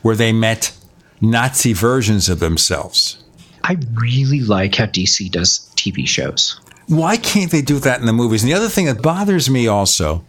where 0.02 0.16
they 0.16 0.32
met 0.32 0.76
Nazi 1.20 1.72
versions 1.72 2.28
of 2.28 2.40
themselves. 2.40 3.23
I 3.64 3.76
really 3.94 4.40
like 4.40 4.74
how 4.74 4.84
DC 4.86 5.30
does 5.30 5.70
TV 5.74 6.06
shows. 6.06 6.60
Why 6.86 7.16
can't 7.16 7.50
they 7.50 7.62
do 7.62 7.78
that 7.80 7.98
in 8.00 8.06
the 8.06 8.12
movies? 8.12 8.42
And 8.42 8.52
the 8.52 8.56
other 8.56 8.68
thing 8.68 8.86
that 8.86 9.00
bothers 9.02 9.48
me 9.48 9.66
also 9.66 10.22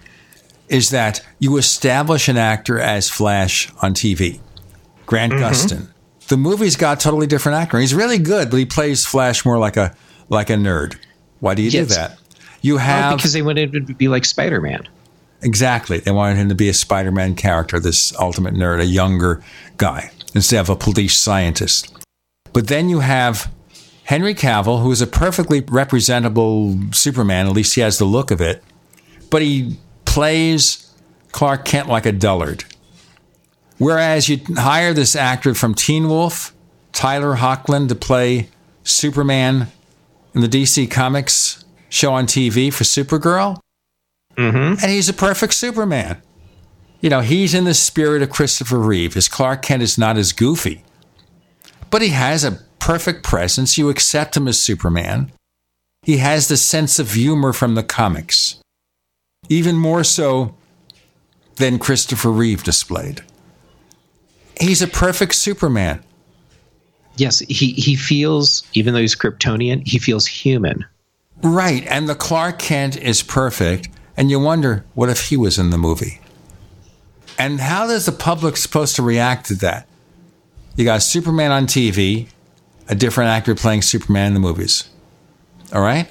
is 0.69 0.89
that 0.91 1.21
you 1.39 1.57
establish 1.57 2.27
an 2.29 2.37
actor 2.37 2.79
as 2.79 3.09
Flash 3.09 3.71
on 3.81 3.93
TV, 3.93 4.39
Grant 5.05 5.33
Mm-hmm. 5.33 5.43
Gustin. 5.43 5.87
The 6.29 6.37
movie's 6.37 6.75
got 6.75 6.97
a 6.99 7.03
totally 7.03 7.27
different 7.27 7.57
actor. 7.57 7.77
He's 7.77 7.93
really 7.93 8.17
good, 8.17 8.49
but 8.49 8.57
he 8.57 8.65
plays 8.65 9.05
Flash 9.05 9.45
more 9.45 9.59
like 9.59 9.77
a 9.77 9.93
like 10.29 10.49
a 10.49 10.53
nerd. 10.53 10.95
Why 11.39 11.53
do 11.53 11.61
you 11.61 11.69
do 11.69 11.85
that? 11.85 12.17
You 12.61 12.75
Oh, 12.75 12.77
have 12.79 13.17
because 13.17 13.33
they 13.33 13.43
wanted 13.43 13.75
it 13.75 13.85
to 13.85 13.93
be 13.93 14.07
like 14.07 14.25
Spider 14.25 14.59
Man. 14.61 14.87
Exactly. 15.41 15.99
They 15.99 16.11
wanted 16.11 16.37
him 16.37 16.49
to 16.49 16.55
be 16.55 16.69
a 16.69 16.73
Spider 16.73 17.11
Man 17.11 17.35
character, 17.35 17.79
this 17.79 18.17
ultimate 18.17 18.55
nerd, 18.55 18.79
a 18.79 18.85
younger 18.85 19.43
guy, 19.77 20.09
instead 20.33 20.61
of 20.61 20.69
a 20.69 20.75
police 20.75 21.15
scientist. 21.15 21.91
But 22.55 22.69
then 22.69 22.87
you 22.87 23.01
have 23.01 23.51
Henry 24.05 24.33
Cavill, 24.33 24.81
who 24.81 24.89
is 24.89 25.01
a 25.01 25.07
perfectly 25.07 25.59
representable 25.59 26.79
Superman, 26.93 27.47
at 27.47 27.51
least 27.51 27.75
he 27.75 27.81
has 27.81 27.97
the 27.97 28.05
look 28.05 28.31
of 28.31 28.39
it, 28.39 28.63
but 29.29 29.41
he 29.41 29.77
plays 30.05 30.89
Clark 31.33 31.65
Kent 31.65 31.89
like 31.89 32.05
a 32.05 32.13
dullard. 32.13 32.63
Whereas 33.77 34.29
you 34.29 34.39
hire 34.55 34.93
this 34.93 35.17
actor 35.17 35.53
from 35.53 35.73
Teen 35.73 36.07
Wolf, 36.07 36.55
Tyler 36.93 37.35
Hoechlin, 37.35 37.89
to 37.89 37.95
play 37.95 38.47
Superman 38.85 39.67
in 40.33 40.39
the 40.39 40.47
DC 40.47 40.89
Comics 40.89 41.65
show 41.89 42.13
on 42.13 42.25
TV 42.25 42.73
for 42.73 42.85
Supergirl. 42.85 43.59
Mm-hmm. 44.37 44.81
And 44.81 44.91
he's 44.91 45.09
a 45.09 45.13
perfect 45.13 45.55
Superman. 45.55 46.21
You 47.01 47.09
know, 47.09 47.19
he's 47.19 47.53
in 47.53 47.65
the 47.65 47.73
spirit 47.73 48.21
of 48.21 48.29
Christopher 48.29 48.79
Reeve. 48.79 49.15
His 49.15 49.27
Clark 49.27 49.61
Kent 49.61 49.83
is 49.83 49.97
not 49.97 50.15
as 50.15 50.31
goofy, 50.31 50.84
but 51.95 52.01
he 52.01 52.09
has 52.09 52.43
a 52.43 52.59
perfect 52.77 53.23
presence. 53.23 53.77
You 53.77 53.87
accept 53.87 54.35
him 54.35 54.49
as 54.49 54.61
Superman. 54.61 55.31
He 56.01 56.17
has 56.17 56.49
the 56.49 56.57
sense 56.57 56.99
of 56.99 57.13
humor 57.13 57.53
from 57.53 57.75
the 57.75 57.83
comics, 57.83 58.59
even 59.47 59.77
more 59.77 60.03
so 60.03 60.55
than 61.55 61.79
Christopher 61.79 62.31
Reeve 62.31 62.65
displayed. 62.65 63.21
He's 64.59 64.81
a 64.81 64.87
perfect 64.87 65.35
Superman. 65.35 66.03
Yes, 67.15 67.39
he, 67.39 67.71
he 67.71 67.95
feels, 67.95 68.63
even 68.73 68.93
though 68.93 68.99
he's 68.99 69.15
Kryptonian, 69.15 69.87
he 69.87 69.97
feels 69.97 70.27
human. 70.27 70.83
Right. 71.43 71.87
And 71.87 72.09
the 72.09 72.15
Clark 72.15 72.59
Kent 72.59 72.97
is 72.97 73.23
perfect. 73.23 73.87
And 74.17 74.29
you 74.29 74.41
wonder, 74.41 74.83
what 74.95 75.07
if 75.07 75.29
he 75.29 75.37
was 75.37 75.57
in 75.57 75.69
the 75.69 75.77
movie? 75.77 76.19
And 77.39 77.61
how 77.61 77.87
is 77.87 78.05
the 78.05 78.11
public 78.11 78.57
supposed 78.57 78.97
to 78.97 79.01
react 79.01 79.45
to 79.45 79.55
that? 79.55 79.87
You 80.75 80.83
got 80.83 81.01
Superman 81.01 81.51
on 81.51 81.67
TV, 81.67 82.27
a 82.89 82.95
different 82.95 83.29
actor 83.29 83.55
playing 83.55 83.81
Superman 83.81 84.27
in 84.27 84.33
the 84.33 84.39
movies. 84.39 84.89
All 85.73 85.81
right? 85.81 86.09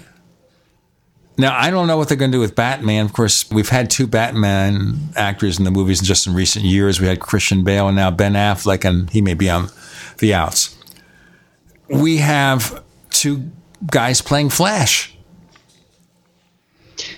Now, 1.36 1.56
I 1.58 1.70
don't 1.70 1.86
know 1.86 1.96
what 1.96 2.08
they're 2.08 2.16
going 2.16 2.30
to 2.30 2.36
do 2.36 2.40
with 2.40 2.54
Batman. 2.54 3.04
Of 3.04 3.12
course, 3.12 3.50
we've 3.50 3.68
had 3.68 3.90
two 3.90 4.06
Batman 4.06 4.96
actors 5.16 5.58
in 5.58 5.64
the 5.64 5.70
movies 5.70 6.00
just 6.00 6.26
in 6.26 6.34
recent 6.34 6.64
years. 6.64 7.00
We 7.00 7.08
had 7.08 7.20
Christian 7.20 7.64
Bale 7.64 7.88
and 7.88 7.96
now 7.96 8.10
Ben 8.10 8.34
Affleck, 8.34 8.84
and 8.84 9.10
he 9.10 9.20
may 9.20 9.34
be 9.34 9.50
on 9.50 9.68
the 10.18 10.32
outs. 10.32 10.76
We 11.88 12.18
have 12.18 12.82
two 13.10 13.50
guys 13.90 14.22
playing 14.22 14.50
Flash. 14.50 15.16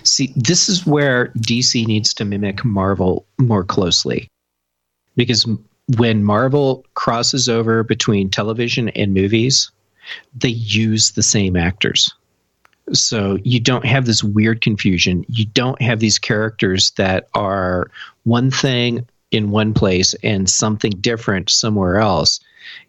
See, 0.03 0.33
this 0.35 0.67
is 0.67 0.85
where 0.85 1.27
DC 1.37 1.85
needs 1.85 2.13
to 2.15 2.25
mimic 2.25 2.65
Marvel 2.65 3.25
more 3.37 3.63
closely. 3.63 4.27
Because 5.15 5.47
when 5.95 6.23
Marvel 6.23 6.85
crosses 6.95 7.47
over 7.47 7.83
between 7.83 8.29
television 8.29 8.89
and 8.89 9.13
movies, 9.13 9.71
they 10.35 10.49
use 10.49 11.11
the 11.11 11.23
same 11.23 11.55
actors. 11.55 12.13
So 12.93 13.37
you 13.43 13.59
don't 13.59 13.85
have 13.85 14.05
this 14.05 14.23
weird 14.23 14.61
confusion. 14.61 15.25
You 15.27 15.45
don't 15.45 15.81
have 15.81 15.99
these 15.99 16.19
characters 16.19 16.91
that 16.91 17.27
are 17.33 17.91
one 18.23 18.49
thing 18.51 19.05
in 19.31 19.51
one 19.51 19.73
place 19.73 20.13
and 20.23 20.49
something 20.49 20.91
different 20.91 21.49
somewhere 21.49 21.97
else. 21.99 22.39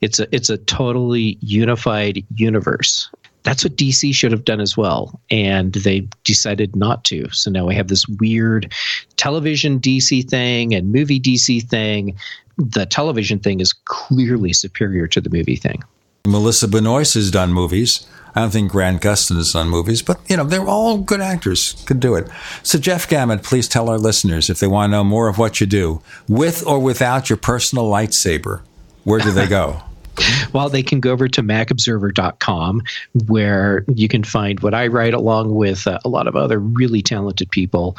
It's 0.01 0.21
a 0.21 0.33
it's 0.35 0.51
a 0.51 0.59
totally 0.59 1.39
unified 1.41 2.25
universe. 2.35 3.11
That's 3.45 3.65
what 3.65 3.77
DC 3.77 4.15
should 4.15 4.33
have 4.33 4.45
done 4.45 4.61
as 4.61 4.77
well, 4.77 5.21
and 5.31 5.73
they 5.73 6.09
decided 6.25 6.77
not 6.77 7.05
to. 7.05 7.31
So 7.31 7.51
now 7.51 7.67
we 7.67 7.75
have 7.77 7.89
this 7.89 8.07
weird 8.07 8.73
television 9.17 9.81
DC 9.81 10.29
thing 10.29 10.75
and 10.75 10.93
movie 10.93 11.21
DC 11.21 11.63
thing. 11.69 12.17
The 12.59 12.87
television 12.87 13.39
thing 13.39 13.61
is 13.61 13.73
clearly 13.73 14.53
superior 14.53 15.07
to 15.09 15.21
the 15.21 15.31
movie 15.31 15.57
thing. 15.57 15.83
Melissa 16.27 16.69
Benoist 16.69 17.15
has 17.15 17.31
done 17.31 17.53
movies. 17.53 18.07
I 18.35 18.41
don't 18.41 18.51
think 18.51 18.71
Grant 18.71 19.01
Gustin 19.01 19.37
has 19.37 19.53
done 19.53 19.69
movies, 19.69 20.03
but 20.03 20.21
you 20.29 20.37
know 20.37 20.45
they're 20.45 20.67
all 20.67 20.99
good 20.99 21.21
actors. 21.21 21.83
Could 21.87 22.01
do 22.01 22.15
it. 22.15 22.29
So 22.63 22.79
Jeff 22.79 23.09
Gamet, 23.09 23.43
please 23.43 23.67
tell 23.67 23.89
our 23.89 23.99
listeners 23.99 24.51
if 24.51 24.61
they 24.61 24.67
want 24.67 24.91
to 24.91 24.93
know 24.93 25.05
more 25.05 25.29
of 25.29 25.39
what 25.39 25.61
you 25.61 25.67
do, 25.67 26.03
with 26.29 26.67
or 26.67 26.79
without 26.79 27.31
your 27.31 27.39
personal 27.39 27.91
lightsaber, 27.91 28.61
where 29.05 29.21
do 29.21 29.31
they 29.31 29.47
go? 29.47 29.83
Well, 30.53 30.69
they 30.69 30.83
can 30.83 31.01
go 31.01 31.13
over 31.13 31.29
to 31.29 31.43
macobserver.com 31.43 32.83
where 33.27 33.85
you 33.95 34.09
can 34.09 34.25
find 34.25 34.61
what 34.61 34.73
I 34.73 34.87
write 34.87 35.15
along 35.15 35.55
with 35.55 35.87
uh, 35.87 35.99
a 36.05 36.09
lot 36.09 36.27
of 36.27 36.37
other 36.37 36.59
really 36.59 37.03
talented 37.03 37.51
people. 37.51 37.97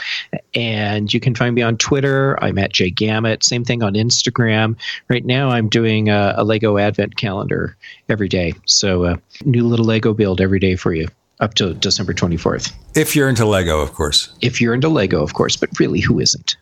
And 0.55 1.13
you 1.13 1.19
can 1.19 1.35
find 1.35 1.53
me 1.53 1.61
on 1.61 1.77
Twitter. 1.77 2.41
I'm 2.43 2.57
at 2.57 2.73
jgamet. 2.73 3.43
Same 3.43 3.63
thing 3.63 3.83
on 3.83 3.93
Instagram. 3.93 4.77
Right 5.09 5.25
now, 5.25 5.49
I'm 5.49 5.69
doing 5.69 6.09
a, 6.09 6.33
a 6.37 6.43
Lego 6.43 6.77
Advent 6.77 7.17
calendar 7.17 7.77
every 8.09 8.27
day. 8.27 8.53
So, 8.65 9.03
uh, 9.05 9.17
new 9.45 9.65
little 9.65 9.85
Lego 9.85 10.13
build 10.13 10.41
every 10.41 10.59
day 10.59 10.75
for 10.75 10.93
you 10.93 11.07
up 11.39 11.53
to 11.55 11.73
December 11.75 12.13
24th. 12.13 12.73
If 12.95 13.15
you're 13.15 13.29
into 13.29 13.45
Lego, 13.45 13.79
of 13.79 13.93
course. 13.93 14.29
If 14.41 14.59
you're 14.59 14.73
into 14.73 14.89
Lego, 14.89 15.21
of 15.23 15.33
course, 15.33 15.55
but 15.55 15.69
really, 15.79 16.01
who 16.01 16.19
isn't? 16.19 16.55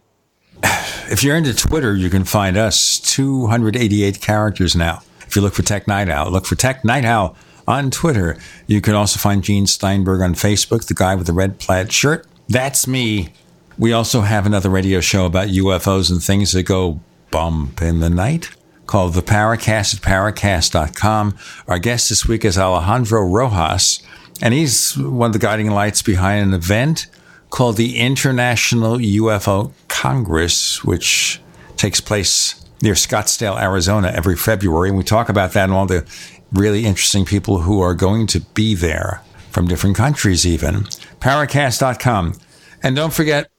If 1.10 1.24
you're 1.24 1.38
into 1.38 1.56
Twitter, 1.56 1.96
you 1.96 2.10
can 2.10 2.26
find 2.26 2.58
us 2.58 3.00
288 3.00 4.20
characters 4.20 4.76
now. 4.76 5.02
If 5.28 5.36
you 5.36 5.42
look 5.42 5.54
for 5.54 5.64
Tech 5.64 5.88
Night 5.88 6.10
Owl, 6.10 6.32
look 6.32 6.46
for 6.46 6.56
Tech 6.56 6.84
Night 6.84 7.06
Owl 7.06 7.36
on 7.68 7.92
Twitter. 7.92 8.38
You 8.66 8.82
can 8.82 8.96
also 8.96 9.20
find 9.20 9.44
Gene 9.44 9.68
Steinberg 9.68 10.22
on 10.22 10.34
Facebook, 10.34 10.88
the 10.88 10.94
guy 10.94 11.16
with 11.16 11.28
the 11.28 11.34
red 11.34 11.60
plaid 11.60 11.92
shirt. 11.92 12.26
That's 12.48 12.88
me. 12.88 13.34
We 13.78 13.94
also 13.94 14.22
have 14.22 14.46
another 14.46 14.70
radio 14.70 15.02
show 15.02 15.26
about 15.26 15.50
UFOs 15.50 16.10
and 16.10 16.24
things 16.24 16.54
that 16.54 16.64
go 16.64 17.00
bump 17.30 17.82
in 17.82 18.00
the 18.00 18.10
night 18.10 18.50
called 18.88 19.14
The 19.14 19.22
Paracast 19.22 19.96
at 19.96 20.02
paracast.com. 20.02 21.38
Our 21.68 21.78
guest 21.78 22.10
this 22.10 22.26
week 22.26 22.46
is 22.46 22.58
Alejandro 22.58 23.22
Rojas, 23.22 24.02
and 24.42 24.54
he's 24.54 24.98
one 24.98 25.28
of 25.28 25.34
the 25.34 25.40
guiding 25.40 25.70
lights 25.70 26.02
behind 26.02 26.48
an 26.48 26.54
event 26.54 27.08
called 27.50 27.78
the 27.78 27.98
International 27.98 28.98
UFO 28.98 29.74
Congress, 29.90 30.84
which 30.84 31.42
takes 31.76 32.00
place 32.00 32.64
near 32.82 32.94
Scottsdale, 32.94 33.62
Arizona 33.62 34.12
every 34.14 34.36
February. 34.36 34.90
And 34.90 34.98
we 34.98 35.04
talk 35.04 35.30
about 35.30 35.54
that 35.54 35.66
and 35.66 35.74
all 35.74 35.86
the 35.86 36.06
really 36.52 36.86
interesting 36.86 37.26
people 37.26 37.60
who 37.60 37.82
are 37.82 37.94
going 37.94 38.28
to 38.28 38.40
be 38.40 38.76
there 38.76 39.22
from 39.52 39.68
different 39.68 39.96
countries, 39.96 40.46
even. 40.46 40.84
Paracast.com. 41.20 42.36
And 42.84 42.96
don't 42.96 43.14
forget, 43.14 43.50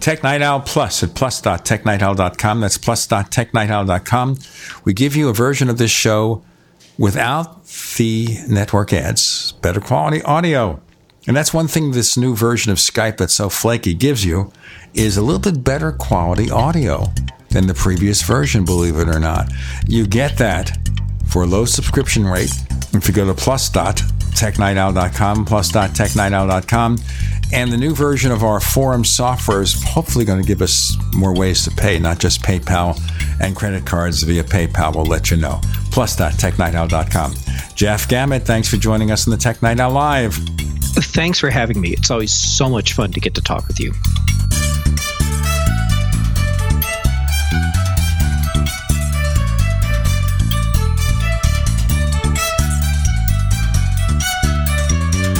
Tech 0.00 0.22
Night 0.22 0.42
Owl 0.42 0.60
Plus 0.60 1.02
at 1.02 1.14
plus.technightowl.com. 1.14 2.60
That's 2.60 2.78
plus.technightowl.com. 2.78 4.38
We 4.84 4.94
give 4.94 5.14
you 5.14 5.28
a 5.28 5.34
version 5.34 5.68
of 5.68 5.78
this 5.78 5.90
show 5.90 6.42
without 6.98 7.66
the 7.96 8.36
network 8.48 8.92
ads, 8.92 9.52
better 9.62 9.80
quality 9.80 10.22
audio. 10.22 10.80
And 11.26 11.36
that's 11.36 11.54
one 11.54 11.68
thing 11.68 11.92
this 11.92 12.16
new 12.16 12.34
version 12.34 12.72
of 12.72 12.78
Skype 12.78 13.18
that's 13.18 13.34
so 13.34 13.48
flaky 13.48 13.94
gives 13.94 14.24
you 14.24 14.52
is 14.94 15.16
a 15.16 15.22
little 15.22 15.40
bit 15.40 15.62
better 15.62 15.92
quality 15.92 16.50
audio 16.50 17.12
than 17.52 17.66
the 17.66 17.74
previous 17.74 18.22
version, 18.22 18.64
believe 18.64 18.96
it 18.96 19.08
or 19.08 19.20
not. 19.20 19.52
You 19.86 20.06
get 20.06 20.38
that 20.38 20.78
for 21.28 21.42
a 21.42 21.46
low 21.46 21.64
subscription 21.64 22.26
rate 22.26 22.52
if 22.94 23.08
you 23.08 23.14
go 23.14 23.26
to 23.26 23.34
plus.technightowl.com, 23.34 25.44
plus.technightowl.com. 25.44 26.98
And 27.54 27.70
the 27.70 27.76
new 27.76 27.94
version 27.94 28.32
of 28.32 28.42
our 28.42 28.60
forum 28.60 29.04
software 29.04 29.60
is 29.60 29.82
hopefully 29.82 30.24
going 30.24 30.40
to 30.40 30.46
give 30.46 30.62
us 30.62 30.96
more 31.14 31.34
ways 31.34 31.64
to 31.64 31.70
pay, 31.70 31.98
not 31.98 32.18
just 32.18 32.42
PayPal 32.42 32.98
and 33.40 33.54
credit 33.54 33.84
cards 33.84 34.22
via 34.22 34.42
PayPal. 34.42 34.94
We'll 34.94 35.04
let 35.04 35.30
you 35.30 35.36
know. 35.36 35.60
Plus.technightowl.com. 35.90 37.34
Jeff 37.74 38.08
Gamet, 38.08 38.44
thanks 38.44 38.68
for 38.68 38.76
joining 38.76 39.10
us 39.10 39.26
in 39.26 39.32
the 39.32 39.36
Tech 39.36 39.62
Night 39.62 39.80
Owl 39.80 39.92
Live. 39.92 40.34
Thanks 40.34 41.38
for 41.38 41.50
having 41.50 41.80
me. 41.80 41.90
It's 41.90 42.10
always 42.10 42.32
so 42.32 42.68
much 42.68 42.94
fun 42.94 43.12
to 43.12 43.20
get 43.20 43.34
to 43.34 43.42
talk 43.42 43.66
with 43.66 43.80
you. 43.80 43.92